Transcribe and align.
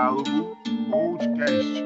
Diálogo 0.00 0.56
Podcast. 0.90 1.84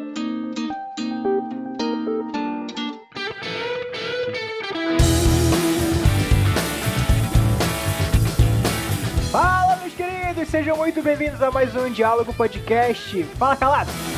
Fala, 9.32 9.77
meus 9.79 9.95
queridos, 9.95 10.48
sejam 10.48 10.77
muito 10.77 11.03
bem-vindos 11.03 11.43
a 11.43 11.50
mais 11.50 11.75
um 11.75 11.90
Diálogo 11.90 12.32
Podcast. 12.32 13.25
Fala, 13.36 13.57
calado! 13.57 14.14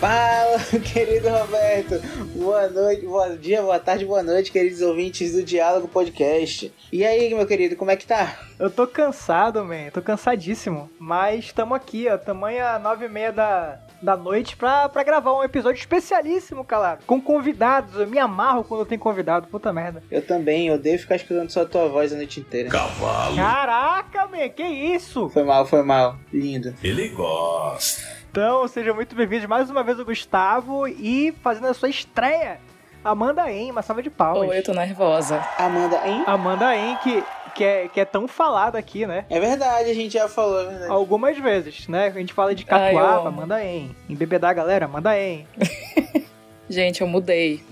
Fala, 0.00 0.58
querido 0.82 1.28
Roberto. 1.28 2.00
Boa 2.34 2.68
noite, 2.68 3.04
bom 3.04 3.36
dia, 3.36 3.60
boa 3.60 3.78
tarde, 3.78 4.06
boa 4.06 4.22
noite, 4.22 4.50
queridos 4.50 4.80
ouvintes 4.80 5.34
do 5.34 5.42
Diálogo 5.42 5.88
Podcast. 5.88 6.72
E 6.90 7.04
aí, 7.04 7.34
meu 7.34 7.46
querido, 7.46 7.76
como 7.76 7.90
é 7.90 7.96
que 7.96 8.06
tá? 8.06 8.38
Eu 8.58 8.70
tô 8.70 8.86
cansado, 8.86 9.62
man, 9.62 9.90
tô 9.92 10.00
cansadíssimo, 10.00 10.90
mas 10.98 11.44
estamos 11.44 11.76
aqui, 11.76 12.08
ó, 12.08 12.16
tamanha 12.16 12.78
nove 12.78 13.04
e 13.04 13.08
meia 13.10 13.30
da, 13.30 13.78
da 14.00 14.16
noite 14.16 14.56
pra, 14.56 14.88
pra 14.88 15.02
gravar 15.02 15.36
um 15.36 15.44
episódio 15.44 15.78
especialíssimo, 15.78 16.64
calado, 16.64 17.04
com 17.06 17.20
convidados. 17.20 18.00
Eu 18.00 18.06
me 18.06 18.18
amarro 18.18 18.64
quando 18.64 18.86
tem 18.86 18.98
convidado, 18.98 19.48
puta 19.48 19.70
merda. 19.70 20.02
Eu 20.10 20.22
também, 20.26 20.68
eu 20.68 20.76
odeio 20.76 20.98
ficar 20.98 21.16
escutando 21.16 21.50
só 21.50 21.60
a 21.60 21.66
tua 21.66 21.88
voz 21.90 22.10
a 22.10 22.16
noite 22.16 22.40
inteira. 22.40 22.70
Caraca, 23.36 24.26
man, 24.28 24.48
que 24.48 24.62
isso? 24.62 25.28
Foi 25.28 25.44
mal, 25.44 25.66
foi 25.66 25.82
mal. 25.82 26.16
Lindo. 26.32 26.74
Ele 26.82 27.10
gosta. 27.10 28.19
Então, 28.30 28.68
sejam 28.68 28.94
muito 28.94 29.16
bem-vindos 29.16 29.46
mais 29.46 29.68
uma 29.68 29.82
vez 29.82 29.98
o 29.98 30.04
Gustavo 30.04 30.86
e 30.86 31.34
fazendo 31.42 31.66
a 31.66 31.74
sua 31.74 31.88
estreia, 31.88 32.60
Amanda 33.02 33.50
En, 33.50 33.72
uma 33.72 33.82
salva 33.82 34.04
de 34.04 34.08
palmas. 34.08 34.48
Oi, 34.48 34.58
eu 34.58 34.62
tô 34.62 34.72
nervosa. 34.72 35.44
Amanda, 35.58 36.00
hein? 36.06 36.22
Amanda 36.28 36.76
En, 36.76 36.94
que, 36.98 37.24
que, 37.56 37.64
é, 37.64 37.88
que 37.88 37.98
é 37.98 38.04
tão 38.04 38.28
falada 38.28 38.78
aqui, 38.78 39.04
né? 39.04 39.24
É 39.28 39.40
verdade, 39.40 39.90
a 39.90 39.94
gente 39.94 40.12
já 40.12 40.28
falou, 40.28 40.60
é 40.60 40.66
verdade. 40.66 40.92
Algumas 40.92 41.36
vezes, 41.38 41.88
né? 41.88 42.06
A 42.06 42.10
gente 42.12 42.32
fala 42.32 42.54
de 42.54 42.64
Catuaba, 42.64 43.28
amo. 43.28 43.38
manda 43.38 43.64
em. 43.64 43.96
Em 44.08 44.14
Bebedar, 44.14 44.54
galera, 44.54 44.86
manda 44.86 45.18
em. 45.18 45.44
Gente, 46.70 47.00
eu 47.00 47.08
mudei. 47.08 47.64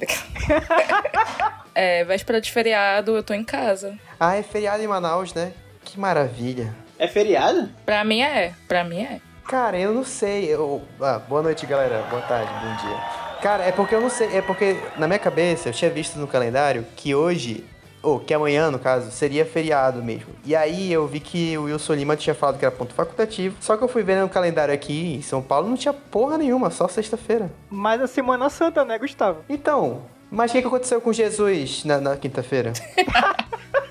é, 1.72 2.02
véspera 2.02 2.40
de 2.40 2.50
feriado, 2.50 3.14
eu 3.14 3.22
tô 3.22 3.32
em 3.32 3.44
casa. 3.44 3.96
Ah, 4.18 4.34
é 4.34 4.42
feriado 4.42 4.82
em 4.82 4.88
Manaus, 4.88 5.32
né? 5.32 5.52
Que 5.84 6.00
maravilha. 6.00 6.74
É 6.98 7.06
feriado? 7.06 7.70
Pra 7.86 8.02
mim 8.02 8.22
é, 8.22 8.54
pra 8.66 8.82
mim 8.82 9.02
é. 9.02 9.20
Cara, 9.48 9.78
eu 9.80 9.94
não 9.94 10.04
sei. 10.04 10.44
Eu... 10.44 10.82
Ah, 11.00 11.18
boa 11.18 11.42
noite, 11.42 11.64
galera. 11.64 12.02
Boa 12.10 12.20
tarde, 12.20 12.52
bom 12.52 12.86
dia. 12.86 12.98
Cara, 13.40 13.64
é 13.64 13.72
porque 13.72 13.94
eu 13.94 14.00
não 14.00 14.10
sei. 14.10 14.36
É 14.36 14.42
porque 14.42 14.76
na 14.98 15.06
minha 15.06 15.18
cabeça 15.18 15.70
eu 15.70 15.72
tinha 15.72 15.90
visto 15.90 16.18
no 16.18 16.26
calendário 16.26 16.84
que 16.94 17.14
hoje, 17.14 17.64
ou 18.02 18.20
que 18.20 18.34
amanhã, 18.34 18.70
no 18.70 18.78
caso, 18.78 19.10
seria 19.10 19.46
feriado 19.46 20.02
mesmo. 20.02 20.34
E 20.44 20.54
aí 20.54 20.92
eu 20.92 21.06
vi 21.06 21.18
que 21.18 21.56
o 21.56 21.62
Wilson 21.62 21.94
Lima 21.94 22.14
tinha 22.14 22.34
falado 22.34 22.58
que 22.58 22.64
era 22.66 22.74
ponto 22.74 22.92
facultativo. 22.92 23.56
Só 23.58 23.74
que 23.78 23.82
eu 23.82 23.88
fui 23.88 24.02
ver 24.02 24.20
no 24.20 24.28
calendário 24.28 24.74
aqui 24.74 25.14
em 25.14 25.22
São 25.22 25.40
Paulo 25.40 25.66
não 25.66 25.78
tinha 25.78 25.94
porra 25.94 26.36
nenhuma, 26.36 26.68
só 26.68 26.86
sexta-feira. 26.86 27.50
Mas 27.70 28.02
a 28.02 28.06
Semana 28.06 28.50
Santa, 28.50 28.84
né, 28.84 28.98
Gustavo? 28.98 29.38
Então, 29.48 30.02
mas 30.30 30.50
o 30.50 30.54
que, 30.54 30.60
que 30.60 30.68
aconteceu 30.68 31.00
com 31.00 31.10
Jesus 31.10 31.86
na, 31.86 31.98
na 31.98 32.16
quinta-feira? 32.18 32.74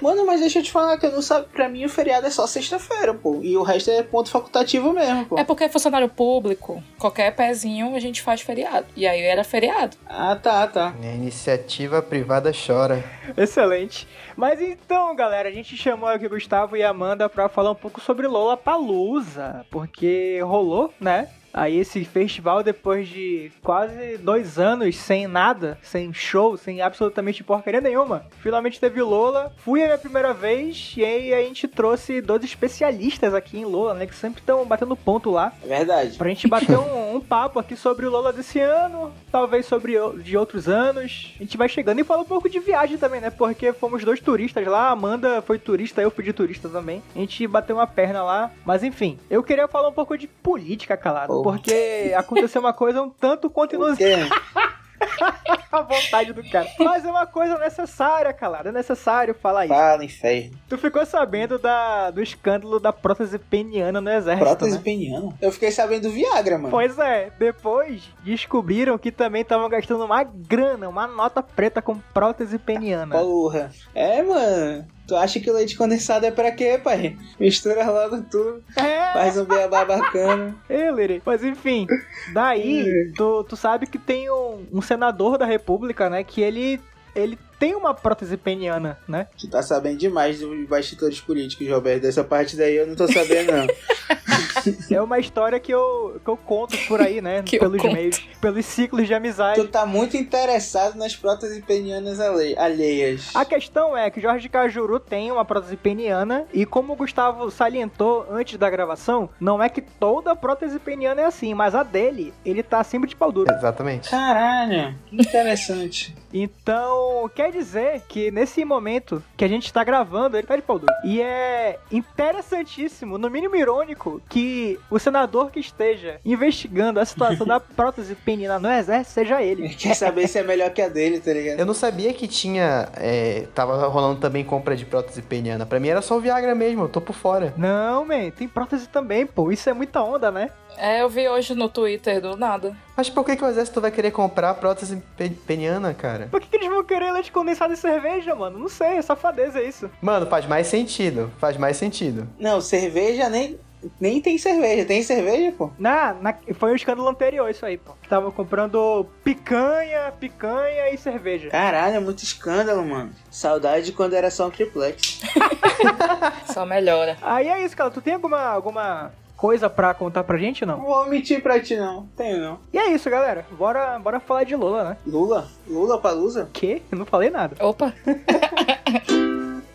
Mano, 0.00 0.26
mas 0.26 0.40
deixa 0.40 0.58
eu 0.58 0.62
te 0.62 0.70
falar 0.70 0.98
que 0.98 1.06
eu 1.06 1.12
não 1.12 1.22
sabe. 1.22 1.46
Pra 1.52 1.68
mim 1.68 1.84
o 1.84 1.88
feriado 1.88 2.26
é 2.26 2.30
só 2.30 2.46
sexta-feira, 2.46 3.14
pô. 3.14 3.40
E 3.42 3.56
o 3.56 3.62
resto 3.62 3.90
é 3.90 4.02
ponto 4.02 4.30
facultativo 4.30 4.92
mesmo, 4.92 5.26
pô. 5.26 5.38
É 5.38 5.44
porque 5.44 5.64
é 5.64 5.68
funcionário 5.68 6.08
público, 6.08 6.82
qualquer 6.98 7.34
pezinho 7.34 7.94
a 7.94 8.00
gente 8.00 8.22
faz 8.22 8.40
feriado. 8.40 8.86
E 8.96 9.06
aí 9.06 9.22
era 9.22 9.44
feriado. 9.44 9.96
Ah, 10.06 10.36
tá, 10.36 10.66
tá. 10.66 10.94
A 11.00 11.06
iniciativa 11.06 12.02
privada 12.02 12.52
chora. 12.52 13.02
Excelente. 13.36 14.06
Mas 14.36 14.60
então, 14.60 15.14
galera, 15.14 15.48
a 15.48 15.52
gente 15.52 15.76
chamou 15.76 16.08
aqui 16.08 16.26
o 16.26 16.30
Gustavo 16.30 16.76
e 16.76 16.82
a 16.82 16.90
Amanda 16.90 17.28
pra 17.28 17.48
falar 17.48 17.70
um 17.70 17.76
pouco 17.76 18.00
sobre 18.00 18.26
Lola 18.26 18.56
Palusa, 18.56 19.64
porque 19.70 20.40
rolou, 20.42 20.92
né? 21.00 21.28
Aí 21.54 21.78
esse 21.78 22.04
festival, 22.04 22.64
depois 22.64 23.08
de 23.08 23.52
quase 23.62 24.18
dois 24.18 24.58
anos 24.58 24.96
sem 24.96 25.28
nada, 25.28 25.78
sem 25.82 26.12
show, 26.12 26.56
sem 26.56 26.82
absolutamente 26.82 27.44
porcaria 27.44 27.80
nenhuma, 27.80 28.26
finalmente 28.40 28.80
teve 28.80 29.00
o 29.00 29.08
Lola. 29.08 29.52
Fui 29.58 29.80
a 29.80 29.86
minha 29.86 29.98
primeira 29.98 30.34
vez 30.34 30.94
e 30.96 31.04
aí 31.04 31.32
a 31.32 31.40
gente 31.42 31.68
trouxe 31.68 32.20
dois 32.20 32.42
especialistas 32.42 33.32
aqui 33.32 33.58
em 33.58 33.64
Lola, 33.64 33.94
né? 33.94 34.04
Que 34.04 34.16
sempre 34.16 34.40
estão 34.40 34.64
batendo 34.66 34.96
ponto 34.96 35.30
lá. 35.30 35.52
É 35.62 35.66
verdade. 35.68 36.18
Pra 36.18 36.28
gente 36.28 36.48
bater 36.48 36.74
um, 36.76 37.03
um 37.14 37.20
papo 37.20 37.58
aqui 37.58 37.76
sobre 37.76 38.06
o 38.06 38.10
Lola 38.10 38.32
desse 38.32 38.58
ano, 38.60 39.12
talvez 39.30 39.66
sobre 39.66 39.94
de 40.22 40.36
outros 40.36 40.68
anos. 40.68 41.32
A 41.36 41.42
gente 41.42 41.56
vai 41.56 41.68
chegando 41.68 42.00
e 42.00 42.04
fala 42.04 42.22
um 42.22 42.26
pouco 42.26 42.48
de 42.48 42.58
viagem 42.58 42.96
também, 42.98 43.20
né? 43.20 43.30
Porque 43.30 43.72
fomos 43.72 44.04
dois 44.04 44.20
turistas 44.20 44.66
lá, 44.66 44.88
a 44.88 44.90
Amanda 44.90 45.40
foi 45.42 45.58
turista, 45.58 46.00
eu 46.02 46.10
fui 46.10 46.24
de 46.24 46.32
turista 46.32 46.68
também. 46.68 47.02
A 47.14 47.18
gente 47.18 47.46
bateu 47.46 47.76
uma 47.76 47.86
perna 47.86 48.22
lá, 48.22 48.50
mas 48.64 48.82
enfim. 48.82 49.18
Eu 49.30 49.42
queria 49.42 49.68
falar 49.68 49.88
um 49.88 49.92
pouco 49.92 50.16
de 50.18 50.26
política, 50.26 50.96
calado, 50.96 51.32
Oh. 51.32 51.42
porque 51.42 52.12
aconteceu 52.16 52.60
uma 52.60 52.72
coisa 52.72 53.02
um 53.02 53.10
tanto 53.10 53.48
quanto 53.50 53.74
inusitada. 53.74 54.28
a 55.70 55.82
vontade 55.82 56.32
do 56.32 56.48
cara. 56.48 56.68
Mas 56.78 57.04
é 57.04 57.10
uma 57.10 57.26
coisa 57.26 57.58
necessária, 57.58 58.32
calado. 58.32 58.68
É 58.68 58.72
necessário 58.72 59.34
falar 59.34 59.64
isso. 59.64 59.74
Fala, 59.74 60.04
inferno. 60.04 60.58
Tu 60.68 60.78
ficou 60.78 61.04
sabendo 61.04 61.58
da, 61.58 62.10
do 62.10 62.22
escândalo 62.22 62.78
da 62.78 62.92
prótese 62.92 63.38
peniana 63.38 64.00
no 64.00 64.10
exército, 64.10 64.44
Prótese 64.44 64.76
né? 64.76 64.82
peniana? 64.82 65.32
Eu 65.40 65.52
fiquei 65.52 65.70
sabendo 65.70 66.02
do 66.02 66.10
Viagra, 66.10 66.58
mano. 66.58 66.70
Pois 66.70 66.98
é, 66.98 67.30
depois 67.38 68.02
descobriram 68.22 68.98
que 68.98 69.10
também 69.10 69.42
estavam 69.42 69.68
gastando 69.68 70.04
uma 70.04 70.22
grana, 70.22 70.88
uma 70.88 71.06
nota 71.06 71.42
preta 71.42 71.80
com 71.82 71.98
prótese 72.12 72.58
peniana. 72.58 73.18
Porra. 73.18 73.70
É, 73.94 74.22
mano. 74.22 74.86
Tu 75.06 75.14
acha 75.14 75.38
que 75.38 75.50
o 75.50 75.54
leite 75.54 75.76
condensado 75.76 76.24
é 76.24 76.30
pra 76.30 76.50
quê, 76.50 76.80
pai? 76.82 77.16
Mistura 77.38 77.84
logo 77.84 78.22
tudo. 78.22 78.62
É, 78.76 79.12
Faz 79.12 79.36
um 79.36 79.44
beabá 79.44 79.84
bacana. 79.84 80.56
ele. 80.68 81.22
Mas 81.24 81.44
enfim, 81.44 81.86
daí 82.32 83.12
tu, 83.16 83.44
tu 83.44 83.56
sabe 83.56 83.86
que 83.86 83.98
tem 83.98 84.30
um, 84.30 84.66
um 84.72 84.80
senador 84.80 85.36
da 85.36 85.44
república, 85.44 86.08
né, 86.08 86.24
que 86.24 86.40
ele, 86.40 86.80
ele 87.14 87.38
tem 87.58 87.74
uma 87.74 87.94
prótese 87.94 88.36
peniana, 88.36 88.98
né? 89.06 89.28
Tu 89.38 89.48
tá 89.48 89.62
sabendo 89.62 89.98
demais 89.98 90.40
dos 90.40 90.66
bastidores 90.66 91.20
políticos, 91.20 91.68
Roberto. 91.68 92.02
Dessa 92.02 92.24
parte 92.24 92.56
daí 92.56 92.76
eu 92.76 92.86
não 92.86 92.94
tô 92.94 93.06
sabendo, 93.10 93.52
não. 93.52 93.66
É 94.90 95.00
uma 95.00 95.18
história 95.18 95.58
que 95.60 95.72
eu, 95.72 96.20
que 96.22 96.28
eu 96.28 96.36
conto 96.36 96.76
por 96.86 97.00
aí, 97.00 97.20
né, 97.20 97.42
Que 97.46 97.56
eu 97.56 97.60
pelos 97.60 97.80
conto. 97.80 97.92
meios, 97.94 98.18
pelos 98.40 98.64
ciclos 98.66 99.06
de 99.06 99.14
amizade. 99.14 99.60
tu 99.60 99.68
tá 99.68 99.84
muito 99.86 100.16
interessado 100.16 100.96
nas 100.96 101.14
próteses 101.16 101.62
penianas 101.64 102.18
alheias. 102.20 103.30
A 103.34 103.44
questão 103.44 103.96
é 103.96 104.10
que 104.10 104.20
Jorge 104.20 104.48
Cajuru 104.48 104.98
tem 105.00 105.30
uma 105.30 105.44
prótese 105.44 105.76
peniana 105.76 106.46
e 106.52 106.64
como 106.66 106.92
o 106.92 106.96
Gustavo 106.96 107.50
salientou 107.50 108.26
antes 108.30 108.56
da 108.58 108.68
gravação, 108.70 109.28
não 109.40 109.62
é 109.62 109.68
que 109.68 109.80
toda 109.80 110.34
prótese 110.36 110.78
peniana 110.78 111.22
é 111.22 111.24
assim, 111.24 111.54
mas 111.54 111.74
a 111.74 111.82
dele, 111.82 112.32
ele 112.44 112.62
tá 112.62 112.80
acima 112.80 113.06
de 113.06 113.14
pau 113.16 113.30
duro. 113.32 113.52
Exatamente. 113.52 114.10
Caralho, 114.10 114.94
que 115.06 115.16
interessante. 115.16 116.14
Então, 116.36 117.30
quer 117.32 117.52
dizer 117.52 118.02
que 118.08 118.28
nesse 118.32 118.64
momento 118.64 119.22
que 119.36 119.44
a 119.44 119.48
gente 119.48 119.72
tá 119.72 119.84
gravando, 119.84 120.36
ele 120.36 120.44
tá 120.44 120.56
de 120.56 120.62
pau 120.62 120.80
duro. 120.80 120.92
E 121.04 121.22
é 121.22 121.78
interessantíssimo, 121.92 123.16
no 123.18 123.30
mínimo 123.30 123.54
irônico, 123.54 124.20
que 124.28 124.53
o 124.90 124.98
senador 124.98 125.50
que 125.50 125.60
esteja 125.60 126.20
investigando 126.24 127.00
a 127.00 127.04
situação 127.04 127.46
da 127.46 127.58
prótese 127.60 128.14
penina 128.14 128.58
no 128.58 128.70
exército 128.70 129.14
seja 129.14 129.42
ele. 129.42 129.68
Quer 129.70 129.94
saber 129.94 130.28
se 130.28 130.38
é 130.38 130.42
melhor 130.42 130.70
que 130.70 130.80
a 130.82 130.88
dele, 130.88 131.20
tá 131.20 131.32
ligado? 131.32 131.58
Eu 131.58 131.66
não 131.66 131.74
sabia 131.74 132.12
que 132.12 132.26
tinha. 132.28 132.88
É, 132.96 133.46
tava 133.54 133.86
rolando 133.88 134.20
também 134.20 134.44
compra 134.44 134.76
de 134.76 134.84
prótese 134.84 135.22
peniana. 135.22 135.64
Pra 135.66 135.80
mim 135.80 135.88
era 135.88 136.02
só 136.02 136.16
o 136.16 136.20
Viagra 136.20 136.54
mesmo, 136.54 136.82
eu 136.84 136.88
tô 136.88 137.00
por 137.00 137.14
fora. 137.14 137.52
Não, 137.56 138.04
man, 138.04 138.30
tem 138.30 138.46
prótese 138.48 138.88
também, 138.88 139.26
pô. 139.26 139.50
Isso 139.52 139.68
é 139.68 139.72
muita 139.72 140.02
onda, 140.02 140.30
né? 140.30 140.50
É, 140.76 141.02
eu 141.02 141.08
vi 141.08 141.28
hoje 141.28 141.54
no 141.54 141.68
Twitter 141.68 142.20
do 142.20 142.36
nada. 142.36 142.76
Mas 142.96 143.08
por 143.08 143.24
que, 143.24 143.36
que 143.36 143.44
o 143.44 143.48
exército 143.48 143.80
vai 143.80 143.92
querer 143.92 144.10
comprar 144.10 144.54
prótese 144.54 145.00
pe- 145.16 145.30
peniana, 145.30 145.94
cara? 145.94 146.26
Por 146.30 146.40
que, 146.40 146.48
que 146.48 146.56
eles 146.56 146.68
vão 146.68 146.82
querer 146.82 147.12
leite 147.12 147.30
condensado 147.30 147.72
e 147.72 147.76
cerveja, 147.76 148.34
mano? 148.34 148.58
Não 148.58 148.68
sei, 148.68 148.96
é 148.96 149.02
safadeza 149.02 149.62
isso. 149.62 149.88
Mano, 150.02 150.26
faz 150.26 150.46
mais 150.46 150.66
sentido. 150.66 151.30
Faz 151.38 151.56
mais 151.56 151.76
sentido. 151.76 152.26
Não, 152.40 152.60
cerveja 152.60 153.28
nem. 153.28 153.56
Nem 154.00 154.20
tem 154.20 154.38
cerveja. 154.38 154.84
Tem 154.84 155.02
cerveja, 155.02 155.52
pô? 155.56 155.70
Na, 155.78 156.14
na- 156.14 156.34
foi 156.54 156.72
um 156.72 156.76
escândalo 156.76 157.08
anterior 157.08 157.48
isso 157.50 157.64
aí, 157.66 157.76
pô. 157.76 157.92
Estavam 158.02 158.30
comprando 158.30 159.06
picanha, 159.22 160.12
picanha 160.18 160.90
e 160.90 160.96
cerveja. 160.98 161.48
Caralho, 161.50 161.96
é 161.96 162.00
muito 162.00 162.22
escândalo, 162.22 162.84
mano. 162.84 163.10
Saudade 163.30 163.86
de 163.86 163.92
quando 163.92 164.14
era 164.14 164.30
só 164.30 164.46
um 164.46 164.50
triplex. 164.50 165.20
Só 166.52 166.64
melhora. 166.64 167.16
Aí 167.22 167.48
é 167.48 167.64
isso, 167.64 167.76
cara. 167.76 167.90
Tu 167.90 168.00
tem 168.00 168.14
alguma, 168.14 168.38
alguma 168.40 169.12
coisa 169.36 169.68
pra 169.68 169.92
contar 169.92 170.22
pra 170.24 170.38
gente, 170.38 170.64
não? 170.64 170.78
Não 170.78 170.84
vou 170.84 171.06
mentir 171.08 171.42
pra 171.42 171.58
ti, 171.60 171.76
não. 171.76 172.06
Tenho, 172.16 172.38
não. 172.40 172.58
E 172.72 172.78
é 172.78 172.90
isso, 172.92 173.10
galera. 173.10 173.44
Bora, 173.52 173.98
bora 173.98 174.20
falar 174.20 174.44
de 174.44 174.54
Lula, 174.54 174.84
né? 174.90 174.96
Lula? 175.06 175.48
Lula 175.66 175.98
Palusa? 175.98 176.48
Que? 176.52 176.80
Eu 176.92 176.98
não 176.98 177.04
falei 177.06 177.30
nada. 177.30 177.56
Opa, 177.64 177.92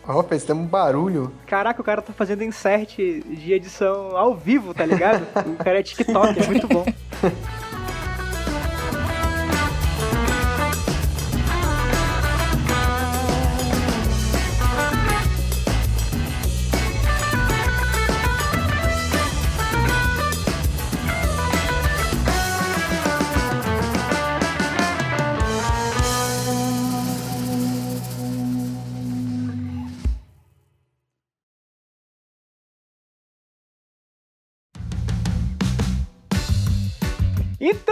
Ó, 0.06 0.20
até 0.20 0.54
um 0.54 0.64
barulho. 0.64 1.32
Caraca, 1.46 1.80
o 1.80 1.84
cara 1.84 2.02
tá 2.02 2.12
fazendo 2.12 2.42
insert 2.42 2.96
de 2.96 3.52
edição 3.52 4.16
ao 4.16 4.34
vivo, 4.34 4.74
tá 4.74 4.84
ligado? 4.84 5.26
o 5.46 5.56
cara 5.56 5.80
é 5.80 5.82
TikTok, 5.82 6.40
é 6.42 6.46
muito 6.46 6.66
bom. 6.66 6.84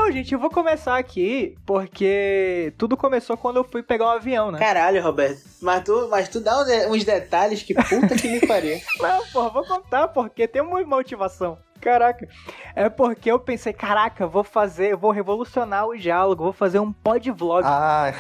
Então, 0.09 0.17
gente, 0.17 0.33
eu 0.33 0.39
vou 0.39 0.49
começar 0.49 0.97
aqui 0.97 1.55
porque 1.67 2.73
tudo 2.79 2.97
começou 2.97 3.37
quando 3.37 3.59
eu 3.59 3.65
fui 3.65 3.83
pegar 3.83 4.07
um 4.07 4.11
avião, 4.11 4.51
né? 4.51 4.59
Caralho, 4.59 5.03
Roberto. 5.03 5.43
Mas 5.61 5.85
tu, 5.85 6.09
mas 6.11 6.29
tu 6.31 6.41
dá 6.41 6.63
uns- 6.89 7.05
detalhes 7.05 7.63
que 7.63 7.75
puta 7.75 8.17
que 8.17 8.27
me 8.27 8.41
pariu. 8.47 8.79
Não, 9.01 9.27
porra, 9.27 9.51
vou 9.51 9.67
contar 9.67 10.09
porque 10.09 10.49
tem 10.49 10.63
uma 10.63 10.83
motivação. 10.83 11.59
Caraca. 11.79 12.27
É 12.75 12.89
porque 12.89 13.31
eu 13.31 13.39
pensei, 13.39 13.75
caraca, 13.75 14.27
vou 14.27 14.43
fazer, 14.43 14.97
vou 14.97 15.11
revolucionar 15.11 15.87
o 15.87 15.97
diálogo, 15.97 16.43
vou 16.45 16.53
fazer 16.55 16.79
um 16.79 16.91
podvlog, 16.91 17.65
Ah, 17.67 18.15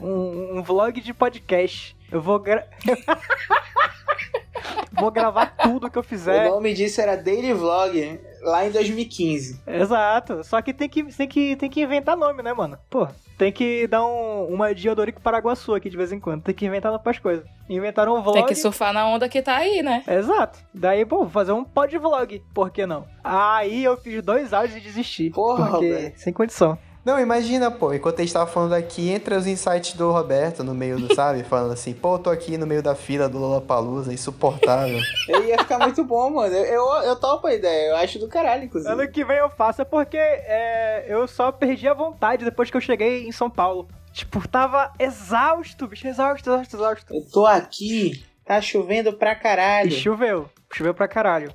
um, 0.00 0.58
um 0.58 0.62
vlog 0.62 1.00
de 1.00 1.14
podcast. 1.14 1.96
Eu 2.10 2.20
vou 2.20 2.40
gra... 2.40 2.66
vou 4.92 5.10
gravar 5.10 5.46
tudo 5.62 5.90
que 5.90 5.98
eu 5.98 6.00
O 6.00 6.04
fizer. 6.04 6.48
nome 6.48 6.72
disso 6.74 7.00
era 7.00 7.16
Daily 7.16 7.52
Vlog, 7.52 8.20
lá 8.42 8.66
em 8.66 8.70
2015. 8.70 9.60
Exato. 9.66 10.42
Só 10.44 10.60
que 10.62 10.72
tem 10.72 10.88
que, 10.88 11.04
tem 11.04 11.28
que 11.28 11.56
tem 11.56 11.70
que 11.70 11.82
inventar 11.82 12.16
nome, 12.16 12.42
né, 12.42 12.52
mano? 12.52 12.78
Pô, 12.88 13.06
tem 13.38 13.50
que 13.52 13.86
dar 13.86 14.04
um, 14.04 14.46
uma 14.46 14.74
de 14.74 14.88
Odorico 14.88 15.20
Paraguaçu 15.20 15.74
aqui 15.74 15.88
de 15.88 15.96
vez 15.96 16.12
em 16.12 16.20
quando. 16.20 16.42
Tem 16.42 16.54
que 16.54 16.66
inventar 16.66 16.92
novas 16.92 17.18
coisas. 17.18 17.44
Inventaram 17.68 18.16
um 18.16 18.22
vlog. 18.22 18.38
Tem 18.38 18.46
que 18.46 18.54
surfar 18.54 18.92
na 18.92 19.06
onda 19.08 19.28
que 19.28 19.40
tá 19.40 19.56
aí, 19.56 19.82
né? 19.82 20.02
Exato. 20.08 20.58
Daí, 20.74 21.04
pô, 21.06 21.18
vou 21.18 21.28
fazer 21.30 21.52
um 21.52 21.64
podvlog. 21.64 22.42
Por 22.52 22.70
que 22.70 22.84
não? 22.86 23.06
Aí 23.22 23.84
eu 23.84 23.96
fiz 23.96 24.22
dois 24.22 24.52
áudios 24.52 24.76
e 24.76 24.80
desisti. 24.80 25.30
Porra, 25.30 25.70
porque 25.70 25.88
Roberto. 25.92 26.16
sem 26.18 26.32
condição. 26.32 26.78
Não, 27.04 27.18
imagina, 27.18 27.70
pô, 27.70 27.94
enquanto 27.94 28.18
a 28.18 28.22
gente 28.22 28.32
tava 28.32 28.50
falando 28.50 28.74
aqui, 28.74 29.08
entra 29.10 29.38
os 29.38 29.46
insights 29.46 29.94
do 29.94 30.10
Roberto 30.10 30.62
no 30.62 30.74
meio 30.74 30.98
do, 30.98 31.12
sabe? 31.16 31.42
Falando 31.42 31.72
assim, 31.72 31.94
pô, 31.94 32.18
tô 32.18 32.28
aqui 32.28 32.58
no 32.58 32.66
meio 32.66 32.82
da 32.82 32.94
fila 32.94 33.28
do 33.28 33.38
Lollapalooza, 33.38 34.12
insuportável. 34.12 34.98
Eu 35.28 35.44
ia 35.44 35.56
ficar 35.58 35.78
muito 35.78 36.04
bom, 36.04 36.28
mano. 36.30 36.54
Eu, 36.54 36.64
eu, 36.64 37.02
eu 37.04 37.16
topo 37.16 37.46
a 37.46 37.54
ideia, 37.54 37.90
eu 37.90 37.96
acho 37.96 38.18
do 38.18 38.28
caralho, 38.28 38.64
inclusive. 38.64 38.92
Ano 38.92 39.08
que 39.10 39.24
vem 39.24 39.38
eu 39.38 39.48
faço, 39.48 39.80
é 39.80 39.84
porque 39.84 40.16
é, 40.18 41.06
eu 41.08 41.26
só 41.26 41.50
perdi 41.50 41.88
a 41.88 41.94
vontade 41.94 42.44
depois 42.44 42.70
que 42.70 42.76
eu 42.76 42.80
cheguei 42.80 43.26
em 43.26 43.32
São 43.32 43.48
Paulo. 43.48 43.88
Tipo, 44.12 44.46
tava 44.48 44.92
exausto, 44.98 45.86
bicho, 45.86 46.06
exausto, 46.06 46.50
exausto, 46.50 46.76
exausto. 46.76 47.14
Eu 47.14 47.22
tô 47.30 47.46
aqui, 47.46 48.24
tá 48.44 48.60
chovendo 48.60 49.12
pra 49.12 49.32
E 49.32 49.36
caralho. 49.36 49.90
choveu, 49.92 50.50
choveu 50.72 50.92
pra 50.92 51.06
caralho. 51.08 51.52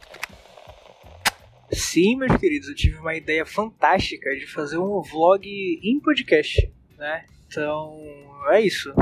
Sim, 1.75 2.16
meus 2.16 2.38
queridos, 2.38 2.69
eu 2.69 2.75
tive 2.75 2.98
uma 2.98 3.16
ideia 3.16 3.45
fantástica 3.45 4.33
de 4.33 4.48
fazer 4.48 4.77
um 4.77 5.01
vlog 5.01 5.45
em 5.83 6.00
podcast, 6.00 6.72
né? 6.98 7.25
Então, 7.48 8.00
é 8.48 8.62
isso. 8.62 8.94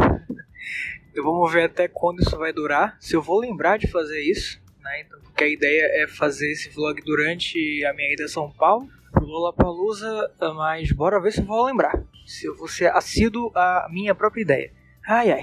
Eu 1.14 1.24
vamos 1.24 1.54
ver 1.54 1.66
até 1.66 1.88
quando 1.88 2.22
isso 2.22 2.36
vai 2.36 2.52
durar, 2.52 2.98
se 3.00 3.16
eu 3.16 3.22
vou 3.22 3.40
lembrar 3.40 3.78
de 3.78 3.86
fazer 3.86 4.20
isso, 4.22 4.60
né? 4.82 5.02
Então, 5.02 5.20
porque 5.22 5.44
a 5.44 5.48
ideia 5.48 6.04
é 6.04 6.08
fazer 6.08 6.52
esse 6.52 6.68
vlog 6.70 7.00
durante 7.04 7.86
a 7.86 7.94
minha 7.94 8.12
ida 8.12 8.26
a 8.26 8.28
São 8.28 8.52
Paulo, 8.52 8.90
pro 9.12 9.24
Lollapalooza, 9.24 10.32
mas 10.56 10.92
bora 10.92 11.22
ver 11.22 11.32
se 11.32 11.42
eu 11.42 11.46
vou 11.46 11.66
lembrar. 11.66 12.04
Se 12.26 12.48
eu 12.48 12.58
vou 12.58 12.68
ser 12.68 12.92
assíduo 12.92 13.52
à 13.54 13.88
minha 13.92 14.16
própria 14.16 14.42
ideia. 14.42 14.72
Ai, 15.08 15.32
ai. 15.32 15.42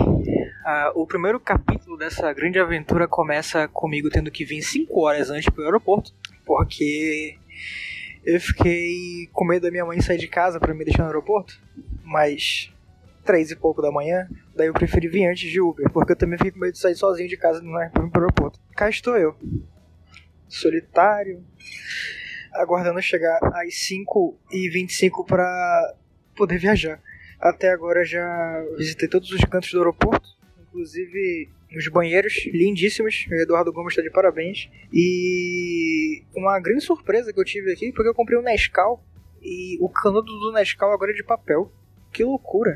Ah, 0.65 0.93
o 0.97 1.07
primeiro 1.07 1.39
capítulo 1.39 1.97
dessa 1.97 2.33
grande 2.33 2.59
aventura 2.59 3.07
começa 3.07 3.69
comigo 3.69 4.11
tendo 4.11 4.33
que 4.33 4.45
vir 4.45 4.63
5 4.63 5.01
horas 5.01 5.31
antes 5.31 5.49
pro 5.49 5.65
aeroporto, 5.65 6.13
porque 6.51 7.39
eu 8.25 8.41
fiquei 8.41 9.29
com 9.33 9.45
medo 9.45 9.63
da 9.63 9.71
minha 9.71 9.85
mãe 9.85 10.01
sair 10.01 10.19
de 10.19 10.27
casa 10.27 10.59
pra 10.59 10.75
me 10.75 10.85
deixar 10.85 11.05
no 11.05 11.11
aeroporto, 11.11 11.63
mas 12.03 12.75
três 13.25 13.53
e 13.53 13.57
pouco 13.57 13.81
da 13.81 13.93
manhã, 13.93 14.29
daí 14.57 14.67
eu 14.67 14.73
preferi 14.73 15.07
vir 15.07 15.29
antes 15.29 15.49
de 15.49 15.61
Uber, 15.61 15.89
porque 15.93 16.11
eu 16.11 16.17
também 16.17 16.37
fiquei 16.37 16.51
com 16.51 16.59
medo 16.59 16.73
de 16.73 16.81
sair 16.81 16.97
sozinho 16.97 17.29
de 17.29 17.37
casa 17.37 17.61
pro 17.61 18.21
aeroporto. 18.21 18.59
Cá 18.75 18.89
estou 18.91 19.17
eu, 19.17 19.37
solitário, 20.49 21.41
aguardando 22.53 23.01
chegar 23.01 23.39
às 23.55 23.73
5 23.87 24.37
e 24.51 24.69
25 24.71 25.25
pra 25.25 25.95
poder 26.35 26.59
viajar. 26.59 27.01
Até 27.39 27.71
agora 27.71 28.05
já 28.05 28.65
visitei 28.77 29.09
todos 29.09 29.31
os 29.31 29.45
cantos 29.45 29.71
do 29.71 29.79
aeroporto, 29.79 30.29
inclusive 30.71 31.51
os 31.77 31.89
banheiros 31.89 32.47
lindíssimos. 32.47 33.27
O 33.31 33.35
Eduardo 33.35 33.73
Gomes 33.73 33.93
está 33.93 34.03
de 34.03 34.11
parabéns. 34.11 34.69
E 34.93 36.23
uma 36.35 36.59
grande 36.59 36.83
surpresa 36.83 37.33
que 37.33 37.41
eu 37.41 37.45
tive 37.45 37.73
aqui, 37.73 37.93
porque 37.93 38.09
eu 38.09 38.15
comprei 38.15 38.39
um 38.39 38.43
Nescau 38.43 39.05
e 39.43 39.79
o 39.81 39.89
canudo 39.89 40.27
do 40.27 40.53
Nescau 40.53 40.93
agora 40.93 41.13
é 41.13 41.15
de 41.15 41.25
papel. 41.25 41.71
Que 42.13 42.25
loucura! 42.25 42.75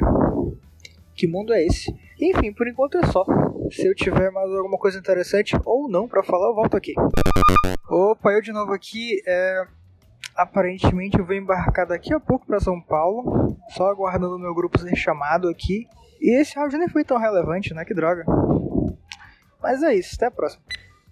Que 1.15 1.27
mundo 1.27 1.53
é 1.53 1.65
esse? 1.65 1.95
Enfim, 2.21 2.53
por 2.53 2.67
enquanto 2.67 2.99
é 2.99 3.07
só. 3.07 3.25
Se 3.71 3.87
eu 3.87 3.95
tiver 3.95 4.31
mais 4.31 4.51
alguma 4.51 4.79
coisa 4.79 4.99
interessante 4.99 5.57
ou 5.65 5.89
não 5.89 6.09
pra 6.09 6.23
falar, 6.23 6.49
eu 6.49 6.55
volto 6.55 6.77
aqui. 6.77 6.93
Opa, 7.89 8.33
eu 8.33 8.41
de 8.41 8.53
novo 8.53 8.73
aqui. 8.73 9.23
É... 9.27 9.67
Aparentemente 10.37 11.17
eu 11.17 11.25
vou 11.25 11.37
embarcar 11.37 11.87
daqui 11.87 12.13
a 12.13 12.19
pouco 12.19 12.45
pra 12.47 12.59
São 12.59 12.81
Paulo, 12.81 13.57
só 13.69 13.87
aguardando 13.87 14.35
o 14.35 14.39
meu 14.39 14.53
grupo 14.53 14.79
ser 14.81 14.97
chamado 14.97 15.49
aqui. 15.49 15.87
E 16.21 16.41
esse 16.41 16.59
áudio 16.59 16.79
nem 16.79 16.89
foi 16.89 17.05
tão 17.05 17.19
relevante, 17.19 17.75
né? 17.75 17.85
Que 17.85 17.95
droga. 17.95 18.25
Mas 19.63 19.83
é 19.83 19.95
isso, 19.95 20.15
até 20.17 20.27
a 20.27 20.31
próxima. 20.31 20.63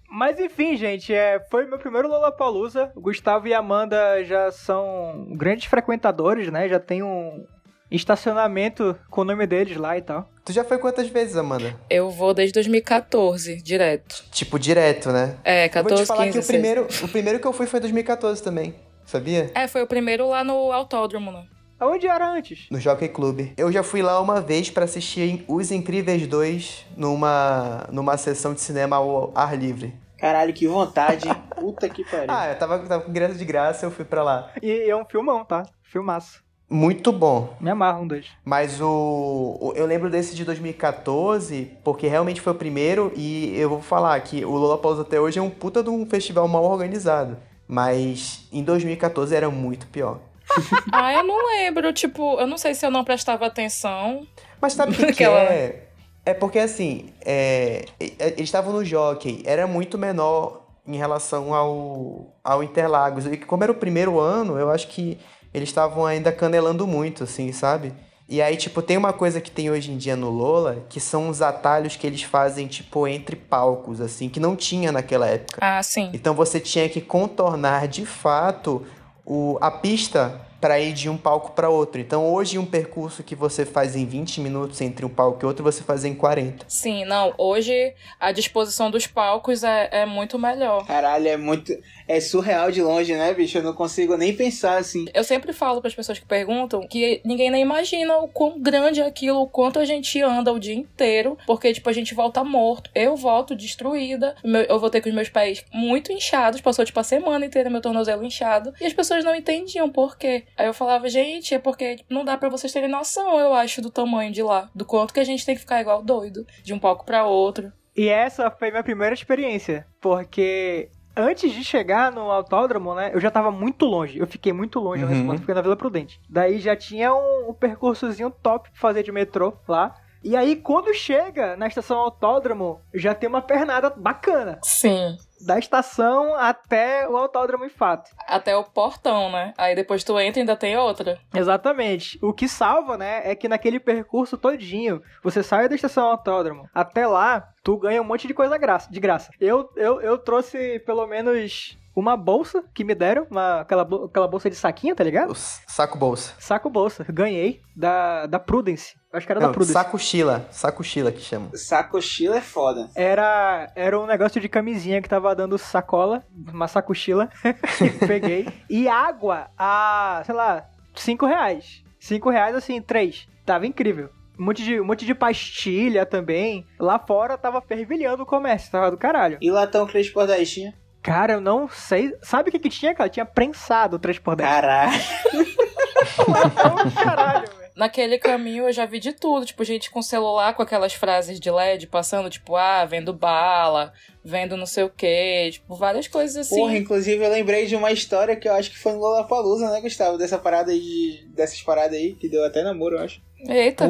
Mas 0.09 0.39
enfim, 0.39 0.77
gente, 0.77 1.11
é, 1.13 1.39
foi 1.49 1.65
meu 1.65 1.79
primeiro 1.79 2.07
Lollapalooza. 2.07 2.91
O 2.95 3.01
Gustavo 3.01 3.47
e 3.47 3.53
a 3.53 3.59
Amanda 3.59 4.23
já 4.23 4.51
são 4.51 5.27
grandes 5.31 5.65
frequentadores, 5.65 6.51
né? 6.51 6.69
Já 6.69 6.79
tem 6.79 7.01
um 7.01 7.45
estacionamento 7.89 8.95
com 9.09 9.21
o 9.21 9.23
nome 9.23 9.47
deles 9.47 9.77
lá 9.77 9.97
e 9.97 10.01
tal. 10.01 10.29
Tu 10.45 10.51
já 10.51 10.63
foi 10.63 10.77
quantas 10.77 11.07
vezes, 11.07 11.35
Amanda? 11.37 11.75
Eu 11.89 12.09
vou 12.11 12.33
desde 12.33 12.53
2014, 12.53 13.61
direto. 13.63 14.23
Tipo, 14.31 14.59
direto, 14.59 15.11
né? 15.11 15.37
É, 15.43 15.65
Eu 15.65 15.83
vou 15.83 15.83
14, 15.83 16.03
te 16.03 16.07
falar 16.07 16.25
15, 16.25 16.31
que 16.31 16.37
o 16.37 16.41
16. 16.41 16.47
primeiro, 16.47 16.87
o 17.05 17.07
primeiro 17.11 17.39
que 17.39 17.47
eu 17.47 17.53
fui 17.53 17.65
foi 17.65 17.79
em 17.79 17.81
2014 17.81 18.43
também, 18.43 18.75
sabia? 19.05 19.51
É, 19.55 19.67
foi 19.67 19.81
o 19.81 19.87
primeiro 19.87 20.27
lá 20.29 20.43
no 20.43 20.71
autódromo, 20.71 21.31
né? 21.31 21.45
Aonde 21.83 22.07
era 22.07 22.25
antes? 22.31 22.67
No 22.71 22.79
Jockey 22.79 23.09
Club. 23.09 23.51
Eu 23.57 23.69
já 23.69 23.83
fui 23.83 24.01
lá 24.01 24.17
uma 24.21 24.39
vez 24.39 24.69
pra 24.69 24.85
assistir 24.85 25.43
Os 25.49 25.69
Incríveis 25.69 26.25
2 26.25 26.85
numa, 26.95 27.85
numa 27.91 28.15
sessão 28.15 28.53
de 28.53 28.61
cinema 28.61 28.95
ao 28.95 29.33
ar 29.35 29.57
livre. 29.57 29.93
Caralho, 30.17 30.53
que 30.53 30.65
vontade. 30.65 31.27
hein? 31.27 31.35
Puta 31.59 31.89
que 31.89 32.05
pariu. 32.05 32.27
Ah, 32.29 32.47
eu 32.47 32.57
tava, 32.57 32.79
tava 32.79 33.03
com 33.03 33.09
ingresso 33.09 33.35
de 33.35 33.43
graça, 33.43 33.85
eu 33.85 33.91
fui 33.91 34.05
pra 34.05 34.23
lá. 34.23 34.49
E 34.61 34.89
é 34.89 34.95
um 34.95 35.03
filmão, 35.03 35.43
tá? 35.43 35.63
Filmaço. 35.83 36.41
Muito 36.69 37.11
bom. 37.11 37.53
Me 37.59 37.69
amarra 37.69 37.99
um 37.99 38.07
dois. 38.07 38.27
Mas 38.45 38.79
o, 38.79 39.57
o- 39.59 39.73
Eu 39.75 39.85
lembro 39.85 40.09
desse 40.09 40.33
de 40.33 40.45
2014, 40.45 41.69
porque 41.83 42.07
realmente 42.07 42.39
foi 42.39 42.53
o 42.53 42.55
primeiro, 42.55 43.11
e 43.13 43.53
eu 43.59 43.67
vou 43.67 43.81
falar 43.81 44.17
que 44.21 44.45
o 44.45 44.51
Lollapalooza 44.55 45.01
até 45.01 45.19
hoje 45.19 45.37
é 45.37 45.41
um 45.41 45.49
puta 45.49 45.83
de 45.83 45.89
um 45.89 46.05
festival 46.05 46.47
mal 46.47 46.63
organizado. 46.63 47.35
Mas 47.67 48.47
em 48.53 48.63
2014 48.63 49.35
era 49.35 49.49
muito 49.49 49.85
pior. 49.87 50.19
Ah, 50.91 51.13
eu 51.13 51.23
não 51.23 51.47
lembro, 51.47 51.91
tipo, 51.93 52.39
eu 52.39 52.47
não 52.47 52.57
sei 52.57 52.73
se 52.75 52.85
eu 52.85 52.91
não 52.91 53.03
prestava 53.03 53.45
atenção. 53.45 54.25
Mas 54.61 54.73
sabe 54.73 54.91
o 54.93 54.95
que, 54.95 55.05
que 55.07 55.11
Aquela- 55.23 55.39
é? 55.41 55.87
É 56.25 56.33
porque 56.33 56.57
assim, 56.59 57.09
é, 57.25 57.83
e- 57.99 58.15
eles 58.19 58.41
estavam 58.41 58.71
no 58.71 58.85
Jockey, 58.85 59.43
era 59.45 59.67
muito 59.67 59.97
menor 59.97 60.61
em 60.87 60.95
relação 60.95 61.53
ao, 61.53 62.33
ao 62.43 62.63
Interlagos. 62.63 63.25
E 63.25 63.35
como 63.37 63.63
era 63.63 63.71
o 63.71 63.75
primeiro 63.75 64.19
ano, 64.19 64.57
eu 64.57 64.69
acho 64.69 64.87
que 64.87 65.17
eles 65.53 65.67
estavam 65.69 66.05
ainda 66.05 66.31
canelando 66.31 66.87
muito, 66.87 67.23
assim, 67.25 67.51
sabe? 67.51 67.93
E 68.29 68.41
aí, 68.41 68.55
tipo, 68.55 68.81
tem 68.81 68.95
uma 68.95 69.11
coisa 69.11 69.41
que 69.41 69.51
tem 69.51 69.69
hoje 69.69 69.91
em 69.91 69.97
dia 69.97 70.15
no 70.15 70.29
Lola, 70.29 70.85
que 70.89 70.99
são 70.99 71.27
os 71.27 71.41
atalhos 71.41 71.97
que 71.97 72.07
eles 72.07 72.23
fazem, 72.23 72.67
tipo, 72.67 73.05
entre 73.05 73.35
palcos, 73.35 73.99
assim, 73.99 74.29
que 74.29 74.39
não 74.39 74.55
tinha 74.55 74.91
naquela 74.93 75.27
época. 75.27 75.57
Ah, 75.61 75.83
sim. 75.83 76.09
Então 76.13 76.33
você 76.33 76.57
tinha 76.59 76.87
que 76.87 77.01
contornar 77.01 77.85
de 77.87 78.05
fato 78.05 78.85
o, 79.25 79.57
a 79.61 79.71
pista 79.71 80.41
para 80.63 80.79
ir 80.79 80.93
de 80.93 81.09
um 81.09 81.17
palco 81.17 81.51
para 81.51 81.69
outro. 81.69 81.99
Então 81.99 82.31
hoje 82.31 82.57
um 82.57 82.65
percurso 82.65 83.21
que 83.21 83.35
você 83.35 83.65
faz 83.65 83.97
em 83.97 84.05
20 84.05 84.39
minutos 84.39 84.79
entre 84.79 85.05
um 85.05 85.09
palco 85.09 85.43
e 85.43 85.45
outro, 85.45 85.61
você 85.61 85.83
faz 85.83 86.05
em 86.05 86.13
40. 86.13 86.65
Sim, 86.69 87.03
não. 87.03 87.33
Hoje 87.37 87.93
a 88.17 88.31
disposição 88.31 88.89
dos 88.89 89.05
palcos 89.05 89.61
é, 89.61 89.89
é 89.91 90.05
muito 90.05 90.39
melhor. 90.39 90.85
Caralho, 90.87 91.27
é 91.27 91.35
muito. 91.35 91.73
É 92.07 92.19
surreal 92.19 92.71
de 92.71 92.81
longe, 92.81 93.13
né, 93.13 93.33
bicho? 93.33 93.57
Eu 93.57 93.63
não 93.63 93.73
consigo 93.73 94.15
nem 94.17 94.35
pensar 94.35 94.77
assim. 94.77 95.05
Eu 95.13 95.23
sempre 95.23 95.53
falo 95.53 95.79
para 95.81 95.87
as 95.87 95.95
pessoas 95.95 96.19
que 96.19 96.25
perguntam 96.25 96.85
que 96.87 97.21
ninguém 97.25 97.49
nem 97.49 97.61
imagina 97.61 98.17
o 98.17 98.27
quão 98.27 98.59
grande 98.61 99.01
é 99.01 99.05
aquilo, 99.05 99.41
o 99.41 99.47
quanto 99.47 99.79
a 99.79 99.85
gente 99.85 100.21
anda 100.21 100.51
o 100.51 100.59
dia 100.59 100.73
inteiro, 100.75 101.37
porque, 101.45 101.73
tipo, 101.73 101.89
a 101.89 101.93
gente 101.93 102.13
volta 102.13 102.43
morto. 102.43 102.89
Eu 102.93 103.15
volto 103.15 103.55
destruída, 103.55 104.35
meu- 104.43 104.61
eu 104.63 104.79
voltei 104.79 105.01
com 105.01 105.09
os 105.09 105.15
meus 105.15 105.29
pés 105.29 105.63
muito 105.73 106.11
inchados, 106.11 106.61
passou, 106.61 106.83
tipo, 106.85 106.99
a 106.99 107.03
semana 107.03 107.45
inteira 107.45 107.69
meu 107.69 107.81
tornozelo 107.81 108.23
inchado, 108.23 108.73
e 108.79 108.85
as 108.85 108.93
pessoas 108.93 109.23
não 109.23 109.35
entendiam 109.35 109.89
por 109.89 110.17
quê. 110.17 110.43
Aí 110.57 110.65
eu 110.67 110.73
falava, 110.73 111.07
gente, 111.09 111.53
é 111.53 111.59
porque 111.59 111.97
não 112.09 112.25
dá 112.25 112.37
pra 112.37 112.49
vocês 112.49 112.71
terem 112.73 112.89
noção, 112.89 113.39
eu 113.39 113.53
acho, 113.53 113.81
do 113.81 113.89
tamanho 113.89 114.31
de 114.31 114.41
lá, 114.43 114.69
do 114.75 114.85
quanto 114.85 115.13
que 115.13 115.19
a 115.19 115.23
gente 115.23 115.45
tem 115.45 115.55
que 115.55 115.61
ficar 115.61 115.81
igual 115.81 116.01
doido, 116.03 116.45
de 116.63 116.73
um 116.73 116.79
palco 116.79 117.05
pra 117.05 117.25
outro. 117.25 117.71
E 117.95 118.07
essa 118.09 118.49
foi 118.49 118.71
minha 118.71 118.83
primeira 118.83 119.13
experiência, 119.13 119.85
porque 120.01 120.89
antes 121.15 121.51
de 121.51 121.63
chegar 121.63 122.11
no 122.11 122.31
autódromo, 122.31 122.93
né, 122.95 123.11
eu 123.13 123.19
já 123.19 123.29
tava 123.31 123.51
muito 123.51 123.85
longe. 123.85 124.17
Eu 124.19 124.27
fiquei 124.27 124.51
muito 124.53 124.79
longe 124.79 125.03
Uhum. 125.03 125.27
ponto, 125.27 125.39
fiquei 125.39 125.55
na 125.55 125.61
Vila 125.61 125.75
Prudente. 125.75 126.19
Daí 126.29 126.59
já 126.59 126.75
tinha 126.75 127.13
um, 127.13 127.49
um 127.49 127.53
percursozinho 127.53 128.31
top 128.41 128.69
pra 128.71 128.79
fazer 128.79 129.03
de 129.03 129.11
metrô 129.11 129.53
lá. 129.67 129.95
E 130.23 130.37
aí, 130.37 130.55
quando 130.55 130.93
chega 130.93 131.57
na 131.57 131.67
estação 131.67 131.97
autódromo, 131.99 132.79
já 132.93 133.13
tem 133.13 133.27
uma 133.27 133.41
pernada 133.41 133.89
bacana. 133.89 134.57
Sim. 134.63 135.17
Da 135.45 135.59
estação 135.59 136.35
até 136.35 137.07
o 137.07 137.17
autódromo 137.17 137.65
de 137.65 137.73
fato. 137.73 138.09
Até 138.27 138.55
o 138.55 138.63
portão, 138.63 139.31
né? 139.31 139.53
Aí 139.57 139.75
depois 139.75 140.03
tu 140.03 140.19
entra 140.19 140.39
e 140.39 140.41
ainda 140.41 140.55
tem 140.55 140.77
outra. 140.77 141.19
Exatamente. 141.33 142.17
O 142.21 142.33
que 142.33 142.47
salva, 142.47 142.97
né, 142.97 143.21
é 143.23 143.35
que 143.35 143.47
naquele 143.47 143.79
percurso 143.79 144.37
todinho, 144.37 145.01
você 145.21 145.43
sai 145.43 145.67
da 145.67 145.75
estação 145.75 146.05
autódromo 146.05 146.69
até 146.73 147.05
lá, 147.05 147.49
tu 147.63 147.77
ganha 147.77 148.01
um 148.01 148.05
monte 148.05 148.27
de 148.27 148.33
coisa 148.33 148.57
graça, 148.57 148.91
de 148.91 148.99
graça. 148.99 149.31
Eu, 149.39 149.69
eu, 149.75 150.01
eu 150.01 150.17
trouxe 150.17 150.79
pelo 150.79 151.05
menos 151.07 151.77
uma 151.95 152.17
bolsa 152.17 152.63
que 152.73 152.83
me 152.83 152.95
deram, 152.95 153.27
uma, 153.29 153.61
aquela, 153.61 153.83
aquela 153.83 154.27
bolsa 154.27 154.49
de 154.49 154.55
saquinho, 154.55 154.95
tá 154.95 155.03
ligado? 155.03 155.33
Saco 155.35 155.97
bolsa. 155.97 156.33
Saco 156.39 156.69
bolsa. 156.69 157.05
Ganhei 157.09 157.61
da, 157.75 158.25
da 158.25 158.39
Prudence. 158.39 158.95
Acho 159.11 159.25
que 159.27 159.31
era 159.31 159.39
da 159.39 159.47
Não, 159.47 159.53
Prudence. 159.53 159.73
saco 159.73 159.97
chila. 159.99 160.47
Saco 160.49 160.83
chila 160.83 161.11
que 161.11 161.21
chama. 161.21 161.49
Sacochila 161.55 162.37
é 162.37 162.41
foda. 162.41 162.89
Era, 162.95 163.71
era 163.75 163.99
um 163.99 164.07
negócio 164.07 164.41
de 164.41 164.49
camisinha 164.49 165.01
que 165.01 165.09
tava 165.09 165.35
dando 165.35 165.57
sacola, 165.57 166.23
uma 166.51 166.67
sacochila. 166.67 167.29
Peguei. 168.07 168.47
E 168.69 168.87
água 168.87 169.49
a, 169.57 170.23
sei 170.25 170.33
lá, 170.33 170.65
5 170.95 171.25
reais. 171.25 171.83
5 171.99 172.29
reais, 172.29 172.55
assim, 172.55 172.81
três. 172.81 173.27
Tava 173.45 173.67
incrível. 173.67 174.09
Um 174.37 174.45
monte, 174.45 174.63
de, 174.63 174.81
um 174.81 174.85
monte 174.85 175.05
de 175.05 175.13
pastilha 175.13 176.05
também. 176.07 176.65
Lá 176.79 176.97
fora 176.97 177.37
tava 177.37 177.61
fervilhando 177.61 178.23
o 178.23 178.25
comércio, 178.25 178.71
tava 178.71 178.89
do 178.89 178.97
caralho. 178.97 179.37
E 179.39 179.51
latão 179.51 179.85
3 179.85 180.09
por 180.09 180.25
10 180.25 180.49
tinha? 180.51 180.73
Cara, 181.03 181.33
eu 181.33 181.41
não 181.41 181.67
sei. 181.69 182.15
Sabe 182.23 182.49
o 182.49 182.51
que 182.51 182.57
que 182.59 182.69
tinha, 182.69 182.95
cara? 182.95 183.09
Tinha 183.09 183.25
prensado 183.25 183.97
o 183.97 183.99
3x10. 183.99 184.37
Caralho. 184.37 184.93
Caralho, 186.95 187.47
velho. 187.47 187.63
Naquele 187.75 188.19
caminho 188.19 188.67
eu 188.67 188.71
já 188.71 188.85
vi 188.85 188.99
de 188.99 189.13
tudo, 189.13 189.47
tipo, 189.47 189.63
gente 189.63 189.89
com 189.89 189.99
celular 190.01 190.53
com 190.53 190.61
aquelas 190.61 190.93
frases 190.93 191.39
de 191.39 191.49
LED 191.49 191.87
passando, 191.87 192.29
tipo, 192.29 192.55
ah, 192.55 192.85
vendo 192.85 193.11
bala, 193.11 193.91
vendo 194.23 194.55
não 194.55 194.67
sei 194.67 194.83
o 194.83 194.89
que, 194.91 195.49
tipo, 195.53 195.75
várias 195.75 196.07
coisas 196.07 196.35
assim. 196.37 196.55
Porra, 196.55 196.77
inclusive 196.77 197.23
eu 197.25 197.31
lembrei 197.31 197.65
de 197.65 197.75
uma 197.75 197.91
história 197.91 198.35
que 198.35 198.47
eu 198.47 198.53
acho 198.53 198.69
que 198.69 198.77
foi 198.77 198.91
no 198.91 198.99
Lollapalooza, 198.99 199.71
né, 199.71 199.81
Gustavo? 199.81 200.19
Dessa 200.19 200.37
parada 200.37 200.71
aí, 200.71 200.79
de- 200.79 201.25
dessas 201.35 201.63
paradas 201.63 201.97
aí, 201.97 202.13
que 202.13 202.29
deu 202.29 202.45
até 202.45 202.61
namoro, 202.61 202.97
eu 202.97 203.03
acho. 203.03 203.19
Eita, 203.47 203.85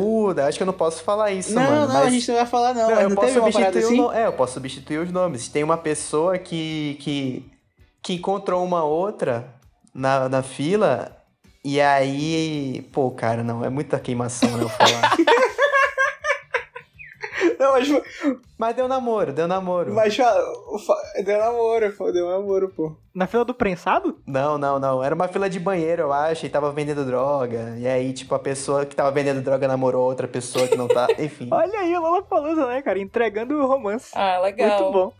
acho 0.47 0.57
que 0.57 0.63
eu 0.63 0.67
não 0.67 0.73
posso 0.73 1.03
falar 1.03 1.31
isso, 1.31 1.53
não, 1.53 1.61
mano. 1.61 1.87
não, 1.87 1.93
mas... 1.93 2.07
a 2.07 2.09
gente 2.09 2.27
não 2.27 2.35
vai 2.35 2.45
falar 2.45 2.73
não, 2.73 2.89
Não, 2.89 3.01
eu 3.01 3.09
não 3.09 3.15
posso 3.15 3.33
substituir 3.33 3.83
assim? 3.83 3.99
o 3.99 4.03
no... 4.03 4.11
É, 4.11 4.25
eu 4.25 4.33
posso 4.33 4.53
substituir 4.53 4.97
os 4.97 5.11
nomes. 5.11 5.47
Tem 5.47 5.63
uma 5.63 5.77
pessoa 5.77 6.37
que, 6.37 6.97
que, 6.99 7.51
que 8.01 8.13
encontrou 8.13 8.63
uma 8.63 8.83
outra 8.83 9.53
na, 9.93 10.27
na 10.27 10.41
fila 10.41 11.15
e 11.63 11.79
aí... 11.79 12.87
Pô, 12.91 13.11
cara, 13.11 13.43
não, 13.43 13.63
é 13.63 13.69
muita 13.69 13.99
queimação, 13.99 14.57
né, 14.57 14.63
eu 14.63 14.69
falar. 14.69 15.15
Não, 17.63 17.71
mas, 17.71 17.87
Mas 18.57 18.75
deu 18.75 18.87
namoro, 18.89 19.31
deu 19.31 19.47
namoro. 19.47 19.93
mas 19.93 20.17
deu 21.23 21.39
namoro, 21.39 21.93
pô, 21.93 22.11
deu 22.11 22.27
namoro, 22.29 22.69
pô. 22.69 22.93
Na 23.15 23.25
fila 23.25 23.45
do 23.45 23.53
prensado? 23.53 24.17
Não, 24.27 24.57
não, 24.57 24.79
não. 24.79 25.01
Era 25.03 25.15
uma 25.15 25.29
fila 25.29 25.49
de 25.49 25.59
banheiro, 25.59 26.03
eu 26.03 26.13
acho, 26.13 26.45
e 26.45 26.49
tava 26.49 26.71
vendendo 26.73 27.05
droga. 27.05 27.75
E 27.77 27.87
aí, 27.87 28.11
tipo, 28.11 28.35
a 28.35 28.39
pessoa 28.39 28.85
que 28.85 28.95
tava 28.95 29.11
vendendo 29.11 29.41
droga 29.41 29.65
namorou 29.67 30.03
outra 30.05 30.27
pessoa 30.27 30.67
que 30.67 30.75
não 30.75 30.87
tá... 30.89 31.07
Enfim. 31.17 31.47
Olha 31.51 31.79
aí 31.79 31.95
o 31.95 32.01
Lollapalooza, 32.01 32.67
né, 32.67 32.81
cara? 32.81 32.99
Entregando 32.99 33.55
o 33.55 33.65
romance. 33.65 34.11
ah, 34.13 34.39
legal. 34.39 34.81
Muito 34.81 34.91
bom. 34.91 35.13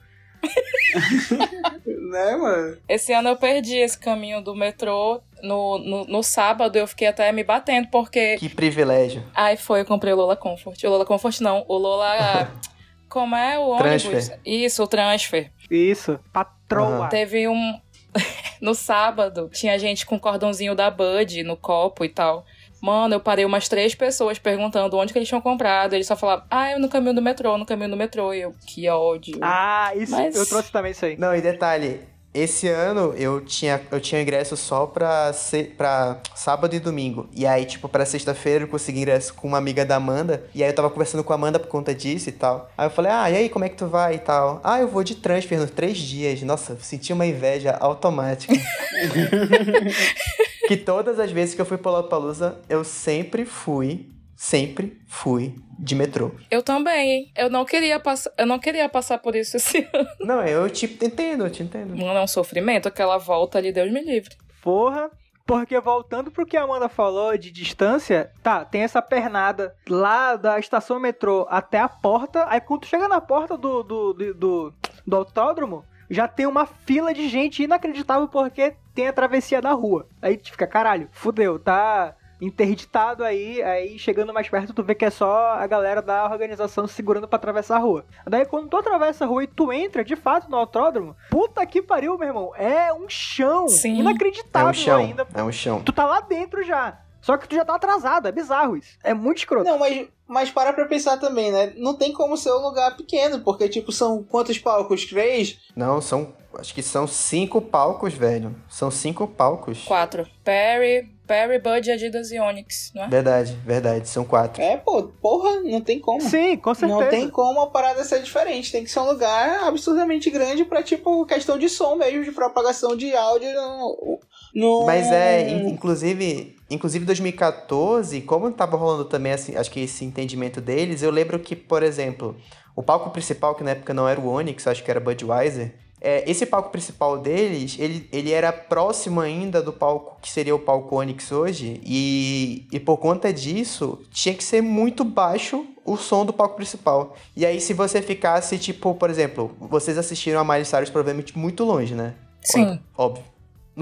Né, 2.14 2.36
mano? 2.36 2.78
Esse 2.88 3.12
ano 3.12 3.30
eu 3.30 3.36
perdi 3.36 3.76
esse 3.78 3.98
caminho 3.98 4.40
do 4.40 4.56
metrô. 4.56 5.20
No, 5.42 5.80
no, 5.80 6.06
no 6.06 6.24
sábado 6.24 6.78
eu 6.78 6.88
fiquei 6.88 7.08
até 7.08 7.32
me 7.32 7.44
batendo, 7.44 7.88
porque. 7.90 8.38
Que 8.38 8.48
privilégio. 8.48 9.24
Aí 9.34 9.58
foi, 9.58 9.82
eu 9.82 9.86
comprei 9.86 10.14
o 10.14 10.16
Lola 10.16 10.36
Comfort. 10.36 10.82
O 10.84 10.90
Lola 10.90 11.06
Comfort 11.06 11.42
não, 11.42 11.66
o 11.68 11.76
Lola. 11.76 12.52
Como 13.10 13.36
é 13.36 13.58
o 13.58 13.70
ônibus? 13.70 14.04
Transfer. 14.04 14.40
Isso, 14.46 14.84
o 14.84 14.88
transfer. 14.88 15.52
Isso. 15.70 16.20
Patroa. 16.32 16.98
Aham. 17.00 17.10
Teve 17.10 17.48
um. 17.48 17.80
no 18.62 18.76
sábado, 18.76 19.50
tinha 19.52 19.78
gente 19.80 20.06
com 20.06 20.20
cordãozinho 20.20 20.76
da 20.76 20.92
Bud 20.92 21.42
no 21.44 21.58
copo 21.58 22.06
e 22.06 22.10
tal. 22.10 22.46
Mano, 22.84 23.16
eu 23.16 23.20
parei 23.22 23.46
umas 23.46 23.70
três 23.70 23.96
pessoas 23.96 24.38
perguntando 24.38 24.98
onde 24.98 25.14
que 25.14 25.18
eles 25.18 25.30
tinham 25.30 25.40
comprado. 25.40 25.94
Eles 25.94 26.06
só 26.06 26.18
falavam, 26.18 26.44
ah, 26.52 26.70
eu 26.74 26.80
no 26.80 26.90
caminho 26.90 27.14
do 27.16 27.22
metrô, 27.22 27.58
no 27.58 27.66
caminho 27.66 27.90
do 27.92 27.96
metrô. 27.96 28.34
E 28.34 28.42
eu, 28.42 28.54
que 28.68 28.90
ódio. 28.90 29.40
Ah, 29.42 29.94
isso. 29.96 30.12
Mas- 30.12 30.36
Eu 30.36 30.46
trouxe 30.46 30.70
também 30.70 30.92
isso 30.92 31.06
aí. 31.06 31.16
Não, 31.16 31.34
e 31.34 31.40
detalhe, 31.40 32.02
esse 32.34 32.68
ano 32.68 33.14
eu 33.16 33.42
tinha, 33.42 33.82
eu 33.92 34.02
tinha 34.02 34.22
ingresso 34.22 34.58
só 34.58 34.86
pra, 34.86 35.32
se, 35.34 35.64
pra 35.64 36.20
sábado 36.36 36.76
e 36.76 36.80
domingo. 36.80 37.30
E 37.32 37.46
aí, 37.46 37.66
tipo, 37.66 37.88
pra 37.88 38.06
sexta-feira 38.06 38.64
eu 38.64 38.68
consegui 38.68 39.00
ingresso 39.00 39.34
com 39.34 39.48
uma 39.48 39.58
amiga 39.58 39.86
da 39.86 39.98
Amanda. 39.98 40.46
E 40.56 40.64
aí 40.64 40.70
eu 40.70 40.76
tava 40.76 40.90
conversando 40.90 41.24
com 41.24 41.32
a 41.32 41.36
Amanda 41.36 41.60
por 41.60 41.68
conta 41.68 41.94
disso 41.94 42.30
e 42.30 42.32
tal. 42.32 42.72
Aí 42.78 42.88
eu 42.88 42.92
falei, 42.92 43.12
ah, 43.12 43.30
e 43.30 43.36
aí, 43.36 43.50
como 43.50 43.66
é 43.66 43.70
que 43.70 43.76
tu 43.76 43.88
vai 43.88 44.16
e 44.16 44.20
tal? 44.20 44.60
Ah, 44.64 44.80
eu 44.80 44.88
vou 44.88 45.04
de 45.04 45.16
transfer 45.16 45.60
nos 45.60 45.70
três 45.70 45.98
dias. 45.98 46.42
Nossa, 46.42 46.78
senti 46.82 47.14
uma 47.14 47.26
inveja 47.26 47.78
automática. 47.80 48.54
que 50.68 50.78
todas 50.78 51.20
as 51.20 51.32
vezes 51.32 51.54
que 51.54 51.62
eu 51.62 51.66
fui 51.66 51.78
pra 51.78 51.92
Lollapalooza, 51.92 52.58
eu 52.68 52.84
sempre 52.84 53.46
fui, 53.46 54.08
sempre 54.44 55.02
fui 55.08 55.56
de 55.80 55.96
metrô. 55.96 56.32
Eu 56.52 56.62
também, 56.62 57.12
hein? 57.12 57.32
Eu 57.34 57.50
não 57.50 57.64
queria 57.64 57.98
passar, 57.98 58.30
eu 58.38 58.46
não 58.46 58.60
queria 58.60 58.90
passar 58.90 59.18
por 59.18 59.38
isso 59.38 59.56
esse 59.56 59.88
ano. 59.94 60.10
Não, 60.20 60.44
eu 60.46 60.70
te 60.70 60.86
entendo, 60.86 61.46
eu 61.46 61.50
te 61.50 61.64
entendo. 61.64 61.96
Mano, 61.96 62.20
é 62.20 62.22
um 62.22 62.28
sofrimento, 62.28 62.90
aquela 62.90 63.18
volta 63.18 63.58
ali, 63.58 63.72
Deus 63.72 63.90
me 63.90 64.02
livre. 64.02 64.36
Porra. 64.62 65.10
Porque 65.46 65.78
voltando 65.80 66.32
pro 66.32 66.46
que 66.46 66.56
a 66.56 66.64
Amanda 66.64 66.88
falou 66.88 67.38
de 67.38 67.52
distância, 67.52 68.32
tá, 68.42 68.64
tem 68.64 68.82
essa 68.82 69.02
pernada 69.02 69.76
lá 69.90 70.38
da 70.38 70.58
estação 70.58 71.00
metrô 71.00 71.46
até 71.50 71.80
a 71.80 71.90
porta. 71.90 72.46
Aí 72.48 72.62
quando 72.62 72.82
tu 72.82 72.88
chega 72.88 73.10
na 73.10 73.20
porta 73.20 73.58
do, 73.58 73.84
do, 73.84 74.14
do, 74.14 74.34
do, 74.34 74.74
do 75.06 75.16
autódromo, 75.16 75.84
já 76.10 76.28
tem 76.30 76.46
uma 76.46 76.66
fila 76.66 77.14
de 77.14 77.28
gente 77.28 77.64
inacreditável 77.64 78.28
porque 78.28 78.76
tem 78.94 79.08
a 79.08 79.14
travessia 79.14 79.62
da 79.62 79.72
rua. 79.72 80.08
Aí 80.22 80.38
tu 80.38 80.52
fica, 80.52 80.66
caralho, 80.68 81.10
fudeu, 81.12 81.60
tá 81.60 82.16
interditado 82.46 83.24
aí, 83.24 83.62
aí 83.64 83.98
chegando 83.98 84.34
mais 84.34 84.50
perto 84.50 84.74
tu 84.74 84.84
vê 84.84 84.94
que 84.96 85.06
é 85.06 85.10
só 85.10 85.54
a 85.54 85.66
galera 85.68 86.02
da 86.02 86.26
organização 86.26 86.88
segurando 86.88 87.28
pra 87.28 87.38
atravessar 87.38 87.78
a 87.78 87.80
rua. 87.80 88.06
Daí 88.28 88.46
quando 88.46 88.70
tu 88.70 88.78
atravessa 88.78 89.24
a 89.26 89.28
rua 89.28 89.44
e 89.44 89.48
tu 89.48 89.72
entra 89.72 90.04
de 90.04 90.16
fato 90.16 90.50
no 90.50 90.58
autódromo, 90.58 91.16
puta 91.30 91.66
que 91.66 91.82
pariu, 91.82 92.18
meu 92.18 92.28
irmão, 92.28 92.52
é 92.56 92.94
um 92.94 93.08
chão 93.08 93.68
Sim. 93.68 93.98
É 93.98 94.00
inacreditável 94.02 94.70
um 94.70 94.74
chão, 94.74 95.00
ainda. 95.00 95.28
é 95.34 95.44
um 95.44 95.52
chão. 95.52 95.82
Tu 95.82 95.92
tá 95.92 96.06
lá 96.06 96.22
dentro 96.22 96.64
já. 96.64 97.00
Só 97.24 97.38
que 97.38 97.48
tu 97.48 97.56
já 97.56 97.64
tá 97.64 97.76
atrasado, 97.76 98.28
é 98.28 98.32
bizarro 98.34 98.76
isso. 98.76 98.98
É 99.02 99.14
muito 99.14 99.38
escroto. 99.38 99.64
Não, 99.64 99.80
mas, 99.80 100.08
mas 100.28 100.52
para 100.52 100.74
pra 100.74 100.86
pensar 100.86 101.18
também, 101.18 101.54
né? 101.54 101.72
Não 101.78 101.94
tem 101.94 102.12
como 102.12 102.36
ser 102.36 102.52
um 102.52 102.62
lugar 102.62 102.98
pequeno, 102.98 103.40
porque, 103.40 103.70
tipo, 103.70 103.94
são 103.94 104.22
quantos 104.22 104.60
palcos? 104.60 105.06
Três? 105.06 105.58
Não, 105.74 106.02
são. 106.02 106.34
Acho 106.60 106.76
que 106.76 106.84
são 106.84 107.08
cinco 107.08 107.62
palcos, 107.62 108.14
velho. 108.14 108.54
São 108.68 108.92
cinco 108.92 109.26
palcos. 109.26 109.86
Quatro. 109.86 110.28
Perry, 110.44 111.13
Perry, 111.28 111.58
Bud, 111.60 111.90
Adidas 111.90 112.32
e 112.32 112.40
Onyx, 112.40 112.92
não 112.94 113.06
é? 113.06 113.08
Verdade, 113.08 113.54
verdade, 113.66 114.10
são 114.10 114.26
quatro. 114.26 114.62
É, 114.62 114.76
pô, 114.78 115.04
porra, 115.04 115.62
não 115.62 115.80
tem 115.82 116.00
como. 116.00 116.20
Sim, 116.22 116.58
com 116.58 116.74
certeza. 116.74 117.02
Não 117.02 117.10
tem 117.10 117.30
como 117.30 117.62
a 117.62 117.68
parada 117.68 118.04
ser 118.04 118.22
diferente. 118.22 118.72
Tem 118.72 118.84
que 118.84 118.92
ser 118.92 119.00
um 119.00 119.06
lugar 119.12 119.64
absurdamente 119.64 120.30
grande 120.30 120.66
pra, 120.66 120.84
tipo, 120.84 121.26
questão 121.26 121.58
de 121.58 121.70
som 121.70 121.96
mesmo, 121.96 122.24
de 122.24 122.32
propagação 122.32 122.96
de 122.96 123.16
áudio 123.16 123.50
no. 123.54 124.20
no... 124.54 124.86
Mas 124.86 125.12
é, 125.12 125.50
in- 125.50 125.70
inclusive, 125.70 126.56
inclusive 126.70 127.06
2014, 127.06 128.22
como 128.22 128.52
tava 128.52 128.76
rolando 128.78 129.06
também 129.06 129.32
assim, 129.32 129.56
acho 129.56 129.72
que 129.72 129.80
esse 129.82 130.04
entendimento 130.06 130.60
deles, 130.60 131.02
eu 131.02 131.12
lembro 131.12 131.40
que, 131.40 131.56
por 131.56 131.84
exemplo, 131.84 132.36
o 132.76 132.84
palco 132.84 133.10
principal, 133.12 133.56
que 133.56 133.64
na 133.64 133.72
época 133.72 133.94
não 133.94 134.08
era 134.08 134.20
o 134.20 134.28
Onyx, 134.28 134.68
acho 134.68 134.84
que 134.84 134.92
era 134.92 135.00
Budweiser, 135.00 135.76
é, 136.04 136.30
esse 136.30 136.46
palco 136.46 136.70
principal 136.70 137.18
deles, 137.18 137.78
ele, 137.80 138.10
ele 138.12 138.32
era 138.32 138.52
próximo 138.52 139.22
ainda 139.22 139.62
do 139.62 139.72
palco 139.72 140.18
que 140.22 140.30
seria 140.30 140.54
o 140.54 140.60
palco 140.60 140.98
Onyx 140.98 141.32
hoje, 141.32 141.80
e, 141.82 142.68
e 142.72 142.80
por 142.80 142.98
conta 142.98 143.32
disso, 143.32 144.00
tinha 144.12 144.36
que 144.36 144.44
ser 144.44 144.62
muito 144.62 145.06
baixo 145.06 145.66
o 145.86 145.96
som 145.96 146.26
do 146.26 146.34
palco 146.34 146.58
principal. 146.58 147.16
E 147.36 147.46
aí, 147.46 147.62
se 147.62 147.74
você 147.74 148.02
ficasse, 148.02 148.58
tipo, 148.58 148.94
por 148.96 149.10
exemplo, 149.10 149.56
vocês 149.60 149.98
assistiram 149.98 150.42
a 150.42 150.44
Miley 150.44 150.66
Cyrus 150.66 150.90
provavelmente 150.90 151.38
muito 151.38 151.64
longe, 151.64 151.96
né? 151.96 152.14
Sim. 152.42 152.80
Óbvio. 152.98 153.24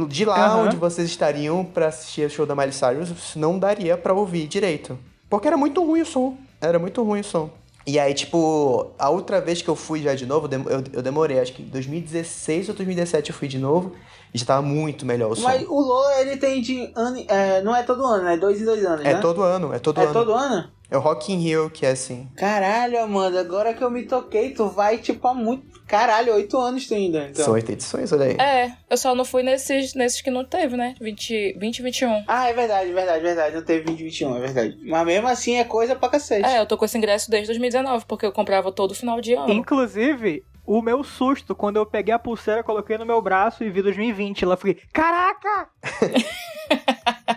De 0.08 0.24
lá 0.24 0.46
Aham. 0.46 0.68
onde 0.68 0.78
vocês 0.78 1.10
estariam 1.10 1.66
pra 1.66 1.88
assistir 1.88 2.25
o 2.25 2.30
show 2.30 2.46
da 2.46 2.56
Miley 2.56 2.72
Cyrus, 2.72 3.36
não 3.36 3.60
daria 3.60 3.98
pra 3.98 4.13
ouvir 4.13 4.48
direito. 4.48 4.98
Porque 5.30 5.48
era 5.48 5.58
muito 5.58 5.84
ruim 5.84 6.01
o 6.01 6.06
som. 6.06 6.38
Era 6.62 6.78
muito 6.78 7.04
ruim 7.04 7.22
o 7.22 7.24
som. 7.24 7.50
E 7.86 8.00
aí, 8.00 8.14
tipo, 8.14 8.92
a 9.00 9.10
outra 9.10 9.42
vez 9.42 9.62
que 9.62 9.70
eu 9.70 9.76
fui 9.76 10.02
já 10.02 10.14
de 10.14 10.26
novo, 10.26 10.48
eu, 10.94 11.02
demorei, 11.02 11.40
acho 11.40 11.54
que 11.54 11.64
em 11.64 11.66
2016 11.66 12.70
ou 12.70 12.76
2017 12.76 13.32
eu 13.32 13.36
fui 13.36 13.48
de 13.48 13.58
novo, 13.58 13.94
e 14.34 14.38
já 14.38 14.46
tava 14.46 14.62
muito 14.62 15.06
melhor 15.06 15.32
o 15.32 15.36
som. 15.36 15.44
Mas 15.44 15.68
o 15.68 15.80
Lola, 15.80 16.22
ele 16.22 16.38
tem 16.38 16.62
de 16.62 16.92
ano. 16.96 17.24
É, 17.28 17.62
não 17.62 17.76
é 17.76 17.84
todo 17.84 18.06
ano, 18.06 18.28
é 18.28 18.38
dois 18.38 18.62
em 18.62 18.66
dois 18.66 18.86
anos, 18.86 19.06
É 19.06 19.14
né? 19.14 19.20
todo 19.20 19.42
ano, 19.42 19.74
é 19.74 19.80
todo 19.80 20.00
é 20.00 20.04
ano. 20.04 20.14
todo 20.14 20.34
ano? 20.34 20.70
É 20.90 20.98
o 20.98 21.00
Rock 21.00 21.32
in 21.32 21.38
Rio 21.38 21.70
que 21.70 21.86
é 21.86 21.92
assim. 21.92 22.28
Caralho, 22.36 23.02
Amanda, 23.02 23.40
agora 23.40 23.74
que 23.74 23.84
eu 23.84 23.90
me 23.90 24.04
toquei, 24.04 24.54
tu 24.54 24.68
vai, 24.68 24.98
tipo, 24.98 25.26
há 25.28 25.34
muito. 25.34 25.71
Caralho, 25.92 26.34
oito 26.36 26.58
anos 26.58 26.88
tu 26.88 26.96
ainda. 26.96 27.28
Então. 27.30 27.44
São 27.44 27.54
oito 27.54 27.70
edições, 27.70 28.14
olha 28.14 28.28
aí. 28.28 28.38
É, 28.40 28.72
eu 28.90 28.96
só 28.96 29.14
não 29.14 29.26
fui 29.26 29.44
nesses, 29.44 29.94
nesses 29.94 30.22
que 30.22 30.32
não 30.32 30.46
teve, 30.46 30.78
né? 30.78 30.96
20, 31.02 31.58
20 31.60 31.80
e 31.80 31.82
21. 31.82 32.24
Ah, 32.26 32.48
é 32.48 32.54
verdade, 32.54 32.94
verdade, 32.94 33.22
verdade. 33.22 33.56
Não 33.58 33.62
teve 33.62 33.84
2021, 33.84 34.38
é 34.38 34.40
verdade. 34.40 34.78
Mas 34.86 35.06
mesmo 35.06 35.28
assim 35.28 35.58
é 35.58 35.66
coisa 35.66 35.94
pra 35.94 36.08
cacete. 36.08 36.48
É, 36.48 36.60
eu 36.60 36.66
tô 36.66 36.78
com 36.78 36.86
esse 36.86 36.98
ingresso 36.98 37.30
desde 37.30 37.48
2019, 37.48 38.06
porque 38.08 38.26
eu 38.26 38.32
comprava 38.32 38.72
todo 38.72 38.96
final 38.96 39.20
de 39.20 39.34
ano. 39.34 39.52
Inclusive, 39.52 40.46
o 40.65 40.82
meu 40.82 41.03
susto 41.03 41.56
quando 41.56 41.77
eu 41.77 41.86
peguei 41.86 42.13
a 42.13 42.20
pulseira, 42.20 42.63
coloquei 42.63 42.98
no 42.98 43.06
meu 43.06 43.22
braço 43.22 43.63
e 43.63 43.70
vi 43.70 43.82
2020. 43.82 44.46
Lá 44.46 44.58
fiquei, 44.58 44.84
caraca! 44.91 45.70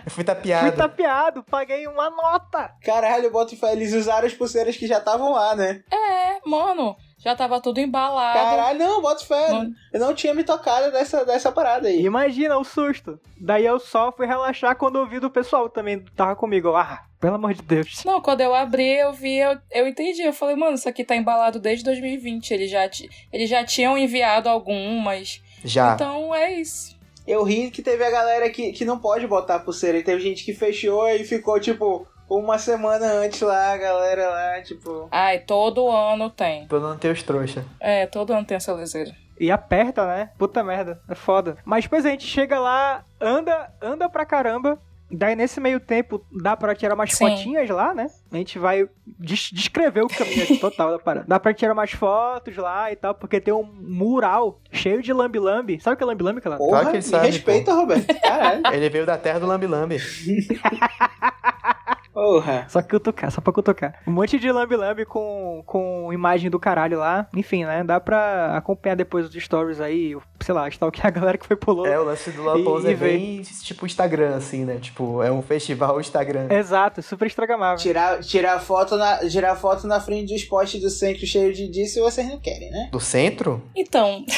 Eu 0.05 0.11
fui 0.11 0.23
tapeado. 0.23 0.67
Fui 0.67 0.77
tapeado, 0.77 1.43
paguei 1.43 1.87
uma 1.87 2.09
nota. 2.09 2.71
Caralho, 2.83 3.31
bota 3.31 3.55
fé, 3.55 3.71
eles 3.73 3.93
usaram 3.93 4.27
as 4.27 4.33
pulseiras 4.33 4.77
que 4.77 4.87
já 4.87 4.99
estavam 4.99 5.33
lá, 5.33 5.55
né? 5.55 5.83
É, 5.91 6.39
mano, 6.47 6.95
já 7.17 7.35
tava 7.35 7.59
tudo 7.59 7.79
embalado. 7.79 8.37
Caralho, 8.37 8.79
não, 8.79 9.01
bota 9.01 9.25
fé. 9.25 9.51
Mano. 9.51 9.71
Eu 9.91 9.99
não 9.99 10.13
tinha 10.13 10.33
me 10.33 10.43
tocado 10.43 10.91
dessa, 10.91 11.25
dessa 11.25 11.51
parada 11.51 11.87
aí. 11.87 12.01
Imagina 12.01 12.57
o 12.57 12.63
susto. 12.63 13.19
Daí 13.41 13.65
eu 13.65 13.79
só 13.79 14.11
fui 14.11 14.27
relaxar 14.27 14.75
quando 14.75 14.99
eu 14.99 15.07
vi 15.07 15.19
do 15.19 15.29
pessoal 15.29 15.69
também 15.69 16.03
tava 16.15 16.35
comigo. 16.35 16.75
Ah, 16.75 17.03
pelo 17.25 17.37
amor 17.37 17.55
de 17.55 17.63
Deus. 17.63 18.03
Não, 18.05 18.21
quando 18.21 18.41
eu 18.41 18.53
abri, 18.53 18.99
eu 18.99 19.11
vi, 19.11 19.37
eu, 19.37 19.57
eu 19.71 19.87
entendi. 19.87 20.21
Eu 20.21 20.31
falei, 20.31 20.55
mano, 20.55 20.75
isso 20.75 20.87
aqui 20.87 21.03
tá 21.03 21.15
embalado 21.15 21.59
desde 21.59 21.83
2020. 21.83 22.51
Eles 22.51 22.69
já, 22.69 22.87
eles 23.33 23.49
já 23.49 23.65
tinham 23.65 23.97
enviado 23.97 24.47
algumas. 24.47 25.41
Já. 25.63 25.95
Então 25.95 26.35
é 26.35 26.53
isso. 26.53 26.95
Eu 27.25 27.43
ri 27.43 27.71
que 27.71 27.81
teve 27.81 28.03
a 28.03 28.11
galera 28.11 28.47
que, 28.51 28.71
que 28.73 28.85
não 28.85 28.99
pode 28.99 29.25
botar 29.25 29.57
pulseira. 29.57 29.97
E 29.97 30.03
teve 30.03 30.21
gente 30.21 30.45
que 30.45 30.53
fechou 30.53 31.09
e 31.09 31.23
ficou, 31.23 31.59
tipo, 31.59 32.05
uma 32.29 32.59
semana 32.59 33.07
antes 33.13 33.41
lá, 33.41 33.73
a 33.73 33.77
galera 33.77 34.29
lá, 34.29 34.61
tipo. 34.61 35.07
Ai, 35.11 35.39
todo 35.39 35.89
ano 35.89 36.29
tem. 36.29 36.67
Pra 36.67 36.79
não 36.79 36.95
ter 36.95 37.11
os 37.11 37.23
trouxa. 37.23 37.65
É, 37.79 38.05
todo 38.05 38.33
ano 38.33 38.45
tem 38.45 38.57
essa 38.57 38.71
leseira. 38.71 39.15
E 39.39 39.49
aperta, 39.49 40.05
né? 40.05 40.29
Puta 40.37 40.63
merda, 40.63 41.01
é 41.09 41.15
foda. 41.15 41.57
Mas 41.65 41.85
depois 41.85 42.05
a 42.05 42.09
gente 42.11 42.27
chega 42.27 42.59
lá, 42.59 43.03
anda, 43.19 43.73
anda 43.81 44.07
pra 44.07 44.27
caramba. 44.27 44.79
Daí 45.17 45.35
nesse 45.35 45.59
meio 45.59 45.79
tempo 45.79 46.23
dá 46.41 46.55
pra 46.57 46.75
tirar 46.75 46.93
umas 46.95 47.13
Sim. 47.13 47.29
fotinhas 47.29 47.69
lá, 47.69 47.93
né? 47.93 48.07
A 48.31 48.37
gente 48.37 48.59
vai 48.59 48.87
des- 49.05 49.49
descrever 49.53 50.01
o 50.01 50.07
caminho 50.07 50.57
total 50.59 50.91
da 50.91 50.99
parada. 50.99 51.25
Dá 51.27 51.39
pra 51.39 51.53
tirar 51.53 51.73
umas 51.73 51.91
fotos 51.91 52.55
lá 52.57 52.91
e 52.91 52.95
tal, 52.95 53.15
porque 53.15 53.39
tem 53.39 53.53
um 53.53 53.63
mural 53.63 54.59
cheio 54.71 55.01
de 55.01 55.13
lambi-lambi. 55.13 55.79
Sabe 55.79 55.93
o 55.93 55.97
que 55.97 56.03
é 56.03 56.07
lambi-lambi? 56.07 56.41
Porra, 56.41 56.85
que 56.91 56.95
ele 56.97 57.01
sabe, 57.01 57.27
respeita, 57.27 57.73
Roberto. 57.73 58.13
Caralho. 58.21 58.61
Ele 58.73 58.89
veio 58.89 59.05
da 59.05 59.17
terra 59.17 59.39
do 59.39 59.45
Lambi 59.47 59.67
Lambi. 59.67 59.97
Porra. 62.15 62.65
Só 62.69 62.81
cutucar, 62.81 63.29
só 63.29 63.41
pra 63.41 63.51
cutucar. 63.51 63.99
Um 64.07 64.11
monte 64.11 64.39
de 64.39 64.49
lambi-lambi 64.49 65.03
com, 65.03 65.61
com 65.65 66.13
imagem 66.13 66.49
do 66.49 66.57
caralho 66.57 66.97
lá. 66.97 67.27
Enfim, 67.35 67.65
né? 67.65 67.83
Dá 67.83 67.99
pra 67.99 68.55
acompanhar 68.55 68.95
depois 68.95 69.27
os 69.27 69.35
stories 69.43 69.81
aí, 69.81 70.15
sei 70.39 70.53
lá, 70.55 70.69
stalkear 70.69 71.07
a 71.07 71.09
galera 71.09 71.37
que 71.37 71.45
foi 71.45 71.57
pulou. 71.57 71.85
É, 71.85 71.99
o 71.99 72.05
lance 72.05 72.31
do 72.31 72.41
Lollapalooza 72.41 72.87
E- 72.87 72.91
e 72.91 72.93
é 72.93 72.97
bem 72.97 73.41
tipo 73.41 73.85
Instagram, 73.85 74.37
assim, 74.37 74.63
né? 74.63 74.77
Tipo, 74.77 75.21
é 75.21 75.29
um 75.29 75.41
festival 75.41 75.99
Instagram. 75.99 76.47
Exato, 76.49 77.01
super 77.01 77.25
instagramável. 77.25 77.77
Tirar, 77.83 78.21
tirar, 78.21 78.59
foto 78.59 78.95
na, 78.95 79.17
tirar 79.27 79.53
foto 79.57 79.85
na 79.85 79.99
frente 79.99 80.33
dos 80.33 80.45
postes 80.45 80.81
do 80.81 80.89
centro 80.89 81.25
cheio 81.27 81.51
de 81.53 81.67
disso 81.67 81.99
vocês 82.01 82.25
não 82.29 82.39
querem, 82.39 82.71
né? 82.71 82.87
Do 82.93 82.99
centro? 83.01 83.61
Então, 83.75 84.23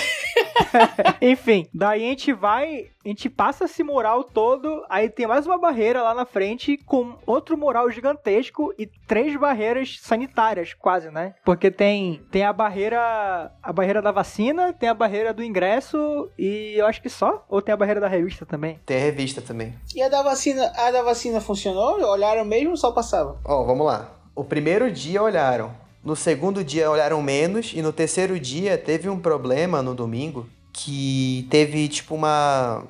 Enfim, 1.21 1.67
daí 1.73 2.03
a 2.05 2.09
gente 2.09 2.33
vai, 2.33 2.85
a 3.07 3.09
gente 3.09 3.29
passa 3.29 3.63
esse 3.63 3.83
mural 3.83 4.21
todo, 4.21 4.83
aí 4.89 5.09
tem 5.09 5.25
mais 5.25 5.45
uma 5.45 5.57
barreira 5.57 6.01
lá 6.01 6.13
na 6.13 6.25
frente 6.25 6.75
com 6.75 7.15
outro 7.25 7.57
mural 7.57 7.89
gigantesco 7.89 8.73
e 8.77 8.85
três 9.07 9.33
barreiras 9.39 9.97
sanitárias, 10.01 10.73
quase, 10.73 11.09
né? 11.09 11.33
Porque 11.45 11.71
tem 11.71 12.21
tem 12.29 12.43
a 12.43 12.51
barreira 12.51 13.49
a 13.63 13.71
barreira 13.71 14.01
da 14.01 14.11
vacina, 14.11 14.73
tem 14.73 14.89
a 14.89 14.93
barreira 14.93 15.33
do 15.33 15.41
ingresso 15.41 16.29
e 16.37 16.73
eu 16.75 16.85
acho 16.85 17.01
que 17.01 17.09
só 17.09 17.45
ou 17.47 17.61
tem 17.61 17.71
a 17.73 17.77
barreira 17.77 18.01
da 18.01 18.09
revista 18.09 18.45
também. 18.45 18.77
Tem 18.85 18.97
a 18.97 19.05
revista 19.05 19.41
também. 19.41 19.73
E 19.95 20.01
a 20.01 20.09
da 20.09 20.21
vacina, 20.21 20.69
a 20.75 20.91
da 20.91 21.01
vacina 21.01 21.39
funcionou? 21.39 22.01
Olharam 22.01 22.43
mesmo 22.43 22.71
ou 22.71 22.77
só 22.77 22.91
passava? 22.91 23.39
Ó, 23.45 23.63
vamos 23.63 23.85
lá. 23.85 24.11
O 24.35 24.43
primeiro 24.43 24.91
dia 24.91 25.23
olharam. 25.23 25.71
No 26.03 26.13
segundo 26.15 26.61
dia 26.61 26.91
olharam 26.91 27.21
menos. 27.21 27.71
E 27.73 27.81
no 27.81 27.93
terceiro 27.93 28.37
dia 28.37 28.77
teve 28.77 29.07
um 29.07 29.19
problema 29.19 29.81
no 29.81 29.95
domingo 29.95 30.45
que 30.73 31.47
teve 31.49 31.87
tipo 31.87 32.13
uma 32.13 32.83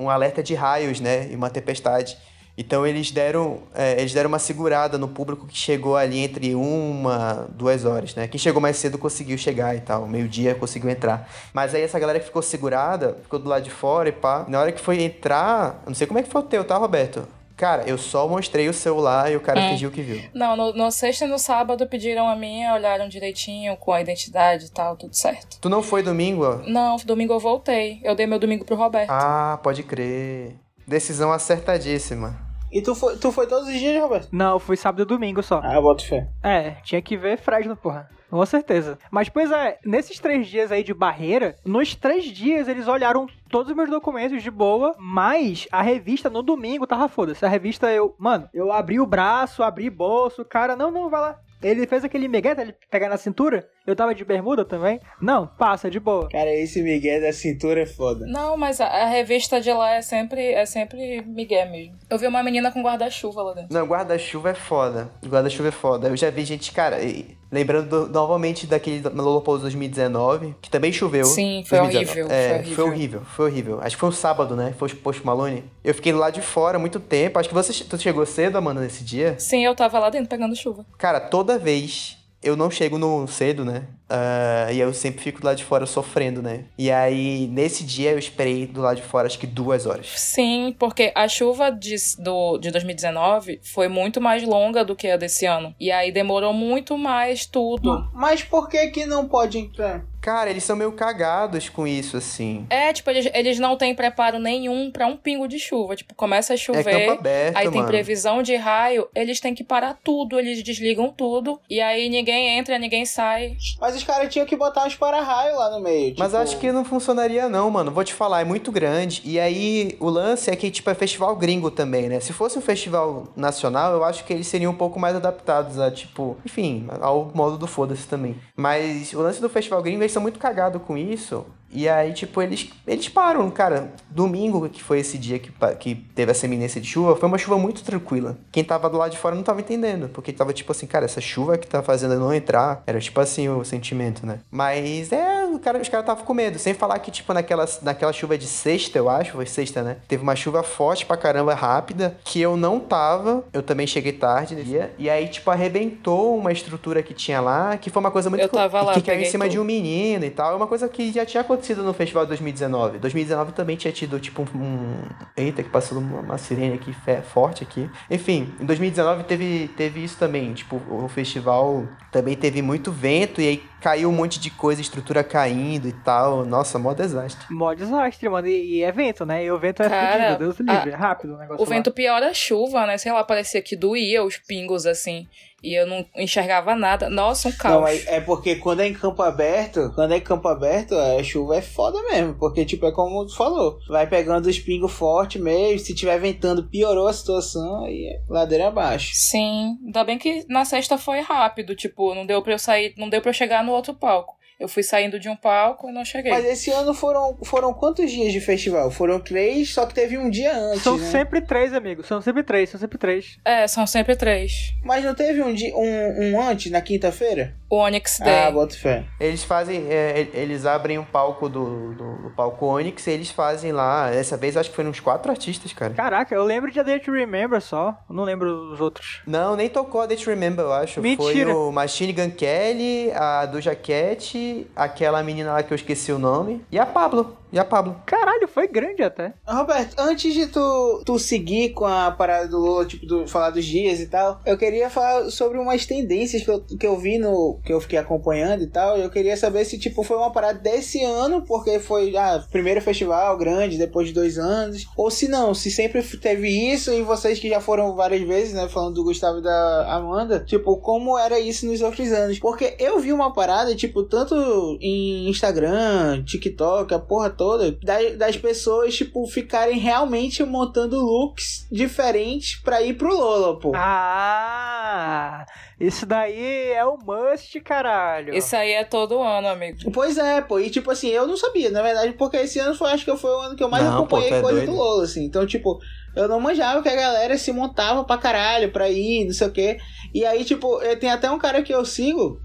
um 0.00 0.08
alerta 0.08 0.42
de 0.42 0.54
raios, 0.54 0.98
né? 0.98 1.28
E 1.30 1.36
uma 1.36 1.50
tempestade. 1.50 2.16
Então 2.56 2.86
eles 2.86 3.10
deram 3.10 3.62
é, 3.74 3.98
eles 4.00 4.12
deram 4.12 4.28
uma 4.28 4.38
segurada 4.38 4.98
no 4.98 5.08
público 5.08 5.46
que 5.46 5.56
chegou 5.56 5.96
ali 5.96 6.18
entre 6.18 6.54
uma, 6.54 7.46
duas 7.50 7.84
horas, 7.84 8.14
né? 8.14 8.26
Quem 8.26 8.38
chegou 8.38 8.60
mais 8.60 8.76
cedo 8.76 8.98
conseguiu 8.98 9.38
chegar 9.38 9.74
e 9.76 9.80
tal. 9.80 10.06
Meio 10.06 10.28
dia 10.28 10.54
conseguiu 10.54 10.90
entrar. 10.90 11.30
Mas 11.52 11.74
aí 11.74 11.82
essa 11.82 11.98
galera 11.98 12.18
que 12.18 12.26
ficou 12.26 12.42
segurada 12.42 13.16
ficou 13.22 13.38
do 13.38 13.48
lado 13.48 13.62
de 13.62 13.70
fora 13.70 14.08
e 14.08 14.12
pá. 14.12 14.44
Na 14.48 14.60
hora 14.60 14.72
que 14.72 14.80
foi 14.80 15.02
entrar, 15.02 15.82
não 15.86 15.94
sei 15.94 16.06
como 16.06 16.18
é 16.18 16.22
que 16.22 16.30
foi 16.30 16.40
o 16.40 16.44
teu, 16.44 16.64
tá, 16.64 16.76
Roberto? 16.76 17.26
Cara, 17.60 17.82
eu 17.86 17.98
só 17.98 18.26
mostrei 18.26 18.70
o 18.70 18.72
celular 18.72 19.30
e 19.30 19.36
o 19.36 19.40
cara 19.40 19.60
É. 19.60 19.68
fingiu 19.68 19.90
que 19.90 20.00
viu. 20.00 20.22
não, 20.32 20.56
no, 20.56 20.72
no 20.72 20.90
sexta 20.90 21.26
e 21.26 21.28
no 21.28 21.38
sábado 21.38 21.86
pediram 21.86 22.26
a 22.26 22.34
minha, 22.34 22.72
olharam 22.72 23.06
direitinho 23.06 23.76
com 23.76 23.92
a 23.92 24.00
identidade 24.00 24.64
e 24.64 24.70
tal, 24.70 24.96
tudo 24.96 25.14
certo. 25.14 25.58
Tu 25.60 25.68
não 25.68 25.82
foi 25.82 26.02
domingo? 26.02 26.42
ó? 26.42 26.56
Não, 26.66 26.96
domingo 27.04 27.34
eu 27.34 27.38
voltei. 27.38 28.00
Eu 28.02 28.14
dei 28.14 28.26
meu 28.26 28.38
domingo 28.38 28.64
pro 28.64 28.76
Roberto. 28.76 29.10
Ah, 29.10 29.60
pode 29.62 29.82
crer. 29.82 30.56
Decisão 30.88 31.30
acertadíssima. 31.30 32.34
E 32.72 32.80
tu 32.80 32.94
foi, 32.94 33.16
tu 33.18 33.30
foi 33.30 33.46
todos 33.46 33.68
os 33.68 33.74
dias, 33.78 34.00
Roberto? 34.00 34.28
Não, 34.32 34.58
fui 34.58 34.76
sábado 34.78 35.02
e 35.02 35.04
domingo 35.04 35.42
só. 35.42 35.60
Ah, 35.62 35.78
boto 35.82 36.06
fé. 36.06 36.28
É, 36.42 36.76
tinha 36.82 37.02
que 37.02 37.14
ver 37.16 37.36
Fresno, 37.36 37.76
porra. 37.76 38.08
Com 38.30 38.46
certeza. 38.46 38.98
Mas, 39.10 39.28
pois 39.28 39.50
é, 39.50 39.78
nesses 39.84 40.20
três 40.20 40.46
dias 40.46 40.70
aí 40.70 40.84
de 40.84 40.94
barreira, 40.94 41.56
nos 41.64 41.94
três 41.96 42.24
dias 42.24 42.68
eles 42.68 42.86
olharam 42.86 43.26
todos 43.48 43.70
os 43.70 43.76
meus 43.76 43.90
documentos 43.90 44.42
de 44.42 44.50
boa, 44.50 44.94
mas 44.98 45.66
a 45.72 45.82
revista 45.82 46.30
no 46.30 46.42
domingo 46.42 46.86
tava 46.86 47.08
foda-se. 47.08 47.44
A 47.44 47.48
revista 47.48 47.90
eu, 47.90 48.14
mano, 48.18 48.48
eu 48.54 48.70
abri 48.70 49.00
o 49.00 49.06
braço, 49.06 49.62
abri 49.64 49.90
bolso, 49.90 50.44
cara, 50.44 50.76
não, 50.76 50.92
não, 50.92 51.10
vai 51.10 51.20
lá. 51.20 51.38
Ele 51.62 51.86
fez 51.86 52.04
aquele 52.04 52.26
migué, 52.28 52.54
ele 52.58 52.74
pegar 52.90 53.08
na 53.08 53.16
cintura. 53.16 53.68
Eu 53.86 53.96
tava 53.96 54.14
de 54.14 54.24
bermuda 54.24 54.64
também. 54.64 55.00
Não, 55.20 55.46
passa, 55.46 55.90
de 55.90 55.98
boa. 55.98 56.28
Cara, 56.28 56.52
esse 56.54 56.80
Miguel 56.82 57.20
da 57.22 57.32
cintura 57.32 57.80
é 57.82 57.86
foda. 57.86 58.24
Não, 58.26 58.56
mas 58.56 58.80
a, 58.80 58.86
a 58.86 59.06
revista 59.06 59.60
de 59.60 59.72
lá 59.72 59.90
é 59.94 60.02
sempre, 60.02 60.52
é 60.52 60.64
sempre 60.64 61.22
Miguel 61.26 61.70
mesmo. 61.70 61.94
Eu 62.08 62.18
vi 62.18 62.26
uma 62.26 62.42
menina 62.42 62.70
com 62.70 62.82
guarda-chuva 62.82 63.42
lá 63.42 63.54
dentro. 63.54 63.74
Não, 63.74 63.86
guarda-chuva 63.86 64.50
é 64.50 64.54
foda. 64.54 65.10
Guarda-chuva 65.26 65.68
é 65.68 65.72
foda. 65.72 66.08
Eu 66.08 66.16
já 66.16 66.30
vi 66.30 66.44
gente, 66.44 66.70
cara, 66.72 67.02
e- 67.02 67.36
lembrando 67.50 67.88
do- 68.06 68.12
novamente 68.12 68.66
daquele 68.66 69.00
Lollapalooza 69.08 69.62
2019, 69.62 70.54
que 70.60 70.70
também 70.70 70.92
choveu. 70.92 71.24
Sim, 71.24 71.64
foi 71.66 71.78
2019. 71.78 72.20
horrível, 72.22 72.36
É, 72.36 72.48
foi 72.48 72.54
horrível. 72.58 72.74
foi 72.76 72.84
horrível, 72.84 73.20
foi 73.24 73.44
horrível. 73.46 73.80
Acho 73.82 73.96
que 73.96 74.00
foi 74.00 74.08
um 74.08 74.12
sábado, 74.12 74.54
né? 74.54 74.72
Foi 74.78 74.88
o 74.88 74.96
Post 74.96 75.24
Malone. 75.26 75.64
Eu 75.82 75.94
fiquei 75.94 76.12
lá 76.12 76.30
de 76.30 76.40
fora 76.42 76.78
muito 76.78 77.00
tempo. 77.00 77.38
Acho 77.38 77.48
que 77.48 77.54
você 77.54 77.72
tu 77.84 77.98
chegou 77.98 78.24
cedo, 78.24 78.56
Amanda, 78.56 78.80
nesse 78.80 79.02
dia. 79.02 79.34
Sim, 79.38 79.64
eu 79.64 79.74
tava 79.74 79.98
lá 79.98 80.10
dentro 80.10 80.28
pegando 80.28 80.54
chuva. 80.54 80.84
Cara, 80.96 81.18
toda 81.18 81.49
vez 81.58 82.16
eu 82.42 82.56
não 82.56 82.70
chego 82.70 82.98
no 82.98 83.26
cedo, 83.26 83.64
né? 83.64 83.86
Ah, 84.10 84.72
e 84.72 84.80
eu 84.80 84.92
sempre 84.92 85.22
fico 85.22 85.40
do 85.40 85.46
lado 85.46 85.56
de 85.56 85.64
fora 85.64 85.86
sofrendo, 85.86 86.42
né? 86.42 86.64
E 86.76 86.90
aí, 86.90 87.46
nesse 87.52 87.84
dia, 87.84 88.10
eu 88.10 88.18
esperei 88.18 88.66
do 88.66 88.80
lado 88.80 88.96
de 88.96 89.02
fora 89.02 89.26
acho 89.26 89.38
que 89.38 89.46
duas 89.46 89.86
horas. 89.86 90.06
Sim, 90.16 90.74
porque 90.78 91.12
a 91.14 91.28
chuva 91.28 91.70
de, 91.70 91.94
do, 92.18 92.58
de 92.58 92.70
2019 92.70 93.60
foi 93.62 93.88
muito 93.88 94.20
mais 94.20 94.42
longa 94.42 94.84
do 94.84 94.96
que 94.96 95.08
a 95.08 95.16
desse 95.16 95.46
ano. 95.46 95.74
E 95.78 95.90
aí 95.92 96.10
demorou 96.12 96.52
muito 96.52 96.98
mais 96.98 97.46
tudo. 97.46 98.08
Mas 98.12 98.42
por 98.42 98.68
que 98.68 98.88
que 98.88 99.06
não 99.06 99.28
pode 99.28 99.58
entrar? 99.58 100.04
Cara, 100.20 100.50
eles 100.50 100.64
são 100.64 100.76
meio 100.76 100.92
cagados 100.92 101.70
com 101.70 101.86
isso, 101.86 102.18
assim. 102.18 102.66
É, 102.68 102.92
tipo, 102.92 103.08
eles, 103.08 103.26
eles 103.32 103.58
não 103.58 103.74
têm 103.74 103.94
preparo 103.94 104.38
nenhum 104.38 104.90
pra 104.90 105.06
um 105.06 105.16
pingo 105.16 105.48
de 105.48 105.58
chuva. 105.58 105.96
Tipo, 105.96 106.14
começa 106.14 106.52
a 106.52 106.54
É 106.54 106.56
chover. 106.58 106.84
campo 106.84 107.12
aberto, 107.12 107.56
Aí 107.56 107.68
tem 107.70 107.78
mano. 107.78 107.86
previsão 107.88 108.42
de 108.42 108.54
raio, 108.54 109.08
eles 109.14 109.40
têm 109.40 109.54
que 109.54 109.64
parar 109.64 109.98
tudo, 110.04 110.38
eles 110.38 110.62
desligam 110.62 111.08
tudo. 111.10 111.58
E 111.70 111.80
aí 111.80 112.10
ninguém 112.10 112.58
entra, 112.58 112.78
ninguém 112.78 113.06
sai. 113.06 113.56
Mas 113.80 113.96
os 114.00 114.04
caras 114.06 114.32
tinham 114.32 114.46
que 114.46 114.56
botar 114.56 114.84
uns 114.86 114.94
para-raio 114.96 115.56
lá 115.56 115.70
no 115.70 115.80
meio. 115.80 116.14
Mas 116.18 116.28
tipo- 116.30 116.42
acho 116.42 116.58
que 116.58 116.72
não 116.72 116.84
funcionaria 116.84 117.48
não, 117.48 117.70
mano. 117.70 117.90
Vou 117.90 118.02
te 118.04 118.12
falar, 118.14 118.40
é 118.40 118.44
muito 118.44 118.72
grande. 118.72 119.22
E 119.24 119.38
aí, 119.38 119.96
o 120.00 120.08
lance 120.08 120.50
é 120.50 120.56
que, 120.56 120.70
tipo, 120.70 120.88
é 120.90 120.94
festival 120.94 121.34
gringo 121.36 121.70
também, 121.70 122.08
né? 122.08 122.20
Se 122.20 122.32
fosse 122.32 122.58
um 122.58 122.62
festival 122.62 123.28
nacional, 123.36 123.92
eu 123.92 124.04
acho 124.04 124.24
que 124.24 124.32
eles 124.32 124.46
seriam 124.46 124.72
um 124.72 124.76
pouco 124.76 124.98
mais 124.98 125.14
adaptados 125.16 125.78
a, 125.78 125.90
tipo... 125.90 126.36
Enfim, 126.44 126.88
ao 127.00 127.30
modo 127.34 127.56
do 127.58 127.66
foda-se 127.66 128.06
também. 128.06 128.36
Mas 128.56 129.12
o 129.12 129.20
lance 129.20 129.40
do 129.40 129.48
festival 129.48 129.82
gringo, 129.82 130.02
eles 130.02 130.12
são 130.12 130.22
muito 130.22 130.38
cagados 130.38 130.82
com 130.86 130.96
isso. 130.96 131.44
E 131.72 131.88
aí, 131.88 132.12
tipo, 132.12 132.42
eles, 132.42 132.68
eles 132.86 133.08
param, 133.08 133.48
cara. 133.50 133.92
Domingo, 134.10 134.68
que 134.68 134.82
foi 134.82 134.98
esse 134.98 135.16
dia 135.16 135.38
que, 135.38 135.52
que 135.78 135.94
teve 135.94 136.32
essa 136.32 136.44
eminência 136.46 136.80
de 136.80 136.88
chuva, 136.88 137.14
foi 137.14 137.28
uma 137.28 137.38
chuva 137.38 137.56
muito 137.56 137.82
tranquila. 137.84 138.36
Quem 138.50 138.64
tava 138.64 138.90
do 138.90 138.98
lado 138.98 139.12
de 139.12 139.18
fora 139.18 139.36
não 139.36 139.42
tava 139.42 139.60
entendendo. 139.60 140.08
Porque 140.08 140.32
tava 140.32 140.52
tipo 140.52 140.72
assim, 140.72 140.86
cara, 140.86 141.04
essa 141.04 141.20
chuva 141.20 141.56
que 141.56 141.66
tá 141.66 141.82
fazendo 141.82 142.14
eu 142.14 142.20
não 142.20 142.34
entrar. 142.34 142.82
Era 142.86 142.98
tipo 142.98 143.20
assim 143.20 143.48
o 143.48 143.64
sentimento, 143.64 144.26
né? 144.26 144.40
Mas 144.50 145.12
é, 145.12 145.46
o 145.46 145.58
cara, 145.58 145.80
os 145.80 145.88
caras 145.88 146.04
estavam 146.04 146.24
com 146.24 146.34
medo. 146.34 146.58
Sem 146.58 146.74
falar 146.74 146.98
que, 146.98 147.10
tipo, 147.10 147.32
naquela, 147.32 147.66
naquela 147.82 148.12
chuva 148.12 148.36
de 148.36 148.46
sexta, 148.46 148.98
eu 148.98 149.08
acho, 149.08 149.32
foi 149.32 149.46
sexta, 149.46 149.82
né? 149.82 149.98
Teve 150.08 150.22
uma 150.22 150.34
chuva 150.34 150.62
forte 150.64 151.06
pra 151.06 151.16
caramba, 151.16 151.54
rápida, 151.54 152.16
que 152.24 152.40
eu 152.40 152.56
não 152.56 152.80
tava. 152.80 153.44
Eu 153.52 153.62
também 153.62 153.86
cheguei 153.86 154.12
tarde 154.12 154.56
nesse 154.56 154.68
dia. 154.68 154.92
E 154.98 155.08
aí, 155.08 155.28
tipo, 155.28 155.48
arrebentou 155.50 156.36
uma 156.36 156.50
estrutura 156.50 157.02
que 157.02 157.14
tinha 157.14 157.40
lá, 157.40 157.76
que 157.76 157.90
foi 157.90 158.00
uma 158.00 158.10
coisa 158.10 158.28
muito 158.28 158.42
Eu 158.42 158.48
tava 158.48 158.82
lá, 158.82 158.94
que 158.94 159.02
caiu 159.02 159.20
em 159.20 159.24
cima 159.24 159.48
de 159.48 159.56
tudo. 159.56 159.62
um 159.62 159.66
menino 159.66 160.24
e 160.24 160.30
tal. 160.30 160.52
É 160.52 160.56
uma 160.56 160.66
coisa 160.66 160.88
que 160.88 161.12
já 161.12 161.24
tinha 161.24 161.40
acontecido 161.42 161.59
no 161.82 161.92
festival 161.92 162.24
de 162.24 162.28
2019. 162.28 162.98
2019 162.98 163.52
também 163.52 163.76
tinha 163.76 163.92
tido, 163.92 164.18
tipo, 164.18 164.42
um. 164.54 164.94
Eita, 165.36 165.62
que 165.62 165.68
passou 165.68 165.98
uma, 165.98 166.38
sirene 166.38 166.74
aqui 166.74 166.94
forte 167.22 167.62
aqui. 167.62 167.88
Enfim, 168.10 168.52
em 168.60 168.64
2019 168.64 169.24
teve, 169.24 169.68
teve 169.76 170.02
isso 170.02 170.18
também. 170.18 170.52
Tipo, 170.54 170.80
o 170.88 171.08
festival 171.08 171.86
também 172.10 172.36
teve 172.36 172.62
muito 172.62 172.90
vento 172.90 173.40
e 173.40 173.48
aí 173.48 173.62
caiu 173.80 174.08
um 174.08 174.12
monte 174.12 174.38
de 174.38 174.50
coisa, 174.50 174.80
estrutura 174.80 175.24
caindo 175.24 175.88
e 175.88 175.92
tal. 175.92 176.44
Nossa, 176.44 176.78
mó 176.78 176.92
desastre. 176.92 177.46
Mó 177.50 177.72
desastre, 177.74 178.28
mano. 178.28 178.46
E, 178.46 178.78
e 178.78 178.82
é 178.82 178.92
vento, 178.92 179.24
né? 179.24 179.44
E 179.44 179.50
o 179.50 179.58
vento 179.58 179.82
é 179.82 179.88
Cara, 179.88 180.36
fudido, 180.36 180.38
Deus 180.38 180.60
livre. 180.60 180.90
É 180.90 180.94
rápido 180.94 181.34
o 181.34 181.38
negócio 181.38 181.62
O 181.62 181.66
vento 181.66 181.90
piora 181.90 182.28
a 182.28 182.34
chuva, 182.34 182.86
né? 182.86 182.98
Sei 182.98 183.12
lá, 183.12 183.24
parecia 183.24 183.62
que 183.62 183.76
doía 183.76 184.22
os 184.22 184.36
pingos 184.36 184.86
assim. 184.86 185.26
E 185.62 185.74
eu 185.74 185.86
não 185.86 186.06
enxergava 186.16 186.74
nada. 186.74 187.10
Nossa, 187.10 187.48
um 187.48 187.52
caos. 187.52 187.80
Não, 187.80 187.86
é, 187.86 188.16
é 188.16 188.20
porque 188.20 188.56
quando 188.56 188.80
é 188.80 188.88
em 188.88 188.94
campo 188.94 189.22
aberto, 189.22 189.92
quando 189.94 190.12
é 190.12 190.16
em 190.16 190.20
campo 190.22 190.48
aberto, 190.48 190.94
a 190.94 191.22
chuva 191.22 191.56
é 191.56 191.62
foda 191.62 192.02
mesmo. 192.10 192.34
Porque, 192.34 192.64
tipo, 192.64 192.86
é 192.86 192.92
como 192.92 193.26
tu 193.26 193.36
falou. 193.36 193.78
Vai 193.88 194.06
pegando 194.06 194.46
os 194.46 194.58
pingos 194.58 194.90
forte 194.90 195.38
mesmo. 195.38 195.78
Se 195.78 195.94
tiver 195.94 196.18
ventando, 196.18 196.64
piorou 196.64 197.06
a 197.06 197.12
situação 197.12 197.86
e 197.86 198.06
é 198.06 198.20
ladeira 198.28 198.68
abaixo. 198.68 199.12
Sim, 199.14 199.76
ainda 199.84 200.02
bem 200.02 200.16
que 200.16 200.46
na 200.48 200.64
sexta 200.64 200.96
foi 200.96 201.20
rápido, 201.20 201.76
tipo, 201.76 202.14
não 202.14 202.24
deu 202.24 202.40
pra 202.42 202.54
eu 202.54 202.58
sair, 202.58 202.94
não 202.96 203.10
deu 203.10 203.20
pra 203.20 203.30
eu 203.30 203.34
chegar 203.34 203.62
no 203.62 203.69
outro 203.72 203.94
palco. 203.94 204.36
Eu 204.60 204.68
fui 204.68 204.82
saindo 204.82 205.18
de 205.18 205.26
um 205.26 205.34
palco 205.34 205.88
e 205.88 205.92
não 205.92 206.04
cheguei. 206.04 206.30
Mas 206.30 206.44
esse 206.44 206.70
ano 206.70 206.92
foram, 206.92 207.38
foram 207.42 207.72
quantos 207.72 208.10
dias 208.10 208.30
de 208.30 208.40
festival? 208.42 208.90
Foram 208.90 209.18
três, 209.18 209.72
só 209.72 209.86
que 209.86 209.94
teve 209.94 210.18
um 210.18 210.28
dia 210.28 210.54
antes. 210.54 210.82
São 210.82 210.98
né? 210.98 211.10
sempre 211.10 211.40
três, 211.40 211.72
amigo. 211.72 212.04
São 212.04 212.20
sempre 212.20 212.42
três, 212.42 212.68
são 212.68 212.78
sempre 212.78 212.98
três. 212.98 213.38
É, 213.42 213.66
são 213.66 213.86
sempre 213.86 214.14
três. 214.14 214.74
Mas 214.84 215.02
não 215.02 215.14
teve 215.14 215.42
um, 215.42 215.54
dia, 215.54 215.74
um, 215.74 216.34
um 216.34 216.40
antes, 216.42 216.70
na 216.70 216.82
quinta-feira? 216.82 217.56
O 217.70 217.76
Onyx 217.76 218.18
Day. 218.18 218.34
Ah, 218.34 218.50
bota 218.50 218.76
fé. 218.76 219.04
Eles 219.18 219.44
fazem. 219.44 219.86
é, 219.88 220.28
eles 220.34 220.66
abrem 220.66 220.98
um 220.98 221.04
palco 221.04 221.48
do, 221.48 221.94
do, 221.94 222.22
do 222.22 222.30
palco 222.30 222.66
Onyx 222.66 223.06
e 223.06 223.12
eles 223.12 223.30
fazem 223.30 223.72
lá. 223.72 224.10
Dessa 224.10 224.36
vez 224.36 224.56
acho 224.56 224.70
que 224.70 224.76
foram 224.76 224.90
uns 224.90 225.00
quatro 225.00 225.30
artistas, 225.30 225.72
cara. 225.72 225.94
Caraca, 225.94 226.34
eu 226.34 226.44
lembro 226.44 226.70
de 226.70 226.80
A 226.80 226.82
Day 226.82 226.98
to 226.98 227.12
Remember 227.12 227.60
só. 227.62 227.96
Eu 228.08 228.14
não 228.14 228.24
lembro 228.24 228.72
os 228.72 228.80
outros. 228.80 229.22
Não, 229.24 229.56
nem 229.56 229.68
tocou 229.68 230.00
a 230.00 230.06
Date 230.06 230.26
Remember, 230.26 230.64
eu 230.64 230.72
acho. 230.72 230.94
Foi 230.94 231.02
Mentira. 231.02 231.56
o 231.56 231.70
Machine 231.70 232.12
Gun 232.12 232.30
Kelly, 232.30 233.12
a 233.14 233.46
Doja 233.46 233.74
Cat, 233.76 234.36
aquela 234.74 235.22
menina 235.22 235.52
lá 235.52 235.62
que 235.62 235.72
eu 235.72 235.76
esqueci 235.76 236.12
o 236.12 236.18
nome, 236.18 236.64
e 236.70 236.78
a 236.78 236.86
Pablo. 236.86 237.39
E 237.52 237.58
a 237.58 237.64
Pablo. 237.64 237.96
Caralho, 238.06 238.46
foi 238.46 238.68
grande 238.68 239.02
até. 239.02 239.34
Roberto, 239.46 239.98
antes 239.98 240.32
de 240.32 240.46
tu, 240.46 241.02
tu 241.04 241.18
seguir 241.18 241.70
com 241.70 241.84
a 241.84 242.10
parada 242.10 242.46
do 242.46 242.58
Lula, 242.58 242.86
tipo, 242.86 243.04
do, 243.06 243.26
falar 243.26 243.50
dos 243.50 243.64
dias 243.64 244.00
e 244.00 244.06
tal, 244.06 244.40
eu 244.46 244.56
queria 244.56 244.88
falar 244.88 245.30
sobre 245.30 245.58
umas 245.58 245.84
tendências 245.84 246.42
que 246.42 246.50
eu, 246.50 246.60
que 246.60 246.86
eu 246.86 246.96
vi 246.96 247.18
no. 247.18 247.58
que 247.64 247.72
eu 247.72 247.80
fiquei 247.80 247.98
acompanhando 247.98 248.62
e 248.62 248.66
tal. 248.68 248.96
E 248.98 249.02
eu 249.02 249.10
queria 249.10 249.36
saber 249.36 249.64
se, 249.64 249.78
tipo, 249.78 250.02
foi 250.04 250.16
uma 250.16 250.30
parada 250.30 250.58
desse 250.58 251.02
ano, 251.02 251.42
porque 251.42 251.78
foi, 251.80 252.16
ah, 252.16 252.44
primeiro 252.50 252.80
festival 252.80 253.36
grande, 253.36 253.78
depois 253.78 254.08
de 254.08 254.14
dois 254.14 254.38
anos. 254.38 254.86
Ou 254.96 255.10
se 255.10 255.26
não, 255.26 255.52
se 255.52 255.70
sempre 255.70 256.02
teve 256.02 256.48
isso 256.48 256.92
e 256.92 257.02
vocês 257.02 257.38
que 257.38 257.48
já 257.48 257.60
foram 257.60 257.94
várias 257.96 258.22
vezes, 258.22 258.54
né, 258.54 258.68
falando 258.68 258.94
do 258.94 259.04
Gustavo 259.04 259.38
e 259.38 259.42
da 259.42 259.94
Amanda, 259.94 260.40
tipo, 260.40 260.76
como 260.76 261.18
era 261.18 261.40
isso 261.40 261.66
nos 261.66 261.80
outros 261.80 262.12
anos. 262.12 262.38
Porque 262.38 262.76
eu 262.78 263.00
vi 263.00 263.12
uma 263.12 263.32
parada, 263.32 263.74
tipo, 263.74 264.04
tanto 264.04 264.34
em 264.80 265.28
Instagram, 265.28 266.22
TikTok, 266.24 266.94
a 266.94 266.98
porra 266.98 267.30
toda, 267.40 267.72
das, 267.82 268.16
das 268.18 268.36
pessoas, 268.36 268.94
tipo, 268.94 269.26
ficarem 269.26 269.78
realmente 269.78 270.44
montando 270.44 271.00
looks 271.00 271.66
diferentes 271.72 272.60
pra 272.60 272.82
ir 272.82 272.98
pro 272.98 273.16
Lola, 273.16 273.58
pô. 273.58 273.72
Ah, 273.74 275.46
isso 275.80 276.04
daí 276.04 276.70
é 276.70 276.84
o 276.84 276.98
must, 276.98 277.58
caralho. 277.60 278.34
Isso 278.34 278.54
aí 278.54 278.72
é 278.72 278.84
todo 278.84 279.22
ano, 279.22 279.48
amigo. 279.48 279.90
Pois 279.90 280.18
é, 280.18 280.42
pô, 280.42 280.60
e 280.60 280.68
tipo 280.68 280.90
assim, 280.90 281.08
eu 281.08 281.26
não 281.26 281.34
sabia, 281.34 281.70
na 281.70 281.80
verdade, 281.80 282.12
porque 282.12 282.36
esse 282.36 282.58
ano 282.58 282.74
foi, 282.74 282.90
acho 282.90 283.06
que 283.06 283.16
foi 283.16 283.30
o 283.30 283.40
ano 283.40 283.56
que 283.56 283.64
eu 283.64 283.70
mais 283.70 283.84
Não, 283.84 284.06
pô, 284.06 284.16
acompanhei 284.16 284.28
tu 284.28 284.34
é 284.34 284.42
coisa 284.42 284.56
doido. 284.58 284.72
do 284.72 284.76
Lola, 284.76 285.04
assim. 285.04 285.24
Então, 285.24 285.46
tipo, 285.46 285.78
eu 286.14 286.28
não 286.28 286.38
manjava 286.40 286.82
que 286.82 286.90
a 286.90 286.94
galera 286.94 287.38
se 287.38 287.50
montava 287.52 288.04
pra 288.04 288.18
caralho 288.18 288.70
pra 288.70 288.90
ir, 288.90 289.24
não 289.24 289.32
sei 289.32 289.46
o 289.46 289.50
quê. 289.50 289.78
E 290.12 290.26
aí, 290.26 290.44
tipo, 290.44 290.78
tem 290.98 291.10
até 291.10 291.30
um 291.30 291.38
cara 291.38 291.62
que 291.62 291.72
eu 291.72 291.86
sigo. 291.86 292.38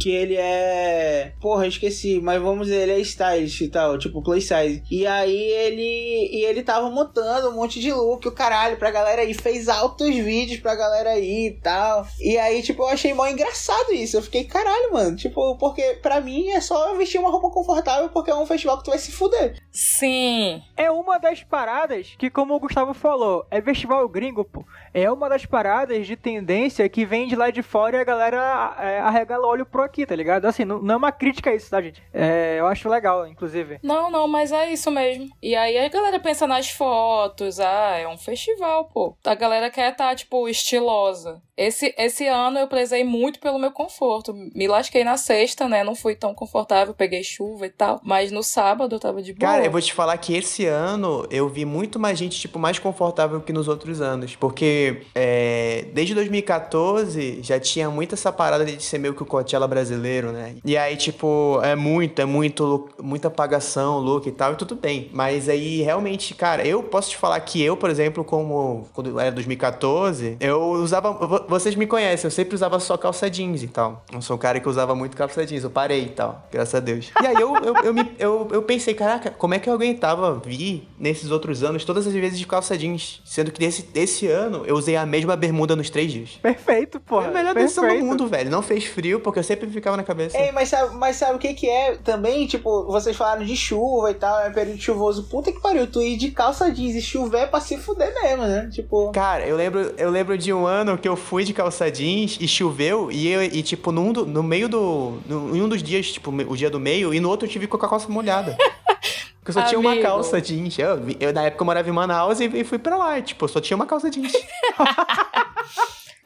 Que 0.00 0.10
ele 0.10 0.36
é. 0.36 1.32
Porra, 1.40 1.64
eu 1.64 1.68
esqueci, 1.68 2.20
mas 2.20 2.40
vamos 2.40 2.66
dizer, 2.66 2.82
ele 2.82 2.92
é 2.92 2.98
stylist 3.00 3.60
e 3.60 3.68
tal, 3.68 3.98
tipo 3.98 4.22
play 4.22 4.40
size. 4.40 4.82
E 4.90 5.06
aí 5.06 5.36
ele. 5.36 6.28
E 6.32 6.44
ele 6.44 6.62
tava 6.62 6.90
montando 6.90 7.50
um 7.50 7.54
monte 7.54 7.80
de 7.80 7.92
look, 7.92 8.26
o 8.26 8.32
caralho, 8.32 8.76
pra 8.76 8.90
galera 8.90 9.24
ir. 9.24 9.34
Fez 9.34 9.68
altos 9.68 10.14
vídeos 10.14 10.60
pra 10.60 10.74
galera 10.74 11.18
ir 11.18 11.48
e 11.48 11.60
tal. 11.60 12.06
E 12.20 12.36
aí, 12.38 12.62
tipo, 12.62 12.82
eu 12.82 12.88
achei 12.88 13.12
mó 13.14 13.26
engraçado 13.26 13.92
isso. 13.92 14.16
Eu 14.16 14.22
fiquei, 14.22 14.44
caralho, 14.44 14.92
mano. 14.92 15.16
Tipo, 15.16 15.56
porque 15.56 15.98
pra 16.02 16.20
mim 16.20 16.50
é 16.50 16.60
só 16.60 16.94
vestir 16.96 17.18
uma 17.18 17.30
roupa 17.30 17.50
confortável 17.50 18.08
porque 18.08 18.30
é 18.30 18.34
um 18.34 18.46
festival 18.46 18.78
que 18.78 18.84
tu 18.84 18.90
vai 18.90 18.98
se 18.98 19.12
fuder. 19.12 19.56
Sim. 19.70 20.62
É 20.76 20.90
uma 20.90 21.18
das 21.18 21.42
paradas 21.42 22.14
que, 22.18 22.30
como 22.30 22.54
o 22.54 22.60
Gustavo 22.60 22.94
falou, 22.94 23.46
é 23.50 23.60
festival 23.60 24.08
gringo, 24.08 24.44
pô. 24.44 24.64
É 24.94 25.10
uma 25.10 25.28
das 25.28 25.46
paradas 25.46 26.06
de 26.06 26.16
tendência 26.16 26.88
que 26.88 27.04
vem 27.04 27.26
de 27.26 27.34
lá 27.34 27.50
de 27.50 27.62
fora 27.62 27.96
e 27.96 28.00
a 28.00 28.04
galera 28.04 28.76
é, 28.78 29.00
arregala 29.00 29.46
o 29.46 29.50
olho 29.50 29.66
pro 29.66 29.82
aqui, 29.82 30.04
tá 30.04 30.14
ligado? 30.14 30.44
Assim, 30.44 30.64
não, 30.64 30.80
não 30.80 30.94
é 30.94 30.96
uma 30.98 31.12
crítica 31.12 31.50
a 31.50 31.54
isso, 31.54 31.70
tá, 31.70 31.80
gente? 31.80 32.02
É, 32.12 32.56
eu 32.58 32.66
acho 32.66 32.88
legal, 32.88 33.26
inclusive. 33.26 33.78
Não, 33.82 34.10
não, 34.10 34.28
mas 34.28 34.52
é 34.52 34.70
isso 34.70 34.90
mesmo. 34.90 35.28
E 35.42 35.54
aí 35.54 35.78
a 35.78 35.88
galera 35.88 36.20
pensa 36.20 36.46
nas 36.46 36.70
fotos, 36.70 37.58
ah, 37.58 37.96
é 37.96 38.06
um 38.06 38.18
festival, 38.18 38.86
pô. 38.86 39.16
A 39.24 39.34
galera 39.34 39.70
quer 39.70 39.92
estar, 39.92 40.14
tipo, 40.14 40.48
estilosa. 40.48 41.40
Esse, 41.56 41.94
esse 41.98 42.26
ano 42.26 42.58
eu 42.58 42.66
prezei 42.66 43.04
muito 43.04 43.38
pelo 43.38 43.58
meu 43.58 43.70
conforto. 43.70 44.34
Me 44.54 44.66
lasquei 44.66 45.04
na 45.04 45.16
sexta, 45.16 45.68
né? 45.68 45.84
Não 45.84 45.94
fui 45.94 46.14
tão 46.14 46.34
confortável, 46.34 46.94
peguei 46.94 47.22
chuva 47.22 47.66
e 47.66 47.70
tal. 47.70 48.00
Mas 48.02 48.32
no 48.32 48.42
sábado 48.42 48.96
eu 48.96 49.00
tava 49.00 49.22
de 49.22 49.32
boa. 49.32 49.52
Cara, 49.52 49.64
eu 49.64 49.70
vou 49.70 49.80
te 49.80 49.92
falar 49.92 50.16
que 50.18 50.34
esse 50.34 50.66
ano 50.66 51.26
eu 51.30 51.48
vi 51.48 51.64
muito 51.64 51.98
mais 51.98 52.18
gente, 52.18 52.40
tipo, 52.40 52.58
mais 52.58 52.78
confortável 52.78 53.40
que 53.40 53.52
nos 53.52 53.68
outros 53.68 54.00
anos. 54.00 54.34
Porque 54.34 54.81
é, 55.14 55.86
desde 55.94 56.14
2014 56.14 57.40
já 57.42 57.58
tinha 57.60 57.90
muito 57.90 58.14
essa 58.14 58.32
parada 58.32 58.64
de 58.64 58.82
ser 58.82 58.98
meio 58.98 59.14
que 59.14 59.22
o 59.22 59.26
Coachella 59.26 59.66
brasileiro, 59.66 60.32
né? 60.32 60.54
E 60.64 60.76
aí, 60.76 60.96
tipo, 60.96 61.60
é 61.62 61.74
muito, 61.74 62.20
é 62.20 62.24
muito, 62.24 62.88
muita 63.02 63.28
apagação, 63.28 63.98
look 63.98 64.26
e 64.26 64.32
tal, 64.32 64.52
e 64.52 64.56
tudo 64.56 64.74
bem. 64.74 65.08
Mas 65.12 65.48
aí, 65.48 65.82
realmente, 65.82 66.34
cara, 66.34 66.66
eu 66.66 66.82
posso 66.82 67.10
te 67.10 67.16
falar 67.16 67.40
que 67.40 67.62
eu, 67.62 67.76
por 67.76 67.90
exemplo, 67.90 68.24
como 68.24 68.86
quando 68.92 69.18
era 69.18 69.30
2014, 69.32 70.36
eu 70.40 70.60
usava. 70.72 71.12
vo- 71.12 71.44
Vocês 71.48 71.74
me 71.74 71.86
conhecem, 71.86 72.26
eu 72.26 72.30
sempre 72.30 72.54
usava 72.54 72.78
só 72.80 72.96
calça 72.96 73.28
jeans 73.30 73.62
e 73.62 73.68
tal. 73.68 74.04
Eu 74.12 74.20
sou 74.22 74.36
um 74.36 74.38
cara 74.38 74.60
que 74.60 74.68
usava 74.68 74.94
muito 74.94 75.16
calça 75.16 75.44
jeans, 75.44 75.64
eu 75.64 75.70
parei 75.70 76.04
e 76.04 76.08
tal, 76.08 76.46
graças 76.50 76.74
a 76.74 76.80
Deus. 76.80 77.10
E 77.22 77.26
aí 77.26 77.38
eu, 77.40 77.54
eu, 77.64 77.76
eu, 77.84 77.94
me- 77.94 78.12
eu, 78.18 78.48
eu 78.52 78.62
pensei, 78.62 78.94
caraca, 78.94 79.30
como 79.30 79.54
é 79.54 79.58
que 79.58 79.68
eu 79.68 79.72
aguentava 79.74 80.40
vir 80.44 80.88
nesses 80.98 81.30
outros 81.30 81.62
anos 81.62 81.84
todas 81.84 82.06
as 82.06 82.12
vezes 82.12 82.38
de 82.38 82.46
calça 82.46 82.76
jeans? 82.76 83.20
Sendo 83.24 83.50
que 83.50 83.58
desse, 83.60 83.88
esse 83.94 84.26
ano 84.26 84.62
eu 84.72 84.76
usei 84.76 84.96
a 84.96 85.06
mesma 85.06 85.36
bermuda 85.36 85.76
nos 85.76 85.88
três 85.90 86.10
dias. 86.10 86.30
Perfeito, 86.42 86.98
pô. 87.00 87.20
Foi 87.20 87.26
a 87.28 87.30
melhor 87.30 87.54
decisão 87.54 87.86
do 87.86 88.04
mundo, 88.04 88.26
velho. 88.26 88.50
Não 88.50 88.62
fez 88.62 88.84
frio, 88.84 89.20
porque 89.20 89.38
eu 89.38 89.42
sempre 89.44 89.68
ficava 89.70 89.96
na 89.96 90.02
cabeça. 90.02 90.36
Ei, 90.38 90.50
mas 90.52 90.68
sabe, 90.68 90.96
mas 90.96 91.16
sabe 91.16 91.36
o 91.36 91.38
que 91.38 91.54
que 91.54 91.68
é 91.68 91.96
também? 92.02 92.46
Tipo, 92.46 92.84
vocês 92.86 93.16
falaram 93.16 93.44
de 93.44 93.56
chuva 93.56 94.10
e 94.10 94.14
tal, 94.14 94.40
é 94.40 94.50
período 94.50 94.80
chuvoso. 94.80 95.24
Puta 95.24 95.52
que 95.52 95.60
pariu, 95.60 95.86
tu 95.86 96.02
ir 96.02 96.16
de 96.16 96.30
calça 96.30 96.70
jeans 96.70 96.94
e 96.94 97.02
chover 97.02 97.42
é 97.42 97.46
pra 97.46 97.60
se 97.60 97.76
fuder 97.76 98.12
mesmo, 98.22 98.42
né? 98.44 98.68
Tipo. 98.72 99.10
Cara, 99.12 99.46
eu 99.46 99.56
lembro, 99.56 99.92
eu 99.96 100.10
lembro 100.10 100.36
de 100.38 100.52
um 100.52 100.66
ano 100.66 100.96
que 100.98 101.08
eu 101.08 101.16
fui 101.16 101.44
de 101.44 101.52
calça 101.52 101.90
jeans 101.90 102.38
e 102.40 102.48
choveu 102.48 103.10
e, 103.12 103.28
eu, 103.28 103.42
e 103.42 103.62
tipo, 103.62 103.92
num 103.92 104.12
do- 104.12 104.26
no 104.26 104.42
meio 104.42 104.68
do. 104.68 105.18
No, 105.26 105.54
em 105.56 105.60
um 105.62 105.68
dos 105.68 105.82
dias, 105.82 106.10
tipo, 106.10 106.30
o 106.30 106.56
dia 106.56 106.70
do 106.70 106.80
meio, 106.80 107.12
e 107.12 107.20
no 107.20 107.28
outro 107.28 107.46
eu 107.46 107.50
tive 107.50 107.66
com 107.66 107.76
a 107.76 107.80
calça 107.80 108.08
molhada. 108.08 108.56
Porque 109.42 109.58
eu 109.58 109.60
só 109.60 109.68
tinha 109.68 109.80
uma 109.80 109.90
Amigo. 109.90 110.06
calça 110.06 110.40
jeans. 110.40 110.78
Eu, 110.78 111.00
eu, 111.18 111.32
na 111.32 111.42
época 111.42 111.62
eu 111.62 111.66
morava 111.66 111.88
em 111.88 111.92
Manaus 111.92 112.38
e, 112.38 112.44
e 112.44 112.62
fui 112.62 112.78
pra 112.78 112.96
lá. 112.96 113.18
e, 113.18 113.22
tipo, 113.22 113.44
eu 113.44 113.48
só 113.48 113.60
tinha 113.60 113.74
uma 113.76 113.86
calça 113.86 114.08
jeans. 114.08 114.32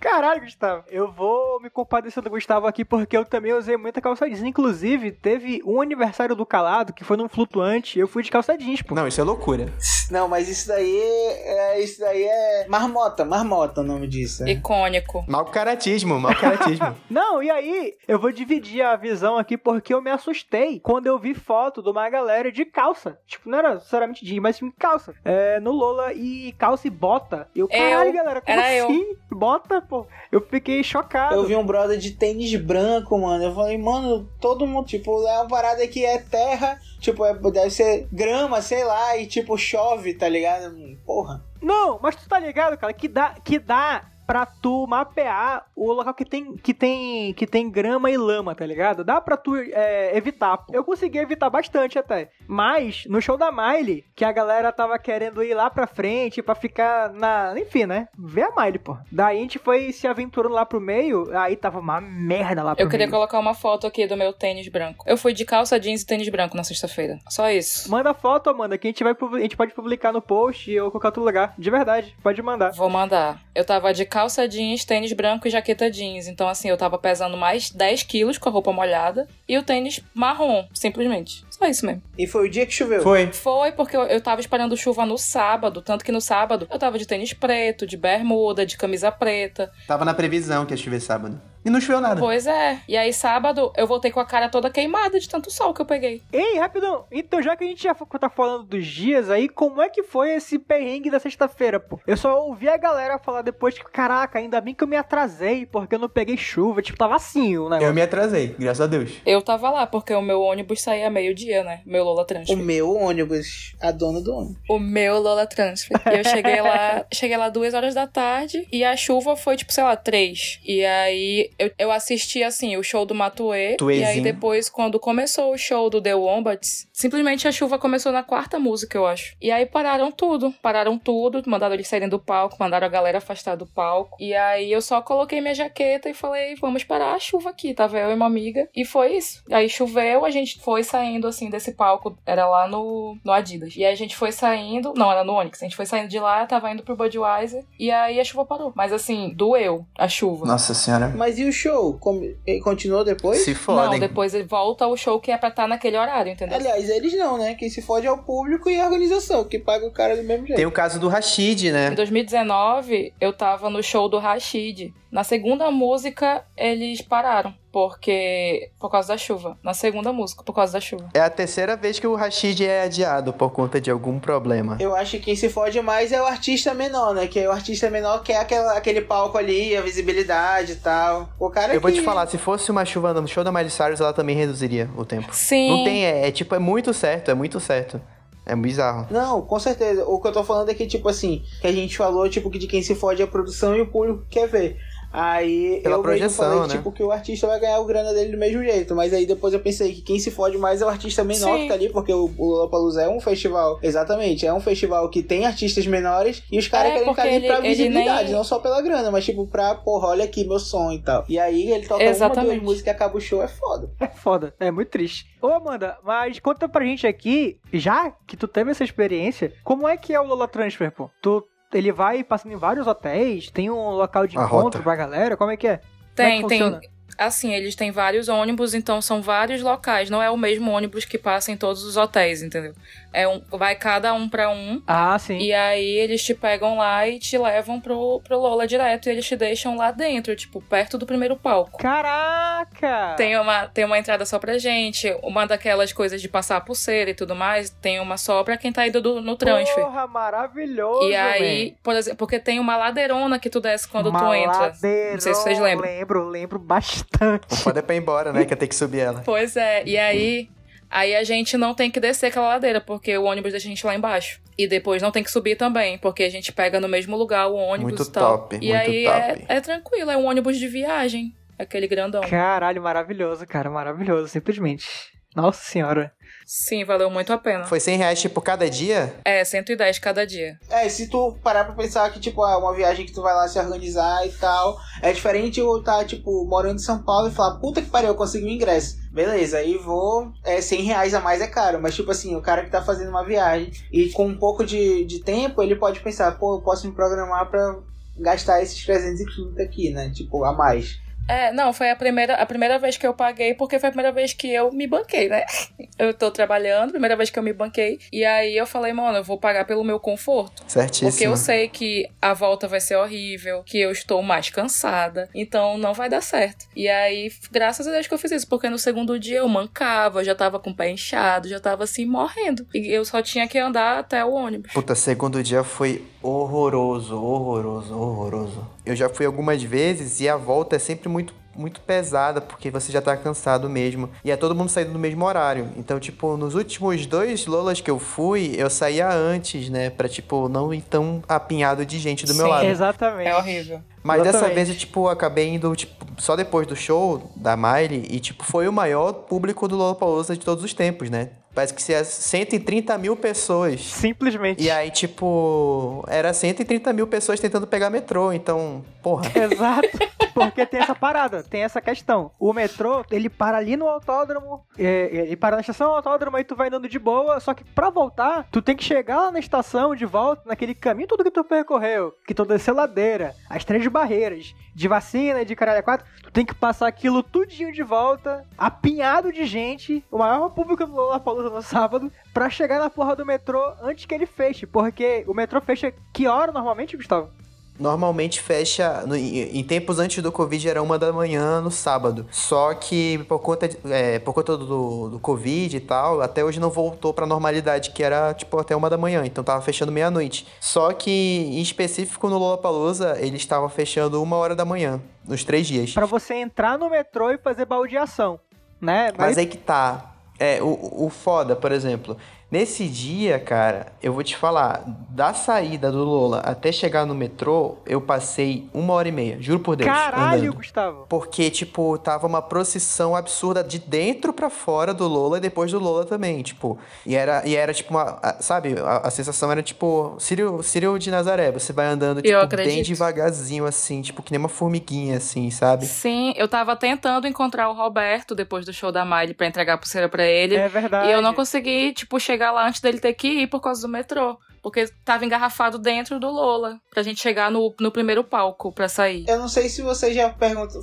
Caralho, 0.01 0.41
Gustavo. 0.43 0.85
Eu 0.89 1.11
vou 1.11 1.61
me 1.61 1.71
compadecer 1.71 2.23
do 2.23 2.31
Gustavo 2.31 2.67
aqui 2.67 2.85
porque 2.85 3.17
eu 3.17 3.25
também 3.25 3.53
usei 3.53 3.77
muita 3.77 4.01
calça 4.01 4.27
jeans. 4.29 4.43
Inclusive, 4.43 5.11
teve 5.13 5.63
um 5.65 5.81
aniversário 5.81 6.35
do 6.37 6.45
Calado 6.47 6.93
que 6.93 7.05
foi 7.05 7.17
num 7.17 7.29
flutuante 7.29 7.99
e 7.99 8.03
eu 8.03 8.09
fui 8.09 8.23
de 8.23 8.31
calça 8.31 8.57
jeans, 8.57 8.83
pô. 8.83 8.95
Não, 8.95 9.07
isso 9.09 9.21
é 9.21 9.25
loucura. 9.25 9.67
Não, 10.11 10.29
mas 10.29 10.49
isso 10.49 10.69
daí 10.69 10.97
é. 11.01 11.81
Isso 11.81 12.01
daí 12.01 12.23
é. 12.23 12.67
Marmota, 12.69 13.25
marmota 13.25 13.81
o 13.81 13.85
nome 13.85 14.07
disso. 14.07 14.45
né? 14.45 14.53
Icônico. 14.53 15.25
Mau 15.29 15.45
caratismo, 15.47 16.19
mau 16.21 16.35
caratismo. 16.35 16.95
Não, 17.11 17.43
e 17.43 17.51
aí, 17.51 17.95
eu 18.07 18.19
vou 18.19 18.31
dividir 18.31 18.83
a 18.83 18.95
visão 18.97 19.37
aqui 19.37 19.57
porque 19.57 19.93
eu 19.93 20.01
me 20.03 20.11
assustei 20.11 20.79
quando 20.81 21.07
eu 21.07 21.19
vi 21.19 21.35
foto 21.35 21.83
de 21.83 21.91
uma 21.91 22.09
galera 22.09 22.53
de 22.53 22.65
calça. 22.65 23.19
Tipo, 23.27 23.49
não 23.51 23.59
era 23.59 23.75
necessariamente 23.75 24.25
jeans, 24.25 24.41
mas 24.41 24.57
sim 24.57 24.71
calça. 24.79 25.15
É, 25.25 25.59
no 25.61 25.73
Lola 25.73 26.13
e 26.13 26.53
calça 26.59 26.87
e 26.87 26.91
bota. 26.91 27.49
Eu, 27.55 27.67
caralho, 27.69 28.13
galera, 28.13 28.41
como 28.41 28.59
Era 28.59 28.75
eu. 28.75 28.87
assim? 28.87 29.17
Bota, 29.31 29.81
pô. 29.89 30.07
Eu 30.31 30.41
fiquei 30.41 30.83
chocado. 30.83 31.35
Eu 31.35 31.45
vi 31.45 31.57
um 31.57 31.65
brother 31.65 31.99
de 31.99 32.13
tênis 32.13 32.55
branco, 32.57 33.19
mano. 33.19 33.45
Eu 33.45 33.55
falei, 33.55 33.79
mano, 33.79 34.29
todo 34.41 34.67
mundo, 34.67 34.87
tipo, 34.87 35.27
é 35.27 35.39
uma 35.39 35.49
parada 35.49 35.87
que 35.87 36.05
é 36.05 36.19
terra, 36.19 36.81
tipo, 37.01 37.25
é, 37.25 37.35
deve 37.35 37.71
ser 37.71 38.09
grama, 38.13 38.61
sei 38.61 38.85
lá, 38.85 39.17
e 39.17 39.27
tipo, 39.27 39.57
chove, 39.57 40.15
tá 40.15 40.29
ligado? 40.29 40.75
Porra. 41.05 41.45
Não, 41.61 41.99
mas 42.03 42.17
tu 42.17 42.29
tá 42.29 42.39
ligado, 42.39 42.77
cara, 42.77 42.93
que 42.93 43.09
dá, 43.09 43.35
que 43.43 43.59
dá 43.59 44.05
pra 44.27 44.45
tu 44.47 44.87
mapear 44.87 45.65
o 45.75 45.93
local 45.93 46.15
que 46.15 46.25
tem, 46.25 46.57
que 46.57 46.75
tem, 46.75 47.33
que 47.35 47.47
tem 47.47 47.71
grama 47.71 48.11
e 48.11 48.17
lama, 48.17 48.55
tá 48.55 48.67
ligado? 48.67 49.05
Dá 49.05 49.21
pra 49.21 49.37
tu 49.37 49.55
é, 49.57 50.17
evitar. 50.17 50.65
Eu 50.73 50.85
consegui 50.85 51.19
evitar 51.19 51.49
bastante 51.49 51.99
até. 51.99 52.31
Mas, 52.47 53.05
no 53.07 53.21
show 53.21 53.37
da 53.37 53.53
Miley, 53.53 54.05
que 54.15 54.25
a 54.25 54.33
galera 54.33 54.73
tava 54.73 54.99
querendo 54.99 55.43
ir 55.43 55.55
lá 55.55 55.71
pra 55.71 55.87
frente 55.87 56.43
pra 56.43 56.55
ficar 56.55 57.13
na. 57.13 57.55
Enfim, 57.59 57.87
né? 57.87 58.09
Ver 58.19 58.43
a 58.43 58.51
Miley, 58.57 58.79
pô. 58.79 58.97
Daí 59.11 59.39
a 59.39 59.41
gente 59.41 59.59
foi 59.59 59.93
se 59.93 60.07
aventurando 60.07 60.55
lá 60.55 60.67
pro 60.67 60.81
meio, 60.81 61.31
aí 61.37 61.57
tava 61.57 61.79
uma 61.79 62.01
merda 62.01 62.63
lá 62.63 62.75
pro 62.75 62.85
Eu 62.85 62.89
queria 62.89 63.07
meio. 63.07 63.17
colocar 63.17 63.39
uma 63.39 63.55
foto 63.55 63.87
aqui 63.87 64.07
do 64.07 64.17
meu 64.17 64.33
tênis 64.33 64.69
branco. 64.69 65.05
Eu 65.07 65.17
fui 65.17 65.33
de 65.33 65.45
calça 65.45 65.79
jeans 65.79 66.03
e 66.03 66.07
tênis 66.07 66.29
branco 66.29 66.57
na 66.57 66.65
sexta-feira. 66.65 67.19
Só 67.29 67.51
isso. 67.51 67.91
Manda 67.91 68.13
foto, 68.15 68.51
Amanda, 68.51 68.77
que 68.79 68.87
a 68.87 68.91
gente, 68.91 69.05
vai, 69.05 69.15
a 69.15 69.39
gente 69.41 69.57
pode 69.57 69.75
publicar 69.75 70.13
no 70.13 70.23
post 70.23 70.79
ou 70.79 70.91
qualquer 70.91 71.09
outro 71.09 71.23
lugar. 71.25 71.55
De 71.59 71.71
verdade, 71.71 72.17
pode 72.23 72.41
mandar. 72.43 72.73
Vou 72.73 72.89
mandar. 72.91 73.46
Eu 73.57 73.65
tava 73.65 73.95
de 73.95 74.05
calça 74.05 74.47
jeans, 74.47 74.85
tênis 74.85 75.15
branco 75.15 75.49
e 75.49 75.51
jaqueta 75.51 75.91
jeans. 75.91 76.29
Então, 76.29 76.47
assim, 76.47 76.69
eu 76.69 76.77
tava 76.77 76.99
pesando 76.99 77.39
mais 77.39 77.71
10 77.71 78.03
quilos 78.03 78.37
com 78.37 78.51
a 78.51 78.53
roupa 78.53 78.71
molhada. 78.71 79.27
E 79.49 79.57
o 79.57 79.63
tênis 79.63 80.03
marrom, 80.13 80.67
simplesmente. 80.75 81.43
Só 81.49 81.65
isso 81.65 81.87
mesmo. 81.87 82.03
E 82.19 82.27
foi 82.27 82.47
o 82.47 82.51
dia 82.51 82.67
que 82.67 82.75
choveu. 82.75 83.03
Foi. 83.03 83.29
Foi 83.33 83.73
porque 83.73 83.97
eu, 83.97 84.03
eu 84.03 84.21
tava 84.21 84.43
esperando 84.43 84.77
chuva 84.77 85.07
no 85.07 85.17
sábado. 85.17 85.81
Tanto 85.81 86.05
que 86.05 86.13
no 86.13 86.21
sábado 86.21 86.69
eu 86.71 86.79
tava 86.79 86.99
de 86.99 87.07
tênis 87.07 87.33
preto, 87.33 87.87
de 87.87 87.97
bermuda, 87.97 88.67
de 88.67 88.77
camisa 88.77 89.11
preta. 89.11 89.73
Tava 89.87 90.05
na 90.05 90.13
previsão 90.13 90.67
que 90.67 90.75
ia 90.75 90.77
chover 90.77 91.01
sábado. 91.01 91.41
E 91.67 91.71
não 91.71 91.81
choveu 91.81 92.01
nada. 92.01 92.21
Pois 92.21 92.47
é. 92.47 92.79
E 92.87 92.97
aí, 92.97 93.13
sábado, 93.13 93.73
eu 93.77 93.89
voltei 93.89 94.13
com 94.13 94.21
a 94.21 94.25
cara 94.25 94.49
toda 94.49 94.71
queimada 94.71 95.19
de 95.19 95.29
tanto 95.29 95.51
sol 95.51 95.75
que 95.75 95.83
eu 95.83 95.87
peguei. 95.87 96.23
Ei, 96.33 96.59
rapidão. 96.59 97.05
Então, 97.11 97.43
já 97.43 97.57
que 97.57 97.65
a 97.65 97.67
gente 97.67 97.83
já 97.83 97.93
tá 97.93 98.31
falando 98.31 98.63
dos 98.63 98.87
dias 98.87 99.29
aí, 99.29 99.49
como 99.49 99.83
é 99.83 99.89
que 99.89 100.05
foi 100.05 100.31
esse 100.31 100.61
perrengue 100.61 101.11
da 101.11 101.19
sexta-feira, 101.19 101.81
pô? 101.81 101.99
Eu 102.07 102.17
só 102.17 102.41
ouvi 102.41 102.69
a 102.69 102.77
galera 102.77 103.19
falar 103.19 103.43
depois 103.43 103.77
que, 103.77 103.85
caraca, 103.85 104.39
ainda 104.39 104.61
bem 104.61 104.75
que 104.75 104.85
eu 104.85 104.87
me 104.87 104.97
atrasei, 104.97 105.67
porque 105.67 105.97
eu 105.97 105.99
não 105.99 106.09
peguei 106.09 106.37
chuva. 106.37 106.81
Tipo, 106.81 106.97
tava 106.97 107.17
assim 107.17 107.59
o 107.59 107.65
negócio. 107.65 107.87
Eu 107.89 107.95
me 107.95 108.03
atrasei, 108.03 108.55
graças 108.57 108.81
a 108.83 108.87
Deus. 108.87 109.11
Eu 109.27 109.43
tava 109.43 109.69
lá, 109.69 109.89
porque 109.89 110.15
o 110.15 110.23
meu 110.23 110.43
ônibus 110.43 110.81
saía 110.81 111.11
meio-dia, 111.11 111.65
né? 111.65 111.81
Meu 111.85 112.05
Lola 112.05 112.23
O 112.23 112.25
Transfer. 112.25 112.57
meu 112.57 112.95
ônibus, 112.95 113.75
a 113.81 113.91
dona 113.91 114.21
do 114.21 114.33
ônibus. 114.33 114.57
O 114.71 114.79
meu 114.79 115.19
Lola 115.19 115.49
Transfer. 115.49 116.01
E 116.13 116.19
eu 116.19 116.25
cheguei 116.25 116.61
lá, 116.61 117.05
cheguei 117.13 117.37
lá 117.37 117.49
duas 117.49 117.75
horas 117.75 117.93
da 117.93 118.07
tarde 118.07 118.69
e 118.71 118.85
a 118.85 118.97
chuva 118.97 119.35
foi, 119.35 119.57
tipo, 119.57 119.73
sei 119.73 119.83
lá, 119.83 119.97
três. 119.97 120.61
E 120.65 120.85
aí 120.85 121.51
eu, 121.59 121.71
eu 121.79 121.91
assisti, 121.93 122.43
assim, 122.43 122.77
o 122.77 122.83
show 122.83 123.05
do 123.07 123.15
Matuê. 123.15 123.77
E 124.01 124.05
aí 124.05 124.21
depois, 124.21 124.69
quando 124.69 124.99
começou 124.99 125.53
o 125.53 125.59
show 125.59 125.89
do 125.89 126.01
The 126.01 126.15
Wombats, 126.15 126.87
simplesmente 126.97 127.47
a 127.47 127.53
chuva 127.53 127.79
começou 127.79 128.11
na 128.11 128.23
quarta 128.23 128.59
música, 128.59 128.97
eu 128.97 129.07
acho. 129.07 129.37
E 129.41 129.51
aí 129.51 129.67
pararam 129.67 130.11
tudo. 130.11 130.51
Pararam 130.63 130.99
tudo, 130.99 131.43
mandaram 131.47 131.75
eles 131.75 131.87
saírem 131.87 132.09
do 132.09 132.19
palco, 132.19 132.57
mandaram 132.59 132.87
a 132.87 132.91
galera 132.91 133.19
afastar 133.19 133.55
do 133.55 133.67
palco. 133.67 134.17
E 134.19 134.35
aí 134.35 134.73
eu 134.73 134.81
só 134.81 135.03
coloquei 135.03 135.43
minha 135.43 135.55
jaqueta 135.55 136.09
e 136.09 136.15
falei, 136.15 136.55
vamos 136.57 136.85
parar 136.85 137.13
a 137.15 137.19
chuva 137.19 137.51
aqui, 137.51 137.75
tava 137.75 137.99
eu 137.99 138.11
e 138.11 138.15
uma 138.15 138.25
amiga. 138.25 138.67
E 138.75 138.83
foi 138.85 139.15
isso. 139.17 139.43
Aí 139.53 139.69
choveu, 139.69 140.25
a 140.25 140.31
gente 140.31 140.59
foi 140.61 140.83
saindo, 140.83 141.27
assim, 141.29 141.51
desse 141.51 141.73
palco. 141.73 142.17
Era 142.25 142.49
lá 142.49 142.67
no, 142.67 143.19
no 143.23 143.31
Adidas. 143.33 143.77
E 143.77 143.85
aí 143.85 143.93
a 143.93 143.97
gente 143.97 144.17
foi 144.17 144.33
saindo, 144.33 144.95
não, 144.97 145.13
era 145.13 145.23
no 145.23 145.35
Onix. 145.35 145.61
A 145.63 145.67
gente 145.67 145.77
foi 145.77 145.85
saindo 145.85 146.09
de 146.09 146.19
lá, 146.19 146.47
tava 146.47 146.71
indo 146.73 146.83
pro 146.83 146.97
Budweiser. 146.97 147.63
E 147.79 147.91
aí 147.91 148.19
a 148.19 148.25
chuva 148.25 148.47
parou. 148.47 148.73
Mas 148.75 148.91
assim, 148.93 149.35
doeu 149.37 149.85
a 149.99 150.09
chuva. 150.09 150.47
Nossa 150.47 150.73
senhora. 150.73 151.09
Mas 151.09 151.39
e 151.39 151.45
o 151.45 151.53
show? 151.53 151.99
Como- 151.99 152.23
ele 152.47 152.61
continuou 152.61 153.05
depois? 153.05 153.43
Se 153.45 153.51
Não, 153.53 153.59
fodem. 153.61 154.01
depois 154.01 154.33
ele 154.33 154.45
volta 154.45 154.87
ao 154.87 154.97
show 154.97 155.21
que 155.21 155.31
é 155.31 155.37
pra 155.37 155.51
estar 155.51 155.69
naquele 155.69 155.99
horário, 155.99 156.33
entendeu? 156.33 156.57
Aliás, 156.57 156.86
eles 156.89 157.17
não, 157.17 157.39
né? 157.39 157.55
Quem 157.55 157.69
se 157.69 157.83
fode 157.83 158.07
é 158.07 158.11
o 158.11 158.19
público 158.19 158.69
e 158.71 158.79
a 158.79 158.85
organização, 158.85 159.45
que 159.45 159.59
paga 159.59 159.87
o 159.87 159.91
cara 159.91 160.17
do 160.17 160.23
mesmo 160.23 160.47
jeito. 160.47 160.57
Tem 160.57 160.67
o 160.67 160.73
caso 160.73 160.99
do 160.99 161.09
Rashid, 161.09 161.69
Em 161.69 161.73
né? 161.73 161.91
2019, 161.91 163.13
eu 163.21 163.33
tava 163.33 163.71
no 163.71 163.83
show 163.83 164.09
do 164.09 164.19
Rashid. 164.19 164.93
Na 165.11 165.25
segunda 165.25 165.71
música, 165.71 166.45
eles 166.57 167.01
pararam. 167.01 167.55
Porque. 167.77 168.71
Por 168.81 168.91
causa 168.91 169.09
da 169.09 169.19
chuva. 169.19 169.59
Na 169.63 169.75
segunda 169.75 170.11
música, 170.11 170.43
por 170.43 170.55
causa 170.55 170.73
da 170.73 170.81
chuva. 170.81 171.11
É 171.13 171.21
a 171.21 171.29
terceira 171.29 171.77
vez 171.77 171.99
que 171.99 172.07
o 172.07 172.15
Rashid 172.15 172.65
é 172.65 172.85
adiado 172.85 173.35
por 173.35 173.51
conta 173.51 173.79
de 173.79 173.91
algum 173.91 174.19
problema. 174.19 174.79
Eu 174.81 174.97
acho 174.97 175.19
que 175.19 175.25
quem 175.25 175.37
se 175.37 175.51
fode 175.51 175.79
mais 175.83 176.11
é 176.11 176.23
o 176.23 176.25
artista 176.25 176.73
menor, 176.73 177.15
né? 177.15 177.27
Que 177.27 177.47
o 177.47 177.53
artista 177.53 177.91
menor 177.91 178.23
quer 178.23 178.39
aquela, 178.39 178.73
aquele 178.79 179.03
palco 179.03 179.37
ali, 179.37 179.77
a 179.77 179.83
visibilidade 179.83 180.73
e 180.73 180.77
tal. 180.77 181.29
O 181.39 181.51
cara 181.51 181.75
Eu 181.75 181.81
vou 181.83 181.91
que- 181.93 181.99
te 181.99 182.03
falar, 182.03 182.27
se 182.29 182.39
fosse 182.39 182.71
uma 182.71 182.87
chuva 182.87 183.13
no 183.13 183.29
show 183.29 183.45
da 183.45 183.53
Miley 183.53 183.69
Cyrus, 183.69 184.01
ela 184.01 184.15
também 184.15 184.35
reduziria 184.35 184.89
o 184.97 185.05
tempo. 185.05 185.29
Sim. 185.35 185.69
Não 185.69 185.85
tem, 185.85 186.07
é, 186.07 186.29
é 186.29 186.31
tipo, 186.31 186.55
é 186.55 186.59
muito 186.59 186.95
certo, 186.95 187.31
é 187.31 187.35
muito 187.35 187.61
certo. 187.61 188.01
É 188.47 188.55
bizarro. 188.57 189.09
Não, 189.11 189.43
com 189.43 189.59
certeza. 189.59 190.05
O 190.07 190.21
que 190.21 190.29
eu 190.29 190.33
tô 190.33 190.45
falando 190.45 190.71
é 190.71 190.75
que, 190.75 190.87
tipo 190.87 191.09
assim, 191.09 191.43
que 191.61 191.67
a 191.67 191.73
gente 191.73 191.97
falou, 191.97 192.27
tipo, 192.31 192.49
que 192.49 192.59
de 192.61 192.69
quem 192.69 192.81
se 192.81 192.95
fode 192.95 193.21
é 193.21 193.25
a 193.25 193.29
produção 193.29 193.77
e 193.77 193.81
o 193.83 193.87
público 193.89 194.25
quer 194.31 194.47
ver. 194.47 194.79
Aí 195.19 195.81
Pela 195.83 195.97
eu 195.97 196.03
projeção, 196.03 196.45
mesmo 196.45 196.59
falei, 196.61 196.69
né? 196.73 196.77
tipo, 196.79 196.93
que 196.93 197.03
o 197.03 197.11
artista 197.11 197.47
vai 197.47 197.59
ganhar 197.59 197.81
o 197.81 197.87
grana 197.87 198.13
dele 198.13 198.33
do 198.33 198.39
mesmo 198.39 198.63
jeito. 198.63 198.95
Mas 198.95 199.15
aí 199.15 199.25
depois 199.25 199.55
eu 199.55 199.61
pensei 199.61 199.95
que 199.95 200.03
quem 200.03 200.19
se 200.19 200.31
fode 200.31 200.59
mais 200.59 200.83
é 200.83 200.85
o 200.85 200.89
artista 200.89 201.25
menor 201.25 201.57
Sim. 201.57 201.63
que 201.63 201.69
tá 201.69 201.75
ali, 201.75 201.89
porque 201.89 202.13
o, 202.13 202.31
o 202.37 202.45
Lollapalooza 202.51 203.03
é 203.03 203.09
um 203.09 203.19
festival. 203.19 203.79
Exatamente, 203.83 204.47
é 204.47 204.53
um 204.53 204.61
festival 204.61 205.09
que 205.09 205.23
tem 205.23 205.47
artistas 205.47 205.87
menores 205.87 206.43
e 206.53 206.59
os 206.59 206.69
caras 206.69 206.93
É, 206.93 206.95
querem 206.99 207.11
estar 207.11 207.15
porque 207.23 207.35
ali 207.37 207.47
pra 207.47 207.59
ele- 207.59 207.69
visibilidade, 207.69 208.25
nem- 208.25 208.33
não 208.35 208.45
só 208.45 208.59
pela 208.59 208.83
grana, 208.83 209.11
mas 209.11 209.25
tipo, 209.25 209.47
pra, 209.47 209.75
porra, 209.75 210.09
olha 210.09 210.25
aqui 210.25 210.45
meu 210.47 210.59
som 210.59 210.93
e 210.93 211.01
tal. 211.03 211.25
E 211.29 211.39
aí 211.39 211.71
ele 211.73 211.87
toca 211.87 212.03
uma, 212.03 212.11
Exatamente. 212.11 212.51
duas 212.53 212.63
músicas 212.63 212.87
e 212.87 212.91
acaba 212.91 213.17
o 213.17 213.21
show, 213.21 213.43
é 213.43 213.49
foda. 213.49 213.91
É 213.99 214.09
foda, 214.09 214.55
é 214.61 214.71
muito 214.71 214.89
triste. 214.91 215.25
Ô, 215.41 215.49
Amanda, 215.49 215.97
mas 216.05 216.39
conta 216.41 216.69
pra 216.69 216.85
gente 216.85 217.07
aqui, 217.07 217.59
já 217.73 218.11
que 218.27 218.37
tu 218.37 218.47
teve 218.47 218.71
essa 218.71 218.85
experiência, 218.85 219.53
como 219.65 219.89
é 219.89 219.97
que 219.97 220.13
é 220.13 220.21
o 220.21 220.25
Lola 220.27 220.47
Transfer, 220.49 220.91
pô? 220.93 221.09
Tu, 221.23 221.43
ele 221.73 221.93
vai 221.93 222.23
passando 222.25 222.53
em 222.53 222.57
vários 222.57 222.87
hotéis, 222.87 223.51
tem 223.51 223.71
um 223.71 223.91
local 223.91 224.27
de 224.27 224.39
A 224.39 224.43
encontro 224.45 224.63
rota. 224.65 224.79
pra 224.81 224.97
galera, 224.97 225.37
como 225.37 225.51
é 225.51 225.57
que 225.57 225.67
é? 225.67 225.73
É 225.73 225.81
Tem, 226.15 226.43
que 226.43 226.49
tem. 226.49 226.81
Assim, 227.19 227.55
eles 227.55 227.75
têm 227.75 227.91
vários 227.91 228.29
ônibus, 228.29 228.75
então 228.75 229.01
são 229.01 229.23
vários 229.23 229.63
locais. 229.63 230.11
Não 230.11 230.23
é 230.23 230.31
o 230.31 230.37
mesmo 230.37 230.71
ônibus 230.71 231.05
que 231.07 231.17
passa 231.17 231.51
em 231.51 231.57
todos 231.57 231.83
os 231.83 231.97
hotéis, 231.97 232.43
entendeu? 232.43 232.75
É 233.17 233.27
um, 233.27 233.41
vai 233.53 233.75
cada 233.75 234.13
um 234.13 234.29
pra 234.29 234.51
um. 234.51 234.83
Ah, 234.87 235.19
sim. 235.19 235.39
E 235.39 235.53
aí 235.55 235.87
eles 235.99 236.23
te 236.23 236.35
pegam 236.35 236.77
lá 236.77 237.09
e 237.09 237.19
te 237.19 237.39
levam 237.39 237.81
pro, 237.81 238.21
pro 238.23 238.39
Lola 238.39 238.67
direto. 238.67 239.09
E 239.09 239.13
eles 239.13 239.27
te 239.27 239.35
deixam 239.37 239.75
lá 239.77 239.91
dentro, 239.91 240.37
tipo, 240.37 240.61
perto 240.61 240.99
do 240.99 241.07
primeiro 241.07 241.35
palco. 241.37 241.79
Caraca! 241.79 243.15
Tem 243.17 243.39
uma, 243.39 243.69
tem 243.69 243.85
uma 243.85 243.99
entrada 243.99 244.25
só 244.27 244.39
pra 244.39 244.59
gente, 244.59 245.15
uma 245.23 245.47
daquelas 245.47 245.93
coisas 245.93 246.21
de 246.21 246.29
passar 246.29 246.57
a 246.57 246.61
pulseira 246.61 247.11
e 247.11 247.15
tudo 247.15 247.35
mais, 247.35 247.71
tem 247.71 248.01
uma 248.01 248.17
só 248.17 248.45
pra 248.45 248.57
quem 248.57 248.73
tá 248.73 248.87
indo 248.87 249.01
do- 249.01 249.21
no 249.21 249.35
transfer. 249.37 249.83
Porra, 249.85 250.07
maravilhoso, 250.07 251.09
e 251.09 251.15
aí, 251.17 251.75
por 251.83 251.95
exemplo, 251.95 252.19
porque 252.19 252.39
tem 252.39 252.59
uma 252.61 252.77
ladeirona 252.77 253.39
que 253.39 253.49
tu 253.49 253.61
desce 253.61 253.89
quando 253.89 254.09
Uma 254.11 254.19
tu 254.19 254.35
entra. 254.35 254.59
ladeirona, 254.59 255.13
Não 255.15 255.21
sei 255.21 255.35
se 255.35 255.43
vocês 255.43 255.59
lembram. 255.59 255.89
Lembro, 255.89 256.29
lembro 256.29 256.59
bastante. 256.59 257.47
Foda 257.63 257.79
é 257.79 257.83
pra 257.83 257.95
ir 257.95 257.99
embora, 257.99 258.33
né? 258.33 258.45
Que 258.45 258.53
eu 258.53 258.57
tenho 258.59 258.69
que 258.69 258.75
subir 258.77 259.01
ela. 259.01 259.23
Pois 259.25 259.57
é, 259.57 259.83
e 259.87 259.97
aí, 259.99 260.49
aí 260.91 261.15
a 261.15 261.25
gente 261.25 261.57
não 261.57 261.75
tem 261.75 261.91
que 261.91 262.01
descer 262.01 262.27
aquela 262.27 262.49
ladeira, 262.49 262.81
porque 262.81 263.17
o 263.17 263.25
ônibus 263.25 263.53
deixa 263.53 263.67
a 263.67 263.71
gente 263.71 263.87
lá 263.87 263.95
embaixo. 263.95 264.41
E 264.59 264.67
depois 264.67 265.03
não 265.03 265.11
tem 265.11 265.23
que 265.23 265.31
subir 265.31 265.57
também, 265.57 265.99
porque 265.99 266.23
a 266.23 266.31
gente 266.31 266.53
pega 266.53 266.81
no 266.81 266.89
mesmo 266.89 267.17
lugar 267.17 267.49
o 267.49 267.55
ônibus 267.55 267.93
Muito 267.93 268.09
e 268.09 268.13
tal. 268.13 268.39
top, 268.39 268.57
e 268.57 268.59
muito 268.59 268.75
aí 268.75 269.05
top. 269.05 269.45
É, 269.49 269.57
é 269.57 269.61
tranquilo, 269.61 270.11
é 270.11 270.17
um 270.17 270.27
ônibus 270.27 270.59
de 270.59 270.67
viagem, 270.67 271.35
aquele 271.59 271.87
grandão. 271.87 272.23
Caralho, 272.23 272.83
maravilhoso, 272.83 273.47
cara, 273.47 273.71
maravilhoso, 273.71 274.29
simplesmente. 274.29 274.87
Nossa 275.35 275.63
senhora. 275.63 276.13
Sim, 276.47 276.85
valeu 276.85 277.11
muito 277.11 277.33
a 277.33 277.39
pena. 277.39 277.65
Foi 277.65 277.81
100 277.81 277.99
reais, 277.99 278.21
tipo, 278.21 278.41
cada 278.41 278.71
dia? 278.71 279.17
É, 279.25 279.45
110 279.45 279.99
cada 279.99 280.25
dia. 280.25 280.57
É, 280.71 280.89
se 280.89 281.09
tu 281.09 281.37
parar 281.43 281.65
pra 281.65 281.75
pensar 281.75 282.09
que, 282.13 282.21
tipo, 282.21 282.47
é 282.47 282.57
uma 282.57 282.73
viagem 282.73 283.05
que 283.05 283.13
tu 283.13 283.21
vai 283.21 283.35
lá 283.35 283.49
se 283.49 283.59
organizar 283.59 284.25
e 284.25 284.31
tal, 284.31 284.79
é 285.03 285.13
diferente 285.13 285.59
eu 285.59 285.83
tá, 285.83 286.05
tipo, 286.05 286.45
morando 286.45 286.77
em 286.77 286.83
São 286.83 287.03
Paulo 287.03 287.27
e 287.27 287.33
falar, 287.33 287.57
puta 287.57 287.83
que 287.83 287.91
pariu, 287.91 288.11
eu 288.11 288.15
consegui 288.15 288.47
um 288.47 288.51
ingresso. 288.51 288.97
Beleza, 289.11 289.59
aí 289.59 289.77
vou, 289.77 290.31
é 290.45 290.61
100 290.61 290.83
reais 290.83 291.15
a 291.15 291.21
mais 291.21 291.41
é 291.41 291.49
caro, 291.49 291.81
mas 291.83 291.97
tipo 291.97 292.13
assim, 292.13 292.37
o 292.37 292.43
cara 292.43 292.63
que 292.63 292.71
tá 292.71 292.81
fazendo 292.81 293.09
uma 293.09 293.25
viagem 293.25 293.73
e 293.91 294.11
com 294.11 294.27
um 294.27 294.39
pouco 294.39 294.65
de, 294.65 295.05
de 295.05 295.25
tempo, 295.25 295.61
ele 295.63 295.75
pode 295.75 295.99
pensar, 296.01 296.39
pô, 296.39 296.57
eu 296.57 296.61
posso 296.61 296.87
me 296.87 296.95
programar 296.95 297.51
pra 297.51 297.77
gastar 298.19 298.63
esses 298.63 298.85
330 298.85 299.61
aqui, 299.63 299.91
né, 299.91 300.11
tipo, 300.15 300.45
a 300.45 300.53
mais. 300.53 301.01
É, 301.29 301.53
não, 301.53 301.73
foi 301.73 301.91
a 301.91 301.97
primeira, 301.97 302.35
a 302.35 302.47
primeira 302.47 302.79
vez 302.79 302.97
que 302.97 303.07
eu 303.07 303.13
paguei, 303.13 303.55
porque 303.55 303.79
foi 303.79 303.89
a 303.89 303.93
primeira 303.93 304.13
vez 304.13 304.33
que 304.33 304.53
eu 304.53 304.73
me 304.73 304.87
banquei, 304.87 305.29
né? 305.29 305.45
Eu 305.99 306.13
tô 306.13 306.31
trabalhando, 306.31 306.91
primeira 306.91 307.17
vez 307.17 307.31
que 307.31 307.39
eu 307.39 307.43
me 307.43 307.55
banquei. 307.55 307.99
E 308.13 308.23
aí 308.23 308.55
eu 308.55 308.67
falei, 308.67 308.93
mano, 308.93 309.17
eu 309.17 309.25
vou 309.25 309.39
pagar 309.39 309.65
pelo 309.65 309.83
meu 309.83 309.99
conforto. 309.99 310.63
Certíssimo. 310.67 311.11
Porque 311.11 311.27
eu 311.27 311.35
sei 311.39 311.69
que 311.69 312.07
a 312.21 312.35
volta 312.35 312.69
vai 312.69 312.81
ser 312.81 312.97
horrível, 312.97 313.63
que 313.65 313.81
eu 313.81 313.91
estou 313.91 314.23
mais 314.23 314.51
cansada, 314.51 315.27
então 315.35 315.79
não 315.79 315.95
vai 315.95 316.11
dar 316.11 316.21
certo. 316.21 316.67
E 316.77 316.87
aí, 316.87 317.33
graças 317.51 317.89
a 317.89 317.91
Deus 317.93 318.07
que 318.07 318.13
eu 318.13 318.19
fiz 318.19 318.31
isso, 318.31 318.47
porque 318.47 318.69
no 318.69 318.79
segundo 318.79 319.19
dia 319.19 319.39
eu 319.39 319.49
mancava, 319.49 320.21
eu 320.21 320.25
já 320.25 320.35
tava 320.35 320.59
com 320.59 320.69
o 320.69 320.75
pé 320.77 320.91
inchado, 320.91 321.49
já 321.49 321.59
tava 321.59 321.85
assim 321.85 322.05
morrendo. 322.05 322.67
E 322.75 322.93
eu 322.93 323.03
só 323.07 323.23
tinha 323.23 323.49
que 323.49 323.59
andar 323.59 324.01
até 324.01 324.23
o 324.23 324.33
ônibus. 324.33 324.75
Puta, 324.75 324.95
segundo 324.95 325.43
dia 325.43 325.65
foi 325.65 326.05
horroroso, 326.27 327.17
horroroso, 327.17 327.97
horroroso. 327.97 328.67
Eu 328.85 328.95
já 328.95 329.09
fui 329.09 329.25
algumas 329.25 329.63
vezes 329.63 330.21
e 330.21 330.29
a 330.29 330.37
volta 330.37 330.77
é 330.77 330.79
sempre 330.79 331.09
muito, 331.09 331.16
muito 331.57 331.81
pesada, 331.81 332.41
porque 332.41 332.71
você 332.71 332.93
já 332.93 333.01
tá 333.01 333.17
cansado 333.17 333.69
mesmo. 333.69 334.11
E 334.25 334.31
é 334.31 334.37
todo 334.37 334.55
mundo 334.55 334.69
saindo 334.69 334.93
no 334.93 334.99
mesmo 334.99 335.25
horário. 335.25 335.71
Então, 335.77 335.99
tipo, 335.99 336.37
nos 336.37 336.55
últimos 336.55 337.07
dois 337.07 337.47
Lolas 337.47 337.81
que 337.81 337.91
eu 337.91 337.99
fui, 337.99 338.55
eu 338.57 338.69
saía 338.69 339.09
antes, 339.11 339.69
né? 339.69 339.91
Pra, 339.91 340.09
tipo, 340.09 340.49
não 340.49 340.73
ir 340.73 340.83
tão 340.83 341.23
apinhado 341.29 341.85
de 341.85 341.99
gente 341.99 342.27
do 342.27 342.35
meu 342.35 342.47
Sim. 342.47 342.51
lado. 342.51 342.67
Exatamente. 342.67 343.29
É 343.29 343.37
horrível. 343.37 343.81
Mas 344.03 344.23
dessa 344.23 344.49
vez 344.49 344.69
eu, 344.69 344.77
tipo, 344.77 345.09
acabei 345.09 345.49
indo, 345.49 345.75
tipo, 345.75 346.07
só 346.19 346.37
depois 346.37 346.67
do 346.67 346.77
show 346.77 347.31
da 347.35 347.57
Miley 347.57 348.07
e, 348.09 348.21
tipo, 348.21 348.45
foi 348.45 348.69
o 348.69 348.73
maior 348.73 349.13
público 349.13 349.67
do 349.67 349.77
Lollapalooza 349.77 350.35
de 350.35 350.45
todos 350.45 350.63
os 350.63 350.73
tempos, 350.73 351.11
né? 351.11 351.31
Parece 351.57 351.73
que 351.73 351.83
se 351.83 352.05
130 352.05 352.99
mil 352.99 353.17
pessoas. 353.17 353.81
Simplesmente. 353.81 354.63
E 354.63 354.71
aí, 354.71 354.91
tipo, 354.91 356.05
era 356.07 356.31
130 356.35 356.93
mil 356.93 357.07
pessoas 357.07 357.41
tentando 357.41 357.67
pegar 357.67 357.89
metrô, 357.89 358.31
então, 358.31 358.85
porra. 359.03 359.25
Exato, 359.35 359.89
porque 360.35 360.67
tem 360.67 360.81
essa 360.81 360.95
parada, 360.95 361.43
tem 361.43 361.63
essa 361.63 361.81
questão. 361.81 362.31
O 362.39 362.53
metrô, 362.53 363.03
ele 363.11 363.31
para 363.31 363.57
ali 363.57 363.75
no 363.75 363.89
autódromo, 363.89 364.67
é, 364.79 365.09
ele 365.11 365.37
para 365.37 365.57
na 365.57 365.63
estação 365.63 365.95
autódromo, 365.95 366.37
aí 366.37 366.45
tu 366.45 366.55
vai 366.55 366.69
andando 366.69 366.91
de 366.91 366.99
boa, 366.99 367.41
só 367.41 367.55
que 367.55 367.65
pra 367.65 367.89
voltar, 367.89 368.47
tu 368.53 368.61
tem 368.61 368.77
que 368.77 368.85
chegar 368.85 369.17
lá 369.17 369.33
na 369.33 369.39
estação 369.39 369.97
de 369.97 370.05
volta, 370.05 370.43
naquele 370.45 370.75
caminho 370.75 371.09
todo 371.09 371.25
que 371.25 371.31
tu 371.31 371.43
percorreu, 371.43 372.13
que 372.27 372.35
tu 372.35 372.45
desceu 372.45 372.75
ladeira, 372.75 373.35
as 373.49 373.65
três 373.65 373.87
barreiras, 373.87 374.55
de 374.77 374.89
vacina, 374.89 375.43
de 375.43 375.57
caralho 375.57 375.81
a 375.81 375.83
quatro, 375.83 376.07
tu 376.23 376.31
tem 376.31 376.45
que 376.45 376.55
passar 376.55 376.87
aquilo 376.87 377.23
tudinho 377.23 377.73
de 377.73 377.83
volta, 377.83 378.45
apinhado 378.59 379.33
de 379.33 379.47
gente, 379.47 380.05
o 380.11 380.19
maior 380.19 380.51
público 380.51 380.85
do 380.85 380.93
Lollapalooza 380.93 381.49
no 381.49 381.63
sábado, 381.63 382.13
pra 382.35 382.51
chegar 382.51 382.79
na 382.79 382.91
porra 382.91 383.17
do 383.17 383.25
metrô 383.25 383.73
antes 383.83 384.05
que 384.05 384.15
ele 384.15 384.27
feche, 384.27 384.67
porque 384.67 385.25
o 385.27 385.33
metrô 385.33 385.63
fecha 385.63 385.95
que 386.13 386.29
hora 386.29 386.53
normalmente, 386.53 386.95
Gustavo? 386.95 387.31
Normalmente 387.79 388.41
fecha, 388.41 389.03
no- 389.07 389.15
em 389.17 389.59
em 389.59 389.63
tempos 389.65 389.99
antes 389.99 390.23
do 390.23 390.33
Covid 390.33 390.69
era 390.69 390.83
uma 390.83 390.99
da 390.99 391.13
manhã 391.13 391.61
no 391.61 391.71
sábado. 391.71 392.27
Só 392.31 392.73
que 392.75 393.19
por 393.29 393.39
conta, 393.41 393.69
de- 393.69 393.79
é, 393.93 394.19
por 394.19 394.33
conta 394.33 394.57
do, 394.57 395.09
do 395.11 395.19
Covid 395.19 395.77
e 395.77 395.81
tal, 395.81 396.21
até 396.21 396.45
hoje 396.45 396.59
não 396.59 396.71
voltou 396.71 397.13
pra 397.13 397.27
normalidade, 397.27 397.91
que 397.91 398.03
era 398.03 398.33
tipo 398.35 398.59
até 398.59 398.75
uma 398.75 398.89
da 398.89 398.97
manhã, 398.97 399.25
então 399.27 399.45
tava 399.45 399.61
fechando 399.63 399.93
meia-noite. 399.93 400.47
Só 400.61 400.93
que 400.93 401.11
em 401.11 401.61
específico 401.61 402.29
no 402.29 402.39
Lollapalooza, 402.39 403.17
eles 403.21 403.41
estavam 403.43 403.69
fechando 403.69 404.23
uma 404.23 404.37
hora 404.37 404.55
da 404.57 404.65
manhã, 404.65 405.01
nos 405.27 405.45
três 405.45 405.67
dias. 405.67 405.93
Pra 405.93 406.07
você 406.07 406.35
entrar 406.35 406.79
no 406.79 406.89
metrô 406.91 407.31
e 407.31 407.39
fazer 407.39 407.65
baldeação, 407.67 408.41
né? 408.81 409.13
Mas 409.19 409.37
aí 409.39 409.47
que 409.47 409.59
tá. 409.59 410.13
É, 410.39 410.63
o, 410.63 411.07
o 411.07 411.09
foda, 411.09 411.57
por 411.57 411.73
exemplo. 411.73 412.15
Nesse 412.49 412.87
dia, 412.87 413.41
cara, 413.41 413.93
eu 414.01 414.13
vou 414.13 414.23
te 414.23 414.37
falar, 414.37 414.85
da 415.11 415.35
saída 415.35 415.91
do 415.91 416.05
Lola 416.05 416.39
até 416.45 416.71
chegar 416.71 417.05
no 417.05 417.13
metrô, 417.13 417.79
eu 417.85 418.01
passei 418.01 418.69
uma 418.73 418.95
hora 418.95 419.09
e 419.09 419.13
meia, 419.13 419.37
juro 419.41 419.59
por 419.59 419.75
Deus. 419.75 419.91
Caralho, 419.91 420.43
andando. 420.43 420.55
Gustavo. 420.55 421.07
Porque, 421.09 421.51
tipo, 421.51 421.99
tava 421.99 422.25
uma 422.25 422.41
procissão 422.41 423.17
absurda 423.17 423.65
de 423.65 423.81
dentro 423.81 424.33
pra 424.33 424.49
fora 424.49 424.95
do 424.95 425.09
Lola 425.09 425.39
e 425.39 425.41
depois 425.41 425.73
do 425.73 425.81
Lola 425.81 426.05
também, 426.05 426.41
tipo. 426.41 426.79
E 427.05 427.17
era, 427.17 427.43
e 427.45 427.57
era 427.57 427.75
tipo 427.75 427.91
uma. 427.91 428.21
Sabe, 428.39 428.77
a, 428.79 429.09
a 429.09 429.11
sensação 429.11 429.51
era 429.51 429.61
tipo. 429.61 430.15
Círio, 430.21 430.63
Círio 430.63 430.97
de 431.01 431.11
Nazaré. 431.11 431.51
Você 431.51 431.73
vai 431.73 431.87
andando, 431.87 432.23
tipo, 432.23 432.47
bem 432.57 432.81
devagarzinho, 432.85 433.67
assim, 433.67 434.03
tipo, 434.03 434.23
que 434.23 434.31
nem 434.31 434.39
uma 434.39 434.49
formiguinha, 434.49 435.17
assim, 435.17 435.51
sabe? 435.51 435.85
Sim, 435.85 436.33
eu 436.37 436.47
tava 436.47 436.77
tentando 436.77 437.27
encontrar 437.27 437.69
o 437.69 437.73
Roberto 437.73 438.37
depois 438.37 438.65
do 438.65 438.73
show 438.73 438.93
da 438.93 439.05
Miley 439.05 439.35
pra 439.35 439.49
entregar 439.49 439.75
a 439.75 439.79
pulseira 439.79 440.09
pra 440.09 440.25
ele. 440.25 440.55
É 440.55 440.69
verdade. 440.69 441.09
E 441.09 441.13
eu 441.13 441.21
não 441.21 441.35
consegui, 441.35 441.93
tipo, 441.93 442.21
chegar 442.21 442.36
lá 442.37 442.69
antes 442.69 442.81
dele 442.81 442.99
ter 443.01 443.15
que 443.15 443.29
ir 443.29 443.47
por 443.47 443.61
causa 443.61 443.83
do 443.83 443.89
metrô. 443.89 444.39
Porque 444.63 444.89
tava 445.05 445.25
engarrafado 445.25 445.79
dentro 445.79 446.19
do 446.19 446.29
Lola. 446.29 446.81
Pra 446.91 447.03
gente 447.03 447.21
chegar 447.21 447.53
no, 447.53 447.73
no 447.79 447.93
primeiro 447.93 448.25
palco 448.25 448.73
pra 448.73 448.89
sair. 448.89 449.25
Eu 449.29 449.39
não 449.39 449.49
sei 449.49 449.69
se 449.69 449.81
vocês 449.81 450.13
já 450.13 450.35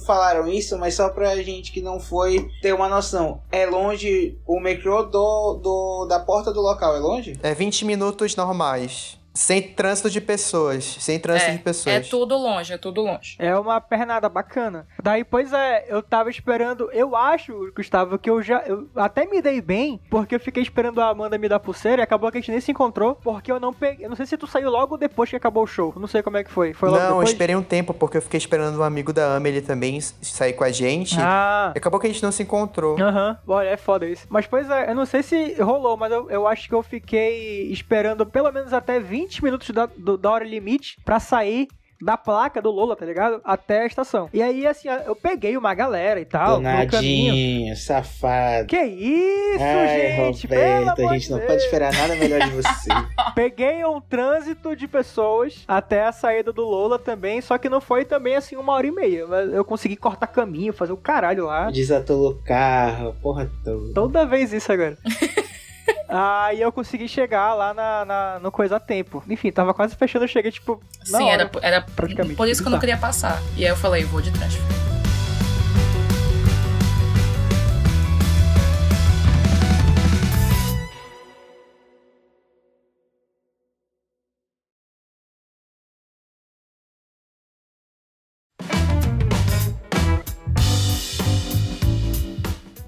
falaram 0.06 0.48
isso, 0.48 0.78
mas 0.78 0.96
só 0.96 1.10
pra 1.10 1.36
gente 1.36 1.72
que 1.72 1.82
não 1.82 2.00
foi 2.00 2.50
ter 2.62 2.74
uma 2.74 2.88
noção. 2.88 3.42
É 3.52 3.66
longe 3.66 4.38
o 4.48 4.58
metrô 4.60 5.04
do, 5.04 5.56
do 5.56 6.06
da 6.08 6.20
porta 6.20 6.54
do 6.54 6.62
local, 6.62 6.96
é 6.96 7.00
longe? 7.00 7.38
É 7.44 7.54
20 7.54 7.84
minutos 7.84 8.38
normais. 8.38 9.20
Sem 9.34 9.62
trânsito 9.62 10.10
de 10.10 10.22
pessoas. 10.22 10.84
Sem 11.00 11.20
trânsito 11.20 11.52
de 11.54 11.60
pessoas. 11.60 11.96
É 11.96 12.00
tudo 12.00 12.38
longe, 12.38 12.74
é 12.74 12.78
tudo 12.78 13.02
longe. 13.02 13.36
É 13.40 13.58
uma 13.58 13.82
pernada 13.82 14.30
bacana. 14.30 14.88
Daí, 15.02 15.24
pois 15.24 15.52
é, 15.52 15.86
eu 15.90 16.04
tava 16.04 16.30
esperando. 16.30 16.90
Eu 16.92 17.16
acho, 17.16 17.72
Gustavo, 17.76 18.20
que 18.20 18.30
eu 18.30 18.42
já. 18.44 18.60
Eu 18.60 18.88
até 18.96 19.26
me 19.26 19.42
dei 19.42 19.60
bem, 19.60 20.00
porque 20.10 20.36
eu 20.36 20.40
fiquei 20.40 20.62
esperando 20.62 21.02
a 21.02 21.10
Amanda 21.10 21.38
me 21.38 21.50
dar 21.50 21.60
pulseira 21.60 22.02
e 22.02 22.04
acabou 22.04 22.32
que 22.32 22.38
a 22.38 22.42
gente 22.42 22.52
nem 22.52 22.62
se 22.62 22.72
encontrou, 22.72 23.16
porque 23.16 23.52
eu 23.52 23.60
não 23.60 23.74
peguei. 23.74 24.06
Eu 24.06 24.10
não 24.10 24.16
sei 24.16 24.26
se 24.26 24.38
tu 24.38 24.46
saiu 24.46 24.70
logo 24.70 24.98
depois 24.98 25.30
que 25.30 25.36
acabou 25.36 25.64
o 25.64 25.68
show. 25.68 25.92
Eu 25.96 26.00
Não 26.02 26.08
sei 26.08 26.22
como 26.22 26.38
é 26.38 26.44
que 26.44 26.52
foi. 26.52 26.74
Foi 26.74 26.90
logo 26.90 27.00
Não, 27.02 27.08
eu 27.08 27.14
depois? 27.16 27.30
esperei 27.30 27.56
um 27.56 27.64
tempo, 27.64 27.94
porque 27.94 28.18
eu 28.18 28.22
fiquei 28.22 28.38
esperando 28.38 28.80
um 28.80 28.84
amigo 28.84 29.12
da 29.12 29.36
Amelie 29.36 29.62
também 29.62 30.00
sair 30.00 30.54
com 30.54 30.64
a 30.64 30.72
gente. 30.72 31.16
Ah. 31.20 31.72
E 31.76 31.78
acabou 31.78 32.00
que 32.00 32.06
a 32.08 32.10
gente 32.10 32.22
não 32.22 32.32
se 32.32 32.44
encontrou. 32.44 33.00
Aham, 33.02 33.38
olha, 33.48 33.70
é 33.70 33.78
foda 33.78 34.06
isso. 34.08 34.26
Mas 34.30 34.46
pois 34.46 34.70
é, 34.70 34.92
eu 34.92 34.96
não 34.96 35.06
sei 35.06 35.24
se 35.24 35.56
rolou, 35.62 35.98
mas 35.98 36.12
eu, 36.12 36.30
eu 36.30 36.48
acho 36.48 36.68
que 36.68 36.76
eu 36.76 36.84
fiquei 36.84 37.72
esperando 37.72 38.26
pelo 38.26 38.52
menos 38.52 38.74
até 38.74 39.00
20 39.00 39.23
minutos 39.42 39.70
da, 39.70 39.86
do- 39.86 40.18
da 40.18 40.32
hora 40.32 40.44
limite 40.46 40.98
pra 41.06 41.20
sair 41.20 41.68
da 42.02 42.18
placa 42.18 42.62
do 42.62 42.70
Lola, 42.70 42.98
tá 42.98 43.06
ligado? 43.06 43.40
Até 43.46 43.84
a 43.84 43.86
estação. 43.86 44.28
E 44.34 44.42
aí, 44.42 44.68
assim, 44.68 44.90
eu 45.06 45.16
peguei 45.16 45.56
uma 45.56 45.74
galera 45.74 46.20
e 46.20 46.26
tal. 46.26 46.56
Donadinho, 46.58 47.74
safado. 47.78 48.68
Que 48.68 48.76
isso, 48.84 49.64
Ai, 49.64 49.88
gente? 50.18 50.44
Roberto, 50.48 51.08
a 51.08 51.14
gente 51.14 51.32
não 51.32 51.38
Deus. 51.38 51.50
pode 51.50 51.64
esperar 51.64 51.94
nada 51.94 52.14
melhor 52.18 52.42
de 52.42 52.50
você. 52.50 52.90
Peguei 53.34 53.86
um 53.86 54.02
trânsito 54.02 54.76
de 54.76 54.86
pessoas 54.86 55.64
até 55.66 56.04
a 56.04 56.12
saída 56.12 56.52
do 56.52 56.64
Lola 56.64 57.00
também, 57.00 57.40
só 57.40 57.58
que 57.58 57.70
não 57.70 57.80
foi 57.80 58.04
também 58.04 58.36
assim 58.36 58.58
uma 58.58 58.74
hora 58.74 58.88
e 58.88 58.92
meia. 58.92 59.26
Mas 59.26 59.54
eu 59.54 59.64
consegui 59.64 59.96
cortar 59.96 60.28
caminho, 60.28 60.74
fazer 60.74 60.92
o 60.92 60.98
caralho 60.98 61.46
lá. 61.46 61.72
Desatolou 61.72 62.32
o 62.32 62.44
carro, 62.44 63.16
porra 63.22 63.50
toda. 63.64 63.94
Toda 63.94 64.26
vez 64.26 64.52
isso 64.52 64.70
agora. 64.74 64.98
Aí 66.16 66.62
eu 66.62 66.72
consegui 66.72 67.08
chegar 67.08 67.56
lá 67.56 67.74
na, 67.74 68.06
na- 68.06 68.40
no 68.40 68.52
coisa 68.52 68.76
a 68.76 68.80
tempo. 68.80 69.24
Enfim, 69.28 69.52
tava 69.52 69.74
quase 69.74 69.96
fechando, 69.96 70.26
eu 70.26 70.30
cheguei, 70.30 70.52
tipo. 70.52 70.80
na 71.10 71.18
Sim, 71.18 71.24
hora. 71.24 71.34
era, 71.42 71.52
era 71.62 71.82
praticamente. 71.82 72.36
por 72.36 72.48
isso 72.48 72.62
que 72.62 72.68
eu 72.68 72.72
não 72.72 72.80
queria 72.80 72.98
passar. 72.98 73.42
E 73.58 73.64
aí 73.66 73.72
eu 73.72 73.76
falei, 73.76 74.04
vou 74.04 74.22
de 74.22 74.30
transfer. 74.32 74.62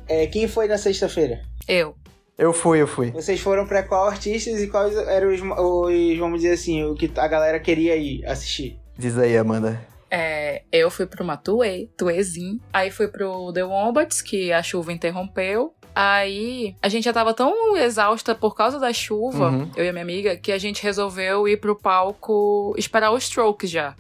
É, 0.08 0.28
quem 0.28 0.48
foi 0.48 0.68
na 0.68 0.78
sexta-feira? 0.78 1.42
Eu. 1.68 1.96
Eu 2.38 2.52
fui, 2.52 2.82
eu 2.82 2.88
fui. 2.88 3.12
Vocês 3.12 3.40
foram 3.40 3.66
pra 3.66 3.82
qual 3.84 4.08
artistas 4.08 4.62
e 4.62 4.68
quais 4.68 4.96
eram 4.96 5.30
os, 5.34 5.42
os, 5.42 6.18
vamos 6.18 6.42
dizer 6.42 6.54
assim, 6.54 6.84
o 6.84 6.94
que 6.96 7.10
a 7.18 7.28
galera 7.28 7.60
queria 7.60 7.96
ir 7.96 8.26
assistir? 8.26 8.78
Diz 8.98 9.18
aí, 9.18 9.38
Amanda. 9.38 9.80
É, 10.12 10.64
eu 10.72 10.90
fui 10.92 11.06
pro 11.06 11.24
Matue, 11.26 11.90
Tuezinho. 11.98 12.60
Aí 12.74 12.92
fui 12.92 13.08
pro 13.08 13.52
The 13.54 13.64
Wombats, 13.64 14.22
que 14.22 14.52
a 14.52 14.62
chuva 14.62 14.92
interrompeu. 14.94 15.74
Aí 15.94 16.76
a 16.82 16.90
gente 16.90 17.06
já 17.06 17.14
tava 17.14 17.34
tão 17.34 17.78
exausta 17.78 18.36
por 18.36 18.54
causa 18.54 18.78
da 18.80 18.92
chuva, 18.92 19.50
Uhum. 19.50 19.72
eu 19.78 19.86
e 19.86 19.90
a 19.90 19.94
minha 19.94 20.04
amiga, 20.04 20.36
que 20.36 20.52
a 20.52 20.58
gente 20.58 20.84
resolveu 20.84 21.48
ir 21.48 21.58
pro 21.58 21.74
palco 21.80 22.74
esperar 22.78 23.12
os 23.12 23.24
Strokes 23.24 23.70
já. 23.70 23.96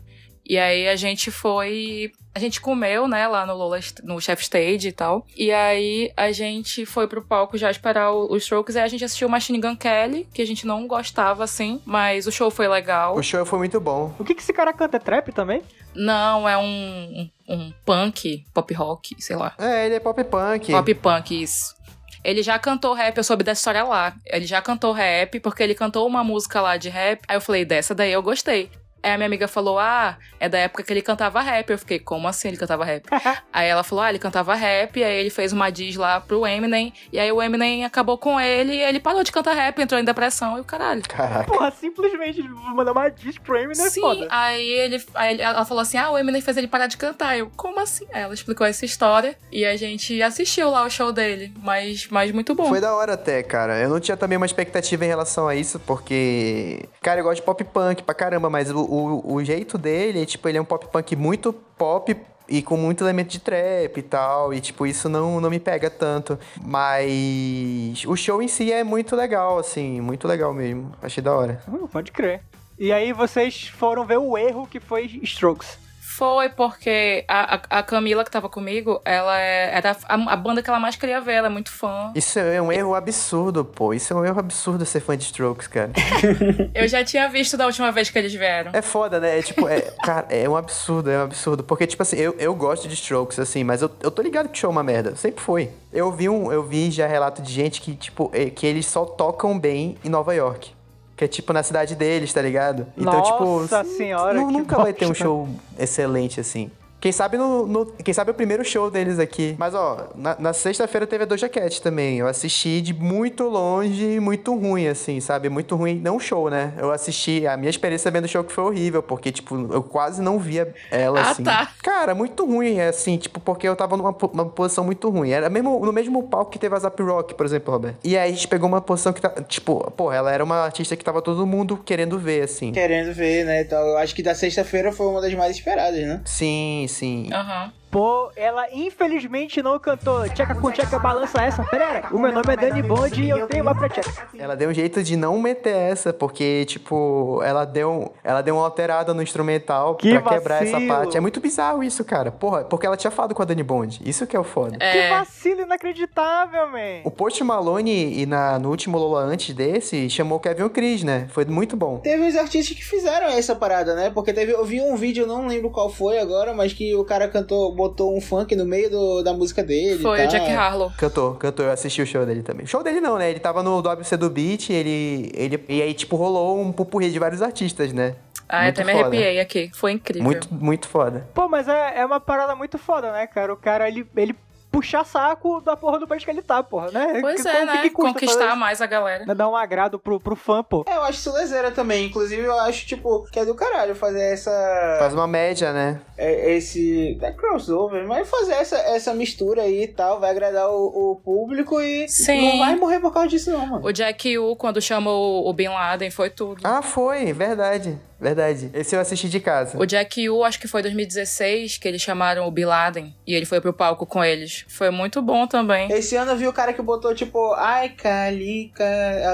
E 0.45 0.57
aí 0.57 0.87
a 0.89 0.95
gente 0.97 1.31
foi. 1.31 2.11
A 2.35 2.39
gente 2.39 2.59
comeu, 2.59 3.07
né, 3.07 3.25
lá 3.29 3.45
no 3.45 3.53
Lola, 3.55 3.79
no 4.03 4.19
Chef 4.19 4.41
Stage 4.43 4.89
e 4.89 4.91
tal. 4.91 5.25
E 5.37 5.53
aí 5.53 6.11
a 6.17 6.33
gente 6.33 6.85
foi 6.85 7.07
pro 7.07 7.21
palco 7.23 7.57
já 7.57 7.71
esperar 7.71 8.11
o- 8.11 8.29
os 8.29 8.43
Strokes. 8.43 8.75
E 8.75 8.79
aí 8.79 8.83
a 8.83 8.87
gente 8.89 9.05
assistiu 9.05 9.29
Machine 9.29 9.57
Gun 9.61 9.73
Kelly, 9.73 10.27
que 10.33 10.41
a 10.41 10.45
gente 10.45 10.67
não 10.67 10.85
gostava 10.85 11.45
assim, 11.45 11.81
mas 11.85 12.27
o 12.27 12.31
show 12.33 12.51
foi 12.51 12.67
legal. 12.67 13.15
O 13.15 13.23
show 13.23 13.45
foi 13.45 13.57
muito 13.59 13.79
bom. 13.79 14.13
O 14.19 14.25
que, 14.25 14.35
que 14.35 14.41
esse 14.41 14.51
cara 14.51 14.73
canta? 14.73 14.97
É 14.97 14.99
trap 14.99 15.31
também? 15.31 15.61
Não, 15.95 16.47
é 16.47 16.57
um, 16.57 17.29
um, 17.47 17.55
um 17.55 17.73
punk, 17.85 18.43
pop 18.53 18.73
rock, 18.73 19.15
sei 19.17 19.37
lá. 19.37 19.53
É, 19.57 19.85
ele 19.85 19.95
é 19.95 19.99
pop 20.01 20.21
punk. 20.25 20.73
Pop 20.73 20.93
punk, 20.95 21.41
isso. 21.41 21.73
Ele 22.21 22.43
já 22.43 22.59
cantou 22.59 22.93
rap, 22.93 23.15
eu 23.15 23.23
soube 23.23 23.45
dessa 23.45 23.59
história 23.61 23.83
lá. 23.85 24.13
Ele 24.25 24.45
já 24.45 24.61
cantou 24.61 24.91
rap, 24.91 25.39
porque 25.39 25.63
ele 25.63 25.73
cantou 25.75 26.05
uma 26.05 26.21
música 26.23 26.59
lá 26.59 26.75
de 26.75 26.89
rap. 26.89 27.21
Aí 27.29 27.37
eu 27.37 27.41
falei, 27.41 27.63
dessa 27.63 27.95
daí 27.95 28.11
eu 28.11 28.21
gostei. 28.21 28.69
Aí 29.05 29.11
a 29.11 29.17
minha 29.17 29.27
amiga 29.27 29.47
falou, 29.47 29.77
ah, 29.77 30.17
é 30.39 30.49
da 30.49 30.57
época 30.57 30.81
que 30.81 30.91
ele 30.91 31.03
cantava 31.03 31.39
rap. 31.39 31.69
Eu 31.69 31.77
fiquei, 31.77 31.99
como 31.99 32.27
assim 32.27 32.47
ele 32.47 32.57
cantava 32.57 32.83
rap? 32.83 33.05
aí 33.53 33.67
ela 33.67 33.83
falou, 33.83 34.03
ah, 34.03 34.09
ele 34.09 34.17
cantava 34.17 34.55
rap, 34.55 35.03
aí 35.03 35.19
ele 35.19 35.29
fez 35.29 35.53
uma 35.53 35.69
diz 35.69 35.95
lá 35.95 36.19
pro 36.19 36.47
Eminem, 36.47 36.91
e 37.13 37.19
aí 37.19 37.31
o 37.31 37.39
Eminem 37.39 37.85
acabou 37.85 38.17
com 38.17 38.39
ele, 38.41 38.73
e 38.73 38.81
ele 38.81 38.99
parou 38.99 39.23
de 39.23 39.31
cantar 39.31 39.53
rap, 39.53 39.79
entrou 39.79 40.01
em 40.01 40.03
depressão, 40.03 40.57
e 40.57 40.61
o 40.61 40.63
caralho. 40.63 41.03
Caraca. 41.07 41.43
Porra, 41.43 41.69
simplesmente 41.69 42.41
mandar 42.41 42.93
uma 42.93 43.09
diss 43.09 43.37
pro 43.37 43.55
Eminem 43.55 43.85
é 43.85 43.89
Sim, 43.91 44.01
foda. 44.01 44.27
aí, 44.31 44.67
ele, 44.67 45.03
aí 45.13 45.39
ela 45.39 45.65
falou 45.65 45.81
assim: 45.81 45.97
ah, 45.97 46.09
o 46.09 46.17
Eminem 46.17 46.41
fez 46.41 46.57
ele 46.57 46.67
parar 46.67 46.87
de 46.87 46.97
cantar. 46.97 47.37
Eu, 47.37 47.51
como 47.55 47.79
assim? 47.79 48.07
Aí 48.11 48.23
ela 48.23 48.33
explicou 48.33 48.65
essa 48.65 48.85
história 48.85 49.37
e 49.51 49.63
a 49.65 49.77
gente 49.77 50.19
assistiu 50.21 50.71
lá 50.71 50.83
o 50.83 50.89
show 50.89 51.11
dele, 51.11 51.53
mas, 51.61 52.07
mas 52.09 52.31
muito 52.31 52.55
bom. 52.55 52.69
Foi 52.69 52.81
da 52.81 52.95
hora 52.95 53.13
até, 53.13 53.43
cara. 53.43 53.77
Eu 53.79 53.89
não 53.89 53.99
tinha 53.99 54.17
também 54.17 54.35
uma 54.35 54.47
expectativa 54.47 55.05
em 55.05 55.07
relação 55.07 55.47
a 55.47 55.55
isso, 55.55 55.79
porque. 55.79 56.89
Cara, 57.01 57.19
eu 57.19 57.23
gosto 57.23 57.35
de 57.37 57.43
pop 57.43 57.63
punk 57.63 58.01
pra 58.01 58.15
caramba, 58.15 58.49
mas 58.49 58.71
o, 58.71 58.94
o, 58.95 59.33
o 59.35 59.43
jeito 59.43 59.77
dele, 59.77 60.25
tipo, 60.25 60.47
ele 60.47 60.57
é 60.57 60.61
um 60.61 60.65
pop 60.65 60.87
punk 60.87 61.15
muito 61.15 61.53
pop 61.53 62.15
e 62.47 62.61
com 62.61 62.77
muito 62.77 63.03
elemento 63.03 63.29
de 63.29 63.39
trap 63.39 63.97
e 63.97 64.01
tal. 64.01 64.53
E, 64.53 64.61
tipo, 64.61 64.85
isso 64.85 65.09
não, 65.09 65.39
não 65.39 65.49
me 65.49 65.59
pega 65.59 65.89
tanto. 65.89 66.37
Mas. 66.61 68.05
O 68.05 68.15
show 68.15 68.41
em 68.41 68.47
si 68.47 68.71
é 68.71 68.83
muito 68.83 69.15
legal, 69.15 69.57
assim, 69.57 70.01
muito 70.01 70.27
legal 70.27 70.53
mesmo. 70.53 70.91
Achei 71.01 71.23
da 71.23 71.33
hora. 71.33 71.61
Hum, 71.67 71.87
pode 71.87 72.11
crer. 72.11 72.41
E 72.77 72.91
aí 72.91 73.13
vocês 73.13 73.67
foram 73.67 74.05
ver 74.05 74.17
o 74.17 74.37
erro 74.37 74.67
que 74.67 74.79
foi 74.79 75.05
Strokes. 75.23 75.84
Foi 76.17 76.47
porque 76.49 77.25
a, 77.27 77.55
a, 77.55 77.79
a 77.79 77.83
Camila 77.83 78.23
que 78.23 78.31
tava 78.31 78.47
comigo, 78.47 79.01
ela 79.03 79.37
é- 79.39 79.75
era 79.75 79.97
a, 80.07 80.13
a 80.33 80.35
banda 80.35 80.63
que 80.63 80.69
ela 80.69 80.79
mais 80.79 80.95
queria 80.95 81.19
ver, 81.19 81.33
ela 81.33 81.47
é 81.47 81.49
muito 81.49 81.69
fã. 81.71 82.11
Isso 82.15 82.39
é 82.39 82.61
um 82.61 82.71
erro 82.71 82.95
absurdo, 82.95 83.65
pô. 83.65 83.93
Isso 83.93 84.13
é 84.13 84.15
um 84.15 84.23
erro 84.23 84.39
absurdo 84.39 84.85
ser 84.85 85.01
fã 85.01 85.17
de 85.17 85.23
Strokes, 85.25 85.67
cara. 85.67 85.91
Eu 86.73 86.87
já 86.87 87.03
tinha 87.03 87.27
visto 87.27 87.57
da 87.57 87.65
última 87.65 87.91
vez 87.91 88.09
que 88.09 88.17
eles 88.17 88.33
vieram. 88.33 88.71
É 88.73 88.81
foda, 88.81 89.19
né? 89.19 89.39
É 89.39 89.41
tipo, 89.41 89.67
é, 89.67 89.81
cara, 90.03 90.25
é 90.29 90.47
um 90.47 90.55
absurdo, 90.55 91.09
é 91.09 91.17
um 91.17 91.23
absurdo. 91.23 91.63
Porque, 91.63 91.85
tipo 91.85 92.01
assim, 92.01 92.15
eu, 92.17 92.33
eu 92.39 92.55
gosto 92.55 92.87
de 92.87 92.93
Strokes, 92.93 93.37
assim, 93.39 93.63
mas 93.63 93.81
eu, 93.81 93.91
eu 94.01 94.09
tô 94.09 94.21
ligado 94.21 94.47
que 94.49 94.57
o 94.57 94.59
show 94.61 94.69
é 94.69 94.71
uma 94.71 94.83
merda. 94.83 95.15
Sempre 95.15 95.41
foi. 95.43 95.69
Eu 95.91 96.11
vi, 96.11 96.29
um, 96.29 96.51
eu 96.51 96.63
vi 96.63 96.91
já 96.91 97.07
relato 97.07 97.41
de 97.41 97.51
gente 97.51 97.81
que, 97.81 97.93
tipo, 97.95 98.29
é, 98.33 98.49
que 98.49 98.65
eles 98.65 98.85
só 98.85 99.03
tocam 99.05 99.57
bem 99.59 99.97
em 100.03 100.09
Nova 100.09 100.33
York. 100.33 100.71
Que 101.15 101.25
é 101.25 101.27
tipo 101.27 101.53
na 101.53 101.63
cidade 101.63 101.95
deles, 101.95 102.33
tá 102.33 102.41
ligado? 102.41 102.87
Então, 102.97 103.13
Nossa 103.13 103.83
tipo. 103.83 103.97
senhora, 103.97 104.41
nunca 104.41 104.77
vai 104.77 104.93
ter 104.93 105.05
um 105.05 105.13
show 105.13 105.47
excelente 105.77 106.39
assim. 106.39 106.69
Quem 107.05 107.11
sabe 107.11 107.37
no, 107.37 107.67
no- 107.67 107.85
quem 107.85 108.11
sabe 108.15 108.31
o 108.31 108.33
primeiro 108.33 108.65
show 108.65 108.89
deles 108.89 109.19
aqui. 109.19 109.53
Mas 109.59 109.75
ó, 109.75 110.07
na, 110.15 110.35
na 110.39 110.53
sexta-feira 110.53 111.05
teve 111.05 111.21
a 111.23 111.27
Doja 111.27 111.47
Cat 111.47 111.79
também. 111.79 112.17
Eu 112.17 112.27
assisti 112.27 112.81
de 112.81 112.95
muito 112.95 113.43
longe, 113.43 114.19
muito 114.19 114.55
ruim 114.55 114.87
assim, 114.87 115.19
sabe? 115.19 115.47
Muito 115.47 115.75
ruim, 115.75 116.01
não 116.03 116.19
show, 116.19 116.49
né? 116.49 116.73
Eu 116.79 116.89
assisti 116.91 117.45
a 117.45 117.55
minha 117.57 117.69
experiência 117.69 118.09
vendo 118.09 118.25
o 118.25 118.27
show 118.27 118.43
que 118.43 118.51
foi 118.51 118.63
horrível, 118.63 119.03
porque 119.03 119.31
tipo, 119.31 119.55
eu 119.71 119.83
quase 119.83 120.19
não 120.19 120.39
via 120.39 120.73
ela 120.89 121.19
Ah, 121.19 121.29
assim. 121.29 121.43
tá. 121.43 121.69
Cara, 121.83 122.15
muito 122.15 122.43
ruim, 122.43 122.81
assim, 122.81 123.17
tipo, 123.17 123.39
porque 123.39 123.67
eu 123.67 123.75
tava 123.75 123.95
numa, 123.95 124.11
po- 124.11 124.31
uma 124.33 124.45
posição 124.47 124.83
muito 124.83 125.07
ruim. 125.07 125.29
Era 125.29 125.47
mesmo, 125.47 125.85
no 125.85 125.93
mesmo 125.93 126.23
palco 126.23 126.49
que 126.49 126.57
teve 126.57 126.73
a 126.75 126.79
Zap 126.79 126.99
Rock, 127.03 127.35
por 127.35 127.45
exemplo, 127.45 127.71
Roberto. 127.71 127.97
E 128.03 128.17
aí 128.17 128.31
a 128.31 128.33
gente 128.33 128.47
pegou 128.47 128.67
uma 128.67 128.81
posição 128.81 129.13
que 129.13 129.21
tá, 129.21 129.29
tipo, 129.47 129.91
pô, 129.91 130.11
ela 130.11 130.31
era 130.31 130.43
uma 130.43 130.55
artista 130.63 130.95
que 130.95 131.03
tava 131.05 131.21
todo 131.21 131.45
mundo 131.45 131.77
querendo 131.77 132.17
ver, 132.17 132.45
assim. 132.45 132.71
Querendo 132.71 133.13
ver, 133.13 133.45
né? 133.45 133.61
Então, 133.61 133.77
eu 133.89 133.97
acho 133.99 134.15
que 134.15 134.23
da 134.23 134.33
sexta-feira 134.33 134.91
foi 134.91 135.05
uma 135.05 135.21
das 135.21 135.35
mais 135.35 135.55
esperadas, 135.55 135.99
né? 135.99 136.19
Sim, 136.25 136.87
sim. 136.89 136.94
Aham. 137.33 137.71
Pô, 137.91 138.29
ela 138.35 138.65
infelizmente 138.73 139.61
não 139.61 139.79
cantou 139.79 140.27
Tcheca 140.29 140.53
com 140.55 140.69
tcheca, 140.71 140.99
balança 140.99 141.41
essa. 141.41 141.63
Pera, 141.63 142.03
o 142.11 142.19
meu 142.19 142.31
nome 142.31 142.51
é 142.53 142.57
Dani 142.57 142.81
Bond 142.81 143.21
e 143.23 143.29
eu 143.29 143.47
tenho 143.47 143.63
uma 143.63 143.73
pra 143.73 143.87
tcheca. 143.87 144.27
Ela 144.37 144.55
deu 144.55 144.69
um 144.69 144.73
jeito 144.73 145.01
de 145.01 145.15
não 145.15 145.39
meter 145.39 145.73
essa, 145.75 146.11
porque, 146.11 146.65
tipo, 146.65 147.41
ela 147.43 147.63
deu, 147.63 148.13
ela 148.23 148.41
deu 148.41 148.55
uma 148.55 148.65
alterada 148.65 149.13
no 149.13 149.21
instrumental 149.21 149.95
Que 149.95 150.19
pra 150.19 150.33
quebrar 150.33 150.63
essa 150.63 150.73
vacilo. 150.73 150.87
parte. 150.93 151.17
É 151.17 151.19
muito 151.21 151.39
bizarro 151.39 151.81
isso, 151.83 152.03
cara. 152.03 152.31
Porra, 152.31 152.65
porque 152.65 152.85
ela 152.85 152.97
tinha 152.97 153.11
falado 153.11 153.33
com 153.33 153.41
a 153.41 153.45
Dani 153.45 153.63
Bond. 153.63 154.01
Isso 154.05 154.27
que 154.27 154.35
é 154.35 154.39
o 154.39 154.43
foda. 154.43 154.77
Que 154.77 154.83
É. 154.83 155.09
vacilo 155.11 155.61
inacreditável, 155.61 156.67
man. 156.67 157.01
O 157.05 157.11
Post 157.11 157.41
Malone, 157.43 158.19
e 158.21 158.25
na, 158.25 158.59
no 158.59 158.69
último 158.69 158.97
Lola 158.97 159.21
antes 159.21 159.55
desse, 159.55 160.09
chamou 160.09 160.37
o 160.37 160.41
Kevin 160.41 160.67
Chris, 160.69 161.03
né? 161.03 161.27
Foi 161.29 161.45
muito 161.45 161.77
bom. 161.77 161.99
Teve 161.99 162.27
os 162.27 162.35
artistas 162.35 162.75
que 162.75 162.83
fizeram 162.83 163.27
essa 163.27 163.55
parada, 163.55 163.95
né? 163.95 164.09
Porque 164.13 164.33
teve, 164.33 164.51
eu 164.51 164.65
vi 164.65 164.81
um 164.81 164.95
vídeo, 164.97 165.25
não 165.25 165.47
lembro 165.47 165.69
qual 165.69 165.89
foi 165.89 166.19
agora, 166.19 166.53
mas 166.53 166.73
que 166.73 166.93
o 166.95 167.05
cara 167.05 167.27
cantou, 167.27 167.73
botou 167.75 168.15
um 168.15 168.21
funk 168.21 168.55
no 168.55 168.65
meio 168.65 168.89
do- 168.89 169.21
da 169.21 169.33
música 169.33 169.61
dele. 169.63 170.01
Foi 170.01 170.25
o. 170.25 170.27
Jack 170.27 170.49
Harlow. 170.51 170.91
Cantou, 170.97 171.35
cantou, 171.35 171.65
eu 171.65 171.71
assisti 171.71 172.01
o 172.01 172.05
show 172.07 172.25
dele 172.25 172.41
também. 172.41 172.65
Show 172.65 172.81
dele 172.81 172.99
não, 173.01 173.17
né? 173.17 173.29
Ele 173.29 173.39
tava 173.39 173.61
no 173.61 173.81
WC 173.81 174.17
do 174.17 174.29
Beat, 174.29 174.69
ele, 174.71 175.31
ele. 175.35 175.63
E 175.69 175.81
aí, 175.81 175.93
tipo, 175.93 176.15
rolou 176.15 176.59
um 176.59 176.71
pupurri 176.71 177.11
de 177.11 177.19
vários 177.19 177.41
artistas, 177.41 177.91
né? 177.93 178.15
Ah, 178.47 178.59
eu 178.59 178.63
Muito 178.65 178.81
até 178.81 178.83
me 178.85 178.91
foda. 178.93 179.07
arrepiei 179.07 179.39
aqui. 179.39 179.71
Foi 179.73 179.91
incrível. 179.91 180.23
Muito, 180.23 180.47
muito 180.53 180.87
foda. 180.87 181.27
Pô, 181.33 181.47
mas 181.49 181.67
é, 181.67 181.99
é 181.99 182.05
uma 182.05 182.19
parada 182.19 182.55
muito 182.55 182.77
foda, 182.77 183.11
né, 183.11 183.25
cara? 183.25 183.51
O 183.51 183.57
cara, 183.57 183.87
ele, 183.87 184.05
ele 184.15 184.35
puxa 184.75 185.05
saco 185.05 185.61
da 185.61 185.77
porra 185.77 185.99
do 185.99 186.05
país 186.07 186.25
que 186.25 186.29
ele 186.29 186.41
tá, 186.41 186.61
porra, 186.61 186.91
né? 186.91 187.19
Pois 187.21 187.41
Que- 187.41 187.47
é, 187.47 187.65
né? 187.65 187.81
que 187.81 187.89
Conquistar 187.89 188.55
mais 188.57 188.81
a 188.81 188.85
galera. 188.85 189.25
Né, 189.25 189.33
Dar 189.33 189.47
um 189.47 189.55
agrado 189.55 189.97
pro, 189.97 190.19
pro 190.19 190.35
fã, 190.35 190.61
pô. 190.61 190.83
É, 190.85 190.97
eu 190.97 191.03
acho 191.03 191.19
isso 191.19 191.31
lezeira 191.31 191.71
também. 191.71 192.05
Inclusive, 192.07 192.41
eu 192.43 192.59
acho, 192.59 192.85
tipo, 192.85 193.23
que 193.31 193.39
é 193.39 193.45
do 193.45 193.55
caralho 193.55 193.95
fazer 193.95 194.33
essa. 194.33 194.51
Faz 194.99 195.13
uma 195.13 195.27
média, 195.27 195.71
né? 195.71 196.01
é, 196.17 196.55
esse. 196.55 197.17
É 197.21 197.31
crossover, 197.31 198.05
mas 198.05 198.29
fazer 198.29 198.53
essa, 198.53 198.77
essa 198.77 199.13
mistura 199.13 199.61
aí 199.61 199.83
e 199.83 199.87
tal, 199.87 200.19
vai 200.19 200.31
agradar 200.31 200.69
o, 200.69 201.11
o 201.11 201.15
público 201.23 201.79
e 201.79 202.07
Sim. 202.09 202.51
não 202.51 202.59
vai 202.65 202.75
morrer 202.75 202.99
por 202.99 203.13
causa 203.13 203.29
disso, 203.29 203.51
não, 203.51 203.65
mano. 203.65 203.85
O 203.85 203.91
Jack 203.93 204.37
U, 204.37 204.55
quando 204.55 204.81
chamou 204.81 205.47
o 205.47 205.53
Bin 205.53 205.69
Laden, 205.69 206.11
foi 206.11 206.29
tudo. 206.29 206.61
Ah, 206.63 206.81
foi, 206.81 207.31
verdade. 207.31 207.97
Verdade. 208.19 208.69
Esse 208.73 208.95
eu 208.95 208.99
assisti 208.99 209.27
de 209.29 209.39
casa. 209.39 209.77
O 209.77 209.85
Jack 209.85 210.29
U, 210.29 210.43
acho 210.43 210.59
que 210.59 210.67
foi 210.67 210.81
2016, 210.81 211.77
que 211.77 211.87
eles 211.87 212.01
chamaram 212.01 212.47
o 212.47 212.51
Bin 212.51 212.65
Laden. 212.65 213.13
E 213.27 213.33
ele 213.35 213.45
foi 213.45 213.59
pro 213.59 213.73
palco 213.73 214.05
com 214.05 214.23
eles. 214.23 214.65
Foi 214.69 214.89
muito 214.89 215.21
bom 215.21 215.45
também. 215.47 215.91
Esse 215.91 216.15
ano 216.15 216.31
eu 216.31 216.37
vi 216.37 216.47
o 216.47 216.53
cara 216.53 216.71
que 216.73 216.81
botou, 216.81 217.13
tipo, 217.13 217.53
ai, 217.53 217.89
Calica, 217.89 218.85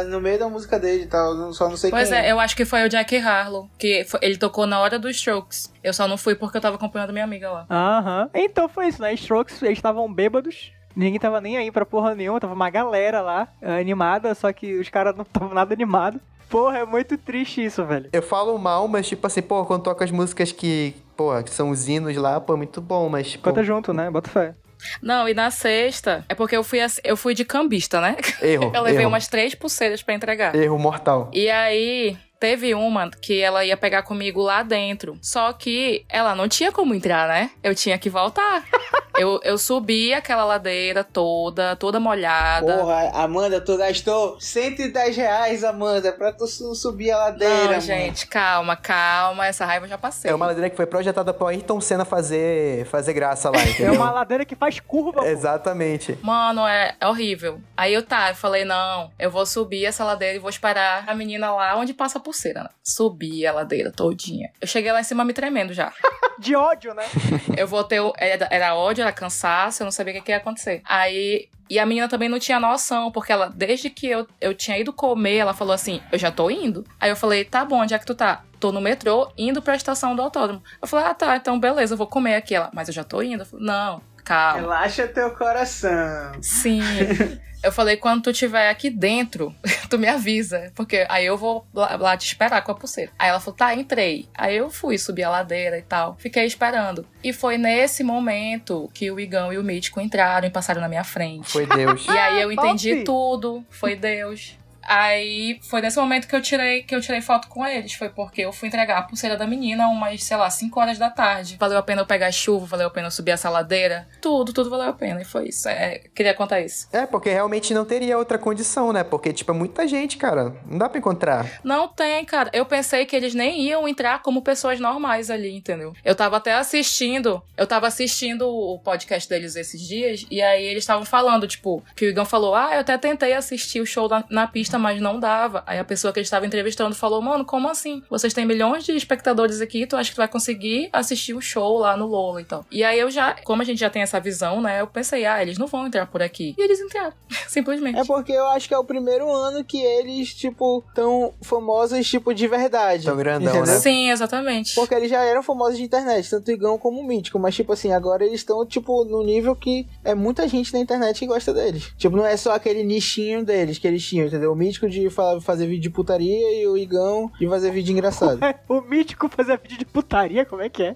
no 0.09 0.19
meio 0.19 0.39
da 0.39 0.47
música 0.49 0.79
dele 0.79 1.03
e 1.03 1.07
tal. 1.07 1.35
não- 1.35 1.53
Só 1.53 1.69
não 1.69 1.77
sei 1.77 1.89
Pois 1.91 2.09
quem 2.09 2.17
é, 2.17 2.31
eu 2.31 2.39
acho 2.39 2.55
que 2.55 2.65
foi 2.65 2.83
o 2.83 2.89
Jack 2.89 3.15
Harlow, 3.17 3.69
que 3.77 4.03
foi- 4.05 4.19
ele 4.23 4.37
tocou 4.37 4.65
na 4.65 4.79
hora 4.79 4.97
dos 4.97 5.15
Strokes. 5.17 5.71
Eu 5.83 5.93
só 5.93 6.07
não 6.07 6.17
fui 6.17 6.35
porque 6.35 6.57
eu 6.57 6.61
tava 6.61 6.75
acompanhando 6.75 7.11
minha 7.13 7.25
amiga 7.25 7.51
lá. 7.51 7.65
Aham. 7.69 8.29
Então 8.33 8.67
foi 8.69 8.87
isso, 8.87 9.01
né? 9.01 9.13
Strokes, 9.13 9.61
eles 9.61 9.77
estavam 9.77 10.11
bêbados. 10.11 10.71
Ninguém 10.95 11.19
tava 11.19 11.39
nem 11.39 11.57
aí 11.57 11.71
pra 11.71 11.85
porra 11.85 12.13
nenhuma. 12.15 12.39
Tava 12.39 12.53
uma 12.53 12.69
galera 12.69 13.21
lá, 13.21 13.47
eh, 13.61 13.79
animada, 13.79 14.33
só 14.35 14.51
que 14.51 14.75
os 14.79 14.89
caras 14.89 15.15
não 15.15 15.23
estavam 15.23 15.53
nada 15.53 15.73
animados. 15.73 16.19
Porra, 16.51 16.79
é 16.79 16.85
muito 16.85 17.17
triste 17.17 17.63
isso, 17.63 17.85
velho. 17.85 18.09
Eu 18.11 18.21
falo 18.21 18.57
mal, 18.59 18.85
mas 18.87 19.07
tipo 19.07 19.25
assim, 19.25 19.41
pô, 19.41 19.65
quando 19.65 19.83
toca 19.83 20.03
as 20.03 20.11
músicas 20.11 20.51
que, 20.51 20.93
pô, 21.15 21.41
que 21.41 21.49
são 21.49 21.69
os 21.69 21.87
hinos 21.87 22.15
lá, 22.17 22.41
pô, 22.41 22.53
é 22.53 22.57
muito 22.57 22.81
bom, 22.81 23.07
mas 23.07 23.31
tipo, 23.31 23.45
Canta 23.45 23.63
junto, 23.63 23.93
né? 23.93 24.11
Bota 24.11 24.29
fé. 24.29 24.53
Não, 25.01 25.29
e 25.29 25.33
na 25.33 25.49
sexta, 25.49 26.25
é 26.27 26.35
porque 26.35 26.57
eu 26.57 26.63
fui, 26.63 26.79
eu 27.03 27.15
fui 27.15 27.33
de 27.33 27.45
cambista, 27.45 28.01
né? 28.01 28.17
erro, 28.41 28.71
Eu 28.75 28.81
levei 28.81 29.01
erro, 29.01 29.09
umas 29.09 29.27
três 29.27 29.55
pulseiras 29.55 30.03
pra 30.03 30.13
entregar. 30.13 30.53
erro 30.53 30.77
mortal. 30.77 31.29
E 31.33 31.49
aí, 31.49 32.17
teve 32.41 32.73
uma 32.73 33.07
que 33.11 33.39
ela 33.39 33.63
ia 33.63 33.77
pegar 33.77 34.01
comigo 34.01 34.41
lá 34.41 34.63
dentro. 34.63 35.15
Só 35.21 35.53
que 35.53 36.03
ela 36.09 36.33
não 36.33 36.49
tinha 36.49 36.71
como 36.71 36.95
entrar, 36.95 37.27
né? 37.27 37.51
Eu 37.61 37.75
tinha 37.75 37.99
que 37.99 38.09
voltar. 38.09 38.63
eu, 39.15 39.39
eu 39.43 39.59
subi 39.59 40.11
aquela 40.11 40.43
ladeira 40.43 41.03
toda, 41.03 41.75
toda 41.75 41.99
molhada. 41.99 42.79
Porra, 42.79 43.11
Amanda, 43.13 43.61
tu 43.61 43.77
gastou 43.77 44.39
110 44.41 45.15
reais, 45.15 45.63
Amanda, 45.63 46.11
pra 46.11 46.33
tu 46.33 46.47
su- 46.47 46.73
subir 46.73 47.11
a 47.11 47.17
ladeira, 47.17 47.73
Não, 47.73 47.79
gente, 47.79 48.25
calma, 48.25 48.75
calma. 48.75 49.45
Essa 49.45 49.63
raiva 49.63 49.87
já 49.87 49.97
passei. 49.97 50.31
É 50.31 50.33
uma 50.33 50.47
ladeira 50.47 50.67
que 50.69 50.75
foi 50.75 50.87
projetada 50.87 51.31
pro 51.31 51.45
Ayrton 51.45 51.79
Senna 51.79 52.05
fazer, 52.05 52.87
fazer 52.87 53.13
graça 53.13 53.51
lá, 53.51 53.59
É 53.79 53.91
uma 53.91 54.09
ladeira 54.09 54.43
que 54.45 54.55
faz 54.55 54.79
curva, 54.79 55.21
pô. 55.21 55.25
Exatamente. 55.27 56.17
Mano, 56.23 56.65
é, 56.67 56.95
é 56.99 57.07
horrível. 57.07 57.61
Aí 57.77 57.93
eu 57.93 58.01
tá, 58.01 58.29
eu 58.29 58.35
falei, 58.35 58.65
não, 58.65 59.11
eu 59.19 59.29
vou 59.29 59.45
subir 59.45 59.85
essa 59.85 60.03
ladeira 60.03 60.35
e 60.37 60.39
vou 60.39 60.49
esperar 60.49 61.03
a 61.05 61.13
menina 61.13 61.51
lá 61.53 61.75
onde 61.75 61.93
passa 61.93 62.17
a 62.17 62.21
pulseira, 62.31 62.63
né? 62.63 62.69
Subi 62.83 63.45
a 63.45 63.51
ladeira 63.51 63.91
todinha. 63.91 64.49
Eu 64.59 64.67
cheguei 64.67 64.91
lá 64.91 65.01
em 65.01 65.03
cima 65.03 65.23
me 65.25 65.33
tremendo 65.33 65.73
já. 65.73 65.91
De 66.39 66.55
ódio, 66.55 66.93
né? 66.95 67.03
Eu 67.55 67.67
o- 67.99 68.13
Era, 68.17 68.47
era 68.49 68.73
ódio, 68.75 69.01
era 69.03 69.11
cansaço, 69.11 69.83
eu 69.83 69.85
não 69.85 69.91
sabia 69.91 70.13
o 70.13 70.15
que, 70.17 70.21
que 70.23 70.31
ia 70.31 70.37
acontecer. 70.37 70.81
Aí. 70.85 71.49
E 71.69 71.79
a 71.79 71.85
menina 71.85 72.09
também 72.09 72.27
não 72.27 72.37
tinha 72.39 72.59
noção, 72.59 73.11
porque 73.11 73.31
ela, 73.31 73.47
desde 73.47 73.89
que 73.89 74.05
eu, 74.07 74.27
eu 74.41 74.53
tinha 74.53 74.77
ido 74.77 74.91
comer, 74.91 75.37
ela 75.37 75.53
falou 75.53 75.73
assim: 75.73 76.01
Eu 76.11 76.17
já 76.19 76.29
tô 76.31 76.49
indo. 76.49 76.83
Aí 76.99 77.09
eu 77.09 77.15
falei: 77.15 77.45
Tá 77.45 77.63
bom, 77.63 77.77
onde 77.81 77.93
é 77.93 77.99
que 77.99 78.05
tu 78.05 78.13
tá? 78.15 78.43
Tô 78.59 78.71
no 78.73 78.81
metrô, 78.81 79.31
indo 79.37 79.61
pra 79.61 79.75
estação 79.75 80.13
do 80.15 80.21
autódromo. 80.21 80.61
Eu 80.81 80.87
falei: 80.87 81.05
Ah, 81.05 81.13
tá, 81.13 81.35
então 81.37 81.57
beleza, 81.59 81.93
eu 81.93 81.97
vou 81.97 82.07
comer 82.07 82.35
aqui. 82.35 82.55
Ela, 82.55 82.69
mas 82.73 82.87
eu 82.89 82.93
já 82.93 83.03
tô 83.05 83.21
indo. 83.21 83.43
Eu 83.43 83.45
falei: 83.45 83.65
Não, 83.65 84.01
calma. 84.23 84.61
Relaxa 84.61 85.07
teu 85.07 85.31
coração. 85.31 86.33
Sim. 86.41 86.81
Eu 87.63 87.71
falei, 87.71 87.95
quando 87.95 88.23
tu 88.23 88.29
estiver 88.31 88.69
aqui 88.69 88.89
dentro, 88.89 89.53
tu 89.89 89.97
me 89.97 90.07
avisa. 90.07 90.71
Porque 90.73 91.05
aí 91.07 91.25
eu 91.25 91.37
vou 91.37 91.65
lá, 91.73 91.95
lá 91.95 92.17
te 92.17 92.25
esperar 92.25 92.63
com 92.63 92.71
a 92.71 92.75
pulseira. 92.75 93.11
Aí 93.19 93.29
ela 93.29 93.39
falou, 93.39 93.55
tá, 93.55 93.73
entrei. 93.75 94.27
Aí 94.33 94.57
eu 94.57 94.69
fui 94.69 94.97
subir 94.97 95.23
a 95.23 95.29
ladeira 95.29 95.77
e 95.77 95.83
tal. 95.83 96.15
Fiquei 96.17 96.45
esperando. 96.45 97.05
E 97.23 97.31
foi 97.31 97.57
nesse 97.57 98.03
momento 98.03 98.89
que 98.93 99.11
o 99.11 99.19
Igão 99.19 99.53
e 99.53 99.59
o 99.59 99.63
Mítico 99.63 100.01
entraram 100.01 100.47
e 100.47 100.51
passaram 100.51 100.81
na 100.81 100.89
minha 100.89 101.03
frente. 101.03 101.51
Foi 101.51 101.67
Deus. 101.67 102.05
E 102.07 102.17
aí 102.17 102.41
eu 102.41 102.51
entendi 102.51 102.95
top! 102.95 103.05
tudo. 103.05 103.65
Foi 103.69 103.95
Deus. 103.95 104.57
Aí 104.83 105.59
foi 105.63 105.81
nesse 105.81 105.99
momento 105.99 106.27
que 106.27 106.35
eu 106.35 106.41
tirei 106.41 106.83
que 106.83 106.95
eu 106.95 107.01
tirei 107.01 107.21
foto 107.21 107.47
com 107.47 107.65
eles. 107.65 107.93
Foi 107.93 108.09
porque 108.09 108.41
eu 108.41 108.51
fui 108.51 108.67
entregar 108.67 108.97
a 108.97 109.01
pulseira 109.03 109.37
da 109.37 109.47
menina 109.47 109.87
umas, 109.87 110.23
sei 110.23 110.37
lá, 110.37 110.49
5 110.49 110.79
horas 110.79 110.97
da 110.97 111.09
tarde. 111.09 111.57
Valeu 111.59 111.77
a 111.77 111.83
pena 111.83 112.01
eu 112.01 112.05
pegar 112.05 112.31
chuva, 112.31 112.65
valeu 112.65 112.87
a 112.87 112.91
pena 112.91 113.07
eu 113.07 113.11
subir 113.11 113.31
essa 113.31 113.49
ladeira. 113.49 114.07
Tudo, 114.21 114.53
tudo 114.53 114.69
valeu 114.69 114.89
a 114.89 114.93
pena. 114.93 115.21
E 115.21 115.25
foi 115.25 115.49
isso. 115.49 115.67
É, 115.67 115.99
queria 116.13 116.33
contar 116.33 116.61
isso. 116.61 116.87
É, 116.91 117.05
porque 117.05 117.29
realmente 117.29 117.73
não 117.73 117.85
teria 117.85 118.17
outra 118.17 118.37
condição, 118.37 118.91
né? 118.91 119.03
Porque, 119.03 119.33
tipo, 119.33 119.51
é 119.51 119.55
muita 119.55 119.87
gente, 119.87 120.17
cara. 120.17 120.55
Não 120.65 120.77
dá 120.77 120.89
pra 120.89 120.99
encontrar. 120.99 121.45
Não 121.63 121.87
tem, 121.87 122.23
cara. 122.25 122.49
Eu 122.53 122.65
pensei 122.65 123.05
que 123.05 123.15
eles 123.15 123.33
nem 123.33 123.61
iam 123.61 123.87
entrar 123.87 124.21
como 124.21 124.41
pessoas 124.41 124.79
normais 124.79 125.29
ali, 125.29 125.55
entendeu? 125.55 125.93
Eu 126.03 126.15
tava 126.15 126.37
até 126.37 126.53
assistindo, 126.53 127.41
eu 127.57 127.67
tava 127.67 127.87
assistindo 127.87 128.47
o 128.47 128.79
podcast 128.79 129.29
deles 129.29 129.55
esses 129.55 129.81
dias, 129.81 130.25
e 130.29 130.41
aí 130.41 130.63
eles 130.65 130.83
estavam 130.83 131.05
falando, 131.05 131.47
tipo, 131.47 131.83
que 131.95 132.05
o 132.05 132.09
Igão 132.09 132.25
falou: 132.25 132.55
Ah, 132.55 132.71
eu 132.73 132.81
até 132.81 132.97
tentei 132.97 133.33
assistir 133.33 133.81
o 133.81 133.85
show 133.85 134.07
na, 134.07 134.23
na 134.29 134.47
pista, 134.47 134.79
mas 134.81 134.99
não 134.99 135.19
dava. 135.19 135.63
Aí 135.65 135.79
a 135.79 135.85
pessoa 135.85 136.11
que 136.11 136.19
eles 136.19 136.27
estavam 136.27 136.47
entrevistando 136.47 136.95
falou: 136.95 137.21
Mano, 137.21 137.45
como 137.45 137.69
assim? 137.69 138.03
Vocês 138.09 138.33
têm 138.33 138.45
milhões 138.45 138.83
de 138.83 138.93
espectadores 138.93 139.61
aqui, 139.61 139.85
tu 139.85 139.95
acha 139.95 140.09
que 140.09 140.15
tu 140.15 140.19
vai 140.19 140.27
conseguir 140.27 140.89
assistir 140.91 141.33
o 141.33 141.41
show 141.41 141.77
lá 141.77 141.95
no 141.95 142.07
Lola 142.07 142.41
e 142.41 142.45
tal. 142.45 142.65
E 142.71 142.83
aí 142.83 142.99
eu 142.99 143.09
já, 143.09 143.35
como 143.43 143.61
a 143.61 143.65
gente 143.65 143.79
já 143.79 143.89
tem 143.89 144.01
essa 144.01 144.19
visão, 144.19 144.61
né? 144.61 144.81
Eu 144.81 144.87
pensei, 144.87 145.25
ah, 145.25 145.41
eles 145.41 145.57
não 145.57 145.67
vão 145.67 145.87
entrar 145.87 146.05
por 146.07 146.21
aqui. 146.21 146.55
E 146.57 146.61
eles 146.61 146.79
entraram, 146.79 147.13
simplesmente. 147.47 147.99
É 147.99 148.03
porque 148.03 148.31
eu 148.31 148.47
acho 148.47 148.67
que 148.67 148.73
é 148.73 148.77
o 148.77 148.83
primeiro 148.83 149.29
ano 149.31 149.63
que 149.63 149.81
eles, 149.81 150.33
tipo, 150.33 150.83
tão 150.93 151.33
famosos, 151.41 152.07
tipo, 152.09 152.33
de 152.33 152.47
verdade. 152.47 153.05
Tão 153.05 153.17
grandão, 153.17 153.53
entendeu? 153.55 153.73
né? 153.73 153.79
Sim, 153.79 154.09
exatamente. 154.09 154.73
Porque 154.75 154.93
eles 154.93 155.09
já 155.09 155.23
eram 155.23 155.43
famosos 155.43 155.77
de 155.77 155.83
internet, 155.83 156.29
tanto 156.29 156.47
o 156.47 156.51
Igão 156.51 156.77
como 156.77 156.99
o 156.99 157.03
Mítico. 157.07 157.39
Mas, 157.39 157.55
tipo 157.55 157.73
assim, 157.73 157.91
agora 157.91 158.25
eles 158.25 158.41
estão, 158.41 158.65
tipo, 158.65 159.03
no 159.05 159.23
nível 159.23 159.55
que 159.55 159.87
é 160.03 160.15
muita 160.15 160.47
gente 160.47 160.73
na 160.73 160.79
internet 160.79 161.19
que 161.19 161.27
gosta 161.27 161.53
deles. 161.53 161.93
Tipo, 161.97 162.15
não 162.15 162.25
é 162.25 162.35
só 162.37 162.53
aquele 162.53 162.83
nichinho 162.83 163.43
deles 163.43 163.77
que 163.77 163.87
eles 163.87 164.03
tinham, 164.03 164.27
entendeu? 164.27 164.55
O 164.61 164.63
Mítico 164.63 164.87
de 164.87 165.09
fa- 165.09 165.41
fazer 165.41 165.65
vídeo 165.65 165.81
de 165.81 165.89
putaria 165.89 166.61
e 166.61 166.67
o 166.67 166.77
Igão 166.77 167.31
de 167.39 167.47
fazer 167.49 167.71
vídeo 167.71 167.93
engraçado. 167.93 168.39
o 168.69 168.79
mítico 168.81 169.27
fazia 169.27 169.57
vídeo 169.57 169.79
de 169.79 169.85
putaria, 169.85 170.45
como 170.45 170.61
é 170.61 170.69
que 170.69 170.83
é? 170.83 170.95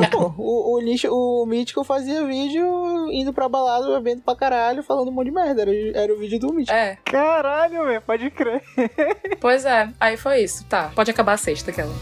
Era, 0.00 0.08
pô. 0.08 0.32
O, 0.38 0.76
o, 0.76 0.80
lixo, 0.80 1.08
o 1.12 1.44
Mítico 1.44 1.84
fazia 1.84 2.24
vídeo 2.24 2.66
indo 3.12 3.34
pra 3.34 3.50
balada, 3.50 3.86
bebendo 3.98 4.22
pra 4.22 4.34
caralho, 4.34 4.82
falando 4.82 5.08
um 5.08 5.12
monte 5.12 5.26
de 5.26 5.32
merda. 5.32 5.60
Era, 5.60 5.72
era 5.94 6.14
o 6.14 6.18
vídeo 6.18 6.38
do 6.40 6.50
Mítico. 6.54 6.74
É, 6.74 6.96
Caralho, 7.04 7.84
velho, 7.84 8.00
pode 8.00 8.30
crer. 8.30 8.62
pois 9.40 9.66
é. 9.66 9.90
Aí 10.00 10.16
foi 10.16 10.40
isso. 10.42 10.64
Tá, 10.64 10.90
pode 10.94 11.10
acabar 11.10 11.34
a 11.34 11.36
sexta, 11.36 11.70
aquela. 11.70 11.92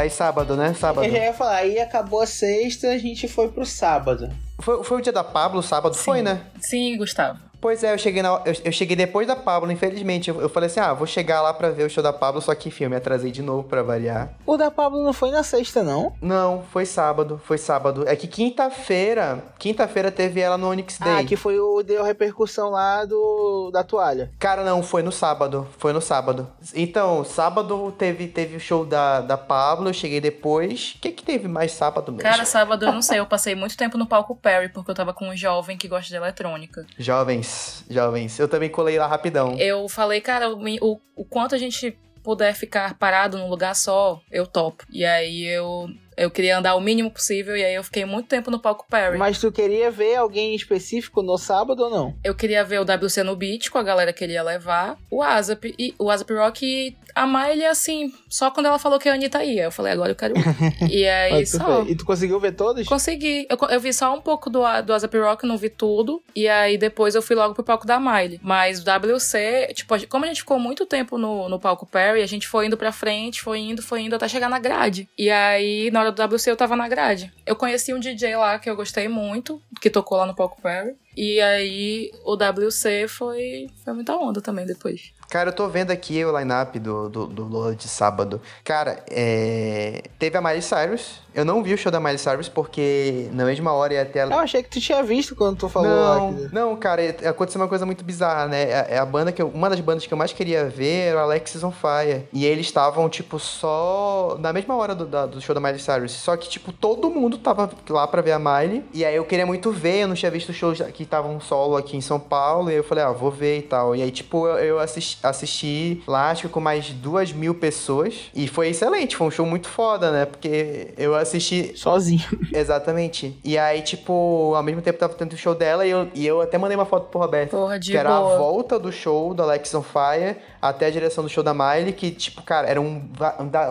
Aí 0.00 0.08
sábado, 0.08 0.56
né? 0.56 0.72
Sábado. 0.72 1.06
Eu 1.06 1.12
já 1.12 1.18
ia 1.18 1.34
falar, 1.34 1.56
aí 1.56 1.78
acabou 1.78 2.22
a 2.22 2.26
sexta, 2.26 2.88
a 2.88 2.96
gente 2.96 3.28
foi 3.28 3.48
pro 3.48 3.66
sábado. 3.66 4.30
Foi, 4.58 4.82
foi 4.82 4.98
o 4.98 5.00
dia 5.02 5.12
da 5.12 5.22
Pablo, 5.22 5.62
sábado? 5.62 5.94
Foi, 5.94 6.18
Sim. 6.18 6.24
né? 6.24 6.40
Sim, 6.58 6.96
Gustavo. 6.96 7.49
Pois 7.60 7.84
é, 7.84 7.92
eu 7.92 7.98
cheguei, 7.98 8.22
na, 8.22 8.40
eu, 8.44 8.54
eu 8.64 8.72
cheguei 8.72 8.96
depois 8.96 9.26
da 9.26 9.36
Pablo, 9.36 9.70
infelizmente. 9.70 10.30
Eu, 10.30 10.40
eu 10.40 10.48
falei 10.48 10.68
assim, 10.68 10.80
ah, 10.80 10.94
vou 10.94 11.06
chegar 11.06 11.42
lá 11.42 11.52
pra 11.52 11.70
ver 11.70 11.84
o 11.84 11.90
show 11.90 12.02
da 12.02 12.12
Pablo, 12.12 12.40
só 12.40 12.54
que, 12.54 12.68
enfim, 12.68 12.84
eu 12.84 12.90
me 12.90 12.96
atrasei 12.96 13.30
de 13.30 13.42
novo 13.42 13.64
pra 13.64 13.82
variar. 13.82 14.30
O 14.46 14.56
da 14.56 14.70
Pablo 14.70 15.02
não 15.04 15.12
foi 15.12 15.30
na 15.30 15.42
sexta, 15.42 15.82
não? 15.82 16.14
Não, 16.22 16.62
foi 16.72 16.86
sábado, 16.86 17.40
foi 17.44 17.58
sábado. 17.58 18.04
É 18.06 18.16
que 18.16 18.26
quinta-feira, 18.26 19.44
quinta-feira 19.58 20.10
teve 20.10 20.40
ela 20.40 20.56
no 20.56 20.70
Onyx 20.70 20.98
Day. 20.98 21.20
Ah, 21.20 21.24
que 21.24 21.36
foi 21.36 21.58
o 21.58 21.82
deu 21.82 22.02
repercussão 22.02 22.70
lá 22.70 23.04
do 23.04 23.70
da 23.70 23.84
toalha. 23.84 24.30
Cara, 24.38 24.64
não, 24.64 24.82
foi 24.82 25.02
no 25.02 25.12
sábado. 25.12 25.66
Foi 25.78 25.92
no 25.92 26.00
sábado. 26.00 26.48
Então, 26.74 27.24
sábado 27.24 27.92
teve, 27.96 28.26
teve 28.28 28.56
o 28.56 28.60
show 28.60 28.84
da, 28.84 29.20
da 29.20 29.36
Pablo, 29.36 29.88
eu 29.88 29.94
cheguei 29.94 30.20
depois. 30.20 30.94
O 30.96 31.00
que 31.00 31.12
que 31.12 31.22
teve 31.22 31.46
mais 31.48 31.72
sábado 31.72 32.10
mesmo? 32.10 32.22
Cara, 32.22 32.44
sábado 32.44 32.86
eu 32.86 32.92
não 32.92 33.02
sei, 33.02 33.18
eu 33.18 33.26
passei 33.26 33.54
muito 33.54 33.76
tempo 33.76 33.98
no 33.98 34.06
palco 34.06 34.34
Perry, 34.34 34.68
porque 34.68 34.90
eu 34.90 34.94
tava 34.94 35.12
com 35.12 35.28
um 35.28 35.36
jovem 35.36 35.76
que 35.76 35.88
gosta 35.88 36.08
de 36.08 36.16
eletrônica. 36.16 36.86
Jovens, 36.98 37.49
jovens. 37.88 38.38
Eu 38.38 38.48
também 38.48 38.68
colei 38.68 38.98
lá 38.98 39.06
rapidão. 39.06 39.56
Eu 39.58 39.88
falei, 39.88 40.20
cara, 40.20 40.48
o, 40.50 40.62
o, 40.80 41.00
o 41.16 41.24
quanto 41.24 41.54
a 41.54 41.58
gente 41.58 41.96
puder 42.22 42.54
ficar 42.54 42.94
parado 42.98 43.38
num 43.38 43.48
lugar 43.48 43.74
só, 43.74 44.20
eu 44.30 44.46
topo. 44.46 44.84
E 44.90 45.04
aí 45.04 45.44
eu, 45.44 45.88
eu 46.20 46.30
queria 46.30 46.58
andar 46.58 46.74
o 46.74 46.80
mínimo 46.80 47.10
possível, 47.10 47.56
e 47.56 47.64
aí 47.64 47.74
eu 47.74 47.82
fiquei 47.82 48.04
muito 48.04 48.28
tempo 48.28 48.50
no 48.50 48.58
palco 48.58 48.84
Perry. 48.90 49.16
Mas 49.16 49.40
tu 49.40 49.50
queria 49.50 49.90
ver 49.90 50.16
alguém 50.16 50.54
específico 50.54 51.22
no 51.22 51.38
sábado 51.38 51.84
ou 51.84 51.90
não? 51.90 52.14
Eu 52.22 52.34
queria 52.34 52.62
ver 52.62 52.78
o 52.78 52.84
WC 52.84 53.22
no 53.22 53.34
Beach 53.34 53.70
com 53.70 53.78
a 53.78 53.82
galera 53.82 54.12
que 54.12 54.22
ele 54.22 54.34
ia 54.34 54.42
levar, 54.42 54.98
o 55.10 55.22
Azap, 55.22 55.74
e 55.78 55.94
o 55.98 56.10
Azap 56.10 56.30
Rock 56.34 56.66
e 56.66 56.94
a 57.14 57.26
Miley, 57.26 57.64
assim, 57.64 58.12
só 58.28 58.50
quando 58.50 58.66
ela 58.66 58.78
falou 58.78 58.98
que 58.98 59.08
a 59.08 59.14
Anitta 59.14 59.42
ia. 59.42 59.64
Eu 59.64 59.72
falei, 59.72 59.92
agora 59.92 60.10
eu 60.12 60.16
quero 60.16 60.34
ir. 60.36 60.90
E 60.90 61.08
aí 61.08 61.44
tu 61.44 61.56
só. 61.56 61.82
E 61.82 61.94
tu 61.94 62.04
conseguiu 62.04 62.38
ver 62.38 62.52
todos? 62.52 62.86
Consegui. 62.86 63.46
Eu, 63.48 63.56
eu 63.68 63.80
vi 63.80 63.92
só 63.92 64.14
um 64.14 64.20
pouco 64.20 64.50
do, 64.50 64.60
do 64.84 64.92
Azap 64.92 65.16
Rock, 65.16 65.46
não 65.46 65.56
vi 65.56 65.70
tudo. 65.70 66.22
E 66.34 66.48
aí 66.48 66.76
depois 66.76 67.14
eu 67.14 67.22
fui 67.22 67.34
logo 67.34 67.54
pro 67.54 67.64
palco 67.64 67.86
da 67.86 67.98
Miley. 67.98 68.40
Mas 68.42 68.80
o 68.80 68.84
WC, 68.84 69.72
tipo, 69.74 69.94
como 70.08 70.24
a 70.24 70.28
gente 70.28 70.40
ficou 70.40 70.58
muito 70.58 70.84
tempo 70.86 71.16
no, 71.16 71.48
no 71.48 71.58
palco 71.58 71.86
Perry, 71.86 72.22
a 72.22 72.26
gente 72.26 72.46
foi 72.46 72.66
indo 72.66 72.76
pra 72.76 72.92
frente, 72.92 73.40
foi 73.40 73.58
indo, 73.60 73.82
foi 73.82 74.02
indo 74.02 74.14
até 74.16 74.28
chegar 74.28 74.48
na 74.48 74.58
grade. 74.58 75.08
E 75.16 75.30
aí, 75.30 75.90
na 75.90 76.00
hora 76.00 76.09
do 76.10 76.22
WC, 76.22 76.50
eu 76.50 76.56
tava 76.56 76.76
na 76.76 76.88
grade. 76.88 77.32
Eu 77.46 77.56
conheci 77.56 77.92
um 77.92 78.00
DJ 78.00 78.36
lá 78.36 78.58
que 78.58 78.68
eu 78.68 78.76
gostei 78.76 79.08
muito, 79.08 79.60
que 79.80 79.90
tocou 79.90 80.18
lá 80.18 80.26
no 80.26 80.34
palco 80.34 80.60
Perry. 80.60 80.94
E 81.16 81.40
aí 81.40 82.10
o 82.24 82.34
WC 82.34 83.08
foi, 83.08 83.68
foi 83.84 83.92
muita 83.92 84.16
onda 84.16 84.40
também 84.40 84.64
depois. 84.64 85.12
Cara, 85.28 85.50
eu 85.50 85.52
tô 85.52 85.68
vendo 85.68 85.90
aqui 85.90 86.24
o 86.24 86.36
line-up 86.36 86.78
do, 86.78 87.08
do, 87.08 87.26
do 87.26 87.44
Lola 87.44 87.74
de 87.76 87.86
sábado. 87.86 88.40
Cara, 88.64 89.04
é... 89.08 90.02
teve 90.18 90.36
a 90.36 90.40
Miley 90.40 90.62
Cyrus. 90.62 91.20
Eu 91.34 91.44
não 91.44 91.62
vi 91.62 91.74
o 91.74 91.78
show 91.78 91.90
da 91.92 92.00
Miley 92.00 92.18
Cyrus 92.18 92.48
porque 92.48 93.28
na 93.32 93.44
mesma 93.44 93.72
hora 93.72 93.94
ia 93.94 94.04
ter 94.04 94.20
ela. 94.20 94.34
Eu 94.34 94.38
achei 94.38 94.62
que 94.62 94.68
tu 94.70 94.80
tinha 94.80 95.02
visto 95.02 95.34
quando 95.36 95.56
tu 95.58 95.68
falou 95.68 95.88
lá. 95.90 96.16
Não, 96.16 96.34
que- 96.34 96.54
não, 96.54 96.76
cara, 96.76 97.02
é- 97.02 97.28
aconteceu 97.28 97.60
uma 97.60 97.68
coisa 97.68 97.86
muito 97.86 98.04
bizarra, 98.04 98.46
né? 98.46 98.62
É 98.62 98.86
é 98.90 98.98
a 98.98 99.04
banda 99.06 99.30
que 99.30 99.40
eu, 99.40 99.48
uma 99.48 99.68
das 99.70 99.78
bandas 99.80 100.06
que 100.06 100.12
eu 100.12 100.18
mais 100.18 100.32
queria 100.32 100.64
ver 100.68 101.08
era 101.10 101.18
o 101.18 101.20
Alexis 101.20 101.62
on 101.62 101.70
Fire. 101.70 102.24
E 102.32 102.44
eles 102.44 102.66
estavam, 102.66 103.08
tipo, 103.08 103.38
só 103.38 104.36
na 104.40 104.52
mesma 104.52 104.74
hora 104.76 104.94
do, 104.94 105.06
da- 105.06 105.26
do 105.26 105.40
show 105.40 105.54
da 105.54 105.60
Miley 105.60 105.78
Cyrus. 105.78 106.12
Só 106.12 106.36
que, 106.36 106.48
tipo, 106.48 106.72
todo 106.72 107.10
mundo 107.10 107.38
tava 107.38 107.70
lá 107.88 108.06
pra 108.06 108.20
ver 108.22 108.32
a 108.32 108.38
Miley. 108.38 108.84
E 108.92 109.04
aí 109.04 109.14
eu 109.14 109.24
queria 109.24 109.46
muito 109.46 109.70
ver, 109.70 110.02
eu 110.02 110.08
não 110.08 110.14
tinha 110.14 110.30
visto 110.30 110.52
shows 110.52 110.80
que 110.92 111.02
estavam 111.04 111.40
solo 111.40 111.76
aqui 111.76 111.96
em 111.96 112.00
São 112.00 112.18
Paulo. 112.18 112.70
E 112.70 112.74
eu 112.74 112.84
falei, 112.84 113.04
ah, 113.04 113.10
vou 113.12 113.30
ver 113.30 113.58
e 113.58 113.62
tal. 113.62 113.94
E 113.94 114.02
aí, 114.02 114.10
tipo, 114.10 114.46
eu, 114.46 114.58
eu 114.58 114.78
assisti, 114.78 115.18
assisti 115.22 116.02
lá, 116.06 116.30
acho 116.30 116.42
que 116.42 116.48
com 116.48 116.60
mais 116.60 116.90
duas 116.90 117.32
mil 117.32 117.54
pessoas. 117.54 118.30
E 118.34 118.48
foi 118.48 118.68
excelente, 118.68 119.16
foi 119.16 119.26
um 119.26 119.30
show 119.30 119.46
muito 119.46 119.68
foda, 119.68 120.10
né? 120.10 120.24
Porque 120.26 120.88
eu 120.96 121.14
assisti 121.20 121.72
Sozinho. 121.76 122.24
Exatamente. 122.52 123.38
E 123.44 123.56
aí, 123.56 123.82
tipo, 123.82 124.52
ao 124.54 124.62
mesmo 124.62 124.82
tempo 124.82 124.98
tava 124.98 125.14
tendo 125.14 125.32
o 125.32 125.36
show 125.36 125.54
dela 125.54 125.86
e 125.86 125.90
eu, 125.90 126.08
e 126.14 126.26
eu 126.26 126.40
até 126.40 126.58
mandei 126.58 126.76
uma 126.76 126.84
foto 126.84 127.08
pro 127.08 127.20
Roberto. 127.20 127.50
Porra, 127.50 127.78
de 127.78 127.90
que 127.90 127.96
era 127.96 128.10
boa. 128.10 128.34
a 128.34 128.38
volta 128.38 128.78
do 128.78 128.90
show 128.90 129.32
do 129.34 129.42
Alex 129.42 129.74
on 129.74 129.82
Fire 129.82 130.36
até 130.60 130.86
a 130.86 130.90
direção 130.90 131.24
do 131.24 131.30
show 131.30 131.42
da 131.42 131.54
Miley, 131.54 131.92
que, 131.92 132.10
tipo, 132.10 132.42
cara, 132.42 132.68
era 132.68 132.80
um, 132.80 133.08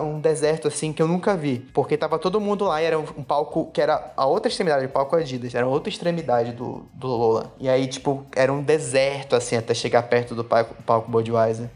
um 0.02 0.20
deserto 0.20 0.68
assim 0.68 0.92
que 0.92 1.00
eu 1.00 1.06
nunca 1.06 1.36
vi. 1.36 1.60
Porque 1.72 1.96
tava 1.96 2.18
todo 2.18 2.40
mundo 2.40 2.64
lá 2.64 2.82
e 2.82 2.84
era 2.84 2.98
um, 2.98 3.04
um 3.16 3.22
palco 3.22 3.70
que 3.72 3.80
era 3.80 4.12
a 4.16 4.26
outra 4.26 4.48
extremidade, 4.48 4.86
o 4.86 4.88
palco 4.88 5.16
Adidas, 5.16 5.54
era 5.54 5.66
a 5.66 5.68
outra 5.68 5.88
extremidade 5.88 6.52
do, 6.52 6.84
do 6.94 7.06
Lola. 7.06 7.52
E 7.60 7.68
aí, 7.68 7.86
tipo, 7.86 8.26
era 8.34 8.52
um 8.52 8.62
deserto 8.62 9.36
assim 9.36 9.56
até 9.56 9.74
chegar 9.74 10.02
perto 10.04 10.34
do 10.34 10.44
palco, 10.44 10.74
palco 10.82 11.10
Budweiser. 11.10 11.68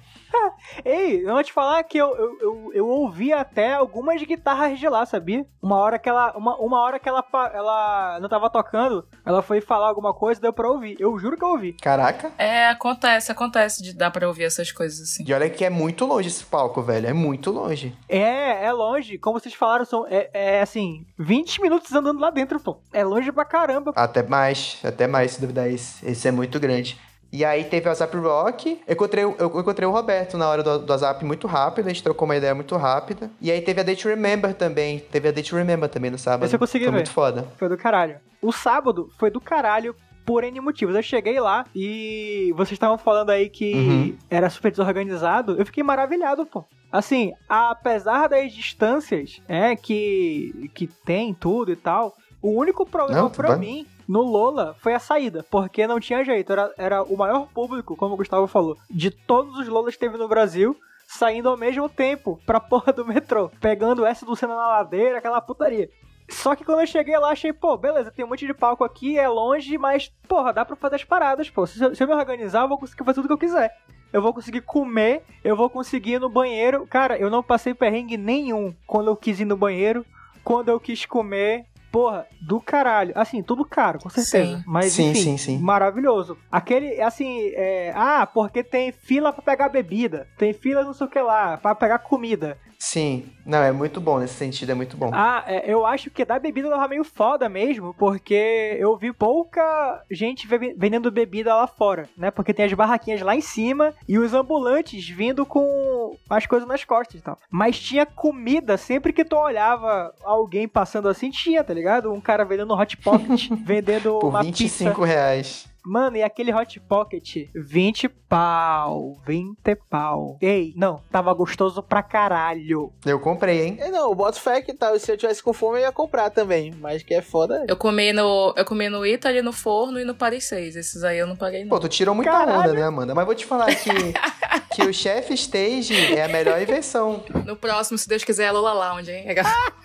Ei, 0.85 1.23
eu 1.25 1.35
vou 1.35 1.45
te 1.45 1.53
falar 1.53 1.83
que 1.85 1.99
eu, 1.99 2.17
eu, 2.17 2.39
eu, 2.41 2.71
eu 2.75 2.89
ouvi 2.89 3.33
até 3.33 3.75
algumas 3.75 4.23
guitarras 4.23 4.79
de 4.79 4.89
lá, 4.89 5.05
sabia? 5.05 5.47
Uma 5.63 5.77
hora 5.77 5.99
que 5.99 6.09
ela. 6.09 6.37
Uma, 6.37 6.57
uma 6.57 6.81
hora 6.81 6.99
que 6.99 7.09
ela, 7.09 7.25
ela 7.53 8.19
não 8.21 8.29
tava 8.29 8.49
tocando, 8.51 9.07
ela 9.25 9.43
foi 9.43 9.61
falar 9.61 9.89
alguma 9.89 10.15
coisa, 10.15 10.41
deu 10.41 10.53
pra 10.53 10.69
ouvir. 10.69 10.97
Eu 10.99 11.19
juro 11.19 11.37
que 11.37 11.45
eu 11.45 11.49
ouvi. 11.49 11.73
Caraca. 11.75 12.33
É, 12.39 12.69
acontece, 12.69 13.31
acontece 13.31 13.83
de 13.83 13.93
dar 13.93 14.11
pra 14.11 14.27
ouvir 14.27 14.45
essas 14.45 14.73
coisas 14.73 15.01
assim. 15.01 15.25
E 15.27 15.33
olha 15.33 15.51
que 15.51 15.65
é 15.65 15.71
muito 15.71 16.05
longe 16.05 16.29
esse 16.29 16.45
palco, 16.45 16.83
velho. 16.83 17.07
É 17.07 17.13
muito 17.13 17.51
longe. 17.51 17.97
É, 18.09 18.65
é 18.65 18.73
longe. 18.73 19.19
Como 19.19 19.39
vocês 19.39 19.55
falaram, 19.55 19.85
são, 19.85 20.07
é, 20.09 20.31
é 20.33 20.61
assim, 20.63 21.07
20 21.19 21.61
minutos 21.61 21.93
andando 21.93 22.21
lá 22.21 22.31
dentro, 22.31 22.61
pô. 22.61 22.79
É 22.93 23.05
longe 23.05 23.31
pra 23.33 23.45
caramba. 23.45 23.93
Até 23.95 24.23
mais, 24.23 24.79
até 24.85 25.07
mais, 25.07 25.33
se 25.33 25.41
duvidar, 25.41 25.69
esse, 25.69 26.07
esse 26.07 26.29
é 26.29 26.31
muito 26.31 26.59
grande. 26.61 26.99
E 27.37 27.45
aí 27.45 27.65
teve 27.65 27.87
o 27.87 27.89
WhatsApp 27.89 28.17
Rock, 28.17 28.81
eu 28.87 28.93
encontrei, 28.95 29.25
o- 29.25 29.35
eu 29.41 29.47
encontrei 29.61 29.89
o 29.89 29.91
Roberto 29.91 30.39
na 30.39 30.49
hora 30.49 30.63
do, 30.63 30.79
do 30.79 30.89
WhatsApp 30.89 31.25
muito 31.25 31.49
rápido, 31.49 31.87
a 31.87 31.89
gente 31.89 32.01
trocou 32.01 32.27
uma 32.27 32.37
ideia 32.37 32.55
muito 32.55 32.77
rápida. 32.77 33.29
E 33.41 33.51
aí 33.51 33.61
teve 33.61 33.81
a 33.81 33.83
Date 33.83 34.07
Remember 34.07 34.55
também, 34.55 35.01
teve 35.01 35.27
a 35.29 35.33
Date 35.33 35.53
Remember 35.53 35.89
também 35.89 36.13
no 36.13 36.17
sábado. 36.19 36.45
Esse 36.47 36.55
eu 36.55 36.61
consegui 36.61 36.85
Foi 36.85 36.93
ver. 36.93 36.99
muito 36.99 37.11
foda. 37.11 37.45
Foi 37.59 37.69
do 37.69 37.77
caralho. 37.77 38.19
O 38.41 38.53
sábado 38.53 39.11
foi 39.19 39.31
do 39.31 39.41
caralho 39.41 39.97
por 40.25 40.45
N 40.45 40.61
motivos. 40.61 40.95
Eu 40.95 41.03
cheguei 41.03 41.41
lá 41.41 41.67
e 41.75 42.53
vocês 42.57 42.73
estavam 42.73 42.97
falando 42.97 43.31
aí 43.31 43.49
que 43.51 43.75
Uhum. 43.75 44.17
era 44.31 44.49
super 44.49 44.71
desorganizado. 44.71 45.57
Eu 45.59 45.67
fiquei 45.67 45.83
maravilhado, 45.83 46.47
pô. 46.47 46.65
Assim, 46.93 47.33
apesar 47.49 48.29
das 48.29 48.53
distâncias 48.53 49.43
é, 49.49 49.75
que, 49.75 50.71
que 50.73 50.87
tem 50.87 51.35
tudo 51.35 51.73
e 51.73 51.77
tal, 51.77 52.15
o 52.41 52.51
único 52.51 52.87
problema 52.87 53.29
bem. 53.29 53.59
mim 53.59 53.87
no 54.09 54.23
Lola 54.23 54.77
foi 54.81 54.95
a 54.95 54.99
saída, 54.99 55.45
porque 55.51 55.87
não 55.87 55.99
tinha 56.01 56.25
jeito. 56.25 56.53
Era, 56.53 56.73
era 56.77 57.03
o 57.03 57.17
maior 57.17 57.47
público, 57.49 57.97
como 57.97 58.15
o 58.15 58.17
Gustavo 58.17 58.47
falou, 58.47 58.77
de 58.91 59.11
todos 59.11 59.59
os 59.59 59.69
Lolas 59.69 59.95
que 59.95 60.01
teve 60.01 60.17
no 60.19 60.29
Brasil. 60.29 60.77
Saindo 61.07 61.51
ao 61.51 61.57
mesmo 61.57 61.87
tempo 61.89 62.41
pra 62.47 62.59
porra 62.59 62.91
do 62.93 63.05
metrô, 63.05 63.51
pegando 63.61 64.07
essa 64.07 64.25
do 64.25 64.35
cena 64.35 64.57
na 64.57 64.67
ladeira, 64.67 65.19
aquela 65.19 65.41
putaria. 65.41 65.89
Só 66.31 66.57
que 66.57 66.65
quando 66.65 66.81
eu 66.81 66.87
cheguei 66.87 67.17
lá, 67.19 67.29
achei, 67.31 67.53
pô, 67.53 67.77
beleza, 67.77 68.11
tem 68.11 68.25
um 68.25 68.29
monte 68.29 68.47
de 68.47 68.55
palco 68.55 68.83
aqui, 68.83 69.19
é 69.19 69.29
longe, 69.29 69.77
mas, 69.77 70.09
porra, 70.27 70.51
dá 70.51 70.65
pra 70.65 70.75
fazer 70.75 70.97
as 70.97 71.05
paradas, 71.05 71.51
pô. 71.51 71.67
Se, 71.67 71.81
eu- 71.85 71.95
se 71.95 72.03
eu 72.03 72.09
me 72.09 72.15
organizar, 72.15 72.63
eu 72.63 72.69
vou 72.69 72.79
conseguir 72.79 73.05
fazer 73.05 73.17
tudo 73.17 73.27
que 73.29 73.35
eu 73.35 73.39
quiser. 73.49 73.77
Eu 74.15 74.23
vou 74.23 74.33
conseguir 74.33 74.63
comer, 74.63 75.23
eu 75.45 75.55
vou 75.55 75.69
conseguir 75.69 76.13
ir 76.15 76.19
no 76.21 76.31
banheiro. 76.31 76.87
Cara, 76.87 77.19
eu 77.19 77.29
não 77.29 77.43
passei 77.43 77.75
perrengue 77.75 78.17
nenhum 78.17 78.75
quando 78.87 79.09
eu 79.09 79.17
quis 79.17 79.39
ir 79.41 79.45
no 79.45 79.59
banheiro, 79.59 80.07
quando 80.43 80.71
eu 80.71 80.81
quis 80.81 81.05
comer. 81.05 81.67
Porra, 81.95 82.27
do 82.41 82.61
caralho. 82.61 83.13
Assim, 83.15 83.41
tudo 83.41 83.65
caro, 83.65 84.01
com 84.01 84.11
certeza. 84.11 84.57
Sim. 84.57 84.65
Mas 84.67 84.93
Sim, 84.93 85.11
enfim, 85.13 85.21
sim, 85.21 85.37
sim. 85.39 85.59
maravilhoso. 85.59 86.37
Aquele, 86.51 87.01
assim, 87.01 87.53
é, 87.55 87.93
ah, 87.95 88.27
porque 88.27 88.65
tem 88.65 88.91
fila 88.91 89.33
pra 89.33 89.43
pegar 89.43 89.69
bebida, 89.69 90.27
tem 90.37 90.53
fila 90.53 90.83
não 90.83 90.93
sei 90.93 91.07
o 91.07 91.11
que 91.11 91.21
lá, 91.21 91.57
pra 91.57 91.73
pegar 91.73 92.01
comida. 92.01 92.59
Sim. 92.85 93.25
Não, 93.47 93.59
é 93.63 93.73
muito 93.73 93.99
bom 93.99 94.19
nesse 94.19 94.35
sentido, 94.35 94.73
é 94.73 94.75
muito 94.75 94.95
bom. 94.95 95.11
Ah, 95.13 95.43
é, 95.47 95.71
eu 95.73 95.87
acho 95.87 96.11
que 96.11 96.23
da 96.25 96.39
bebida 96.39 96.69
tava 96.69 96.87
meio 96.87 97.03
foda 97.03 97.49
mesmo, 97.49 97.95
porque 97.95 98.77
eu 98.79 98.95
vi 98.97 99.11
pouca 99.11 100.03
gente 100.11 100.47
ve- 100.47 100.75
vendendo 100.77 101.11
bebida 101.11 101.55
lá 101.55 101.67
fora, 101.67 102.07
né? 102.17 102.31
Porque 102.31 102.53
tem 102.53 102.67
as 102.67 102.73
barraquinhas 102.75 103.23
lá 103.23 103.35
em 103.35 103.41
cima 103.41 103.95
e 104.07 104.19
os 104.19 104.35
ambulantes 104.35 105.09
vindo 105.09 105.47
com 105.47 106.15
as 106.29 106.45
coisas 106.47 106.69
nas 106.69 106.85
costas 106.85 107.21
e 107.21 107.23
tal. 107.25 107.39
Mas 107.51 107.79
tinha 107.81 108.05
comida, 108.05 108.77
sempre 108.77 109.15
que 109.15 109.25
tu 109.25 109.35
olhava 109.37 110.13
alguém 110.23 110.69
passando 110.69 111.09
assim, 111.09 111.31
tinha, 111.31 111.65
tá 111.65 111.73
ligado? 111.73 112.13
Um 112.13 112.21
cara 112.21 112.45
vendendo 112.45 112.75
hot 112.75 112.97
pocket, 112.99 113.49
vendendo 113.65 114.19
Por 114.19 114.29
uma 114.29 114.43
25 114.43 114.91
pizza. 114.95 115.07
reais. 115.07 115.74
Mano, 115.85 116.17
e 116.17 116.23
aquele 116.23 116.53
hot 116.53 116.81
pocket, 116.81 117.49
20 117.55 118.09
pau, 118.09 119.21
20 119.27 119.75
pau. 119.91 120.39
Ei, 120.41 120.73
não, 120.77 121.03
tava 121.11 121.33
gostoso 121.35 121.83
pra 121.83 122.03
caralho. 122.03 122.93
Eu 123.05 123.21
comprei, 123.21 123.63
hein? 123.67 123.77
É, 123.79 123.91
não, 123.91 124.11
o 124.11 124.15
boto 124.15 124.41
fé 124.41 124.63
que 124.63 124.73
tal. 124.73 124.99
Se 124.99 125.13
eu 125.13 125.17
tivesse 125.17 125.43
com 125.43 125.53
fome, 125.53 125.79
eu 125.79 125.83
ia 125.83 125.93
comprar 125.93 126.31
também. 126.31 126.73
Mas 126.81 127.03
que 127.03 127.15
é 127.15 127.21
foda. 127.21 127.65
Eu 127.69 127.77
comi 127.77 128.13
no, 128.13 128.55
eu 128.57 128.65
comi 128.65 128.89
no 128.89 129.05
Italy, 129.05 129.43
no 129.43 129.53
Forno 129.53 130.01
e 130.01 130.05
no 130.05 130.15
Paris 130.15 130.45
6. 130.45 130.77
Esses 130.77 131.05
aí 131.05 131.19
eu 131.19 131.27
não 131.27 131.37
paguei, 131.37 131.65
Pô, 131.67 131.75
não. 131.75 131.81
tu 131.83 131.89
tirou 131.89 132.15
muita 132.15 132.33
Caralho. 132.33 132.61
onda, 132.61 132.73
né, 132.73 132.83
Amanda? 132.83 133.15
Mas 133.15 133.27
vou 133.27 133.35
te 133.35 133.45
falar 133.45 133.67
que, 133.75 133.91
que 134.75 134.83
o 134.83 134.93
Chef 134.93 135.33
Stage 135.35 136.15
é 136.15 136.25
a 136.25 136.29
melhor 136.29 136.61
invenção. 136.61 137.23
No 137.45 137.57
próximo, 137.57 137.99
se 137.99 138.09
Deus 138.09 138.25
quiser, 138.25 138.45
é 138.47 138.51
Lola 138.53 138.73
Lounge, 138.73 139.11
hein? 139.11 139.27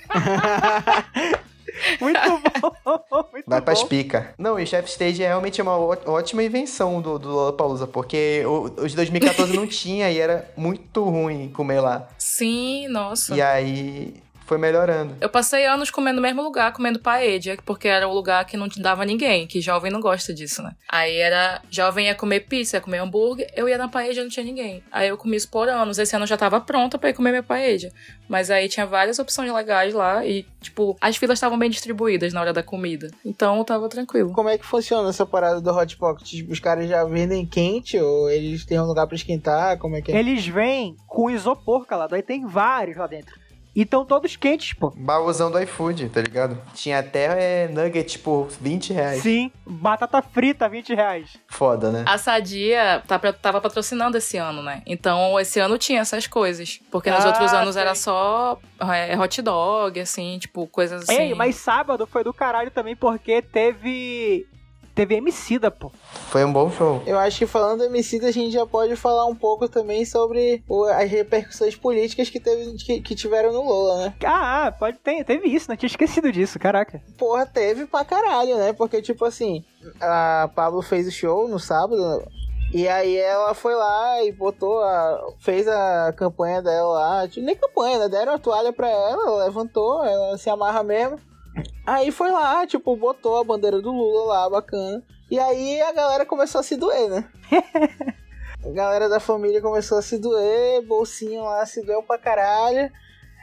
Muito 1.99 2.19
bom, 2.19 2.99
muito 3.32 3.45
Vai 3.47 3.59
bom. 3.59 3.65
pras 3.65 3.84
pica. 3.84 4.34
Não, 4.38 4.59
e 4.59 4.63
o 4.63 4.67
Chef 4.67 4.89
Stage 4.89 5.23
é 5.23 5.27
realmente 5.27 5.61
uma 5.61 5.77
ótima 5.77 6.43
invenção 6.43 7.01
do, 7.01 7.17
do 7.17 7.30
Lollapalooza, 7.30 7.88
porque 7.88 8.43
o, 8.45 8.84
os 8.84 8.91
de 8.91 8.95
2014 8.95 9.55
não 9.55 9.65
tinha 9.67 10.11
e 10.11 10.19
era 10.19 10.49
muito 10.57 11.03
ruim 11.03 11.49
comer 11.49 11.80
lá. 11.80 12.07
Sim, 12.17 12.88
nossa. 12.88 13.36
E 13.36 13.41
aí 13.41 14.13
foi 14.49 14.57
melhorando. 14.57 15.15
Eu 15.21 15.29
passei 15.29 15.67
anos 15.67 15.91
comendo 15.91 16.15
no 16.15 16.23
mesmo 16.23 16.41
lugar, 16.41 16.73
comendo 16.73 16.99
paella, 16.99 17.55
porque 17.63 17.87
era 17.87 18.07
o 18.07 18.13
lugar 18.13 18.43
que 18.45 18.57
não 18.57 18.67
te 18.67 18.81
dava 18.81 19.05
ninguém, 19.05 19.45
que 19.45 19.61
jovem 19.61 19.91
não 19.91 20.01
gosta 20.01 20.33
disso, 20.33 20.63
né? 20.63 20.71
Aí 20.89 21.17
era, 21.17 21.61
jovem 21.69 22.07
ia 22.07 22.15
comer 22.15 22.41
pizza, 22.41 22.77
ia 22.77 22.81
comer 22.81 22.97
hambúrguer, 22.97 23.47
eu 23.55 23.69
ia 23.69 23.77
na 23.77 23.87
paella 23.87 24.23
não 24.23 24.29
tinha 24.29 24.43
ninguém. 24.43 24.83
Aí 24.91 25.07
eu 25.07 25.17
comi 25.17 25.37
isso 25.37 25.49
por 25.49 25.69
anos, 25.69 25.99
esse 25.99 26.15
ano 26.15 26.23
eu 26.23 26.27
já 26.27 26.35
tava 26.35 26.59
pronta 26.59 26.97
pra 26.97 27.11
ir 27.11 27.13
comer 27.13 27.29
minha 27.29 27.43
paella. 27.43 27.69
Mas 28.27 28.49
aí 28.49 28.67
tinha 28.67 28.85
várias 28.85 29.19
opções 29.19 29.51
legais 29.51 29.93
lá 29.93 30.25
e, 30.25 30.45
tipo, 30.61 30.97
as 30.99 31.15
filas 31.15 31.37
estavam 31.37 31.57
bem 31.57 31.69
distribuídas 31.69 32.33
na 32.33 32.41
hora 32.41 32.53
da 32.53 32.63
comida. 32.63 33.11
Então 33.23 33.57
eu 33.57 33.63
tava 33.63 33.87
tranquilo. 33.87 34.31
Como 34.33 34.49
é 34.49 34.57
que 34.57 34.65
funciona 34.65 35.09
essa 35.09 35.25
parada 35.25 35.61
do 35.61 35.71
Hot 35.71 35.97
Pocket? 35.97 36.27
Tipo, 36.27 36.51
os 36.51 36.59
caras 36.59 36.89
já 36.89 37.03
vendem 37.03 37.45
quente 37.45 37.99
ou 37.99 38.29
eles 38.29 38.65
têm 38.65 38.79
um 38.79 38.85
lugar 38.85 39.05
pra 39.05 39.15
esquentar? 39.15 39.77
Como 39.77 39.95
é 39.95 40.01
que 40.01 40.11
é? 40.11 40.17
Eles 40.17 40.47
vêm 40.47 40.95
com 41.07 41.29
isopor, 41.29 41.85
calado. 41.85 42.15
Aí 42.15 42.23
tem 42.23 42.45
vários 42.45 42.97
lá 42.97 43.05
dentro. 43.05 43.38
E 43.80 43.84
estão 43.84 44.03
todos 44.03 44.36
quentes, 44.36 44.73
pô. 44.73 44.91
Baúzão 44.93 45.49
do 45.49 45.57
iFood, 45.61 46.09
tá 46.09 46.19
ligado? 46.19 46.61
Tinha 46.73 46.99
até 46.99 47.63
é, 47.63 47.67
nugget 47.69 48.19
por 48.19 48.49
20 48.59 48.91
reais. 48.91 49.23
Sim, 49.23 49.49
batata 49.65 50.21
frita, 50.21 50.67
20 50.67 50.93
reais. 50.93 51.38
Foda, 51.47 51.89
né? 51.89 52.03
A 52.05 52.17
Sadia 52.17 53.01
tá, 53.07 53.17
pra- 53.17 53.32
tava 53.32 53.61
patrocinando 53.61 54.17
esse 54.17 54.36
ano, 54.36 54.61
né? 54.61 54.82
Então 54.86 55.39
esse 55.39 55.61
ano 55.61 55.77
tinha 55.77 56.01
essas 56.01 56.27
coisas. 56.27 56.82
Porque 56.91 57.09
nos 57.09 57.23
Ah, 57.23 57.27
outros 57.30 57.53
anos 57.53 57.75
sei. 57.75 57.82
era 57.82 57.95
só 57.95 58.59
é, 58.93 59.17
hot 59.17 59.41
dog, 59.41 59.97
assim, 59.97 60.38
tipo, 60.39 60.67
coisas 60.67 61.03
assim. 61.03 61.13
Ei, 61.17 61.34
mas 61.34 61.55
sábado 61.55 62.05
foi 62.05 62.21
do 62.21 62.34
caralho 62.34 62.71
também 62.71 62.97
porque 62.97 63.41
teve. 63.41 64.45
Teve 64.99 65.15
Emicida, 65.15 65.71
pô. 65.71 65.89
Foi 66.29 66.43
um 66.43 66.51
bom 66.51 66.69
show. 66.69 67.01
Eu 67.07 67.17
acho 67.17 67.37
que 67.39 67.45
falando 67.47 67.77
do 67.79 67.85
MC, 67.85 68.17
a 68.25 68.31
gente 68.31 68.51
já 68.51 68.65
pode 68.65 68.97
falar 68.97 69.25
um 69.27 69.33
pouco 69.33 69.69
também 69.69 70.03
sobre 70.03 70.61
o- 70.67 70.83
as 70.83 71.09
repercussões 71.09 71.73
políticas 71.73 72.29
que, 72.29 72.37
teve, 72.37 72.73
que, 72.75 72.99
que 72.99 73.15
tiveram 73.15 73.53
no 73.53 73.63
Lola, 73.63 74.03
né? 74.07 74.13
Ah, 74.25 74.73
pode 74.77 74.97
ter, 74.97 75.23
teve 75.23 75.47
isso, 75.47 75.71
né? 75.71 75.77
Tinha 75.77 75.87
esquecido 75.87 76.29
disso, 76.33 76.59
caraca. 76.59 77.01
Porra, 77.17 77.45
teve 77.45 77.85
pra 77.85 78.03
caralho, 78.03 78.57
né? 78.57 78.73
Porque, 78.73 79.01
tipo 79.01 79.23
assim, 79.23 79.63
a 80.01 80.49
Pablo 80.53 80.81
fez 80.81 81.07
o 81.07 81.11
show 81.11 81.47
no 81.47 81.59
sábado. 81.61 82.21
E 82.73 82.85
aí 82.85 83.15
ela 83.15 83.53
foi 83.53 83.75
lá 83.75 84.21
e 84.25 84.33
botou 84.33 84.83
a. 84.83 85.27
fez 85.39 85.65
a 85.65 86.13
campanha 86.17 86.61
dela 86.61 86.89
lá. 86.91 87.27
Tipo, 87.29 87.45
nem 87.45 87.55
campanha, 87.55 87.99
né? 87.99 88.09
Deram 88.09 88.33
a 88.33 88.37
toalha 88.37 88.73
pra 88.73 88.89
ela, 88.89 89.11
ela 89.13 89.45
levantou, 89.45 90.03
ela 90.03 90.37
se 90.37 90.49
amarra 90.49 90.83
mesmo. 90.83 91.17
Aí 91.85 92.11
foi 92.11 92.31
lá, 92.31 92.65
tipo, 92.67 92.95
botou 92.95 93.37
a 93.39 93.43
bandeira 93.43 93.81
do 93.81 93.91
Lula 93.91 94.33
lá, 94.33 94.49
bacana. 94.49 95.03
E 95.29 95.39
aí 95.39 95.81
a 95.81 95.91
galera 95.91 96.25
começou 96.25 96.59
a 96.59 96.63
se 96.63 96.75
doer, 96.75 97.09
né? 97.09 97.25
a 98.65 98.69
galera 98.71 99.09
da 99.09 99.19
família 99.19 99.61
começou 99.61 99.97
a 99.97 100.01
se 100.01 100.17
doer, 100.17 100.81
bolsinho 100.85 101.43
lá 101.43 101.65
se 101.65 101.83
doeu 101.85 102.03
pra 102.03 102.17
caralho. 102.17 102.91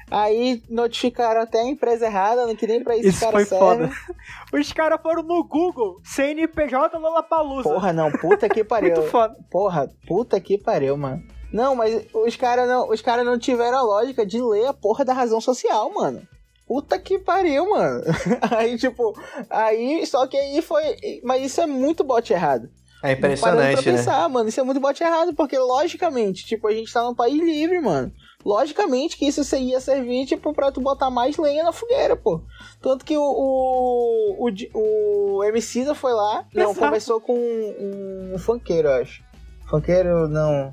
Aí 0.08 0.62
notificaram 0.70 1.40
até 1.40 1.60
a 1.60 1.64
empresa 1.64 2.06
errada, 2.06 2.54
que 2.54 2.66
nem 2.66 2.82
pra 2.82 2.96
isso, 2.96 3.08
Isso 3.08 3.24
os 3.26 3.30
foi 3.32 3.44
servem. 3.44 3.88
foda. 3.88 3.90
Os 4.54 4.72
caras 4.72 5.00
foram 5.02 5.24
no 5.24 5.42
Google, 5.42 6.00
CNPJ 6.04 6.96
Lollapalooza. 6.96 7.68
Porra, 7.68 7.92
não, 7.92 8.12
puta 8.12 8.48
que 8.48 8.62
pariu. 8.64 8.94
Muito 8.94 9.10
foda. 9.10 9.36
Porra, 9.50 9.90
puta 10.06 10.40
que 10.40 10.56
pariu, 10.56 10.96
mano. 10.96 11.22
Não, 11.52 11.74
mas 11.74 12.06
os 12.14 12.36
caras 12.36 12.68
não, 12.68 12.88
os 12.88 13.00
cara 13.02 13.24
não 13.24 13.36
tiveram 13.36 13.78
a 13.78 13.82
lógica 13.82 14.24
de 14.24 14.40
ler 14.40 14.66
a 14.66 14.72
porra 14.72 15.04
da 15.04 15.12
razão 15.12 15.40
social, 15.40 15.92
mano. 15.92 16.22
Puta 16.66 16.98
que 16.98 17.18
pariu, 17.18 17.70
mano. 17.70 18.02
Aí, 18.50 18.76
tipo, 18.76 19.16
aí, 19.48 20.04
só 20.04 20.26
que 20.26 20.36
aí 20.36 20.60
foi. 20.60 20.82
Mas 21.22 21.44
isso 21.44 21.60
é 21.60 21.66
muito 21.66 22.02
bote 22.02 22.32
errado. 22.32 22.68
É 23.02 23.12
impressionante, 23.12 23.82
pra 23.82 23.92
né? 23.92 23.98
pensar, 23.98 24.28
mano, 24.28 24.48
isso 24.48 24.58
é 24.58 24.64
muito 24.64 24.80
bote 24.80 25.02
errado, 25.04 25.32
porque 25.34 25.56
logicamente, 25.56 26.44
tipo, 26.44 26.66
a 26.66 26.72
gente 26.72 26.92
tá 26.92 27.04
num 27.04 27.14
país 27.14 27.38
livre, 27.38 27.80
mano. 27.80 28.10
Logicamente 28.44 29.16
que 29.16 29.26
isso 29.26 29.56
ia 29.56 29.80
servir, 29.80 30.26
tipo, 30.26 30.52
pra 30.52 30.72
tu 30.72 30.80
botar 30.80 31.10
mais 31.10 31.36
lenha 31.36 31.62
na 31.62 31.72
fogueira, 31.72 32.16
pô. 32.16 32.40
Tanto 32.80 33.04
que 33.04 33.16
o, 33.16 33.22
o, 33.22 34.48
o, 34.74 35.36
o 35.36 35.44
Emicida 35.44 35.94
foi 35.94 36.12
lá, 36.12 36.44
não, 36.54 36.70
Exato. 36.70 36.80
conversou 36.80 37.20
com 37.20 37.36
um, 37.36 38.32
um 38.34 38.38
funkeiro, 38.38 38.88
eu 38.88 39.02
acho. 39.02 39.22
Funkeiro, 39.68 40.28
não. 40.28 40.72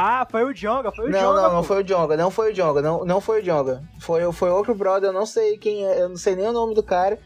Ah, 0.00 0.26
foi 0.30 0.44
o 0.44 0.54
Jonga, 0.54 0.92
foi 0.92 1.06
o 1.06 1.10
Não, 1.10 1.18
Jonga. 1.20 1.42
não, 1.42 1.52
não 1.54 1.62
foi 1.64 1.80
o 1.80 1.84
Jonga, 1.84 2.16
não 2.16 2.30
foi 2.30 2.50
o 2.52 2.54
Jonga, 2.54 2.80
não, 2.80 3.04
não 3.04 3.20
foi 3.20 3.40
o 3.40 3.42
Jonga. 3.44 3.82
Foi, 4.00 4.32
foi 4.32 4.50
outro 4.50 4.74
brother, 4.74 5.08
eu 5.10 5.12
não 5.12 5.26
sei 5.26 5.58
quem 5.58 5.84
é, 5.86 6.02
eu 6.02 6.08
não 6.08 6.16
sei 6.16 6.36
nem 6.36 6.46
o 6.46 6.52
nome 6.52 6.74
do 6.74 6.82
cara. 6.82 7.18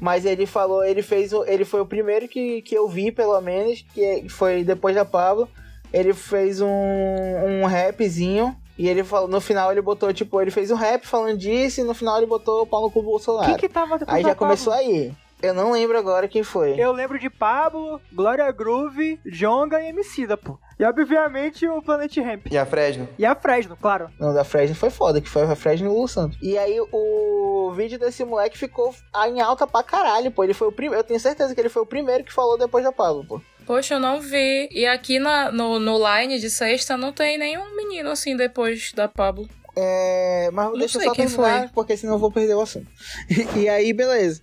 Mas 0.00 0.24
ele 0.24 0.46
falou, 0.46 0.82
ele 0.84 1.02
fez, 1.02 1.32
o- 1.32 1.44
ele 1.44 1.64
foi 1.64 1.80
o 1.80 1.86
primeiro 1.86 2.26
que, 2.28 2.62
que 2.62 2.74
eu 2.74 2.88
vi, 2.88 3.10
pelo 3.12 3.38
menos, 3.40 3.84
que 3.92 4.26
foi 4.28 4.62
depois 4.64 4.94
da 4.94 5.04
Pablo. 5.04 5.48
Ele 5.92 6.14
fez 6.14 6.60
um, 6.60 6.68
um 6.68 7.66
rapzinho 7.66 8.54
e 8.78 8.88
ele 8.88 9.02
falou, 9.02 9.26
no 9.28 9.40
final 9.40 9.72
ele 9.72 9.82
botou, 9.82 10.12
tipo, 10.12 10.40
ele 10.40 10.50
fez 10.50 10.70
um 10.70 10.76
rap 10.76 11.06
falando 11.06 11.36
disso 11.36 11.80
e 11.80 11.84
no 11.84 11.94
final 11.94 12.16
ele 12.18 12.26
botou 12.26 12.62
o 12.62 12.66
pau 12.66 12.80
no 12.82 12.90
cu 12.90 13.00
do 13.00 13.06
Bolsonaro. 13.06 13.46
Quem 13.48 13.56
que 13.56 13.68
tava 13.68 13.98
Aí 14.06 14.22
já 14.22 14.34
começou 14.34 14.72
aí. 14.72 15.12
Eu 15.42 15.52
não 15.54 15.72
lembro 15.72 15.98
agora 15.98 16.28
quem 16.28 16.42
foi. 16.42 16.74
Eu 16.80 16.92
lembro 16.92 17.18
de 17.18 17.28
Pablo, 17.30 18.00
Glória 18.12 18.50
Groove, 18.52 19.20
Jonga 19.26 19.80
e 19.80 19.88
Emicida, 19.88 20.36
pô. 20.36 20.58
E 20.78 20.84
obviamente 20.84 21.66
o 21.66 21.82
Planet 21.82 22.16
Ramp. 22.18 22.46
E 22.50 22.56
a 22.56 22.64
Fresno? 22.64 23.08
E 23.18 23.26
a 23.26 23.34
Fresno, 23.34 23.76
claro. 23.76 24.10
Não, 24.18 24.32
da 24.32 24.44
Fresno 24.44 24.76
foi 24.76 24.90
foda, 24.90 25.20
que 25.20 25.28
foi 25.28 25.42
a 25.42 25.56
Fresno 25.56 25.86
e 25.86 25.90
o 25.90 25.92
Lulu 25.92 26.06
Santos. 26.08 26.38
E 26.40 26.56
aí 26.56 26.78
o 26.92 27.72
vídeo 27.74 27.98
desse 27.98 28.24
moleque 28.24 28.56
ficou 28.56 28.94
em 29.26 29.40
alta 29.40 29.66
pra 29.66 29.82
caralho, 29.82 30.30
pô. 30.30 30.44
Ele 30.44 30.54
foi 30.54 30.68
o 30.68 30.72
primeiro. 30.72 31.00
Eu 31.00 31.04
tenho 31.04 31.18
certeza 31.18 31.52
que 31.54 31.60
ele 31.60 31.68
foi 31.68 31.82
o 31.82 31.86
primeiro 31.86 32.22
que 32.22 32.32
falou 32.32 32.56
depois 32.56 32.84
da 32.84 32.92
Pablo, 32.92 33.24
pô. 33.26 33.40
Poxa, 33.66 33.94
eu 33.94 34.00
não 34.00 34.20
vi. 34.20 34.68
E 34.70 34.86
aqui 34.86 35.18
na, 35.18 35.50
no, 35.50 35.78
no 35.80 35.98
line 35.98 36.38
de 36.38 36.48
sexta 36.48 36.96
não 36.96 37.12
tem 37.12 37.36
nenhum 37.36 37.76
menino 37.76 38.10
assim 38.10 38.36
depois 38.36 38.92
da 38.92 39.08
Pablo. 39.08 39.48
É. 39.76 40.50
Mas 40.52 40.66
Não 40.66 40.78
deixa 40.78 40.98
eu 40.98 41.02
só 41.02 41.12
quem 41.12 41.26
terminar, 41.26 41.58
foi. 41.60 41.68
porque 41.68 41.96
senão 41.96 42.14
eu 42.14 42.18
vou 42.18 42.32
perder 42.32 42.54
o 42.54 42.60
assunto. 42.60 42.86
e 43.56 43.68
aí, 43.68 43.92
beleza. 43.92 44.42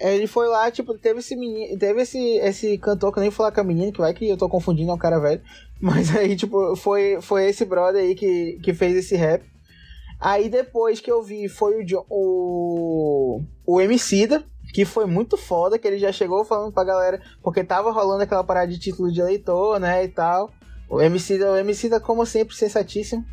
Ele 0.00 0.26
foi 0.26 0.48
lá, 0.48 0.70
tipo, 0.70 0.96
teve 0.98 1.20
esse 1.20 1.34
menino, 1.36 1.78
teve 1.78 2.02
esse, 2.02 2.18
esse 2.38 2.78
cantor 2.78 3.12
que 3.12 3.18
eu 3.18 3.22
nem 3.22 3.30
vou 3.30 3.36
falar 3.36 3.52
com 3.52 3.60
a 3.60 3.64
menina, 3.64 3.92
que 3.92 3.98
vai 3.98 4.12
que 4.14 4.28
eu 4.28 4.36
tô 4.36 4.48
confundindo, 4.48 4.90
é 4.90 4.94
um 4.94 4.98
cara 4.98 5.18
velho. 5.18 5.40
Mas 5.80 6.14
aí, 6.16 6.34
tipo, 6.36 6.74
foi, 6.76 7.20
foi 7.20 7.46
esse 7.48 7.64
brother 7.64 8.02
aí 8.02 8.14
que, 8.14 8.58
que 8.62 8.72
fez 8.74 8.96
esse 8.96 9.14
rap. 9.16 9.44
Aí 10.18 10.48
depois 10.48 10.98
que 11.00 11.10
eu 11.10 11.22
vi 11.22 11.46
foi 11.48 11.82
o, 11.82 11.86
Jo- 11.86 12.06
o, 12.08 13.42
o 13.66 13.80
Emicida, 13.80 14.42
que 14.72 14.84
foi 14.84 15.04
muito 15.06 15.36
foda, 15.36 15.78
que 15.78 15.86
ele 15.86 15.98
já 15.98 16.10
chegou 16.10 16.44
falando 16.44 16.72
pra 16.72 16.84
galera, 16.84 17.20
porque 17.42 17.62
tava 17.62 17.90
rolando 17.92 18.22
aquela 18.22 18.42
parada 18.42 18.66
de 18.68 18.78
título 18.78 19.12
de 19.12 19.20
eleitor, 19.20 19.78
né, 19.78 20.04
e 20.04 20.08
tal. 20.08 20.50
O 20.88 21.02
Emicida, 21.02 21.50
o 21.52 21.56
Emicida 21.56 22.00
como 22.00 22.24
sempre, 22.24 22.54
sensatíssimo. 22.56 23.24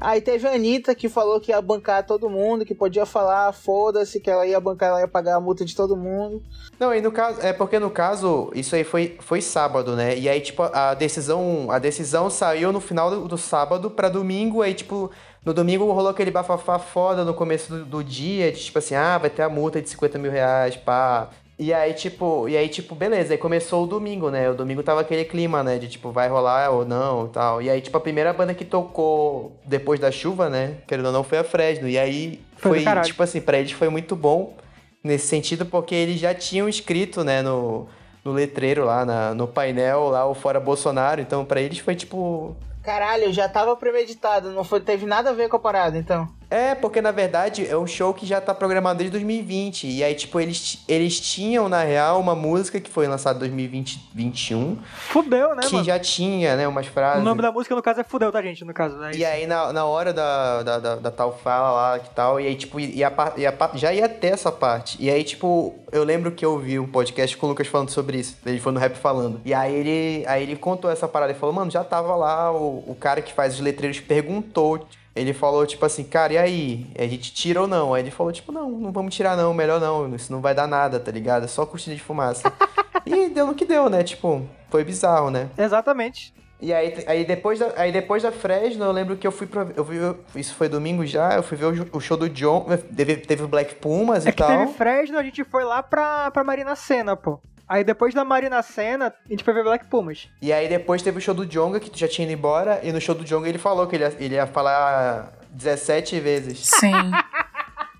Aí 0.00 0.20
teve 0.20 0.46
a 0.46 0.52
Anitta 0.52 0.94
que 0.94 1.08
falou 1.08 1.40
que 1.40 1.50
ia 1.50 1.60
bancar 1.60 2.06
todo 2.06 2.30
mundo, 2.30 2.64
que 2.64 2.74
podia 2.74 3.04
falar, 3.04 3.52
foda-se, 3.52 4.20
que 4.20 4.30
ela 4.30 4.46
ia 4.46 4.60
bancar, 4.60 4.90
ela 4.90 5.00
ia 5.00 5.08
pagar 5.08 5.36
a 5.36 5.40
multa 5.40 5.64
de 5.64 5.74
todo 5.74 5.96
mundo. 5.96 6.40
Não, 6.78 6.94
e 6.94 7.00
no 7.00 7.10
caso, 7.10 7.40
é 7.40 7.52
porque 7.52 7.80
no 7.80 7.90
caso, 7.90 8.50
isso 8.54 8.76
aí 8.76 8.84
foi, 8.84 9.16
foi 9.18 9.40
sábado, 9.40 9.96
né? 9.96 10.16
E 10.16 10.28
aí, 10.28 10.40
tipo, 10.40 10.62
a 10.62 10.94
decisão, 10.94 11.68
a 11.70 11.80
decisão 11.80 12.30
saiu 12.30 12.72
no 12.72 12.80
final 12.80 13.10
do, 13.10 13.26
do 13.26 13.36
sábado 13.36 13.90
pra 13.90 14.08
domingo, 14.08 14.62
aí, 14.62 14.72
tipo, 14.72 15.10
no 15.44 15.52
domingo 15.52 15.90
rolou 15.92 16.10
aquele 16.10 16.30
bafafá 16.30 16.78
foda 16.78 17.24
no 17.24 17.34
começo 17.34 17.72
do, 17.72 17.84
do 17.84 18.04
dia, 18.04 18.52
tipo 18.52 18.78
assim, 18.78 18.94
ah, 18.94 19.18
vai 19.18 19.30
ter 19.30 19.42
a 19.42 19.48
multa 19.48 19.82
de 19.82 19.88
50 19.88 20.18
mil 20.18 20.30
reais, 20.30 20.76
pá. 20.76 21.28
E 21.58 21.74
aí, 21.74 21.92
tipo, 21.92 22.48
e 22.48 22.56
aí, 22.56 22.68
tipo, 22.68 22.94
beleza, 22.94 23.34
aí 23.34 23.38
começou 23.38 23.82
o 23.82 23.86
domingo, 23.86 24.30
né? 24.30 24.48
O 24.48 24.54
domingo 24.54 24.80
tava 24.82 25.00
aquele 25.00 25.24
clima, 25.24 25.60
né? 25.62 25.76
De 25.76 25.88
tipo, 25.88 26.12
vai 26.12 26.28
rolar 26.28 26.70
ou 26.70 26.84
não 26.84 27.26
e 27.26 27.28
tal. 27.30 27.60
E 27.60 27.68
aí, 27.68 27.80
tipo, 27.80 27.96
a 27.96 28.00
primeira 28.00 28.32
banda 28.32 28.54
que 28.54 28.64
tocou 28.64 29.58
depois 29.64 29.98
da 29.98 30.10
chuva, 30.12 30.48
né? 30.48 30.76
Querendo 30.86 31.06
ou 31.06 31.12
não, 31.12 31.24
foi 31.24 31.38
a 31.38 31.42
Fresno. 31.44 31.88
E 31.88 31.98
aí 31.98 32.40
Foi 32.56 32.84
foi, 32.84 33.00
tipo 33.02 33.20
assim, 33.24 33.40
pra 33.40 33.58
eles 33.58 33.72
foi 33.72 33.88
muito 33.88 34.14
bom 34.14 34.56
nesse 35.02 35.26
sentido, 35.26 35.66
porque 35.66 35.96
eles 35.96 36.20
já 36.20 36.32
tinham 36.32 36.68
escrito, 36.68 37.24
né, 37.24 37.42
no, 37.42 37.88
no 38.24 38.30
letreiro 38.32 38.84
lá, 38.84 39.04
na- 39.04 39.34
no 39.34 39.48
painel 39.48 40.10
lá, 40.10 40.26
o 40.26 40.34
Fora 40.34 40.60
Bolsonaro. 40.60 41.20
Então, 41.20 41.44
pra 41.44 41.60
eles 41.60 41.78
foi 41.80 41.96
tipo. 41.96 42.56
Caralho, 42.84 43.32
já 43.32 43.48
tava 43.48 43.74
premeditado, 43.76 44.50
não 44.52 44.62
foi, 44.62 44.78
teve 44.80 45.06
nada 45.06 45.30
a 45.30 45.32
ver 45.34 45.48
com 45.48 45.56
a 45.56 45.60
parada, 45.60 45.98
então. 45.98 46.28
É, 46.50 46.74
porque 46.74 47.02
na 47.02 47.10
verdade 47.10 47.66
é 47.68 47.76
um 47.76 47.86
show 47.86 48.14
que 48.14 48.24
já 48.24 48.40
tá 48.40 48.54
programado 48.54 48.98
desde 48.98 49.12
2020. 49.12 49.86
E 49.86 50.02
aí, 50.02 50.14
tipo, 50.14 50.40
eles, 50.40 50.82
eles 50.88 51.20
tinham, 51.20 51.68
na 51.68 51.82
real, 51.82 52.18
uma 52.20 52.34
música 52.34 52.80
que 52.80 52.90
foi 52.90 53.06
lançada 53.06 53.36
em 53.36 53.40
2021, 53.40 54.78
Fudeu, 54.94 55.54
né, 55.54 55.62
que 55.62 55.74
mano? 55.74 55.84
já 55.84 55.98
tinha, 55.98 56.56
né, 56.56 56.66
umas 56.66 56.86
O 56.86 56.90
frases. 56.90 57.22
nome 57.22 57.42
da 57.42 57.52
música, 57.52 57.74
no 57.74 57.82
caso, 57.82 58.00
é 58.00 58.04
Fudeu, 58.04 58.32
tá, 58.32 58.40
gente? 58.42 58.64
No 58.64 58.72
caso, 58.72 58.96
né? 58.96 59.12
E 59.14 59.24
aí, 59.24 59.46
na, 59.46 59.72
na 59.72 59.84
hora 59.84 60.12
da, 60.12 60.62
da, 60.62 60.78
da, 60.78 60.96
da 60.96 61.10
tal 61.10 61.36
fala 61.36 61.70
lá 61.70 61.98
que 61.98 62.10
tal, 62.10 62.40
e 62.40 62.46
aí, 62.46 62.54
tipo, 62.54 62.80
e 62.80 63.04
a, 63.04 63.12
e 63.36 63.78
já 63.78 63.92
ia 63.92 64.08
ter 64.08 64.28
essa 64.28 64.50
parte. 64.50 64.96
E 65.00 65.10
aí, 65.10 65.22
tipo, 65.24 65.74
eu 65.92 66.02
lembro 66.04 66.32
que 66.32 66.44
eu 66.44 66.52
ouvi 66.52 66.78
um 66.78 66.86
podcast 66.86 67.36
com 67.36 67.46
o 67.46 67.50
Lucas 67.50 67.66
falando 67.66 67.90
sobre 67.90 68.18
isso. 68.18 68.36
Ele 68.46 68.58
foi 68.58 68.72
no 68.72 68.80
rap 68.80 68.96
falando. 68.96 69.40
E 69.44 69.52
aí 69.52 69.74
ele, 69.74 70.24
aí 70.26 70.42
ele 70.42 70.56
contou 70.56 70.90
essa 70.90 71.06
parada. 71.06 71.32
Ele 71.32 71.38
falou, 71.38 71.54
mano, 71.54 71.70
já 71.70 71.84
tava 71.84 72.14
lá, 72.16 72.50
o, 72.52 72.84
o 72.86 72.96
cara 72.98 73.20
que 73.20 73.32
faz 73.32 73.54
os 73.54 73.60
letreiros 73.60 74.00
perguntou. 74.00 74.86
Ele 75.18 75.32
falou, 75.32 75.66
tipo 75.66 75.84
assim, 75.84 76.04
cara, 76.04 76.32
e 76.32 76.38
aí? 76.38 76.86
A 76.98 77.06
gente 77.06 77.32
tira 77.32 77.60
ou 77.60 77.66
não? 77.66 77.94
Aí 77.94 78.02
ele 78.02 78.10
falou, 78.10 78.32
tipo, 78.32 78.52
não, 78.52 78.70
não 78.70 78.92
vamos 78.92 79.14
tirar 79.14 79.36
não, 79.36 79.52
melhor 79.52 79.80
não. 79.80 80.14
Isso 80.14 80.32
não 80.32 80.40
vai 80.40 80.54
dar 80.54 80.66
nada, 80.66 81.00
tá 81.00 81.10
ligado? 81.10 81.44
É 81.44 81.48
só 81.48 81.66
cortina 81.66 81.96
de 81.96 82.02
fumaça. 82.02 82.52
e 83.04 83.28
deu 83.28 83.46
no 83.46 83.54
que 83.54 83.64
deu, 83.64 83.88
né? 83.88 84.02
Tipo, 84.02 84.46
foi 84.70 84.84
bizarro, 84.84 85.30
né? 85.30 85.48
Exatamente. 85.58 86.32
E 86.60 86.72
aí, 86.72 87.04
aí, 87.06 87.24
depois 87.24 87.60
da, 87.60 87.72
aí 87.76 87.92
depois 87.92 88.24
da 88.24 88.32
Fresno, 88.32 88.84
eu 88.84 88.90
lembro 88.90 89.16
que 89.16 89.24
eu 89.26 89.30
fui 89.30 89.46
pra. 89.46 89.66
Eu 89.76 89.84
vi, 89.84 89.98
isso 90.34 90.54
foi 90.54 90.68
domingo 90.68 91.06
já, 91.06 91.34
eu 91.36 91.42
fui 91.42 91.56
ver 91.56 91.66
o, 91.66 91.96
o 91.96 92.00
show 92.00 92.16
do 92.16 92.28
John. 92.28 92.66
Teve, 92.96 93.16
teve 93.16 93.44
o 93.44 93.48
Black 93.48 93.76
Pumas 93.76 94.26
É 94.26 94.30
e 94.30 94.32
que 94.32 94.38
tal. 94.38 94.48
teve 94.48 94.72
Fresno, 94.72 95.18
a 95.18 95.22
gente 95.22 95.44
foi 95.44 95.62
lá 95.62 95.82
pra, 95.84 96.30
pra 96.32 96.42
Marina 96.42 96.74
Sena, 96.74 97.16
pô. 97.16 97.38
Aí 97.68 97.84
depois 97.84 98.14
da 98.14 98.24
Marina 98.24 98.62
Sena, 98.62 99.08
a 99.08 99.30
gente 99.30 99.44
foi 99.44 99.52
ver 99.52 99.62
Black 99.62 99.86
Pumas. 99.86 100.28
E 100.40 100.52
aí 100.52 100.68
depois 100.68 101.02
teve 101.02 101.18
o 101.18 101.20
show 101.20 101.34
do 101.34 101.44
Jonga, 101.44 101.78
que 101.78 101.90
tu 101.90 101.98
já 101.98 102.08
tinha 102.08 102.26
ido 102.26 102.32
embora. 102.32 102.80
E 102.82 102.90
no 102.90 103.00
show 103.00 103.14
do 103.14 103.24
Jonga 103.24 103.48
ele 103.48 103.58
falou 103.58 103.86
que 103.86 103.96
ele 103.96 104.04
ia, 104.04 104.16
ele 104.18 104.34
ia 104.36 104.46
falar 104.46 105.32
17 105.50 106.18
vezes. 106.20 106.66
Sim. 106.66 106.92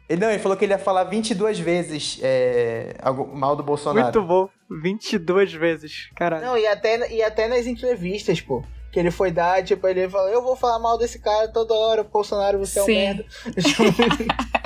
Ele, 0.09 0.23
não, 0.23 0.31
ele 0.31 0.39
falou 0.39 0.57
que 0.57 0.65
ele 0.65 0.73
ia 0.73 0.79
falar 0.79 1.05
22 1.05 1.59
vezes 1.61 2.19
é, 2.23 2.97
algo, 3.03 3.27
mal 3.37 3.55
do 3.55 3.63
Bolsonaro. 3.63 4.05
Muito 4.05 4.23
bom. 4.23 4.49
22 4.71 5.53
vezes. 5.53 6.09
Caralho. 6.17 6.47
Não, 6.47 6.57
e 6.57 6.67
até, 6.67 7.13
e 7.13 7.23
até 7.23 7.47
nas 7.47 7.67
entrevistas, 7.67 8.41
pô. 8.41 8.65
Que 8.91 8.99
ele 8.99 9.11
foi 9.11 9.31
dar, 9.31 9.63
tipo, 9.63 9.87
ele 9.87 10.09
falou, 10.09 10.31
eu 10.31 10.43
vou 10.43 10.57
falar 10.57 10.79
mal 10.79 10.97
desse 10.97 11.19
cara 11.19 11.49
toda 11.49 11.75
hora, 11.75 12.03
Bolsonaro, 12.05 12.59
você 12.59 12.79
é 12.79 12.83
um 12.83 12.87
Sim. 12.87 12.95
merda. 12.95 13.27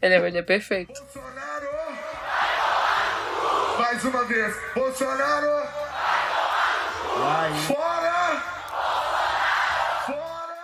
Ele 0.00 0.14
é, 0.14 0.28
ele 0.28 0.38
é 0.38 0.42
perfeito. 0.42 0.92
Bolsonaro! 0.92 1.57
Mais 3.98 4.14
uma 4.14 4.24
vez. 4.26 4.54
Bolsonaro! 4.76 5.66
Fora! 7.66 8.40
Fora! 10.06 10.56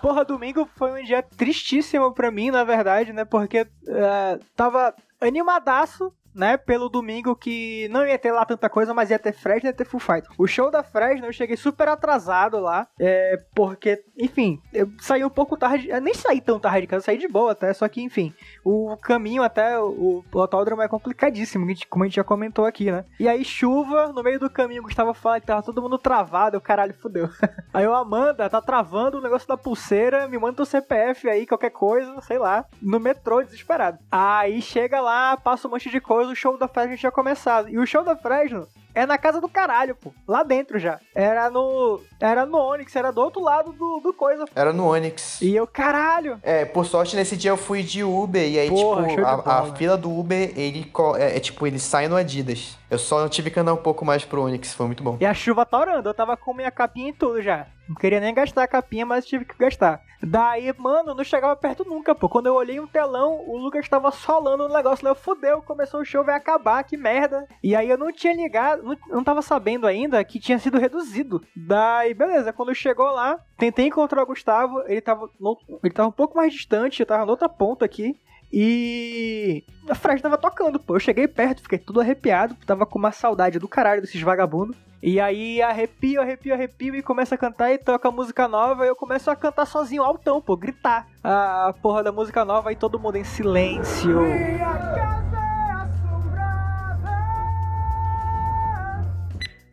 Porra, 0.00 0.24
domingo 0.24 0.66
foi 0.76 0.90
um 0.98 1.04
dia 1.04 1.22
tristíssimo 1.22 2.14
pra 2.14 2.30
mim, 2.30 2.50
na 2.50 2.64
verdade, 2.64 3.12
né? 3.12 3.26
Porque 3.26 3.58
é, 3.58 4.38
tava 4.56 4.94
animadaço, 5.20 6.10
né? 6.34 6.56
Pelo 6.56 6.88
domingo 6.88 7.34
que 7.36 7.88
não 7.90 8.06
ia 8.06 8.18
ter 8.18 8.32
lá 8.32 8.44
tanta 8.44 8.68
coisa, 8.68 8.94
mas 8.94 9.10
ia 9.10 9.18
ter 9.18 9.32
Fresno 9.32 9.68
e 9.68 9.70
ia 9.70 9.74
ter 9.74 9.84
Full 9.84 10.00
Fight. 10.00 10.28
O 10.38 10.46
show 10.46 10.70
da 10.70 10.82
Fresno 10.82 11.26
eu 11.26 11.32
cheguei 11.32 11.56
super 11.56 11.88
atrasado 11.88 12.58
lá, 12.60 12.86
é, 12.98 13.38
porque, 13.54 14.02
enfim, 14.18 14.60
eu 14.72 14.90
saí 15.00 15.24
um 15.24 15.30
pouco 15.30 15.56
tarde, 15.56 15.88
eu 15.88 16.00
nem 16.00 16.14
saí 16.14 16.40
tão 16.40 16.58
tarde 16.58 16.82
de 16.82 16.86
casa, 16.86 17.04
saí 17.04 17.18
de 17.18 17.28
boa 17.28 17.52
até, 17.52 17.72
só 17.72 17.88
que, 17.88 18.02
enfim, 18.02 18.34
o 18.64 18.96
caminho 18.96 19.42
até 19.42 19.78
o, 19.78 20.24
o 20.32 20.40
autódromo 20.40 20.82
é 20.82 20.88
complicadíssimo, 20.88 21.66
como 21.88 22.04
a 22.04 22.06
gente 22.06 22.16
já 22.16 22.24
comentou 22.24 22.64
aqui, 22.64 22.90
né? 22.90 23.04
E 23.18 23.28
aí, 23.28 23.44
chuva, 23.44 24.12
no 24.12 24.22
meio 24.22 24.38
do 24.38 24.50
caminho, 24.50 24.82
o 24.82 24.84
Gustavo 24.84 25.14
fala 25.14 25.40
que 25.40 25.46
tava 25.46 25.62
todo 25.62 25.82
mundo 25.82 25.98
travado, 25.98 26.56
eu, 26.56 26.60
caralho, 26.60 26.94
fudeu. 26.94 27.28
Aí 27.72 27.86
o 27.86 27.94
Amanda 27.94 28.50
tá 28.50 28.60
travando 28.60 29.18
o 29.18 29.20
negócio 29.20 29.46
da 29.46 29.56
pulseira, 29.56 30.26
me 30.26 30.38
manda 30.38 30.56
teu 30.56 30.64
CPF 30.64 31.28
aí, 31.28 31.46
qualquer 31.46 31.70
coisa, 31.70 32.20
sei 32.22 32.38
lá, 32.38 32.64
no 32.82 32.98
metrô, 32.98 33.42
desesperado. 33.42 33.98
Aí 34.10 34.60
chega 34.60 35.00
lá, 35.00 35.36
passa 35.36 35.68
um 35.68 35.70
monte 35.70 35.88
de 35.88 36.00
coisa, 36.00 36.19
o 36.28 36.34
show 36.34 36.56
da 36.56 36.68
Fresno 36.68 36.96
tinha 36.96 37.12
começado. 37.12 37.68
E 37.68 37.78
o 37.78 37.86
show 37.86 38.02
da 38.02 38.16
Fresno 38.16 38.66
é 38.94 39.06
na 39.06 39.16
casa 39.16 39.40
do 39.40 39.48
caralho, 39.48 39.94
pô. 39.94 40.12
Lá 40.26 40.42
dentro 40.42 40.78
já. 40.78 40.98
Era 41.14 41.48
no. 41.50 42.00
Era 42.18 42.44
no 42.44 42.58
Onix, 42.58 42.94
era 42.94 43.10
do 43.12 43.20
outro 43.20 43.40
lado 43.40 43.72
do, 43.72 44.00
do 44.00 44.12
coisa. 44.12 44.44
Era 44.54 44.72
no 44.72 44.86
Onix. 44.86 45.40
E 45.40 45.54
eu, 45.54 45.66
caralho. 45.66 46.38
É, 46.42 46.64
por 46.64 46.84
sorte, 46.84 47.16
nesse 47.16 47.36
dia 47.36 47.50
eu 47.50 47.56
fui 47.56 47.82
de 47.82 48.02
Uber 48.02 48.48
e 48.48 48.58
aí, 48.58 48.68
Porra, 48.68 49.08
tipo, 49.08 49.24
a, 49.24 49.60
a 49.60 49.74
fila 49.74 49.96
do 49.96 50.10
Uber, 50.10 50.52
ele 50.56 50.90
é, 51.18 51.36
é, 51.36 51.40
tipo, 51.40 51.66
ele 51.66 51.78
sai 51.78 52.08
no 52.08 52.16
Adidas. 52.16 52.76
Eu 52.90 52.98
só 52.98 53.28
tive 53.28 53.50
que 53.50 53.60
andar 53.60 53.72
um 53.72 53.76
pouco 53.76 54.04
mais 54.04 54.24
pro 54.24 54.42
Onix, 54.42 54.74
foi 54.74 54.86
muito 54.86 55.02
bom. 55.02 55.16
E 55.20 55.24
a 55.24 55.32
chuva 55.32 55.64
tá 55.64 55.78
orando, 55.78 56.08
eu 56.08 56.14
tava 56.14 56.36
com 56.36 56.52
minha 56.52 56.70
capinha 56.72 57.10
e 57.10 57.12
tudo 57.12 57.40
já. 57.40 57.66
Não 57.88 57.94
queria 57.94 58.18
nem 58.20 58.34
gastar 58.34 58.64
a 58.64 58.68
capinha, 58.68 59.06
mas 59.06 59.24
tive 59.26 59.44
que 59.44 59.56
gastar. 59.56 60.00
Daí, 60.22 60.72
mano, 60.76 61.14
não 61.14 61.24
chegava 61.24 61.54
perto 61.56 61.84
nunca, 61.84 62.14
pô. 62.14 62.28
Quando 62.28 62.46
eu 62.46 62.54
olhei 62.54 62.78
um 62.80 62.86
telão, 62.86 63.42
o 63.46 63.56
Lucas 63.56 63.88
tava 63.88 64.10
solando 64.10 64.64
o 64.64 64.68
negócio 64.72 65.04
lá. 65.04 65.10
Eu 65.12 65.14
fudeu, 65.14 65.62
começou 65.62 66.00
o 66.00 66.04
show, 66.04 66.24
vai 66.24 66.34
acabar, 66.34 66.82
que 66.84 66.96
merda. 66.96 67.46
E 67.62 67.74
aí 67.76 67.88
eu 67.88 67.96
não 67.98 68.12
tinha 68.12 68.32
ligado, 68.34 68.82
não, 68.82 68.96
não 69.08 69.24
tava 69.24 69.40
sabendo 69.40 69.86
ainda 69.86 70.22
que 70.24 70.38
tinha 70.40 70.58
sido 70.58 70.78
reduzido. 70.78 71.42
Daí, 71.56 72.12
beleza, 72.12 72.52
quando 72.52 72.74
chegou 72.74 73.10
lá, 73.10 73.38
tentei 73.56 73.86
encontrar 73.86 74.22
o 74.22 74.26
Gustavo, 74.26 74.82
ele 74.86 75.00
tava, 75.00 75.28
no- 75.40 75.58
ele 75.82 75.92
tava 75.94 76.08
um 76.08 76.12
pouco 76.12 76.36
mais 76.36 76.52
distante, 76.52 77.00
eu 77.00 77.06
tava 77.06 77.24
na 77.24 77.30
outra 77.30 77.48
ponta 77.48 77.84
aqui. 77.84 78.16
E 78.52 79.64
a 79.88 79.94
Fred 79.94 80.20
tava 80.20 80.36
tocando, 80.36 80.78
pô. 80.78 80.96
Eu 80.96 81.00
cheguei 81.00 81.28
perto, 81.28 81.62
fiquei 81.62 81.78
tudo 81.78 82.00
arrepiado, 82.00 82.56
tava 82.66 82.84
com 82.84 82.98
uma 82.98 83.12
saudade 83.12 83.58
do 83.58 83.68
caralho 83.68 84.00
desses 84.00 84.20
vagabundos. 84.20 84.76
E 85.02 85.18
aí 85.18 85.62
arrepio, 85.62 86.20
arrepio, 86.20 86.52
arrepio 86.52 86.94
e 86.94 87.02
começa 87.02 87.34
a 87.34 87.38
cantar 87.38 87.72
e 87.72 87.78
toca 87.78 88.10
música 88.10 88.46
nova 88.46 88.84
e 88.84 88.88
eu 88.88 88.96
começo 88.96 89.30
a 89.30 89.36
cantar 89.36 89.64
sozinho, 89.64 90.02
altão, 90.02 90.42
pô, 90.42 90.56
gritar 90.56 91.06
a 91.24 91.72
porra 91.80 92.02
da 92.02 92.12
música 92.12 92.44
nova 92.44 92.70
e 92.70 92.76
todo 92.76 92.98
mundo 92.98 93.16
em 93.16 93.24
silêncio. 93.24 94.20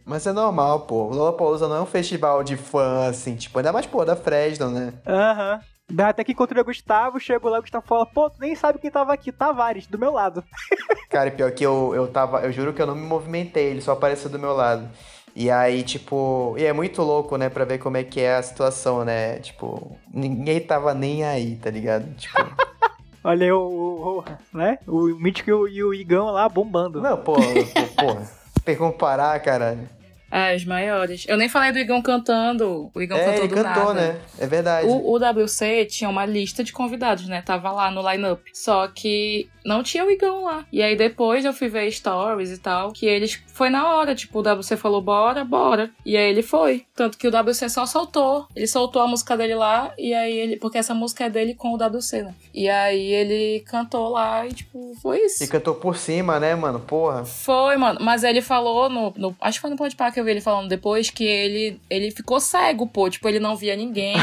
Mas 0.05 0.25
é 0.25 0.31
normal, 0.31 0.81
pô. 0.81 1.07
O 1.07 1.13
Lollapalooza 1.13 1.67
não 1.67 1.75
é 1.75 1.81
um 1.81 1.85
festival 1.85 2.41
de 2.41 2.55
fã, 2.55 3.09
assim, 3.09 3.35
tipo, 3.35 3.59
ainda 3.59 3.73
mais, 3.73 3.85
pô, 3.85 4.05
da 4.05 4.15
Fresno, 4.15 4.69
né? 4.69 4.93
Aham. 5.05 5.59
Daí 5.59 5.76
até 5.97 6.23
que 6.23 6.31
encontrei 6.33 6.61
o 6.61 6.65
Gustavo, 6.65 7.19
chego 7.19 7.47
lá, 7.49 7.59
o 7.59 7.61
Gustavo 7.61 7.85
fala, 7.87 8.05
pô, 8.05 8.29
tu 8.29 8.39
nem 8.39 8.55
sabe 8.55 8.79
quem 8.79 8.91
tava 8.91 9.13
aqui, 9.13 9.31
Tavares, 9.31 9.87
do 9.87 9.97
meu 9.97 10.11
lado. 10.11 10.43
Cara, 11.09 11.31
pior 11.31 11.51
que 11.51 11.65
eu, 11.65 11.93
eu 11.95 12.07
tava. 12.07 12.41
Eu 12.41 12.51
juro 12.51 12.73
que 12.73 12.81
eu 12.81 12.87
não 12.87 12.95
me 12.95 13.05
movimentei, 13.07 13.67
ele 13.67 13.81
só 13.81 13.93
apareceu 13.93 14.29
do 14.29 14.37
meu 14.39 14.53
lado. 14.53 14.87
E 15.35 15.49
aí, 15.51 15.83
tipo. 15.83 16.55
E 16.57 16.65
é 16.65 16.73
muito 16.73 17.01
louco, 17.01 17.37
né, 17.37 17.47
pra 17.49 17.63
ver 17.63 17.77
como 17.77 17.95
é 17.97 18.03
que 18.03 18.19
é 18.19 18.35
a 18.35 18.43
situação, 18.43 19.05
né? 19.05 19.39
Tipo, 19.39 19.95
ninguém 20.13 20.59
tava 20.59 20.93
nem 20.93 21.23
aí, 21.23 21.55
tá 21.55 21.69
ligado? 21.69 22.13
Tipo. 22.15 22.37
Olha 23.23 23.45
aí 23.45 23.51
o, 23.51 23.59
o- 23.59 24.23
né? 24.57 24.79
O 24.87 25.05
Mítico 25.15 25.49
e 25.49 25.53
o, 25.53 25.67
e 25.67 25.83
o 25.83 25.93
Igão 25.93 26.27
lá 26.31 26.47
bombando. 26.49 27.01
não, 27.01 27.17
pô, 27.17 27.33
pô, 27.35 28.05
porra. 28.05 28.27
Tem 28.65 28.75
como 28.75 28.93
parar, 28.93 29.39
caralho. 29.41 29.87
Ah, 30.31 30.53
os 30.55 30.65
maiores. 30.65 31.25
Eu 31.27 31.37
nem 31.37 31.47
falei 31.49 31.71
do 31.71 31.79
Igão 31.79 32.01
cantando. 32.01 32.91
O 32.93 33.01
Igão 33.01 33.17
É, 33.17 33.23
cantou 33.25 33.43
ele 33.45 33.47
do 33.47 33.55
cantou, 33.63 33.93
nada. 33.93 33.93
né? 34.13 34.19
É 34.39 34.45
verdade. 34.47 34.87
O, 34.87 35.11
o 35.13 35.17
WC 35.17 35.85
tinha 35.85 36.09
uma 36.09 36.25
lista 36.25 36.63
de 36.63 36.71
convidados, 36.73 37.27
né? 37.27 37.41
Tava 37.41 37.71
lá 37.71 37.89
no 37.91 38.07
line-up. 38.09 38.41
Só 38.53 38.87
que 38.87 39.49
não 39.65 39.83
tinha 39.83 40.05
o 40.05 40.11
Igão 40.11 40.43
lá. 40.43 40.65
E 40.71 40.81
aí 40.81 40.95
depois 40.95 41.45
eu 41.45 41.53
fui 41.53 41.67
ver 41.69 41.89
stories 41.91 42.51
e 42.51 42.57
tal, 42.57 42.91
que 42.91 43.05
eles 43.05 43.41
foi 43.53 43.69
na 43.69 43.95
hora, 43.95 44.13
tipo, 44.15 44.39
o 44.39 44.41
WC 44.59 44.77
falou 44.77 45.01
bora, 45.01 45.43
bora. 45.43 45.89
E 46.05 46.15
aí 46.15 46.29
ele 46.29 46.41
foi. 46.43 46.85
Tanto 46.95 47.17
que 47.17 47.27
o 47.27 47.31
WC 47.31 47.69
só 47.69 47.85
soltou. 47.85 48.47
Ele 48.55 48.67
soltou 48.67 49.01
a 49.01 49.07
música 49.07 49.35
dele 49.37 49.55
lá 49.55 49.93
e 49.97 50.13
aí 50.13 50.35
ele, 50.37 50.57
porque 50.57 50.77
essa 50.77 50.93
música 50.93 51.25
é 51.25 51.29
dele 51.29 51.53
com 51.55 51.73
o 51.73 51.77
WC, 51.77 52.23
né? 52.23 52.33
E 52.53 52.69
aí 52.69 53.13
ele 53.13 53.61
cantou 53.61 54.09
lá 54.09 54.45
e 54.45 54.53
tipo, 54.53 54.93
foi 55.01 55.19
isso. 55.21 55.43
E 55.43 55.47
cantou 55.47 55.75
por 55.75 55.95
cima, 55.97 56.39
né, 56.39 56.53
mano? 56.55 56.79
Porra. 56.79 57.25
Foi, 57.25 57.75
mano. 57.77 57.99
Mas 58.01 58.23
ele 58.23 58.41
falou 58.41 58.89
no, 58.89 59.13
no- 59.17 59.35
Acho 59.41 59.57
que 59.57 59.61
foi 59.61 59.69
no 59.69 59.75
Podpah 59.75 60.11
que 60.17 60.21
eu 60.21 60.25
vi 60.25 60.31
ele 60.31 60.41
falando 60.41 60.67
depois 60.67 61.11
que 61.11 61.23
ele, 61.23 61.79
ele 61.89 62.09
ficou 62.09 62.39
cego, 62.39 62.87
pô. 62.87 63.07
Tipo, 63.07 63.29
ele 63.29 63.39
não 63.39 63.55
via 63.55 63.75
ninguém. 63.75 64.15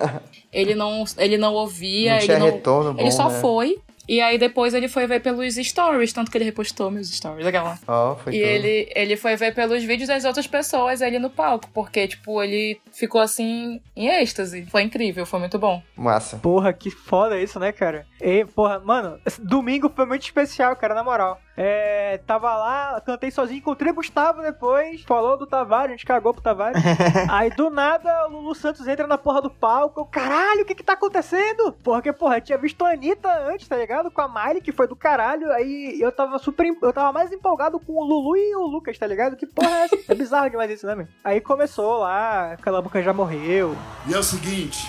ele, 0.50 0.74
não, 0.74 1.04
ele 1.18 1.36
não 1.36 1.52
ouvia. 1.52 2.12
Não 2.14 2.18
tinha 2.20 2.36
ele 2.36 2.44
não, 2.44 2.50
retorno 2.52 2.94
bom, 2.94 3.00
Ele 3.00 3.10
só 3.10 3.28
né? 3.28 3.40
foi. 3.40 3.78
E 4.08 4.20
aí 4.20 4.36
depois 4.36 4.74
ele 4.74 4.88
foi 4.88 5.06
ver 5.06 5.20
pelos 5.20 5.54
stories, 5.54 6.12
tanto 6.12 6.28
que 6.30 6.36
ele 6.36 6.44
repostou 6.44 6.90
meus 6.90 7.08
stories, 7.08 7.46
aquela. 7.46 7.78
Ó, 7.86 8.16
foi 8.16 8.34
E 8.34 8.40
tudo. 8.40 8.48
ele, 8.48 8.92
ele 8.96 9.16
foi 9.16 9.36
ver 9.36 9.54
pelos 9.54 9.84
vídeos 9.84 10.08
das 10.08 10.24
outras 10.24 10.46
pessoas 10.46 11.00
ali 11.00 11.20
no 11.20 11.30
palco, 11.30 11.68
porque, 11.72 12.08
tipo, 12.08 12.42
ele 12.42 12.80
ficou 12.92 13.20
assim 13.20 13.80
em 13.94 14.08
êxtase. 14.08 14.66
Foi 14.66 14.82
incrível, 14.82 15.24
foi 15.24 15.38
muito 15.38 15.56
bom. 15.56 15.80
Massa. 15.96 16.36
Porra, 16.38 16.72
que 16.72 16.90
foda 16.90 17.40
isso, 17.40 17.60
né, 17.60 17.70
cara? 17.70 18.04
E, 18.20 18.44
porra, 18.44 18.80
mano, 18.80 19.20
domingo 19.38 19.90
foi 19.94 20.04
muito 20.04 20.22
especial, 20.24 20.74
cara, 20.74 20.94
na 20.94 21.04
moral. 21.04 21.40
É, 21.56 22.18
tava 22.26 22.54
lá, 22.56 23.00
cantei 23.02 23.30
sozinho, 23.30 23.58
encontrei 23.58 23.92
o 23.92 23.94
Gustavo 23.94 24.40
depois, 24.40 25.02
falou 25.02 25.36
do 25.36 25.46
Tavares, 25.46 25.90
a 25.90 25.96
gente 25.96 26.06
cagou 26.06 26.32
pro 26.32 26.42
Tavares. 26.42 26.82
Aí 27.30 27.50
do 27.50 27.68
nada 27.68 28.26
o 28.28 28.32
Lulu 28.32 28.54
Santos 28.54 28.86
entra 28.86 29.06
na 29.06 29.18
porra 29.18 29.42
do 29.42 29.50
palco. 29.50 30.00
Eu, 30.00 30.06
caralho, 30.06 30.62
o 30.62 30.64
que 30.64 30.74
que 30.74 30.82
tá 30.82 30.94
acontecendo? 30.94 31.72
Porque, 31.84 32.12
porra, 32.12 32.38
eu 32.38 32.40
tinha 32.40 32.58
visto 32.58 32.82
a 32.84 32.92
Anitta 32.92 33.28
antes, 33.48 33.68
tá 33.68 33.76
ligado? 33.76 34.10
Com 34.10 34.22
a 34.22 34.28
Miley, 34.28 34.62
que 34.62 34.72
foi 34.72 34.86
do 34.86 34.96
caralho. 34.96 35.50
Aí 35.52 36.00
eu 36.00 36.10
tava 36.10 36.38
super. 36.38 36.66
Eu 36.80 36.92
tava 36.92 37.12
mais 37.12 37.32
empolgado 37.32 37.78
com 37.78 37.92
o 37.92 38.04
Lulu 38.04 38.36
e 38.36 38.56
o 38.56 38.66
Lucas, 38.66 38.98
tá 38.98 39.06
ligado? 39.06 39.36
Que 39.36 39.46
porra 39.46 39.70
é 39.70 39.84
essa? 39.84 39.98
É 40.08 40.14
bizarro 40.14 40.50
demais 40.50 40.70
isso, 40.70 40.86
né, 40.86 40.94
meu? 40.94 41.08
Aí 41.22 41.40
começou 41.40 41.98
lá, 41.98 42.52
aquela 42.52 42.80
boca 42.80 43.02
já 43.02 43.12
morreu. 43.12 43.76
E 44.06 44.14
é 44.14 44.18
o 44.18 44.22
seguinte, 44.22 44.86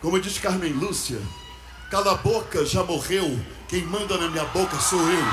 como 0.00 0.20
diz 0.20 0.38
Carmen 0.38 0.72
Lúcia, 0.72 1.18
cala 1.90 2.12
a 2.12 2.16
boca, 2.16 2.64
já 2.64 2.82
morreu. 2.82 3.38
Quem 3.68 3.82
manda 3.82 4.16
na 4.16 4.28
minha 4.28 4.44
boca 4.46 4.76
sou 4.76 5.00
eu. 5.00 5.24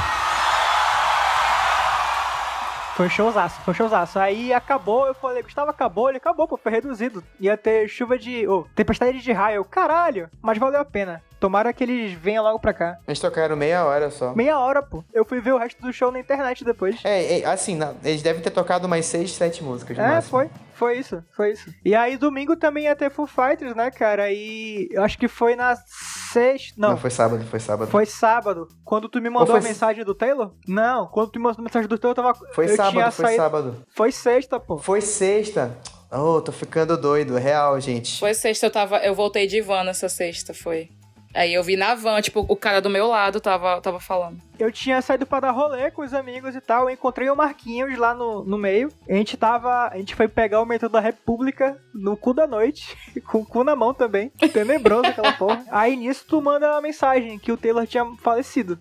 Foi 2.96 3.10
showzaço, 3.10 3.60
foi 3.62 3.74
showzaço. 3.74 4.20
Aí 4.20 4.54
acabou, 4.54 5.08
eu 5.08 5.16
falei, 5.16 5.42
Gustavo, 5.42 5.72
acabou, 5.72 6.10
ele 6.10 6.18
acabou, 6.18 6.48
pô, 6.48 6.58
foi 6.58 6.72
reduzido. 6.72 7.24
Ia 7.40 7.58
ter 7.58 7.88
chuva 7.88 8.20
de. 8.20 8.48
Ô, 8.48 8.68
tempestade 8.76 9.20
de 9.20 9.32
raio. 9.32 9.66
Caralho, 9.66 10.30
mas 10.42 10.60
valeu 10.60 10.80
a 10.80 10.86
pena. 10.86 11.24
Tomara 11.44 11.74
que 11.74 11.84
eles 11.84 12.14
venham 12.14 12.42
logo 12.42 12.58
pra 12.58 12.74
cá. 12.74 12.98
Eles 13.06 13.20
tocaram 13.20 13.54
meia 13.58 13.84
hora 13.84 14.10
só. 14.10 14.34
Meia 14.34 14.58
hora, 14.58 14.82
pô. 14.82 15.04
Eu 15.14 15.26
fui 15.26 15.42
ver 15.42 15.52
o 15.52 15.58
resto 15.58 15.82
do 15.82 15.92
show 15.92 16.10
na 16.10 16.18
internet 16.18 16.64
depois. 16.64 17.02
É, 17.04 17.42
é, 17.42 17.46
assim, 17.46 17.76
na- 17.76 17.94
eles 18.02 18.22
devem 18.22 18.42
ter 18.42 18.50
tocado 18.50 18.88
umas 18.88 19.06
seis, 19.06 19.34
sete 19.34 19.62
músicas. 19.62 19.98
É, 20.00 20.08
máximo. 20.08 20.30
foi. 20.32 20.50
Foi 20.74 20.98
isso, 20.98 21.22
foi 21.36 21.52
isso. 21.52 21.70
E 21.84 21.94
aí, 21.94 22.16
domingo 22.16 22.56
também 22.56 22.86
ia 22.86 22.96
ter 22.96 23.12
Foo 23.12 23.28
Fighters, 23.28 23.76
né, 23.76 23.92
cara? 23.92 24.32
E 24.32 24.88
eu 24.90 25.04
acho 25.04 25.18
que 25.18 25.28
foi 25.28 25.54
na 25.58 25.76
sexta. 25.76 26.76
Não, 26.80 26.92
Não, 26.92 26.98
foi 26.98 27.10
sábado, 27.10 27.44
foi 27.46 27.60
sábado. 27.60 27.92
foi 27.92 28.06
sábado. 28.06 28.68
Quando 28.86 29.10
tu 29.10 29.22
me 29.22 29.30
mandou 29.30 29.48
foi 29.48 29.60
a 29.60 29.64
mensagem 29.64 30.06
do 30.06 30.16
Taylor? 30.16 30.54
Não, 30.66 31.08
quando 31.08 31.30
tu 31.32 31.40
me 31.40 31.44
mandou 31.44 31.60
a 31.60 31.64
mensagem 31.64 31.90
do 31.90 31.98
Taylor, 31.98 32.18
eu 32.18 32.24
tava. 32.24 32.54
Foi 32.54 32.66
eu 32.72 32.76
sábado, 32.78 32.94
tinha 32.94 33.12
foi 33.12 33.26
saído- 33.26 33.44
sábado. 33.44 33.86
Foi 33.94 34.12
sexta, 34.14 34.60
pô. 34.62 34.78
Foi 34.78 35.02
sexta. 35.02 35.78
Oh, 36.10 36.40
tô 36.42 36.52
ficando 36.54 36.96
doido, 36.98 37.36
real, 37.36 37.78
gente. 37.82 38.18
Foi 38.20 38.34
sexta, 38.34 38.68
eu 38.68 38.72
tava. 38.72 38.98
Eu 39.00 39.14
voltei 39.14 39.46
de 39.46 39.60
van 39.62 39.84
nessa 39.84 40.08
sexta, 40.08 40.54
foi. 40.54 40.90
Aí 41.34 41.54
eu 41.54 41.64
vi 41.64 41.76
na 41.76 41.96
van, 41.96 42.22
tipo, 42.22 42.46
o 42.48 42.56
cara 42.56 42.80
do 42.80 42.90
meu 42.90 43.08
lado 43.08 43.42
tava, 43.42 43.82
tava 43.82 44.00
falando. 44.00 44.38
Eu 44.60 44.72
tinha 44.72 45.02
saído 45.02 45.26
pra 45.26 45.40
dar 45.40 45.52
rolê 45.52 45.90
com 45.90 46.04
os 46.04 46.14
amigos 46.14 46.56
e 46.56 46.62
tal. 46.62 46.84
Eu 46.84 46.92
encontrei 46.92 47.30
o 47.30 47.36
Marquinhos 47.36 47.98
lá 47.98 48.14
no, 48.14 48.44
no 48.44 48.58
meio. 48.58 48.90
A 49.10 49.14
gente 49.14 49.36
tava. 49.36 49.88
A 49.88 49.98
gente 49.98 50.14
foi 50.16 50.28
pegar 50.28 50.62
o 50.62 50.66
metrô 50.66 50.88
da 50.88 51.00
República 51.00 51.78
no 51.94 52.16
cu 52.16 52.34
da 52.34 52.46
noite. 52.46 52.96
Com 53.26 53.40
o 53.40 53.46
cu 53.46 53.64
na 53.64 53.76
mão 53.76 53.94
também. 53.94 54.30
Tenebroso 54.52 55.08
aquela 55.08 55.34
porra. 55.38 55.66
Aí 55.72 55.96
nisso 55.96 56.26
tu 56.28 56.42
manda 56.42 56.70
uma 56.72 56.82
mensagem 56.82 57.40
que 57.40 57.52
o 57.52 57.58
Taylor 57.58 57.88
tinha 57.88 58.06
falecido. 58.22 58.78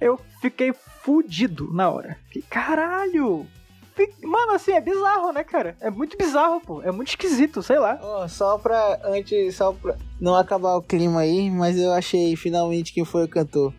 Eu 0.00 0.20
fiquei 0.40 0.72
fudido 1.02 1.72
na 1.72 1.90
hora. 1.90 2.16
Fiquei, 2.26 2.42
caralho! 2.42 3.46
Mano, 4.22 4.52
assim, 4.52 4.72
é 4.72 4.80
bizarro, 4.80 5.32
né, 5.32 5.42
cara? 5.44 5.76
É 5.80 5.90
muito 5.90 6.16
bizarro, 6.16 6.60
pô. 6.60 6.82
É 6.82 6.90
muito 6.90 7.08
esquisito, 7.08 7.62
sei 7.62 7.78
lá. 7.78 7.98
Ó, 8.02 8.28
só 8.28 8.58
pra. 8.58 9.00
Antes, 9.04 9.56
só 9.56 9.72
pra 9.72 9.96
não 10.20 10.34
acabar 10.34 10.74
o 10.76 10.82
clima 10.82 11.20
aí, 11.20 11.50
mas 11.50 11.78
eu 11.78 11.92
achei 11.92 12.34
finalmente 12.36 12.92
quem 12.92 13.04
foi 13.04 13.24
o 13.24 13.28
cantor. 13.28 13.72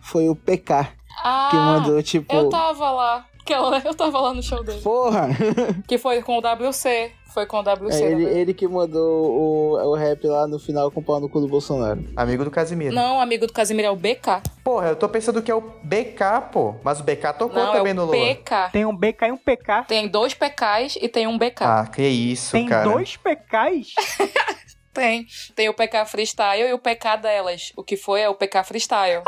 Foi 0.00 0.28
o 0.28 0.36
PK 0.36 0.88
Ah, 1.24 1.48
que 1.50 1.56
mandou, 1.56 2.02
tipo. 2.02 2.32
eu 2.34 2.48
tava 2.48 2.90
lá. 2.90 3.26
Aquela- 3.46 3.78
Eu 3.86 3.94
tava 3.94 4.18
lá 4.20 4.34
no 4.34 4.42
show 4.42 4.62
dele. 4.64 4.80
Porra! 4.80 5.28
Que 5.86 5.98
foi 5.98 6.20
com 6.22 6.38
o 6.38 6.40
WC. 6.40 7.12
Foi 7.32 7.44
com 7.46 7.58
o 7.58 7.60
WC. 7.62 8.02
É, 8.02 8.10
ele, 8.12 8.24
ele 8.24 8.54
que 8.54 8.66
mandou 8.66 9.26
o, 9.30 9.90
o 9.90 9.94
rap 9.94 10.26
lá 10.26 10.46
no 10.46 10.58
final 10.58 10.90
com 10.90 11.00
o 11.00 11.02
pau 11.02 11.20
no 11.20 11.28
cu 11.28 11.38
do 11.40 11.46
Bolsonaro. 11.46 12.02
Amigo 12.16 12.42
do 12.44 12.50
Casimiro. 12.50 12.94
Não, 12.94 13.20
amigo 13.20 13.46
do 13.46 13.52
Casimiro 13.52 13.88
é 13.88 13.90
o 13.90 13.96
BK. 13.96 14.42
Porra, 14.64 14.88
eu 14.88 14.96
tô 14.96 15.06
pensando 15.08 15.42
que 15.42 15.50
é 15.50 15.54
o 15.54 15.60
BK, 15.60 16.48
pô. 16.50 16.74
Mas 16.82 16.98
o 16.98 17.02
BK 17.04 17.34
tocou 17.38 17.62
Não, 17.62 17.74
é 17.74 17.76
também 17.76 17.92
o 17.92 17.96
no 17.96 18.04
Lula. 18.06 18.16
PK. 18.16 18.70
Tem 18.72 18.86
um 18.86 18.96
BK 18.96 19.26
e 19.28 19.32
um 19.32 19.36
PK. 19.36 19.84
Tem 19.86 20.08
dois 20.08 20.32
PKs 20.32 20.96
e 21.00 21.08
tem 21.08 21.26
um 21.26 21.36
BK. 21.36 21.62
Ah, 21.62 21.86
que 21.94 22.02
isso, 22.02 22.52
Tem 22.52 22.66
cara. 22.66 22.90
dois 22.90 23.16
PKs? 23.18 23.94
Tem. 24.94 25.26
Tem 25.54 25.68
o 25.68 25.74
PK 25.74 26.06
Freestyle 26.06 26.70
e 26.70 26.72
o 26.72 26.78
PK 26.78 27.16
delas. 27.18 27.70
O 27.76 27.84
que 27.84 27.98
foi 27.98 28.22
é 28.22 28.30
o 28.30 28.34
PK 28.34 28.64
Freestyle. 28.64 29.22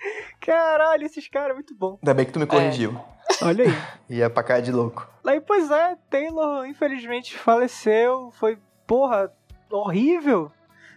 Caralho, 0.40 1.04
esses 1.04 1.28
caras, 1.28 1.54
muito 1.54 1.74
bom. 1.74 1.98
Ainda 2.02 2.14
bem 2.14 2.24
que 2.26 2.32
tu 2.32 2.38
me 2.40 2.46
corrigiu. 2.46 2.98
Olha 3.42 3.64
aí. 3.64 3.70
Ia 4.18 4.30
pra 4.30 4.42
cara 4.42 4.62
de 4.62 4.72
louco. 4.72 5.08
Aí, 5.24 5.40
pois 5.40 5.70
é, 5.70 5.96
Taylor 6.08 6.66
infelizmente 6.66 7.36
faleceu. 7.38 8.30
Foi, 8.32 8.58
porra, 8.86 9.32
horrível. 9.70 10.50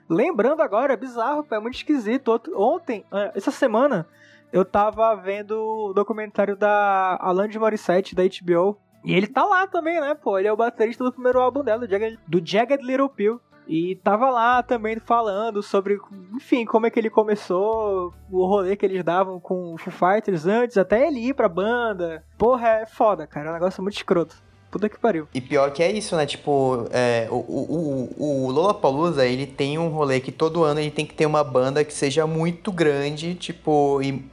Lembrando 0.09 0.61
agora, 0.61 0.93
é 0.93 0.97
bizarro, 0.97 1.45
é 1.51 1.59
muito 1.59 1.75
esquisito. 1.75 2.29
Outro- 2.29 2.59
Ontem, 2.59 3.05
é, 3.11 3.31
essa 3.35 3.51
semana, 3.51 4.07
eu 4.51 4.65
tava 4.65 5.15
vendo 5.15 5.51
o 5.59 5.93
documentário 5.93 6.55
da 6.55 7.17
Alanis 7.21 7.55
Morissette, 7.55 8.15
da 8.15 8.23
HBO. 8.23 8.77
E 9.03 9.13
ele 9.13 9.27
tá 9.27 9.43
lá 9.43 9.67
também, 9.67 9.99
né, 9.99 10.13
pô? 10.15 10.39
Ele 10.39 10.47
é 10.47 10.53
o 10.53 10.57
baterista 10.57 11.03
do 11.03 11.11
primeiro 11.11 11.39
álbum 11.39 11.61
dela, 11.63 11.79
do 11.85 11.89
Jagged, 11.89 12.17
do 12.27 12.41
Jagged 12.45 12.83
Little 12.85 13.09
Pill. 13.09 13.39
E 13.67 13.95
tava 14.03 14.29
lá 14.29 14.61
também 14.61 14.97
falando 14.99 15.63
sobre, 15.63 15.97
enfim, 16.35 16.65
como 16.65 16.85
é 16.85 16.89
que 16.89 16.99
ele 16.99 17.09
começou, 17.09 18.13
o 18.29 18.45
rolê 18.45 18.75
que 18.75 18.85
eles 18.85 19.03
davam 19.03 19.39
com 19.39 19.73
o 19.73 19.77
Foo 19.77 19.91
Fighters 19.91 20.45
antes, 20.45 20.77
até 20.77 21.07
ele 21.07 21.19
ir 21.19 21.33
pra 21.33 21.47
banda. 21.47 22.23
Porra, 22.37 22.67
é 22.81 22.85
foda, 22.85 23.25
cara. 23.25 23.47
É 23.47 23.49
um 23.51 23.53
negócio 23.53 23.81
muito 23.81 23.95
escroto. 23.95 24.35
Puta 24.69 24.89
que 24.89 24.97
pariu. 24.97 25.27
E 25.33 25.39
pior 25.39 25.71
que 25.71 25.83
é 25.83 25.91
isso, 25.91 26.15
né? 26.15 26.25
Tipo, 26.25 26.87
é, 26.91 27.27
o, 27.29 27.35
o, 27.35 28.09
o, 28.17 28.51
Lollapalooza, 28.51 29.23
ele 29.23 29.45
tem 29.45 29.77
um 29.77 29.89
rolê 29.89 30.19
que 30.19 30.31
todo 30.31 30.63
ano 30.63 30.79
ele 30.79 30.89
tem 30.89 31.05
que 31.05 31.13
ter 31.13 31.27
uma 31.27 31.43
banda 31.43 31.85
que 31.85 31.93
seja 31.93 32.25
muito 32.25 32.71
grande, 32.71 33.35
tipo, 33.35 34.01
e, 34.01 34.27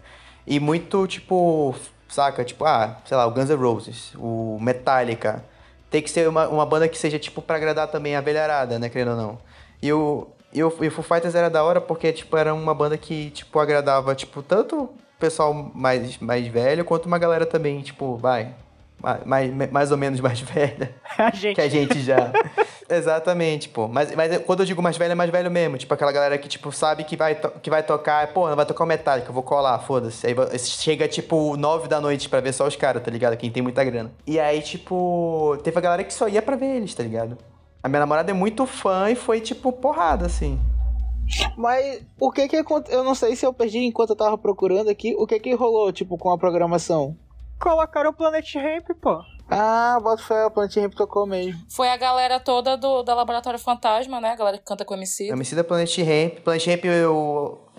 e 0.47 0.59
muito, 0.59 1.07
tipo, 1.07 1.75
saca? 2.09 2.43
Tipo, 2.43 2.65
ah, 2.65 2.97
sei 3.05 3.19
lá, 3.19 3.27
o 3.27 3.31
Guns 3.31 3.51
N' 3.51 3.57
Roses, 3.57 4.15
o 4.17 4.59
Metallica. 4.59 5.45
Tem 5.91 6.01
que 6.01 6.11
ser 6.11 6.29
uma, 6.29 6.49
uma 6.49 6.65
banda 6.65 6.89
que 6.89 6.97
seja, 6.97 7.19
tipo, 7.19 7.43
pra 7.43 7.57
agradar 7.57 7.89
também 7.89 8.15
a 8.15 8.21
velharada, 8.21 8.79
né, 8.79 8.89
querendo 8.89 9.13
ou 9.13 9.17
não. 9.17 9.39
E 9.83 9.93
o, 9.93 10.29
e 10.53 10.63
o, 10.63 10.73
e 10.81 10.89
o 10.89 10.91
Foo 10.91 11.03
Fighters 11.03 11.35
era 11.35 11.51
da 11.51 11.65
hora 11.65 11.81
porque, 11.81 12.13
tipo, 12.13 12.37
era 12.37 12.55
uma 12.55 12.75
banda 12.75 12.97
que, 12.97 13.31
tipo, 13.31 13.59
agradava, 13.59 14.15
tipo, 14.15 14.43
tanto 14.43 14.85
o 14.85 14.91
pessoal 15.19 15.53
mais, 15.53 16.19
mais 16.19 16.47
velho 16.47 16.85
quanto 16.85 17.07
uma 17.07 17.19
galera 17.19 17.45
também, 17.45 17.81
tipo, 17.83 18.17
vai, 18.17 18.55
mais, 19.25 19.71
mais, 19.71 19.91
ou 19.91 19.97
menos 19.97 20.21
mais 20.21 20.41
velha 20.45 20.95
A 21.19 21.31
gente. 21.31 21.55
que 21.55 21.61
a 21.61 21.69
gente 21.69 22.01
já. 22.01 22.31
Exatamente, 22.89 23.69
pô. 23.69 23.87
Mas, 23.87 24.15
mas 24.15 24.39
quando 24.39 24.61
eu 24.61 24.67
digo 24.67 24.83
mais 24.83 24.97
velho, 24.97 25.13
é 25.13 25.15
mais 25.15 25.31
velho 25.31 25.51
mesmo. 25.51 25.79
Tipo, 25.79 25.95
aquela 25.95 26.11
galera 26.13 26.37
que, 26.37 26.49
tipo, 26.49 26.73
sabe 26.73 27.05
que 27.05 27.17
vai, 27.17 27.37
to- 27.37 27.53
que 27.63 27.71
vai 27.71 27.83
tocar. 27.83 28.33
Pô, 28.33 28.49
não 28.49 28.57
vai 28.57 28.67
tocar 28.67 28.83
o 28.83 28.87
Metallica, 28.87 29.29
eu 29.31 29.33
vou 29.35 29.43
colar, 29.45 29.79
foda-se. 29.79 30.27
Aí 30.27 30.35
chega, 30.59 31.07
tipo, 31.07 31.57
nove 31.57 31.87
da 31.89 32.01
noite 32.01 32.29
pra 32.29 32.41
ver 32.41 32.53
só 32.53 32.67
os 32.67 32.75
caras, 32.77 33.03
tá 33.03 33.11
ligado? 33.11 33.37
Quem 33.37 33.51
tem 33.51 33.63
muita 33.63 33.85
grana. 33.85 34.11
E 34.27 34.41
aí, 34.41 34.61
tipo, 34.61 35.57
teve 35.63 35.79
a 35.79 35.81
galera 35.81 36.03
que 36.05 36.13
só 36.13 36.29
ia 36.29 36.43
pra 36.43 36.57
ver 36.57 36.77
eles, 36.77 36.93
tá 36.95 37.03
ligado? 37.03 37.39
A 37.83 37.89
minha 37.89 38.01
namorada 38.01 38.31
é 38.31 38.35
muito 38.35 38.67
fã 38.67 39.09
e 39.11 39.15
foi, 39.15 39.41
tipo, 39.41 39.73
porrada, 39.73 40.27
assim. 40.27 40.59
Mas 41.57 42.03
o 42.19 42.31
que 42.33 42.49
que 42.49 42.57
aconteceu? 42.57 42.99
Eu 42.99 43.05
não 43.05 43.15
sei 43.15 43.37
se 43.37 43.47
eu 43.47 43.53
perdi 43.53 43.79
enquanto 43.79 44.11
eu 44.11 44.17
tava 44.17 44.37
procurando 44.37 44.91
aqui. 44.91 45.15
O 45.17 45.27
que 45.29 45.39
que 45.39 45.55
rolou, 45.55 45.93
tipo, 45.93 46.19
com 46.19 46.31
a 46.33 46.37
programação? 46.39 47.17
Colocaram 47.61 48.11
o 48.11 48.13
Planet 48.15 48.55
Ramp, 48.55 48.89
pô. 49.01 49.23
Ah, 49.51 49.99
bota 50.01 50.23
fé, 50.23 50.47
o 50.47 50.51
Planet 50.51 50.77
Ramp 50.77 50.95
tocou 50.95 51.27
mesmo. 51.27 51.61
Foi 51.69 51.89
a 51.89 51.97
galera 51.97 52.41
toda 52.41 52.77
do, 52.77 53.03
da 53.03 53.15
Laboratório 53.15 53.59
Fantasma, 53.59 54.21
né? 54.21 54.31
A 54.31 54.37
galera 54.37 54.59
que 54.59 54.65
canta 54.65 54.85
com 54.85 54.95
o 54.95 54.97
MC. 54.97 55.29
MC 55.29 55.55
da 55.57 55.65
Planet 55.65 55.99
Ramp. 55.99 56.41
Planet 56.45 56.67
Ramp 56.67 56.85
é 56.85 57.07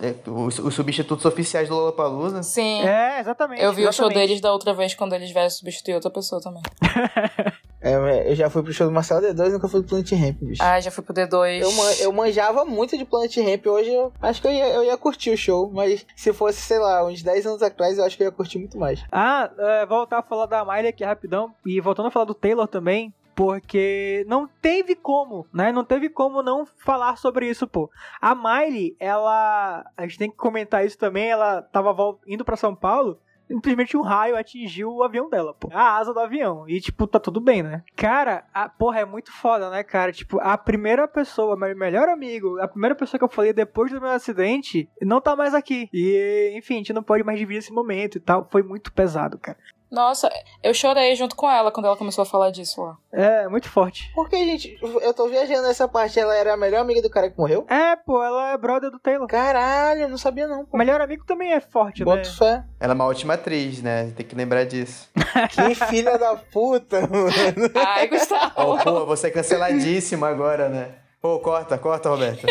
é 0.02 0.14
o- 0.28 0.46
os 0.46 0.74
substitutos 0.74 1.24
oficiais 1.24 1.68
do 1.68 1.74
Lollapalooza. 1.74 2.42
Sim. 2.42 2.82
É, 2.82 3.20
exatamente. 3.20 3.62
Eu 3.62 3.72
vi 3.72 3.82
o 3.82 3.92
show 3.92 4.06
exatamente. 4.06 4.14
deles 4.28 4.40
da 4.40 4.52
outra 4.52 4.74
vez 4.74 4.94
quando 4.94 5.14
eles 5.14 5.30
vieram 5.30 5.48
substituir 5.48 5.94
outra 5.94 6.10
pessoa 6.10 6.40
também. 6.40 6.62
É, 7.84 8.30
eu 8.30 8.36
já 8.36 8.48
fui 8.48 8.62
pro 8.62 8.72
show 8.72 8.86
do 8.86 8.92
Marcelo 8.92 9.20
D2 9.26 9.50
nunca 9.50 9.66
fui 9.66 9.80
pro 9.80 9.88
Planet 9.88 10.12
Ramp, 10.12 10.36
bicho. 10.40 10.62
Ah, 10.62 10.78
já 10.80 10.88
fui 10.88 11.02
pro 11.02 11.12
D2. 11.12 11.60
Eu, 11.62 11.72
man- 11.72 11.92
eu 11.98 12.12
manjava 12.12 12.64
muito 12.64 12.96
de 12.96 13.04
Planet 13.04 13.36
Ramp. 13.38 13.66
Hoje 13.66 13.92
eu 13.92 14.12
acho 14.22 14.40
que 14.40 14.46
eu 14.46 14.52
ia, 14.52 14.68
eu 14.68 14.84
ia 14.84 14.96
curtir 14.96 15.30
o 15.30 15.36
show. 15.36 15.68
Mas 15.74 16.06
se 16.14 16.32
fosse, 16.32 16.60
sei 16.60 16.78
lá, 16.78 17.04
uns 17.04 17.24
10 17.24 17.44
anos 17.44 17.60
atrás, 17.60 17.98
eu 17.98 18.04
acho 18.04 18.16
que 18.16 18.22
eu 18.22 18.26
ia 18.26 18.30
curtir 18.32 18.58
muito 18.58 18.78
mais. 18.78 19.02
Ah, 19.10 19.50
é, 19.58 19.84
voltar 19.84 20.18
a 20.18 20.22
falar 20.22 20.46
da 20.46 20.64
Miley 20.64 20.86
aqui 20.90 21.02
rapidão. 21.02 21.52
E 21.66 21.80
voltando 21.80 22.06
a 22.06 22.10
falar 22.12 22.24
do 22.24 22.34
Taylor 22.34 22.68
também. 22.68 23.12
Porque 23.34 24.24
não 24.28 24.46
teve 24.46 24.94
como, 24.94 25.46
né? 25.52 25.72
Não 25.72 25.84
teve 25.84 26.08
como 26.08 26.42
não 26.42 26.66
falar 26.66 27.16
sobre 27.16 27.48
isso, 27.48 27.66
pô. 27.66 27.90
A 28.20 28.34
Miley, 28.34 28.96
ela. 29.00 29.84
A 29.96 30.02
gente 30.02 30.18
tem 30.18 30.30
que 30.30 30.36
comentar 30.36 30.84
isso 30.84 30.98
também. 30.98 31.30
Ela 31.30 31.62
tava 31.62 31.94
indo 32.26 32.44
pra 32.44 32.56
São 32.56 32.74
Paulo. 32.74 33.18
simplesmente 33.46 33.96
um 33.96 34.02
raio 34.02 34.36
atingiu 34.36 34.90
o 34.90 35.02
avião 35.02 35.28
dela, 35.28 35.54
pô. 35.54 35.68
A 35.72 35.96
asa 35.96 36.12
do 36.12 36.20
avião. 36.20 36.68
E, 36.68 36.80
tipo, 36.80 37.06
tá 37.06 37.18
tudo 37.18 37.40
bem, 37.40 37.62
né? 37.62 37.82
Cara, 37.96 38.44
a, 38.52 38.68
porra, 38.68 39.00
é 39.00 39.04
muito 39.04 39.32
foda, 39.32 39.70
né, 39.70 39.82
cara? 39.82 40.12
Tipo, 40.12 40.38
a 40.40 40.56
primeira 40.56 41.08
pessoa, 41.08 41.56
meu 41.56 41.76
melhor 41.76 42.08
amigo, 42.08 42.58
a 42.60 42.68
primeira 42.68 42.94
pessoa 42.94 43.18
que 43.18 43.24
eu 43.24 43.28
falei 43.28 43.52
depois 43.52 43.90
do 43.90 44.00
meu 44.00 44.10
acidente, 44.10 44.88
não 45.00 45.20
tá 45.20 45.34
mais 45.34 45.54
aqui. 45.54 45.88
E, 45.92 46.52
enfim, 46.56 46.74
a 46.74 46.78
gente 46.78 46.92
não 46.92 47.02
pode 47.02 47.24
mais 47.24 47.38
dividir 47.38 47.58
esse 47.58 47.72
momento 47.72 48.16
e 48.16 48.20
tal. 48.20 48.46
Foi 48.50 48.62
muito 48.62 48.92
pesado, 48.92 49.38
cara. 49.38 49.58
Nossa, 49.92 50.30
eu 50.62 50.72
chorei 50.72 51.14
junto 51.14 51.36
com 51.36 51.50
ela 51.50 51.70
quando 51.70 51.84
ela 51.84 51.98
começou 51.98 52.22
a 52.22 52.26
falar 52.26 52.50
disso 52.50 52.80
lá. 52.80 52.96
É, 53.12 53.46
muito 53.46 53.68
forte. 53.68 54.10
Porque, 54.14 54.36
gente, 54.36 54.78
eu 54.80 55.12
tô 55.12 55.28
viajando 55.28 55.68
nessa 55.68 55.86
parte, 55.86 56.18
ela 56.18 56.34
era 56.34 56.54
a 56.54 56.56
melhor 56.56 56.80
amiga 56.80 57.02
do 57.02 57.10
cara 57.10 57.28
que 57.28 57.36
morreu? 57.36 57.66
É, 57.68 57.94
pô, 57.94 58.24
ela 58.24 58.52
é 58.52 58.56
brother 58.56 58.90
do 58.90 58.98
Taylor. 58.98 59.28
Caralho, 59.28 60.08
não 60.08 60.16
sabia 60.16 60.48
não. 60.48 60.62
O 60.62 60.66
Pô. 60.66 60.78
melhor 60.78 60.98
amigo 61.02 61.26
também 61.26 61.52
é 61.52 61.60
forte, 61.60 62.02
Boto 62.04 62.26
né? 62.26 62.34
fé. 62.34 62.64
Ela 62.80 62.94
é 62.94 62.96
uma 62.96 63.04
ótima 63.04 63.34
atriz, 63.34 63.82
né? 63.82 64.10
Tem 64.16 64.24
que 64.24 64.34
lembrar 64.34 64.64
disso. 64.64 65.10
Que 65.50 65.74
filha 65.74 66.16
da 66.18 66.36
puta, 66.36 67.00
mano. 67.02 67.32
Ai, 67.74 68.06
Gustavo. 68.08 68.52
Ô, 68.72 68.78
pô, 68.78 69.06
você 69.06 69.26
é 69.26 69.30
canceladíssima 69.30 70.26
agora, 70.28 70.68
né? 70.70 70.94
Ô, 71.22 71.38
corta, 71.38 71.76
corta, 71.76 72.08
Roberta. 72.08 72.46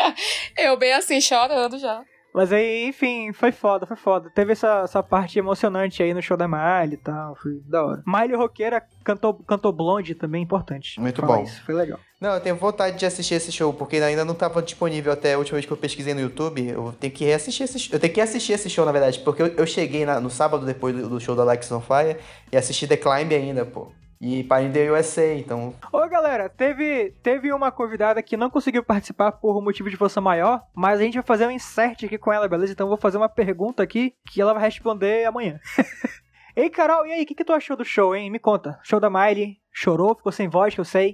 eu 0.58 0.76
bem 0.76 0.92
assim, 0.92 1.20
chorando 1.20 1.78
já. 1.78 2.02
Mas 2.34 2.50
aí, 2.52 2.86
enfim, 2.88 3.32
foi 3.32 3.52
foda, 3.52 3.84
foi 3.84 3.96
foda. 3.96 4.30
Teve 4.34 4.52
essa, 4.52 4.80
essa 4.84 5.02
parte 5.02 5.38
emocionante 5.38 6.02
aí 6.02 6.14
no 6.14 6.22
show 6.22 6.36
da 6.36 6.48
Miley 6.48 6.94
e 6.94 6.96
tal, 6.96 7.34
foi 7.36 7.60
da 7.66 7.84
hora. 7.84 8.02
Miley 8.06 8.34
Roqueira 8.36 8.82
cantou, 9.04 9.34
cantou 9.34 9.70
Blonde 9.72 10.14
também, 10.14 10.42
importante. 10.42 10.98
Muito 10.98 11.20
bom. 11.20 11.42
Isso, 11.42 11.62
foi 11.64 11.74
legal. 11.74 11.98
Não, 12.20 12.34
eu 12.34 12.40
tenho 12.40 12.56
vontade 12.56 12.98
de 12.98 13.04
assistir 13.04 13.34
esse 13.34 13.52
show, 13.52 13.72
porque 13.74 13.96
ainda 13.96 14.24
não 14.24 14.32
estava 14.32 14.62
disponível 14.62 15.12
até 15.12 15.34
a 15.34 15.38
última 15.38 15.56
vez 15.56 15.66
que 15.66 15.72
eu 15.72 15.76
pesquisei 15.76 16.14
no 16.14 16.20
YouTube. 16.20 16.66
Eu 16.68 16.94
tenho 16.98 17.12
que 17.12 17.24
reassistir 17.24 17.64
esse 17.64 17.78
show. 17.78 17.94
Eu 17.94 18.00
tenho 18.00 18.14
que 18.14 18.20
assistir 18.20 18.52
esse 18.54 18.70
show, 18.70 18.86
na 18.86 18.92
verdade, 18.92 19.18
porque 19.20 19.42
eu, 19.42 19.48
eu 19.48 19.66
cheguei 19.66 20.06
na- 20.06 20.20
no 20.20 20.30
sábado 20.30 20.64
depois 20.64 20.94
do, 20.96 21.08
do 21.08 21.20
show 21.20 21.34
da 21.36 21.42
Alex 21.42 21.70
on 21.72 21.80
Fire 21.80 22.16
e 22.50 22.56
assisti 22.56 22.86
The 22.86 22.96
Climb 22.96 23.32
ainda, 23.34 23.66
pô. 23.66 23.92
E 24.22 24.44
Pine 24.44 24.72
the 24.72 24.88
USA, 24.92 25.34
então. 25.34 25.74
Ô 25.92 26.06
galera, 26.06 26.48
teve, 26.48 27.12
teve 27.24 27.52
uma 27.52 27.72
convidada 27.72 28.22
que 28.22 28.36
não 28.36 28.48
conseguiu 28.48 28.84
participar 28.84 29.32
por 29.32 29.60
motivo 29.60 29.90
de 29.90 29.96
força 29.96 30.20
maior, 30.20 30.62
mas 30.72 31.00
a 31.00 31.02
gente 31.02 31.14
vai 31.14 31.24
fazer 31.24 31.44
um 31.44 31.50
insert 31.50 32.04
aqui 32.04 32.16
com 32.16 32.32
ela, 32.32 32.46
beleza? 32.46 32.72
Então 32.72 32.84
eu 32.84 32.90
vou 32.90 32.96
fazer 32.96 33.16
uma 33.16 33.28
pergunta 33.28 33.82
aqui 33.82 34.14
que 34.30 34.40
ela 34.40 34.54
vai 34.54 34.62
responder 34.62 35.24
amanhã. 35.24 35.58
Ei, 36.54 36.70
Carol, 36.70 37.04
e 37.04 37.12
aí, 37.12 37.24
o 37.24 37.26
que, 37.26 37.34
que 37.34 37.44
tu 37.44 37.52
achou 37.52 37.76
do 37.76 37.84
show, 37.84 38.14
hein? 38.14 38.30
Me 38.30 38.38
conta. 38.38 38.78
Show 38.84 39.00
da 39.00 39.10
Miley, 39.10 39.58
chorou, 39.72 40.14
ficou 40.14 40.30
sem 40.30 40.48
voz, 40.48 40.72
que 40.72 40.80
eu 40.80 40.84
sei. 40.84 41.10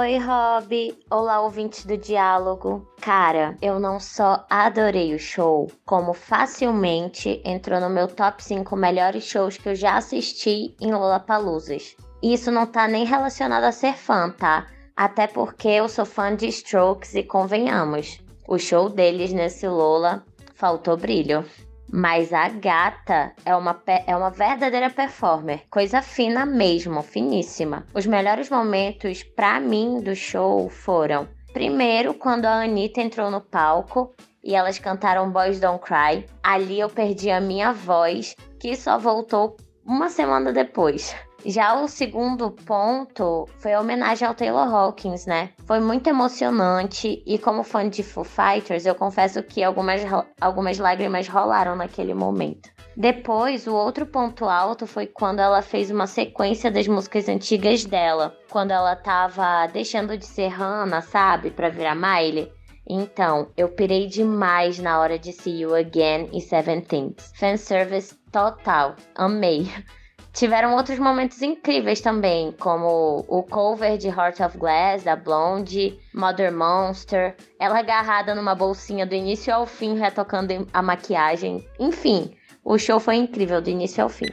Oi, 0.00 0.16
Rob. 0.16 0.96
Olá, 1.10 1.40
ouvintes 1.40 1.84
do 1.84 1.96
Diálogo. 1.96 2.86
Cara, 3.00 3.58
eu 3.60 3.80
não 3.80 3.98
só 3.98 4.46
adorei 4.48 5.12
o 5.12 5.18
show, 5.18 5.72
como 5.84 6.14
facilmente 6.14 7.42
entrou 7.44 7.80
no 7.80 7.90
meu 7.90 8.06
top 8.06 8.44
5 8.44 8.76
melhores 8.76 9.24
shows 9.24 9.56
que 9.58 9.70
eu 9.70 9.74
já 9.74 9.96
assisti 9.96 10.72
em 10.80 10.92
Lollapaloozas. 10.92 11.96
Isso 12.22 12.52
não 12.52 12.64
tá 12.64 12.86
nem 12.86 13.04
relacionado 13.04 13.64
a 13.64 13.72
ser 13.72 13.94
fã, 13.94 14.30
tá? 14.30 14.68
Até 14.96 15.26
porque 15.26 15.66
eu 15.66 15.88
sou 15.88 16.06
fã 16.06 16.32
de 16.32 16.46
Strokes 16.46 17.16
e 17.16 17.24
convenhamos, 17.24 18.20
o 18.46 18.56
show 18.56 18.88
deles 18.88 19.32
nesse 19.32 19.66
Lola 19.66 20.24
faltou 20.54 20.96
brilho. 20.96 21.44
Mas 21.90 22.32
a 22.32 22.48
gata 22.48 23.32
é 23.44 23.56
uma, 23.56 23.82
é 24.06 24.14
uma 24.14 24.30
verdadeira 24.30 24.90
performer. 24.90 25.62
Coisa 25.70 26.02
fina 26.02 26.44
mesmo, 26.44 27.02
finíssima. 27.02 27.86
Os 27.94 28.06
melhores 28.06 28.50
momentos, 28.50 29.22
pra 29.22 29.58
mim, 29.58 30.00
do 30.00 30.14
show 30.14 30.68
foram: 30.68 31.26
primeiro, 31.52 32.12
quando 32.12 32.44
a 32.44 32.62
Anitta 32.62 33.00
entrou 33.00 33.30
no 33.30 33.40
palco 33.40 34.14
e 34.44 34.54
elas 34.54 34.78
cantaram 34.78 35.30
Boys 35.30 35.60
Don't 35.60 35.82
Cry. 35.82 36.24
Ali 36.42 36.78
eu 36.80 36.88
perdi 36.88 37.30
a 37.30 37.40
minha 37.40 37.72
voz, 37.72 38.36
que 38.60 38.76
só 38.76 38.98
voltou 38.98 39.56
uma 39.84 40.08
semana 40.08 40.52
depois. 40.52 41.16
Já 41.44 41.80
o 41.80 41.86
segundo 41.86 42.50
ponto 42.50 43.48
foi 43.58 43.72
a 43.72 43.80
homenagem 43.80 44.26
ao 44.26 44.34
Taylor 44.34 44.74
Hawkins, 44.74 45.24
né? 45.24 45.50
Foi 45.66 45.78
muito 45.78 46.08
emocionante 46.08 47.22
e 47.24 47.38
como 47.38 47.62
fã 47.62 47.88
de 47.88 48.02
Foo 48.02 48.24
Fighters, 48.24 48.84
eu 48.84 48.94
confesso 48.94 49.42
que 49.42 49.62
algumas, 49.62 50.02
algumas 50.40 50.78
lágrimas 50.78 51.28
rolaram 51.28 51.76
naquele 51.76 52.12
momento. 52.12 52.70
Depois, 52.96 53.68
o 53.68 53.74
outro 53.74 54.04
ponto 54.04 54.46
alto 54.46 54.84
foi 54.84 55.06
quando 55.06 55.38
ela 55.38 55.62
fez 55.62 55.88
uma 55.88 56.08
sequência 56.08 56.68
das 56.68 56.88
músicas 56.88 57.28
antigas 57.28 57.84
dela, 57.84 58.36
quando 58.50 58.72
ela 58.72 58.96
tava 58.96 59.66
deixando 59.68 60.18
de 60.18 60.26
ser 60.26 60.48
Hannah, 60.48 61.00
sabe, 61.00 61.52
pra 61.52 61.68
virar 61.68 61.94
Miley. 61.94 62.50
Então, 62.90 63.48
eu 63.56 63.68
pirei 63.68 64.08
demais 64.08 64.80
na 64.80 64.98
hora 64.98 65.16
de 65.16 65.32
See 65.32 65.60
You 65.60 65.76
Again 65.76 66.30
e 66.32 66.40
Seven 66.40 66.80
Things. 66.80 67.32
Fanservice 67.36 68.16
total, 68.32 68.96
amei. 69.14 69.70
Tiveram 70.38 70.76
outros 70.76 71.00
momentos 71.00 71.42
incríveis 71.42 72.00
também, 72.00 72.52
como 72.52 73.24
o 73.26 73.42
cover 73.42 73.98
de 73.98 74.06
Heart 74.06 74.38
of 74.38 74.56
Glass, 74.56 75.02
da 75.02 75.16
Blonde, 75.16 75.98
Mother 76.14 76.52
Monster, 76.52 77.34
ela 77.58 77.80
agarrada 77.80 78.36
numa 78.36 78.54
bolsinha 78.54 79.04
do 79.04 79.16
início 79.16 79.52
ao 79.52 79.66
fim, 79.66 79.98
retocando 79.98 80.64
a 80.72 80.80
maquiagem. 80.80 81.68
Enfim, 81.80 82.36
o 82.64 82.78
show 82.78 83.00
foi 83.00 83.16
incrível 83.16 83.60
do 83.60 83.68
início 83.68 84.00
ao 84.00 84.08
fim. 84.08 84.28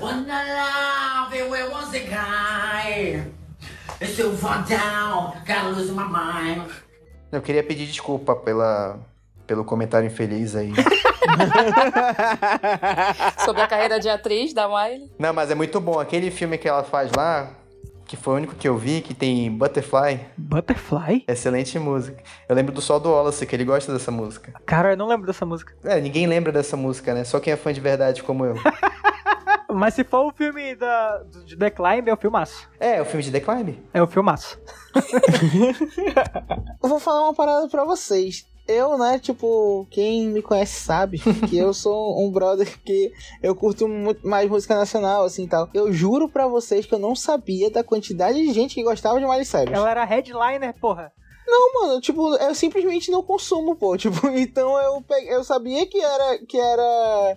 Wanna 0.00 0.42
love 0.42 1.36
it 1.36 1.50
where 1.50 1.68
was 1.68 1.90
the 1.90 2.00
guy? 2.00 3.22
It's 4.00 4.16
too 4.16 4.34
far 4.38 4.64
down, 4.66 5.34
gotta 5.46 5.68
lose 5.68 5.92
my 5.92 6.04
mind. 6.04 6.66
Eu 7.30 7.42
queria 7.42 7.62
pedir 7.62 7.84
desculpa 7.84 8.34
pela, 8.34 8.98
pelo 9.46 9.64
comentário 9.64 10.06
infeliz 10.06 10.56
aí. 10.56 10.72
Sobre 13.44 13.62
a 13.62 13.66
carreira 13.66 14.00
de 14.00 14.08
atriz 14.08 14.52
da 14.52 14.68
Miley. 14.68 15.10
Não, 15.18 15.32
mas 15.32 15.50
é 15.50 15.54
muito 15.54 15.80
bom. 15.80 15.98
Aquele 15.98 16.30
filme 16.30 16.58
que 16.58 16.68
ela 16.68 16.82
faz 16.82 17.10
lá, 17.12 17.50
que 18.06 18.16
foi 18.16 18.34
o 18.34 18.36
único 18.36 18.54
que 18.54 18.68
eu 18.68 18.76
vi, 18.76 19.00
que 19.00 19.14
tem 19.14 19.50
Butterfly, 19.50 20.20
Butterfly? 20.36 21.24
excelente 21.26 21.78
música. 21.78 22.22
Eu 22.48 22.54
lembro 22.54 22.72
do 22.72 22.80
Sol 22.80 23.00
do 23.00 23.10
Wallace, 23.10 23.46
que 23.46 23.56
ele 23.56 23.64
gosta 23.64 23.92
dessa 23.92 24.10
música. 24.10 24.52
Cara, 24.64 24.92
eu 24.92 24.96
não 24.96 25.08
lembro 25.08 25.26
dessa 25.26 25.44
música. 25.44 25.74
É, 25.84 26.00
ninguém 26.00 26.26
lembra 26.26 26.52
dessa 26.52 26.76
música, 26.76 27.14
né? 27.14 27.24
Só 27.24 27.40
quem 27.40 27.52
é 27.52 27.56
fã 27.56 27.72
de 27.72 27.80
verdade 27.80 28.22
como 28.22 28.44
eu. 28.44 28.54
Mas 29.68 29.94
se 29.94 30.04
for 30.04 30.26
o 30.26 30.32
filme 30.32 30.74
da, 30.76 31.22
de 31.44 31.56
The 31.56 31.70
Climb, 31.70 32.08
é 32.08 32.12
o 32.12 32.16
filmaço. 32.16 32.68
É, 32.78 33.02
o 33.02 33.04
filme 33.04 33.22
de 33.22 33.32
The 33.32 33.40
Climb. 33.40 33.82
É 33.92 34.02
o 34.02 34.06
filmaço. 34.06 34.58
Eu 36.82 36.88
vou 36.88 37.00
falar 37.00 37.24
uma 37.24 37.34
parada 37.34 37.68
pra 37.68 37.84
vocês. 37.84 38.46
Eu, 38.68 38.98
né, 38.98 39.18
tipo, 39.18 39.86
quem 39.90 40.28
me 40.28 40.42
conhece 40.42 40.80
sabe 40.80 41.18
que 41.48 41.56
eu 41.56 41.72
sou 41.74 42.20
um 42.20 42.30
brother 42.30 42.78
que 42.82 43.12
eu 43.42 43.54
curto 43.54 43.86
muito 43.86 44.26
mais 44.26 44.50
música 44.50 44.74
nacional, 44.74 45.24
assim 45.24 45.44
e 45.44 45.48
tal. 45.48 45.68
Eu 45.72 45.92
juro 45.92 46.28
pra 46.28 46.48
vocês 46.48 46.84
que 46.84 46.92
eu 46.92 46.98
não 46.98 47.14
sabia 47.14 47.70
da 47.70 47.84
quantidade 47.84 48.38
de 48.38 48.52
gente 48.52 48.74
que 48.74 48.82
gostava 48.82 49.20
de 49.20 49.24
Miley 49.24 49.44
Cyrus. 49.44 49.72
Ela 49.72 49.90
era 49.90 50.04
headliner, 50.04 50.74
porra. 50.80 51.12
Não, 51.46 51.72
mano, 51.74 52.00
tipo, 52.00 52.34
eu 52.34 52.54
simplesmente 52.54 53.10
não 53.10 53.22
consumo, 53.22 53.76
pô. 53.76 53.96
Tipo, 53.96 54.26
então 54.36 54.76
eu, 54.82 55.00
peguei, 55.02 55.32
eu 55.32 55.44
sabia 55.44 55.86
que 55.86 56.00
era. 56.00 56.38
que 56.38 56.58
era. 56.58 57.36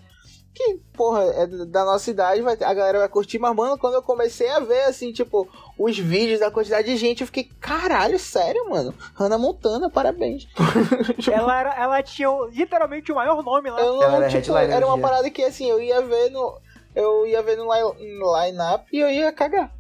Que, 0.54 0.80
porra, 0.94 1.24
é 1.36 1.48
da 1.48 1.86
nossa 1.86 2.10
idade, 2.10 2.42
vai, 2.42 2.54
a 2.56 2.74
galera 2.74 3.00
vai 3.00 3.08
curtir, 3.08 3.40
mas, 3.40 3.56
mano, 3.56 3.78
quando 3.78 3.94
eu 3.94 4.02
comecei 4.02 4.50
a 4.50 4.60
ver, 4.60 4.82
assim, 4.84 5.14
tipo, 5.14 5.48
os 5.78 5.98
vídeos 5.98 6.40
da 6.40 6.52
quantidade 6.52 6.88
de 6.88 6.98
gente, 6.98 7.22
eu 7.22 7.28
fiquei, 7.28 7.50
caralho, 7.62 8.20
sério, 8.20 8.70
mano? 8.70 8.94
Hannah 9.14 9.38
Montana, 9.38 9.90
parabéns. 9.90 10.48
Ela, 11.32 11.60
era, 11.60 11.76
ela 11.76 12.04
tinha 12.04 12.28
literalmente 12.52 13.12
o 13.12 13.16
maior 13.16 13.42
nome 13.44 13.70
lá. 13.70 13.80
eu 13.80 13.96
não, 13.96 14.04
Ela 14.04 14.16
era 14.26 14.42
tipo, 14.42 14.56
era 14.58 14.80
do 14.82 14.88
uma 14.88 14.96
dia. 14.96 15.02
parada 15.08 15.30
que, 15.30 15.44
assim, 15.44 15.70
eu 15.70 15.80
ia 15.80 16.02
ver 16.02 16.30
no. 16.32 16.58
Eu 16.96 17.26
ia 17.28 17.42
ver 17.42 17.56
no 17.56 17.66
line-up 17.72 18.86
e 18.92 19.00
eu 19.00 19.10
ia 19.10 19.32
cagar. 19.32 19.72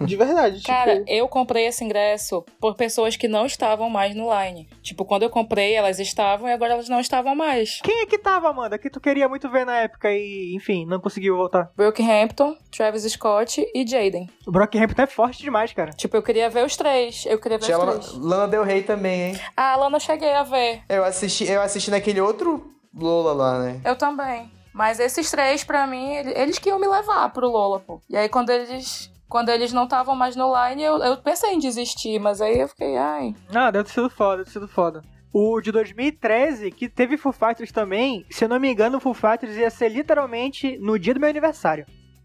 De 0.00 0.16
verdade, 0.16 0.56
tipo. 0.56 0.68
Cara, 0.68 1.02
eu 1.06 1.28
comprei 1.28 1.66
esse 1.66 1.84
ingresso 1.84 2.44
por 2.60 2.74
pessoas 2.74 3.16
que 3.16 3.28
não 3.28 3.46
estavam 3.46 3.88
mais 3.90 4.14
no 4.14 4.28
line. 4.32 4.68
Tipo, 4.82 5.04
quando 5.04 5.22
eu 5.22 5.30
comprei, 5.30 5.74
elas 5.74 5.98
estavam 5.98 6.48
e 6.48 6.52
agora 6.52 6.74
elas 6.74 6.88
não 6.88 7.00
estavam 7.00 7.34
mais. 7.34 7.80
Quem 7.82 8.00
é 8.02 8.06
que 8.06 8.18
tava, 8.18 8.48
Amanda? 8.48 8.78
Que 8.78 8.90
tu 8.90 9.00
queria 9.00 9.28
muito 9.28 9.48
ver 9.50 9.64
na 9.64 9.78
época 9.78 10.10
e, 10.10 10.54
enfim, 10.54 10.86
não 10.86 11.00
conseguiu 11.00 11.36
voltar. 11.36 11.70
Brookhampton, 11.76 12.56
Travis 12.70 13.04
Scott 13.12 13.66
e 13.74 13.86
Jaden. 13.86 14.28
O 14.46 14.52
Brockhampton 14.52 15.02
é 15.02 15.06
forte 15.06 15.42
demais, 15.42 15.72
cara. 15.72 15.90
Tipo, 15.92 16.16
eu 16.16 16.22
queria 16.22 16.48
ver 16.50 16.64
os 16.64 16.76
três. 16.76 17.24
Eu 17.26 17.38
queria 17.38 17.58
ver 17.58 17.64
Tinha 17.64 17.78
os 17.78 17.84
Lana, 17.84 17.98
três. 17.98 18.14
Lana 18.14 18.48
Del 18.48 18.64
Rey 18.64 18.82
também, 18.82 19.22
hein? 19.22 19.40
A 19.56 19.76
Lana 19.76 19.96
eu 19.96 20.00
cheguei 20.00 20.32
a 20.32 20.42
ver. 20.42 20.82
Eu 20.88 21.04
assisti, 21.04 21.44
eu 21.50 21.60
assisti 21.60 21.90
naquele 21.90 22.20
outro 22.20 22.72
Lola 22.94 23.32
lá, 23.32 23.58
né? 23.60 23.80
Eu 23.84 23.96
também. 23.96 24.50
Mas 24.78 25.00
esses 25.00 25.28
três, 25.28 25.64
pra 25.64 25.88
mim, 25.88 26.12
ele- 26.14 26.32
eles 26.38 26.56
que 26.58 26.68
iam 26.68 26.78
me 26.78 26.86
levar 26.86 27.28
pro 27.32 27.48
Lola, 27.48 27.80
pô. 27.80 28.00
E 28.08 28.16
aí, 28.16 28.28
quando 28.28 28.50
eles. 28.50 29.10
Quando 29.28 29.50
eles 29.50 29.74
não 29.74 29.84
estavam 29.84 30.14
mais 30.16 30.34
no 30.36 30.50
line, 30.54 30.82
eu, 30.82 30.96
eu 31.02 31.16
pensei 31.18 31.52
em 31.52 31.58
desistir, 31.58 32.18
mas 32.18 32.40
aí 32.40 32.60
eu 32.60 32.68
fiquei, 32.68 32.96
ai. 32.96 33.34
Ah, 33.54 33.70
deve 33.70 33.84
ter 33.84 33.90
sido 33.92 34.08
foda, 34.08 34.36
deve 34.38 34.44
ter 34.46 34.52
sido 34.52 34.66
foda. 34.68 35.02
O 35.34 35.60
de 35.60 35.70
2013, 35.70 36.70
que 36.70 36.88
teve 36.88 37.18
Foo 37.18 37.30
Fighters 37.32 37.70
também, 37.70 38.24
se 38.30 38.44
eu 38.44 38.48
não 38.48 38.58
me 38.58 38.70
engano, 38.72 38.96
o 38.96 39.00
Foo 39.00 39.12
Fighters 39.12 39.54
ia 39.56 39.68
ser 39.68 39.90
literalmente 39.90 40.78
no 40.78 40.98
dia 40.98 41.12
do 41.12 41.20
meu 41.20 41.28
aniversário. 41.28 41.84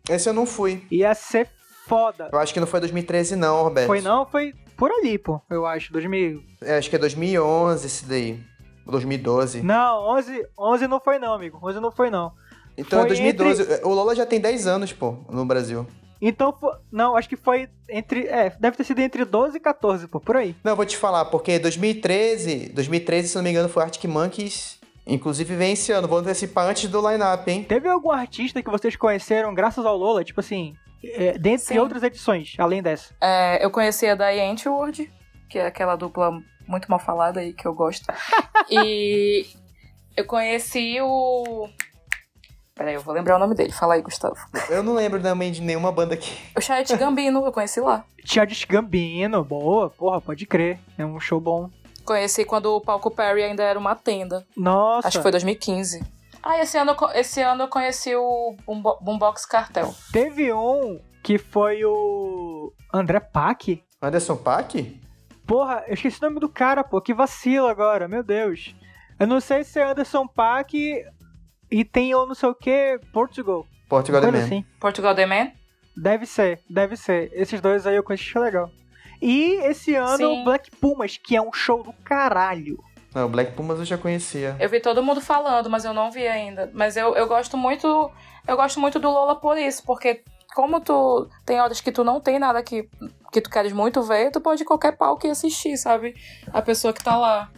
Esse 0.09 0.29
eu 0.29 0.33
não 0.33 0.45
fui. 0.45 0.85
Ia 0.89 1.13
ser 1.13 1.49
foda. 1.85 2.29
Eu 2.31 2.39
acho 2.39 2.53
que 2.53 2.59
não 2.61 2.67
foi 2.67 2.79
2013 2.79 3.35
não, 3.35 3.63
Roberto. 3.63 3.87
Foi 3.87 3.99
não? 3.99 4.25
Foi 4.25 4.53
por 4.77 4.89
ali, 4.89 5.17
pô, 5.17 5.41
eu 5.49 5.65
acho. 5.65 5.91
2000. 5.91 6.41
É, 6.61 6.77
acho 6.77 6.89
que 6.89 6.95
é 6.95 6.99
2011 6.99 7.85
esse 7.87 8.05
daí. 8.05 8.39
Ou 8.85 8.91
2012. 8.91 9.61
Não, 9.61 10.07
11, 10.17 10.45
11 10.57 10.87
não 10.87 10.99
foi 10.99 11.17
não, 11.19 11.33
amigo. 11.33 11.57
11 11.63 11.79
não 11.79 11.91
foi 11.91 12.09
não. 12.09 12.31
Então 12.77 12.99
é 12.99 13.01
Foi 13.01 13.09
2012. 13.09 13.81
O 13.83 13.89
Lola 13.89 14.15
já 14.15 14.25
tem 14.25 14.39
10 14.39 14.67
anos, 14.67 14.93
pô, 14.93 15.17
no 15.29 15.45
Brasil. 15.45 15.85
Então, 16.21 16.55
não, 16.91 17.17
acho 17.17 17.27
que 17.27 17.35
foi 17.35 17.67
entre. 17.89 18.27
É, 18.27 18.55
deve 18.59 18.77
ter 18.77 18.85
sido 18.85 18.99
entre 18.99 19.25
12 19.25 19.57
e 19.57 19.59
14, 19.59 20.07
pô, 20.07 20.19
por 20.19 20.37
aí. 20.37 20.55
Não, 20.63 20.71
eu 20.71 20.75
vou 20.75 20.85
te 20.85 20.97
falar, 20.97 21.25
porque 21.25 21.59
2013, 21.59 22.69
2013, 22.69 23.27
se 23.27 23.35
não 23.35 23.43
me 23.43 23.49
engano, 23.49 23.67
foi 23.67 23.83
Arctic 23.83 24.05
Monkeys. 24.05 24.79
Inclusive 25.05 25.53
vem 25.55 25.73
esse 25.73 25.91
ano, 25.91 26.07
vou 26.07 26.19
antecipar 26.19 26.65
antes 26.65 26.89
do 26.89 27.09
line-up, 27.09 27.51
hein? 27.51 27.65
Teve 27.65 27.89
algum 27.89 28.09
artista 28.09 28.63
que 28.63 28.69
vocês 28.69 28.95
conheceram 28.95 29.53
graças 29.53 29.85
ao 29.85 29.97
Lola, 29.97 30.23
tipo 30.23 30.39
assim, 30.39 30.75
é, 31.03 31.37
dentre 31.37 31.65
Sim. 31.65 31.79
outras 31.79 32.01
edições, 32.03 32.55
além 32.57 32.81
dessa? 32.81 33.13
É, 33.19 33.63
eu 33.63 33.69
conheci 33.69 34.07
a 34.07 34.15
Diane 34.15 34.53
Antwoord, 34.53 35.11
que 35.49 35.59
é 35.59 35.67
aquela 35.67 35.97
dupla 35.97 36.31
muito 36.65 36.89
mal 36.89 36.99
falada 36.99 37.41
aí 37.41 37.53
que 37.53 37.67
eu 37.67 37.73
gosto. 37.73 38.05
e 38.71 39.45
eu 40.15 40.25
conheci 40.25 40.97
o. 41.01 41.67
Peraí, 42.75 42.95
eu 42.95 43.01
vou 43.01 43.13
lembrar 43.13 43.35
o 43.35 43.39
nome 43.39 43.53
dele. 43.53 43.71
Fala 43.71 43.93
aí, 43.93 44.01
Gustavo. 44.01 44.35
Eu 44.69 44.81
não 44.81 44.95
lembro 44.95 45.21
também 45.21 45.51
de 45.51 45.61
nenhuma 45.61 45.91
banda 45.91 46.15
aqui. 46.15 46.35
O 46.57 46.61
Chayet 46.61 46.95
Gambino, 46.97 47.45
eu 47.45 47.51
conheci 47.51 47.79
lá. 47.79 48.03
Childish 48.25 48.65
Gambino, 48.65 49.43
boa, 49.43 49.89
porra, 49.91 50.19
pode 50.19 50.45
crer. 50.47 50.79
É 50.97 51.05
um 51.05 51.19
show 51.19 51.39
bom. 51.39 51.69
Conheci 52.03 52.43
quando 52.43 52.75
o 52.75 52.81
Palco 52.81 53.11
Perry 53.11 53.43
ainda 53.43 53.63
era 53.63 53.77
uma 53.77 53.95
tenda. 53.95 54.45
Nossa. 54.57 55.07
Acho 55.07 55.19
que 55.19 55.21
foi 55.21 55.31
2015. 55.31 56.03
Ah, 56.41 56.59
esse 56.59 56.77
ano, 56.77 56.95
esse 57.13 57.41
ano 57.41 57.63
eu 57.63 57.67
conheci 57.67 58.15
o 58.15 58.55
Boombo- 58.65 58.97
Boombox 58.99 59.45
Cartel. 59.45 59.93
Teve 60.11 60.51
um 60.51 60.99
que 61.21 61.37
foi 61.37 61.85
o 61.85 62.73
André 62.93 63.19
Pack. 63.19 63.81
Anderson 64.01 64.35
Paak? 64.35 64.99
Porra, 65.47 65.83
eu 65.87 65.93
esqueci 65.93 66.17
o 66.21 66.25
nome 66.27 66.39
do 66.41 66.49
cara, 66.49 66.83
pô. 66.83 66.99
Que 66.99 67.13
vacilo 67.13 67.67
agora, 67.67 68.07
meu 68.07 68.23
Deus. 68.23 68.75
Eu 69.19 69.27
não 69.27 69.39
sei 69.39 69.63
se 69.63 69.79
é 69.79 69.83
Anderson 69.85 70.27
Pack 70.27 71.05
e 71.73 71.83
tem 71.83 72.13
ou 72.13 72.27
não 72.27 72.35
sei 72.35 72.49
o 72.49 72.53
que, 72.53 72.99
Portugal. 73.11 73.65
Portugal 73.89 74.21
The 74.21 74.31
Man. 74.31 74.37
assim. 74.37 74.65
Portugal 74.79 75.15
The 75.15 75.25
Man? 75.25 75.51
Deve 75.97 76.27
ser, 76.27 76.59
deve 76.69 76.95
ser. 76.95 77.31
Esses 77.33 77.59
dois 77.59 77.87
aí 77.87 77.95
eu 77.95 78.03
conheci, 78.03 78.25
achei 78.29 78.41
legal. 78.41 78.69
E 79.19 79.55
esse 79.65 79.95
ano, 79.95 80.17
Sim. 80.17 80.43
Black 80.43 80.69
Pumas, 80.69 81.17
que 81.17 81.35
é 81.35 81.41
um 81.41 81.51
show 81.51 81.81
do 81.81 81.91
caralho. 82.05 82.77
Não, 83.15 83.27
Black 83.27 83.53
Pumas 83.53 83.79
eu 83.79 83.85
já 83.85 83.97
conhecia. 83.97 84.55
Eu 84.59 84.69
vi 84.69 84.79
todo 84.79 85.01
mundo 85.01 85.19
falando, 85.19 85.67
mas 85.67 85.83
eu 85.83 85.93
não 85.93 86.11
vi 86.11 86.27
ainda. 86.27 86.69
Mas 86.75 86.95
eu, 86.95 87.15
eu 87.15 87.27
gosto 87.27 87.57
muito. 87.57 88.11
Eu 88.47 88.55
gosto 88.55 88.79
muito 88.79 88.99
do 88.99 89.09
Lola 89.09 89.35
por 89.35 89.57
isso, 89.57 89.83
porque 89.83 90.23
como 90.53 90.79
tu 90.79 91.27
tem 91.43 91.59
horas 91.59 91.81
que 91.81 91.91
tu 91.91 92.03
não 92.03 92.19
tem 92.21 92.37
nada 92.37 92.61
que, 92.61 92.87
que 93.31 93.41
tu 93.41 93.49
queres 93.49 93.73
muito 93.73 94.03
ver, 94.03 94.29
tu 94.29 94.39
pode 94.39 94.61
ir 94.61 94.65
qualquer 94.65 94.95
palco 94.95 95.25
e 95.25 95.31
assistir, 95.31 95.75
sabe? 95.77 96.13
A 96.51 96.61
pessoa 96.61 96.93
que 96.93 97.03
tá 97.03 97.17
lá. 97.17 97.49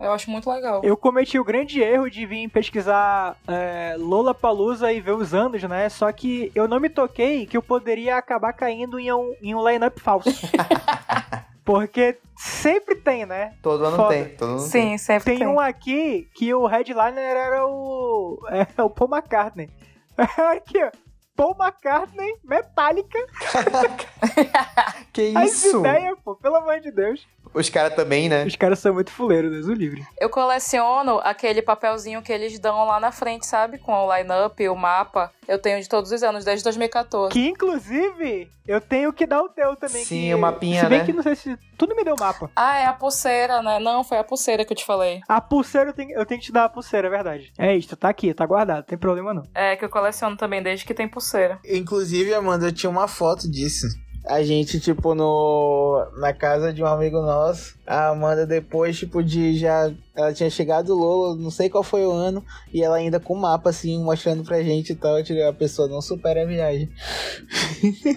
Eu 0.00 0.12
acho 0.12 0.30
muito 0.30 0.50
legal. 0.50 0.80
Eu 0.82 0.96
cometi 0.96 1.38
o 1.38 1.44
grande 1.44 1.82
erro 1.82 2.08
de 2.10 2.24
vir 2.24 2.48
pesquisar 2.48 3.36
é, 3.46 3.94
Lola 3.98 4.32
Palusa 4.32 4.90
e 4.90 4.98
ver 5.00 5.12
os 5.12 5.34
anos, 5.34 5.62
né? 5.64 5.90
Só 5.90 6.10
que 6.10 6.50
eu 6.54 6.66
não 6.66 6.80
me 6.80 6.88
toquei 6.88 7.44
que 7.44 7.56
eu 7.56 7.62
poderia 7.62 8.16
acabar 8.16 8.54
caindo 8.54 8.98
em 8.98 9.12
um, 9.12 9.34
em 9.42 9.54
um 9.54 9.68
line-up 9.68 10.00
falso. 10.00 10.30
Porque 11.62 12.18
sempre 12.34 12.96
tem, 12.96 13.26
né? 13.26 13.52
Todo 13.62 13.84
ano 13.84 13.96
Foda. 13.96 14.08
tem. 14.14 14.28
Todo 14.36 14.48
ano 14.52 14.58
tem. 14.60 14.68
Sim, 14.68 14.98
sempre 14.98 15.24
Tem 15.24 15.38
tem. 15.40 15.46
um 15.46 15.60
aqui 15.60 16.26
que 16.34 16.52
o 16.54 16.66
headliner 16.66 17.36
era 17.36 17.66
o. 17.66 18.38
É, 18.50 18.82
o 18.82 18.88
Paul 18.88 19.10
McCartney. 19.10 19.68
aqui, 20.16 20.82
ó. 20.82 20.90
Paul 21.36 21.56
McCartney, 21.58 22.34
Metallica. 22.44 23.18
Que 25.12 25.32
As 25.36 25.64
isso? 25.64 25.80
ideias, 25.80 26.16
pô, 26.24 26.36
pelo 26.36 26.56
amor 26.56 26.78
de 26.80 26.92
Deus. 26.92 27.26
Os 27.52 27.68
caras 27.68 27.94
também, 27.94 28.28
né? 28.28 28.44
Os 28.44 28.54
caras 28.54 28.78
são 28.78 28.94
muito 28.94 29.10
fuleiros, 29.10 29.50
Deus 29.50 29.66
o 29.66 29.72
livre. 29.72 30.06
Eu 30.20 30.30
coleciono 30.30 31.18
aquele 31.24 31.60
papelzinho 31.62 32.22
que 32.22 32.32
eles 32.32 32.58
dão 32.60 32.84
lá 32.84 33.00
na 33.00 33.10
frente, 33.10 33.44
sabe? 33.44 33.78
Com 33.78 33.92
o 33.92 34.16
line-up, 34.16 34.68
o 34.68 34.76
mapa. 34.76 35.32
Eu 35.50 35.58
tenho 35.58 35.82
de 35.82 35.88
todos 35.88 36.12
os 36.12 36.22
anos, 36.22 36.44
desde 36.44 36.62
2014. 36.62 37.32
Que 37.32 37.48
inclusive 37.48 38.48
eu 38.68 38.80
tenho 38.80 39.12
que 39.12 39.26
dar 39.26 39.42
o 39.42 39.48
teu 39.48 39.74
também. 39.74 40.04
Sim, 40.04 40.28
que, 40.28 40.34
o 40.36 40.38
mapinha, 40.38 40.82
Se 40.82 40.88
bem 40.88 40.98
né? 41.00 41.04
que 41.04 41.12
não 41.12 41.24
sei 41.24 41.34
se. 41.34 41.58
Tu 41.76 41.88
não 41.88 41.96
me 41.96 42.04
deu 42.04 42.14
o 42.14 42.20
mapa. 42.20 42.48
Ah, 42.54 42.78
é 42.78 42.86
a 42.86 42.92
pulseira, 42.92 43.60
né? 43.60 43.80
Não, 43.80 44.04
foi 44.04 44.18
a 44.18 44.22
pulseira 44.22 44.64
que 44.64 44.72
eu 44.72 44.76
te 44.76 44.84
falei. 44.84 45.20
A 45.28 45.40
pulseira 45.40 45.90
eu 45.90 45.92
tenho, 45.92 46.12
eu 46.12 46.24
tenho 46.24 46.38
que 46.38 46.46
te 46.46 46.52
dar 46.52 46.66
a 46.66 46.68
pulseira, 46.68 47.08
é 47.08 47.10
verdade. 47.10 47.52
É 47.58 47.76
isso, 47.76 47.96
tá 47.96 48.08
aqui, 48.08 48.32
tá 48.32 48.46
guardado, 48.46 48.76
não 48.76 48.84
tem 48.84 48.96
problema 48.96 49.34
não. 49.34 49.42
É, 49.52 49.74
que 49.74 49.84
eu 49.84 49.88
coleciono 49.88 50.36
também 50.36 50.62
desde 50.62 50.84
que 50.84 50.94
tem 50.94 51.08
pulseira. 51.08 51.58
Inclusive, 51.64 52.32
Amanda, 52.32 52.68
eu 52.68 52.72
tinha 52.72 52.88
uma 52.88 53.08
foto 53.08 53.50
disso. 53.50 53.88
A 54.26 54.42
gente, 54.42 54.78
tipo, 54.78 55.14
no 55.14 56.06
na 56.18 56.32
casa 56.32 56.72
de 56.72 56.82
um 56.82 56.86
amigo 56.86 57.20
nosso. 57.20 57.78
A 57.86 58.08
Amanda, 58.08 58.46
depois, 58.46 58.98
tipo, 58.98 59.22
de 59.22 59.56
já. 59.58 59.90
Ela 60.14 60.32
tinha 60.32 60.50
chegado 60.50 60.94
Lolo, 60.94 61.36
não 61.36 61.50
sei 61.50 61.70
qual 61.70 61.82
foi 61.82 62.04
o 62.04 62.12
ano. 62.12 62.44
E 62.72 62.82
ela 62.82 62.96
ainda 62.96 63.18
com 63.18 63.34
o 63.34 63.40
mapa, 63.40 63.70
assim, 63.70 64.02
mostrando 64.02 64.44
pra 64.44 64.62
gente 64.62 64.92
e 64.92 64.94
tal. 64.96 65.22
tipo, 65.22 65.42
A 65.42 65.52
pessoa 65.52 65.88
não 65.88 66.02
supera 66.02 66.42
a 66.42 66.46
viagem. 66.46 66.90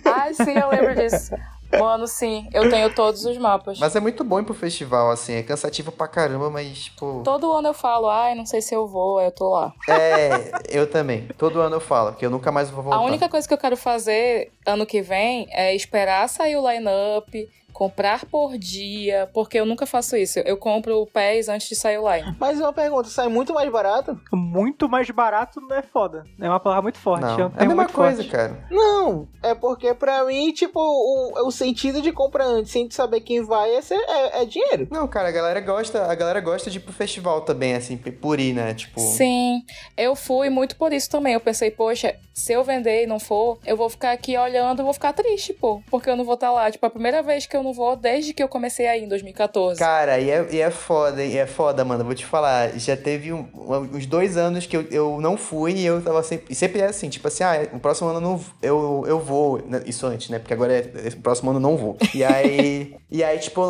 Ai, 0.06 0.34
sim, 0.34 0.58
eu 0.58 0.70
lembro 0.70 0.95
disso. 0.95 1.34
Mano, 1.80 2.08
sim, 2.08 2.48
eu 2.54 2.70
tenho 2.70 2.94
todos 2.94 3.26
os 3.26 3.38
mapas. 3.38 3.80
Mas 3.80 3.96
é 3.96 4.00
muito 4.00 4.24
bom 4.24 4.40
ir 4.40 4.44
pro 4.44 4.54
festival, 4.54 5.12
assim. 5.12 5.34
É 5.34 5.44
cansativo 5.44 5.92
pra 5.92 6.08
caramba, 6.08 6.50
mas, 6.50 6.86
tipo. 6.86 7.22
Todo 7.24 7.52
ano 7.52 7.70
eu 7.70 7.74
falo, 7.74 8.10
ai, 8.10 8.36
não 8.36 8.46
sei 8.46 8.62
se 8.62 8.76
eu 8.76 8.88
vou, 8.88 9.22
eu 9.22 9.32
tô 9.32 9.50
lá. 9.50 9.74
É, 9.90 10.52
eu 10.70 10.90
também. 10.90 11.28
Todo 11.38 11.60
ano 11.60 11.76
eu 11.76 11.82
falo, 11.82 12.14
que 12.14 12.26
eu 12.26 12.30
nunca 12.30 12.52
mais 12.52 12.70
vou 12.70 12.84
voltar. 12.84 13.00
A 13.00 13.02
única 13.02 13.30
coisa 13.30 13.48
que 13.48 13.54
eu 13.54 13.58
quero 13.58 13.78
fazer 13.78 14.52
ano 14.66 14.86
que 14.86 15.02
vem 15.02 15.48
é 15.52 15.76
esperar 15.76 16.28
sair 16.30 16.56
o 16.56 16.70
line-up, 16.70 17.50
comprar 17.74 18.26
por 18.26 18.58
dia, 18.58 19.28
porque 19.34 19.60
eu 19.60 19.66
nunca 19.66 19.86
faço 19.86 20.16
isso. 20.16 20.40
Eu 20.40 20.56
compro 20.58 21.02
o 21.02 21.08
PES 21.08 21.50
antes 21.50 21.68
de 21.68 21.76
sair 21.76 21.98
o 21.98 22.10
line. 22.10 22.36
Mas 22.40 22.60
uma 22.60 22.72
pergunta, 22.72 23.10
sai 23.10 23.28
muito 23.28 23.54
mais 23.54 23.70
barato? 23.72 24.18
Muito 24.32 24.88
mais 24.88 25.10
barato 25.10 25.60
não 25.60 25.76
é 25.76 25.82
foda. 25.82 26.24
É 26.40 26.48
uma 26.48 26.60
palavra 26.60 26.84
muito 26.84 27.00
forte. 27.00 27.22
Não, 27.24 27.40
é 27.40 27.52
é 27.58 27.64
a 27.64 27.66
mesma 27.68 27.88
coisa, 27.88 28.18
forte. 28.18 28.30
cara. 28.30 28.66
Não, 28.70 29.28
é 29.42 29.54
porque 29.56 29.94
pra 29.94 30.24
mim, 30.26 30.52
tipo, 30.52 30.80
o, 30.80 31.48
o 31.48 31.52
sentido 31.52 32.02
de 32.02 32.12
comprar 32.12 32.46
antes, 32.46 32.72
sem 32.72 32.90
saber 32.92 33.22
quem 33.22 33.42
vai, 33.44 33.74
é, 33.76 33.82
ser- 33.82 33.96
é, 33.96 34.42
é 34.42 34.46
dinheiro. 34.46 34.88
Não, 34.92 35.08
cara, 35.08 35.30
a 35.30 35.32
galera 35.32 35.60
gosta, 35.60 36.06
a 36.06 36.16
galera 36.16 36.40
gosta 36.40 36.70
de 36.70 36.78
ir 36.78 36.82
pro 36.82 36.94
festival 36.94 37.42
também, 37.42 37.74
assim, 37.74 37.98
por 37.98 38.40
ir, 38.40 38.54
né? 38.54 38.74
Tipo. 38.74 39.00
Sim, 39.00 39.62
eu 39.98 40.16
fui 40.16 40.50
muito 40.50 40.76
por 40.76 40.94
isso 40.94 41.10
também. 41.10 41.34
Eu 41.34 41.40
pensei, 41.40 41.72
poxa, 41.72 42.16
se 42.34 42.52
eu 42.54 42.64
vender 42.64 43.04
e 43.04 43.08
não 43.08 43.20
for, 43.20 43.60
eu 43.66 43.78
vou 43.78 43.90
ficar 43.90 44.12
aqui 44.12 44.36
olhando, 44.38 44.80
eu 44.80 44.86
vou 44.86 44.94
ficar 44.94 45.14
triste, 45.14 45.54
pô, 45.54 45.82
porque 45.92 46.10
eu 46.10 46.16
não 46.16 46.24
vou 46.26 46.34
estar 46.34 46.52
lá. 46.52 46.70
Tipo, 46.72 46.86
a 46.86 46.90
primeira 46.90 47.22
vez 47.22 47.46
que 47.46 47.56
eu 47.56 47.62
não 47.64 47.74
vou 47.74 47.96
desde 47.96 48.34
que 48.34 48.42
eu 48.42 48.48
comecei 48.48 48.88
aí 48.88 49.04
em 49.04 49.08
2014. 49.08 49.80
Cara, 49.80 50.20
e 50.20 50.30
é, 50.30 50.48
e 50.52 50.60
é 50.60 50.72
foda, 50.72 51.24
e 51.24 51.38
é 51.38 51.46
foda, 51.46 51.86
mano. 51.86 52.04
Vou 52.04 52.16
te 52.16 52.26
falar. 52.26 52.72
Já 52.80 52.98
teve 52.98 53.32
um- 53.32 53.48
uns 53.94 54.06
dois 54.06 54.36
anos 54.38 54.66
que 54.66 54.76
eu, 54.76 54.82
eu 54.90 55.22
não 55.22 55.38
fui 55.38 55.74
e 55.74 55.86
eu 55.86 56.02
tava 56.02 56.24
sempre. 56.24 56.46
E 56.50 56.56
sempre 56.56 56.82
é 56.82 56.86
assim, 56.86 57.08
tipo 57.10 57.28
assim, 57.28 57.44
ah, 57.44 57.68
o 57.74 57.80
próximo 57.80 58.10
ano 58.10 58.18
eu 58.18 58.22
não, 58.22 58.42
eu, 58.62 59.04
eu 59.08 59.20
vou. 59.20 59.62
né, 59.68 59.84
Isso 59.86 60.06
antes, 60.08 60.30
né? 60.30 60.40
Porque 60.40 60.54
agora 60.54 60.74
é. 60.74 61.10
O 61.16 61.22
próximo 61.22 61.50
ano 61.52 61.60
eu 61.60 61.64
não 61.64 61.78
vou. 61.78 61.98
E 62.16 62.24
aí. 62.24 62.96
e 63.12 63.24
aí, 63.24 63.38
tipo, 63.40 63.62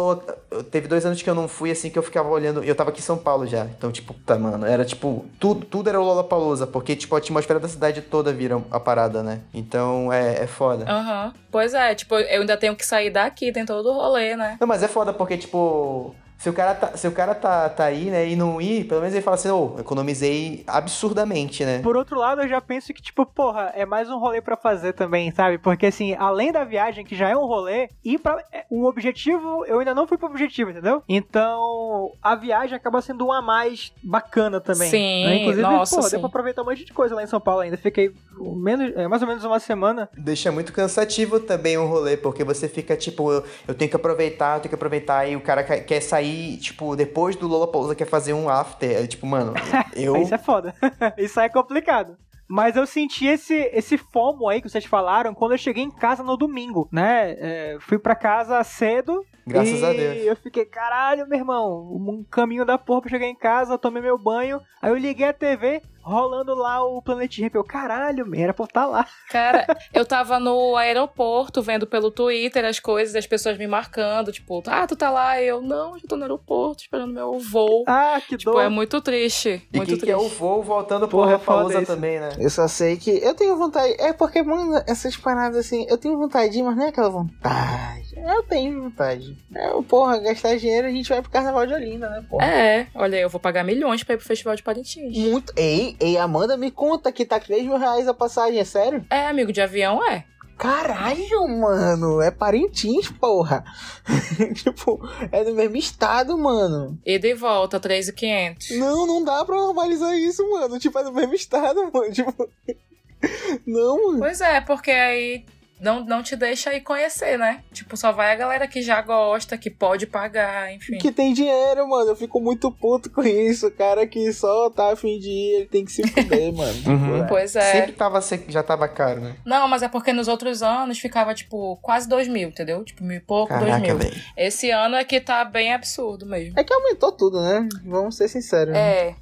teve 0.71 0.87
dois 0.87 1.05
anos 1.05 1.21
que 1.21 1.29
eu 1.29 1.35
não 1.35 1.47
fui, 1.47 1.69
assim, 1.71 1.89
que 1.89 1.99
eu 1.99 2.03
ficava 2.03 2.29
olhando. 2.29 2.63
Eu 2.63 2.75
tava 2.75 2.91
aqui 2.91 2.99
em 2.99 3.03
São 3.03 3.17
Paulo 3.17 3.45
já. 3.45 3.65
Então, 3.65 3.91
tipo, 3.91 4.13
tá, 4.25 4.37
mano. 4.37 4.65
Era 4.65 4.85
tipo. 4.85 5.25
Tudo, 5.39 5.65
tudo 5.65 5.89
era 5.89 5.99
o 5.99 6.03
Lollapalooza. 6.03 6.65
Porque, 6.65 6.95
tipo, 6.95 7.13
a 7.15 7.17
atmosfera 7.17 7.59
da 7.59 7.67
cidade 7.67 8.01
toda 8.01 8.31
vira 8.31 8.52
a 8.71 8.79
parada, 8.79 9.23
né? 9.23 9.41
Então 9.53 10.11
é, 10.11 10.43
é 10.43 10.47
foda. 10.47 10.85
Aham. 10.89 11.33
Pois 11.51 11.73
é, 11.73 11.93
tipo, 11.95 12.15
eu 12.15 12.41
ainda 12.41 12.57
tenho 12.57 12.75
que 12.75 12.85
sair 12.85 13.09
daqui, 13.09 13.51
tem 13.51 13.65
todo 13.65 13.89
o 13.89 13.93
rolê, 13.93 14.35
né? 14.35 14.57
Não, 14.59 14.67
mas 14.67 14.81
é 14.83 14.87
foda 14.87 15.13
porque, 15.13 15.37
tipo, 15.37 16.15
se 16.37 16.49
o 16.49 16.53
cara 16.53 16.75
tá, 16.75 16.97
se 16.97 17.07
o 17.07 17.11
cara 17.13 17.33
tá, 17.33 17.69
tá 17.69 17.85
aí, 17.85 18.05
né, 18.11 18.27
e 18.27 18.35
não 18.35 18.59
ir, 18.59 18.83
pelo 18.83 18.99
menos 18.99 19.15
ele 19.15 19.23
fala 19.23 19.35
assim, 19.35 19.49
ô, 19.49 19.75
economizei 19.79 20.61
absurdamente, 20.67 21.63
né? 21.63 21.79
Por 21.81 21.95
outro 21.95 22.17
lado, 22.19 22.41
eu 22.41 22.47
já 22.49 22.59
penso 22.59 22.93
que, 22.93 23.01
tipo, 23.01 23.25
porra, 23.25 23.71
é 23.75 23.85
mais 23.85 24.09
um 24.09 24.17
rolê 24.19 24.41
pra 24.41 24.57
fazer 24.57 24.91
também, 24.91 25.31
sabe? 25.31 25.57
Porque, 25.57 25.85
assim, 25.85 26.15
além 26.15 26.51
da 26.51 26.65
viagem, 26.65 27.05
que 27.05 27.15
já 27.15 27.29
é 27.29 27.37
um 27.37 27.45
rolê, 27.45 27.89
ir 28.03 28.19
pra. 28.19 28.43
é, 28.51 28.65
O 28.69 28.83
objetivo, 28.85 29.63
eu 29.65 29.79
ainda 29.79 29.95
não 29.95 30.05
fui 30.05 30.17
pro 30.17 30.27
objetivo, 30.27 30.71
entendeu? 30.71 31.01
Então, 31.07 32.11
a 32.21 32.35
viagem 32.35 32.75
acaba 32.75 33.01
sendo 33.01 33.25
um 33.25 33.31
a 33.31 33.41
mais 33.41 33.93
bacana 34.03 34.59
também. 34.59 34.89
Sim, 34.89 35.25
né? 35.25 35.35
Inclusive, 35.37 35.61
nossa, 35.61 35.95
porra, 35.95 36.09
sim. 36.09 36.11
deu 36.11 36.19
pra 36.19 36.27
aproveitar 36.27 36.61
um 36.61 36.65
monte 36.65 36.83
de 36.83 36.91
coisa 36.93 37.15
lá 37.15 37.23
em 37.23 37.27
São 37.27 37.39
Paulo 37.39 37.61
ainda. 37.61 37.77
Fiquei 37.77 38.13
menos, 38.39 38.95
é, 38.95 39.07
mais 39.07 39.21
ou 39.21 39.27
menos 39.27 39.43
uma 39.43 39.59
semana. 39.59 40.09
Deixa 40.17 40.51
muito 40.51 40.73
cansativo 40.73 41.39
também 41.39 41.77
o 41.77 41.85
rolê, 41.85 42.17
porque 42.17 42.43
você 42.43 42.67
fica, 42.67 42.95
tipo, 42.95 43.31
eu, 43.31 43.43
eu 43.67 43.73
tenho 43.73 43.89
que 43.89 43.95
aproveitar, 43.95 44.57
eu 44.57 44.61
tenho 44.61 44.69
que 44.69 44.75
aproveitar, 44.75 45.27
e 45.27 45.35
o 45.35 45.41
cara 45.41 45.63
quer, 45.63 46.01
sair, 46.01 46.57
tipo, 46.57 46.95
depois 46.95 47.35
do 47.35 47.47
Lollapalooza, 47.47 47.95
quer 47.95 48.07
fazer 48.07 48.33
um 48.33 48.49
after, 48.49 49.03
é, 49.03 49.07
tipo, 49.07 49.25
mano, 49.25 49.53
eu... 49.95 50.17
Isso 50.17 50.33
é 50.33 50.37
foda. 50.37 50.73
Isso 51.17 51.39
aí 51.39 51.47
é 51.47 51.49
complicado. 51.49 52.17
Mas 52.47 52.75
eu 52.75 52.85
senti 52.85 53.25
esse, 53.25 53.55
esse 53.73 53.97
fomo 53.97 54.49
aí 54.49 54.61
que 54.61 54.69
vocês 54.69 54.85
falaram 54.85 55.33
quando 55.33 55.53
eu 55.53 55.57
cheguei 55.57 55.83
em 55.83 55.89
casa 55.89 56.21
no 56.21 56.37
domingo, 56.37 56.87
né? 56.91 57.31
É, 57.39 57.77
fui 57.79 57.97
pra 57.97 58.15
casa 58.15 58.61
cedo 58.63 59.25
Graças 59.45 59.79
e 59.79 59.85
a 59.85 59.91
Deus. 59.91 60.25
eu 60.25 60.35
fiquei, 60.35 60.65
caralho, 60.65 61.27
meu 61.27 61.39
irmão, 61.39 61.89
um 61.91 62.23
caminho 62.29 62.65
da 62.65 62.77
porra 62.77 63.01
pra 63.01 63.09
chegar 63.09 63.27
em 63.27 63.35
casa, 63.35 63.77
tomei 63.77 64.01
meu 64.01 64.17
banho, 64.17 64.61
aí 64.81 64.91
eu 64.91 64.97
liguei 64.97 65.27
a 65.27 65.33
TV, 65.33 65.81
rolando 66.03 66.53
lá 66.53 66.83
o 66.83 67.01
Planet 67.01 67.39
Ramp, 67.39 67.55
eu, 67.55 67.63
caralho, 67.63 68.25
man, 68.27 68.37
era 68.37 68.53
pra 68.53 68.65
estar 68.65 68.85
lá. 68.85 69.07
Cara, 69.31 69.65
eu 69.93 70.05
tava 70.05 70.39
no 70.39 70.75
aeroporto 70.75 71.61
vendo 71.61 71.87
pelo 71.87 72.11
Twitter 72.11 72.65
as 72.65 72.79
coisas, 72.79 73.15
as 73.15 73.25
pessoas 73.25 73.57
me 73.57 73.65
marcando, 73.67 74.31
tipo, 74.31 74.61
ah, 74.67 74.85
tu 74.85 74.95
tá 74.95 75.09
lá? 75.09 75.41
E 75.41 75.47
eu, 75.47 75.61
não, 75.61 75.95
eu 75.95 76.07
tô 76.07 76.15
no 76.15 76.23
aeroporto 76.23 76.83
esperando 76.83 77.13
meu 77.13 77.39
voo. 77.39 77.83
Ah, 77.87 78.21
que 78.27 78.37
Tipo, 78.37 78.51
dor. 78.51 78.61
é 78.61 78.69
muito 78.69 78.99
triste. 79.01 79.61
E 79.71 79.77
Muito 79.77 79.89
que, 79.89 79.97
triste. 79.97 80.05
que 80.05 80.11
é 80.11 80.17
o 80.17 80.27
voo 80.27 80.61
voltando 80.61 81.07
pro 81.07 81.19
Porra, 81.19 81.39
é 81.79 81.85
também, 81.85 82.19
né? 82.19 82.29
Eu 82.39 82.49
só 82.49 82.67
sei 82.67 82.97
que 82.97 83.11
eu 83.23 83.33
tenho 83.33 83.55
vontade. 83.55 83.95
É 83.99 84.11
porque, 84.11 84.41
mano, 84.43 84.81
essas 84.87 85.15
paradas 85.15 85.57
assim, 85.57 85.85
eu 85.89 85.97
tenho 85.97 86.17
vontade, 86.17 86.61
mas 86.61 86.75
não 86.75 86.85
é 86.85 86.89
aquela 86.89 87.09
vontade. 87.09 88.13
Eu 88.15 88.43
tenho 88.43 88.83
vontade. 88.83 89.37
É, 89.55 89.69
porra, 89.87 90.17
gastar 90.19 90.57
dinheiro 90.57 90.87
a 90.87 90.91
gente 90.91 91.09
vai 91.09 91.21
pro 91.21 91.31
carnaval 91.31 91.65
de 91.65 91.73
Olinda, 91.73 92.09
né, 92.09 92.23
porra? 92.29 92.45
É, 92.45 92.87
olha, 92.93 93.17
eu 93.17 93.29
vou 93.29 93.39
pagar 93.39 93.63
milhões 93.63 94.03
pra 94.03 94.15
ir 94.15 94.17
pro 94.17 94.25
Festival 94.27 94.55
de 94.55 94.63
Parintins. 94.63 95.17
Muito. 95.17 95.53
Ei, 95.55 95.92
ei, 95.99 96.17
Amanda, 96.17 96.57
me 96.57 96.71
conta 96.71 97.11
que 97.11 97.25
tá 97.25 97.39
3 97.39 97.63
mil 97.63 97.77
reais 97.77 98.07
a 98.07 98.13
passagem, 98.13 98.59
é 98.59 98.65
sério? 98.65 99.05
É, 99.09 99.27
amigo 99.27 99.51
de 99.51 99.61
avião, 99.61 100.05
é. 100.05 100.25
Caralho, 100.57 101.47
mano, 101.47 102.21
é 102.21 102.31
Parintins, 102.31 103.09
porra. 103.09 103.63
tipo, 104.55 104.99
é 105.31 105.43
do 105.43 105.53
mesmo 105.53 105.75
estado, 105.75 106.37
mano. 106.37 106.97
E 107.05 107.33
volta, 107.33 107.79
3,500. 107.79 108.77
Não, 108.77 109.05
não 109.05 109.23
dá 109.23 109.43
pra 109.43 109.55
normalizar 109.55 110.15
isso, 110.15 110.47
mano. 110.49 110.79
Tipo, 110.79 110.99
é 110.99 111.03
do 111.03 111.11
mesmo 111.11 111.33
estado, 111.33 111.91
mano. 111.91 112.11
Tipo. 112.11 112.33
Não, 113.65 114.07
mano. 114.07 114.19
Pois 114.19 114.41
é, 114.41 114.61
porque 114.61 114.91
aí 114.91 115.45
não, 115.83 116.03
não 116.05 116.23
te 116.23 116.35
deixa 116.35 116.73
ir 116.73 116.81
conhecer, 116.81 117.37
né? 117.37 117.61
Tipo, 117.73 117.97
só 117.97 118.11
vai 118.11 118.31
a 118.31 118.35
galera 118.35 118.67
que 118.67 118.81
já 118.81 119.01
gosta, 119.01 119.57
que 119.57 119.69
pode 119.69 120.07
pagar, 120.07 120.73
enfim. 120.73 120.97
Que 120.97 121.11
tem 121.11 121.33
dinheiro, 121.33 121.87
mano. 121.87 122.11
Eu 122.11 122.15
fico 122.15 122.39
muito 122.39 122.71
puto 122.71 123.09
com 123.09 123.21
isso. 123.21 123.67
O 123.67 123.71
cara 123.71 124.07
que 124.07 124.31
só 124.31 124.69
tá 124.69 124.93
afim 124.93 125.19
de 125.19 125.29
ir, 125.29 125.55
ele 125.55 125.65
tem 125.65 125.83
que 125.83 125.91
se 125.91 126.07
fuder, 126.07 126.53
mano. 126.55 126.73
Uhum. 126.87 127.27
Pois 127.27 127.55
é. 127.55 127.71
Sempre 127.73 127.91
tava, 127.91 128.19
já 128.47 128.63
tava 128.63 128.87
caro, 128.87 129.19
né? 129.19 129.35
Não, 129.45 129.67
mas 129.67 129.83
é 129.83 129.89
porque 129.89 130.13
nos 130.13 130.27
outros 130.27 130.63
anos 130.63 130.97
ficava, 130.99 131.33
tipo, 131.33 131.77
quase 131.81 132.07
dois 132.07 132.27
mil, 132.27 132.47
entendeu? 132.49 132.83
Tipo, 132.83 133.03
mil 133.03 133.17
e 133.17 133.21
pouco, 133.21 133.53
dois 133.53 133.65
Caraca, 133.65 133.85
mil. 133.85 133.97
velho. 133.97 134.15
Esse 134.37 134.71
ano 134.71 134.95
é 134.95 135.03
que 135.03 135.19
tá 135.19 135.43
bem 135.43 135.73
absurdo 135.73 136.25
mesmo. 136.25 136.57
É 136.57 136.63
que 136.63 136.73
aumentou 136.73 137.11
tudo, 137.11 137.41
né? 137.41 137.67
Vamos 137.85 138.15
ser 138.15 138.29
sinceros. 138.29 138.73
né? 138.73 138.79
É. 138.79 139.15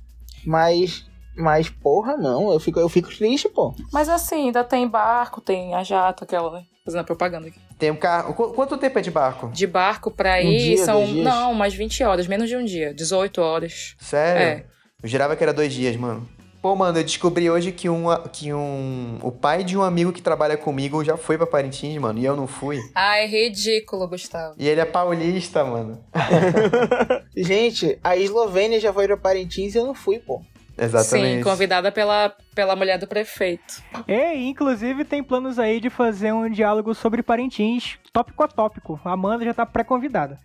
Mas. 0.46 1.10
Mas, 1.42 1.70
porra, 1.70 2.16
não. 2.16 2.52
Eu 2.52 2.60
fico, 2.60 2.80
eu 2.80 2.88
fico 2.88 3.10
triste, 3.10 3.50
pô. 3.50 3.74
Mas 3.92 4.08
assim, 4.08 4.46
ainda 4.48 4.64
tem 4.64 4.88
barco, 4.88 5.42
tem 5.42 5.74
a 5.74 5.84
jato, 5.84 6.24
aquela, 6.24 6.52
né? 6.52 6.64
Fazendo 6.86 7.04
propaganda 7.06 7.48
aqui. 7.48 7.60
Tem 7.78 7.92
um 7.92 7.96
carro. 7.96 8.34
Qu- 8.34 8.54
Quanto 8.54 8.78
tempo 8.78 8.98
é 8.98 9.02
de 9.02 9.12
barco? 9.12 9.50
De 9.50 9.68
barco 9.68 10.10
pra 10.12 10.36
Um 10.38 10.42
ir 10.52 10.58
dia, 10.58 10.86
são. 10.86 10.96
dois 11.00 11.10
dias? 11.10 11.26
Não, 11.26 11.54
mais 11.54 11.74
20 11.74 12.04
horas, 12.04 12.28
menos 12.28 12.48
de 12.50 12.56
um 12.56 12.64
dia. 12.66 12.94
18 12.94 13.42
horas. 13.42 13.96
Sério? 14.00 14.42
É. 14.42 14.66
Eu 15.04 15.10
jurava 15.10 15.36
que 15.36 15.44
era 15.44 15.54
dois 15.54 15.74
dias, 15.74 15.96
mano. 15.96 16.28
Pô, 16.62 16.76
mano, 16.76 17.00
eu 17.00 17.04
descobri 17.04 17.50
hoje 17.50 17.72
que 17.72 17.90
um, 17.90 18.06
que 18.32 18.54
um. 18.54 19.18
O 19.24 19.32
pai 19.32 19.64
de 19.64 19.76
um 19.76 19.82
amigo 19.82 20.12
que 20.12 20.22
trabalha 20.22 20.56
comigo 20.56 21.04
já 21.04 21.18
foi 21.18 21.36
pra 21.36 21.48
Parintins, 21.48 21.98
mano, 22.00 22.20
e 22.20 22.26
eu 22.26 22.36
não 22.36 22.46
fui. 22.46 22.80
Ai, 22.94 23.26
ridículo, 23.26 24.08
Gustavo. 24.08 24.54
E 24.60 24.68
ele 24.68 24.80
é 24.80 24.86
paulista, 24.86 25.64
mano. 25.64 26.00
Gente, 27.36 27.98
a 28.04 28.16
Eslovênia 28.16 28.80
já 28.80 28.94
foi 28.94 29.08
pra 29.08 29.18
Parintins 29.18 29.74
e 29.76 29.78
eu 29.78 29.86
não 29.86 29.94
fui, 29.96 30.20
pô. 30.20 30.42
Exatamente. 30.82 31.38
Sim, 31.38 31.44
convidada 31.44 31.92
pela, 31.92 32.36
pela 32.56 32.76
mulher 32.76 32.98
do 32.98 33.08
prefeito. 33.08 33.84
E, 34.08 34.50
inclusive, 34.50 35.06
tem 35.06 35.24
planos 35.24 35.60
aí 35.60 35.80
de 35.80 35.90
fazer 35.90 36.32
um 36.34 36.50
diálogo 36.50 36.96
sobre 36.96 37.22
Parintins, 37.22 38.00
tópico 38.12 38.44
a 38.44 38.48
tópico. 38.48 39.00
A 39.06 39.12
Amanda 39.12 39.46
já 39.46 39.54
tá 39.54 39.66
pré-convidada. 39.66 40.40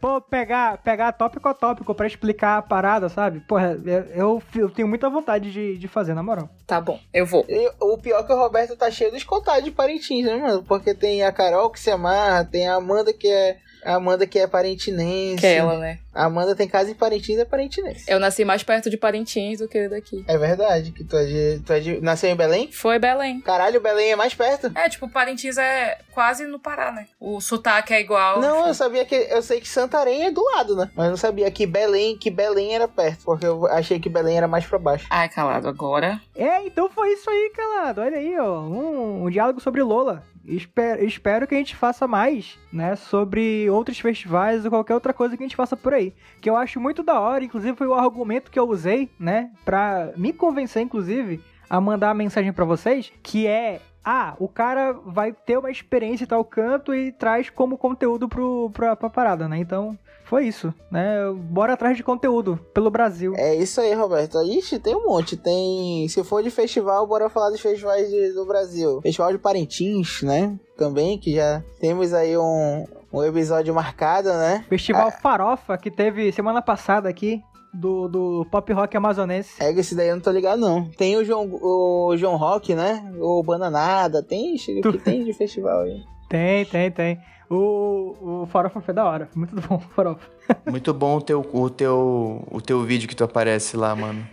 Pô, 0.00 0.20
pegar, 0.20 0.78
pegar 0.82 1.12
tópico 1.12 1.48
a 1.48 1.54
tópico 1.54 1.94
pra 1.94 2.06
explicar 2.06 2.58
a 2.58 2.62
parada, 2.62 3.08
sabe? 3.08 3.40
Porra, 3.40 3.80
eu, 4.14 4.42
eu 4.54 4.70
tenho 4.70 4.86
muita 4.86 5.08
vontade 5.08 5.50
de, 5.50 5.78
de 5.78 5.88
fazer, 5.88 6.12
na 6.12 6.22
moral. 6.22 6.50
Tá 6.66 6.78
bom, 6.78 7.00
eu 7.12 7.24
vou. 7.24 7.44
E 7.48 7.72
o 7.80 7.96
pior 7.96 8.20
é 8.20 8.22
que 8.22 8.32
o 8.32 8.36
Roberto 8.36 8.76
tá 8.76 8.90
cheio 8.90 9.10
dos 9.10 9.24
contatos 9.24 9.64
de 9.64 9.70
Parintins, 9.70 10.26
né, 10.26 10.36
mano? 10.36 10.62
Porque 10.62 10.94
tem 10.94 11.24
a 11.24 11.32
Carol 11.32 11.70
que 11.70 11.80
se 11.80 11.90
amarra, 11.90 12.44
tem 12.44 12.68
a 12.68 12.74
Amanda 12.74 13.14
que 13.14 13.26
é. 13.26 13.56
A 13.84 13.94
Amanda 13.96 14.26
que 14.26 14.38
é 14.38 14.46
parintinense. 14.46 15.40
Que 15.40 15.46
é 15.46 15.56
ela, 15.56 15.78
né? 15.78 15.98
A 16.14 16.26
Amanda 16.26 16.54
tem 16.54 16.68
casa 16.68 16.90
em 16.90 16.94
Parintins, 16.94 17.38
é 17.38 17.44
parintinense. 17.44 18.04
Eu 18.08 18.20
nasci 18.20 18.44
mais 18.44 18.62
perto 18.62 18.88
de 18.88 18.96
Parintins 18.96 19.58
do 19.58 19.68
que 19.68 19.88
daqui. 19.88 20.24
É 20.28 20.38
verdade, 20.38 20.92
que 20.92 21.02
tu 21.02 21.16
é 21.16 21.24
de. 21.24 21.62
Tu 21.64 21.72
é 21.72 21.80
de 21.80 22.00
nasceu 22.00 22.30
em 22.30 22.36
Belém? 22.36 22.70
Foi 22.70 22.98
Belém. 23.00 23.40
Caralho, 23.40 23.80
Belém 23.80 24.12
é 24.12 24.16
mais 24.16 24.32
perto. 24.32 24.70
É, 24.76 24.88
tipo, 24.88 25.08
Parintins 25.08 25.58
é 25.58 25.98
quase 26.12 26.46
no 26.46 26.58
Pará, 26.60 26.92
né? 26.92 27.08
O 27.18 27.40
sotaque 27.40 27.92
é 27.92 28.00
igual. 28.00 28.40
Não, 28.40 28.60
enfim. 28.60 28.68
eu 28.68 28.74
sabia 28.74 29.04
que. 29.04 29.14
Eu 29.14 29.42
sei 29.42 29.60
que 29.60 29.68
Santarém 29.68 30.26
é 30.26 30.30
do 30.30 30.42
lado, 30.44 30.76
né? 30.76 30.90
Mas 30.94 31.06
eu 31.06 31.10
não 31.10 31.16
sabia 31.16 31.50
que 31.50 31.66
Belém, 31.66 32.16
que 32.16 32.30
Belém 32.30 32.74
era 32.74 32.86
perto. 32.86 33.24
Porque 33.24 33.46
eu 33.46 33.66
achei 33.66 33.98
que 33.98 34.08
Belém 34.08 34.36
era 34.36 34.46
mais 34.46 34.64
pra 34.64 34.78
baixo. 34.78 35.06
Ai, 35.10 35.28
calado, 35.28 35.68
agora. 35.68 36.20
É, 36.36 36.64
então 36.64 36.88
foi 36.88 37.12
isso 37.12 37.28
aí, 37.28 37.52
calado. 37.54 38.00
Olha 38.00 38.18
aí, 38.18 38.38
ó. 38.38 38.60
Um, 38.60 39.24
um 39.24 39.30
diálogo 39.30 39.60
sobre 39.60 39.82
Lola. 39.82 40.22
Espero, 40.46 41.04
espero 41.04 41.46
que 41.46 41.54
a 41.54 41.58
gente 41.58 41.74
faça 41.74 42.06
mais, 42.06 42.58
né? 42.72 42.96
Sobre 42.96 43.68
outros 43.70 43.98
festivais 43.98 44.64
ou 44.64 44.70
qualquer 44.70 44.94
outra 44.94 45.12
coisa 45.12 45.36
que 45.36 45.42
a 45.42 45.46
gente 45.46 45.56
faça 45.56 45.76
por 45.76 45.94
aí. 45.94 46.14
Que 46.40 46.50
eu 46.50 46.56
acho 46.56 46.78
muito 46.78 47.02
da 47.02 47.18
hora, 47.18 47.44
inclusive 47.44 47.76
foi 47.76 47.86
o 47.86 47.94
argumento 47.94 48.50
que 48.50 48.58
eu 48.58 48.68
usei, 48.68 49.10
né? 49.18 49.50
Pra 49.64 50.12
me 50.16 50.32
convencer, 50.32 50.82
inclusive, 50.82 51.42
a 51.68 51.80
mandar 51.80 52.10
a 52.10 52.14
mensagem 52.14 52.52
pra 52.52 52.64
vocês, 52.64 53.12
que 53.22 53.46
é. 53.46 53.80
Ah, 54.06 54.36
o 54.38 54.46
cara 54.46 54.92
vai 54.92 55.32
ter 55.32 55.56
uma 55.56 55.70
experiência 55.70 56.24
em 56.24 56.28
tal 56.28 56.44
canto 56.44 56.94
e 56.94 57.10
traz 57.10 57.48
como 57.48 57.78
conteúdo 57.78 58.28
pro, 58.28 58.70
pra, 58.74 58.94
pra 58.94 59.08
parada, 59.08 59.48
né? 59.48 59.56
Então, 59.56 59.98
foi 60.34 60.46
isso, 60.48 60.74
né? 60.90 61.16
Bora 61.32 61.74
atrás 61.74 61.96
de 61.96 62.02
conteúdo 62.02 62.58
pelo 62.74 62.90
Brasil. 62.90 63.34
É 63.36 63.54
isso 63.54 63.80
aí, 63.80 63.94
Roberto. 63.94 64.42
Ixi, 64.42 64.80
tem 64.80 64.96
um 64.96 65.04
monte. 65.06 65.36
Tem. 65.36 66.08
Se 66.08 66.24
for 66.24 66.42
de 66.42 66.50
festival, 66.50 67.06
bora 67.06 67.28
falar 67.28 67.50
dos 67.50 67.60
festivais 67.60 68.10
de- 68.10 68.32
do 68.32 68.44
Brasil. 68.44 69.00
Festival 69.00 69.30
de 69.30 69.38
Parintins, 69.38 70.22
né? 70.22 70.58
Também, 70.76 71.16
que 71.18 71.36
já 71.36 71.62
temos 71.78 72.12
aí 72.12 72.36
um, 72.36 72.84
um 73.12 73.22
episódio 73.22 73.72
marcado, 73.72 74.28
né? 74.30 74.64
Festival 74.68 75.12
Farofa, 75.12 75.78
que 75.78 75.88
teve 75.88 76.32
semana 76.32 76.60
passada 76.60 77.08
aqui, 77.08 77.40
do, 77.72 78.08
do 78.08 78.46
pop 78.50 78.72
rock 78.72 78.96
amazonense. 78.96 79.62
É, 79.62 79.70
esse 79.70 79.94
daí 79.94 80.08
eu 80.08 80.16
não 80.16 80.22
tô 80.22 80.32
ligado, 80.32 80.58
não. 80.58 80.88
Tem 80.96 81.16
o 81.16 81.24
João, 81.24 81.48
o 81.48 82.16
João 82.16 82.34
Rock, 82.34 82.74
né? 82.74 83.08
O 83.20 83.40
Bananada. 83.44 84.20
Tem, 84.20 84.56
que 84.56 84.98
tem 84.98 85.22
de 85.22 85.32
festival 85.32 85.82
aí. 85.82 86.02
Tem, 86.28 86.64
tem, 86.64 86.90
tem. 86.90 87.18
O, 87.54 88.42
o 88.42 88.46
Farofa 88.46 88.80
foi 88.80 88.92
da 88.92 89.04
hora, 89.04 89.28
muito 89.34 89.54
bom 89.54 89.78
Farofa. 89.94 90.28
Muito 90.66 90.92
bom 90.92 91.16
o 91.16 91.22
teu, 91.22 91.40
o, 91.52 91.70
teu, 91.70 92.44
o 92.50 92.60
teu 92.60 92.82
vídeo 92.82 93.08
que 93.08 93.14
tu 93.14 93.24
aparece 93.24 93.76
lá, 93.76 93.94
mano. 93.94 94.26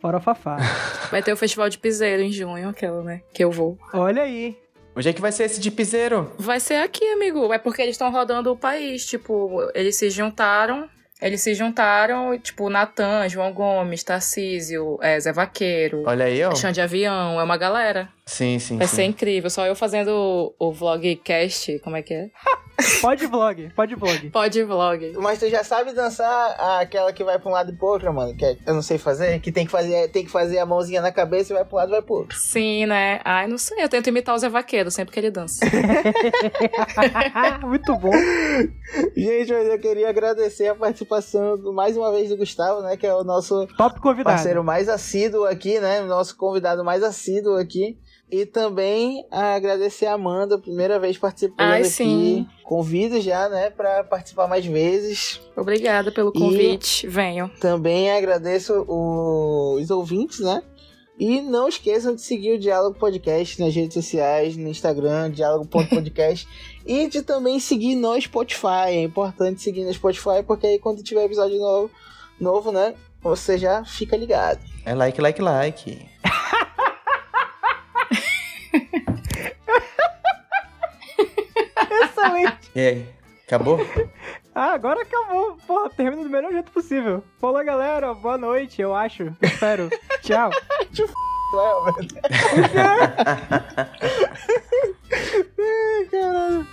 Farofafá. 0.00 0.56
Vai 1.10 1.22
ter 1.22 1.32
o 1.32 1.36
Festival 1.36 1.68
de 1.68 1.78
Piseiro 1.78 2.22
em 2.22 2.32
junho, 2.32 2.68
aquela, 2.68 3.02
né? 3.02 3.20
Que 3.32 3.44
eu 3.44 3.50
vou. 3.50 3.78
Olha 3.92 4.22
aí. 4.22 4.56
Onde 4.94 5.08
é 5.08 5.12
que 5.12 5.22
vai 5.22 5.32
ser 5.32 5.44
esse 5.44 5.58
de 5.58 5.70
piseiro? 5.70 6.30
Vai 6.38 6.60
ser 6.60 6.74
aqui, 6.74 7.02
amigo. 7.12 7.50
É 7.50 7.58
porque 7.58 7.80
eles 7.80 7.94
estão 7.94 8.12
rodando 8.12 8.52
o 8.52 8.56
país. 8.56 9.06
Tipo, 9.06 9.70
eles 9.74 9.96
se 9.96 10.10
juntaram. 10.10 10.86
Eles 11.18 11.40
se 11.40 11.54
juntaram, 11.54 12.36
tipo, 12.36 12.68
Natan, 12.68 13.28
João 13.28 13.52
Gomes, 13.52 14.02
Tarcísio, 14.02 14.98
é, 15.00 15.20
Zé 15.20 15.32
Vaqueiro, 15.32 16.02
Olha 16.04 16.24
aí, 16.24 16.42
ó. 16.42 16.52
Chão 16.52 16.72
de 16.72 16.80
Avião, 16.80 17.38
é 17.40 17.44
uma 17.44 17.56
galera. 17.56 18.08
Sim, 18.26 18.58
sim, 18.58 18.76
Vai 18.76 18.88
sim. 18.88 18.96
ser 18.96 19.04
incrível. 19.04 19.48
Só 19.48 19.64
eu 19.64 19.76
fazendo 19.76 20.08
o, 20.10 20.52
o 20.58 20.72
vlogcast, 20.72 21.78
como 21.78 21.96
é 21.96 22.02
que 22.02 22.12
é? 22.12 22.30
Pode 23.00 23.26
vlog, 23.26 23.70
pode 23.76 23.94
vlog. 23.94 24.30
Pode 24.30 24.62
vlog. 24.64 25.12
Mas 25.18 25.38
tu 25.38 25.48
já 25.48 25.62
sabe 25.62 25.92
dançar 25.92 26.56
aquela 26.80 27.12
que 27.12 27.22
vai 27.22 27.38
pra 27.38 27.48
um 27.48 27.52
lado 27.52 27.70
e 27.70 27.76
pro 27.76 27.86
outro, 27.88 28.12
mano? 28.12 28.34
Que 28.36 28.44
é- 28.44 28.56
eu 28.66 28.74
não 28.74 28.82
sei 28.82 28.98
fazer. 28.98 29.40
Que 29.40 29.52
tem 29.52 29.64
que 29.66 29.70
fazer, 29.70 30.08
tem 30.10 30.24
que 30.24 30.30
fazer 30.30 30.58
a 30.58 30.66
mãozinha 30.66 31.00
na 31.00 31.12
cabeça 31.12 31.52
e 31.52 31.54
vai 31.56 31.64
pra 31.64 31.74
um 31.74 31.78
lado 31.78 31.88
e 31.90 31.92
vai 31.92 32.02
pro 32.02 32.14
outro. 32.14 32.36
Sim, 32.38 32.86
né? 32.86 33.20
Ai, 33.24 33.46
não 33.46 33.58
sei. 33.58 33.82
Eu 33.84 33.88
tento 33.88 34.08
imitar 34.08 34.34
o 34.34 34.38
Zé 34.38 34.48
Vaqueiro 34.48 34.90
sempre 34.90 35.12
que 35.12 35.20
ele 35.20 35.30
dança. 35.30 35.64
muito 37.62 37.96
bom. 37.96 38.12
Gente, 39.16 39.52
mas 39.52 39.66
eu 39.68 39.78
queria 39.78 40.08
agradecer 40.08 40.68
a 40.68 40.74
participação 40.74 41.56
do- 41.58 41.72
mais 41.72 41.96
uma 41.96 42.10
vez 42.12 42.28
do 42.28 42.36
Gustavo, 42.36 42.82
né? 42.82 42.96
Que 42.96 43.06
é 43.06 43.14
o 43.14 43.24
nosso 43.24 43.66
Top 43.76 44.00
convidado. 44.00 44.34
parceiro 44.36 44.64
mais 44.64 44.88
assíduo 44.88 45.44
aqui, 45.44 45.78
né? 45.80 46.00
Nosso 46.02 46.36
convidado 46.36 46.84
mais 46.84 47.02
assíduo 47.02 47.56
aqui. 47.56 47.98
E 48.32 48.46
também 48.46 49.26
agradecer 49.30 50.06
a 50.06 50.14
Amanda, 50.14 50.58
primeira 50.58 50.98
vez 50.98 51.18
participando 51.18 51.66
Ai, 51.68 51.80
aqui. 51.82 51.90
sim. 51.90 52.46
Convido 52.64 53.20
já, 53.20 53.46
né, 53.50 53.68
pra 53.68 54.02
participar 54.04 54.48
mais 54.48 54.64
vezes. 54.64 55.38
Obrigada 55.54 56.10
pelo 56.10 56.30
E- 56.34 56.38
convite. 56.38 57.06
Venham. 57.06 57.48
Também 57.60 58.10
agradeço 58.10 58.86
os 58.88 59.90
ouvintes, 59.90 60.40
né? 60.40 60.62
E 61.18 61.42
não 61.42 61.68
esqueçam 61.68 62.14
de 62.14 62.22
seguir 62.22 62.54
o 62.54 62.58
Diálogo 62.58 62.98
Podcast 62.98 63.60
nas 63.60 63.74
redes 63.74 63.92
sociais, 63.92 64.56
no 64.56 64.66
Instagram, 64.66 65.30
diálogo.podcast. 65.30 66.48
e 66.86 67.06
de 67.08 67.20
também 67.20 67.60
seguir 67.60 67.94
no 67.96 68.18
Spotify. 68.18 68.88
É 68.88 69.02
importante 69.02 69.60
seguir 69.60 69.84
no 69.84 69.92
Spotify, 69.92 70.42
porque 70.46 70.66
aí 70.66 70.78
quando 70.78 71.02
tiver 71.02 71.24
episódio 71.26 71.58
novo, 71.58 71.90
novo 72.40 72.72
né? 72.72 72.94
Você 73.20 73.58
já 73.58 73.84
fica 73.84 74.16
ligado. 74.16 74.58
É 74.86 74.94
like, 74.94 75.20
like, 75.20 75.42
like. 75.42 76.06
Excelente. 82.02 82.70
E 82.74 82.80
aí? 82.80 83.08
Acabou? 83.46 83.78
Ah, 84.54 84.72
agora 84.72 85.02
acabou. 85.02 85.56
Porra, 85.66 85.90
termina 85.90 86.22
do 86.22 86.30
melhor 86.30 86.52
jeito 86.52 86.70
possível. 86.70 87.22
Falou, 87.38 87.64
galera. 87.64 88.14
Boa 88.14 88.38
noite, 88.38 88.80
eu 88.80 88.94
acho. 88.94 89.34
Espero. 89.42 89.90
Tchau. 90.22 90.50
Léo, 91.54 91.84
velho. 91.84 92.08
Ai, 95.58 96.04
caralho. 96.10 96.66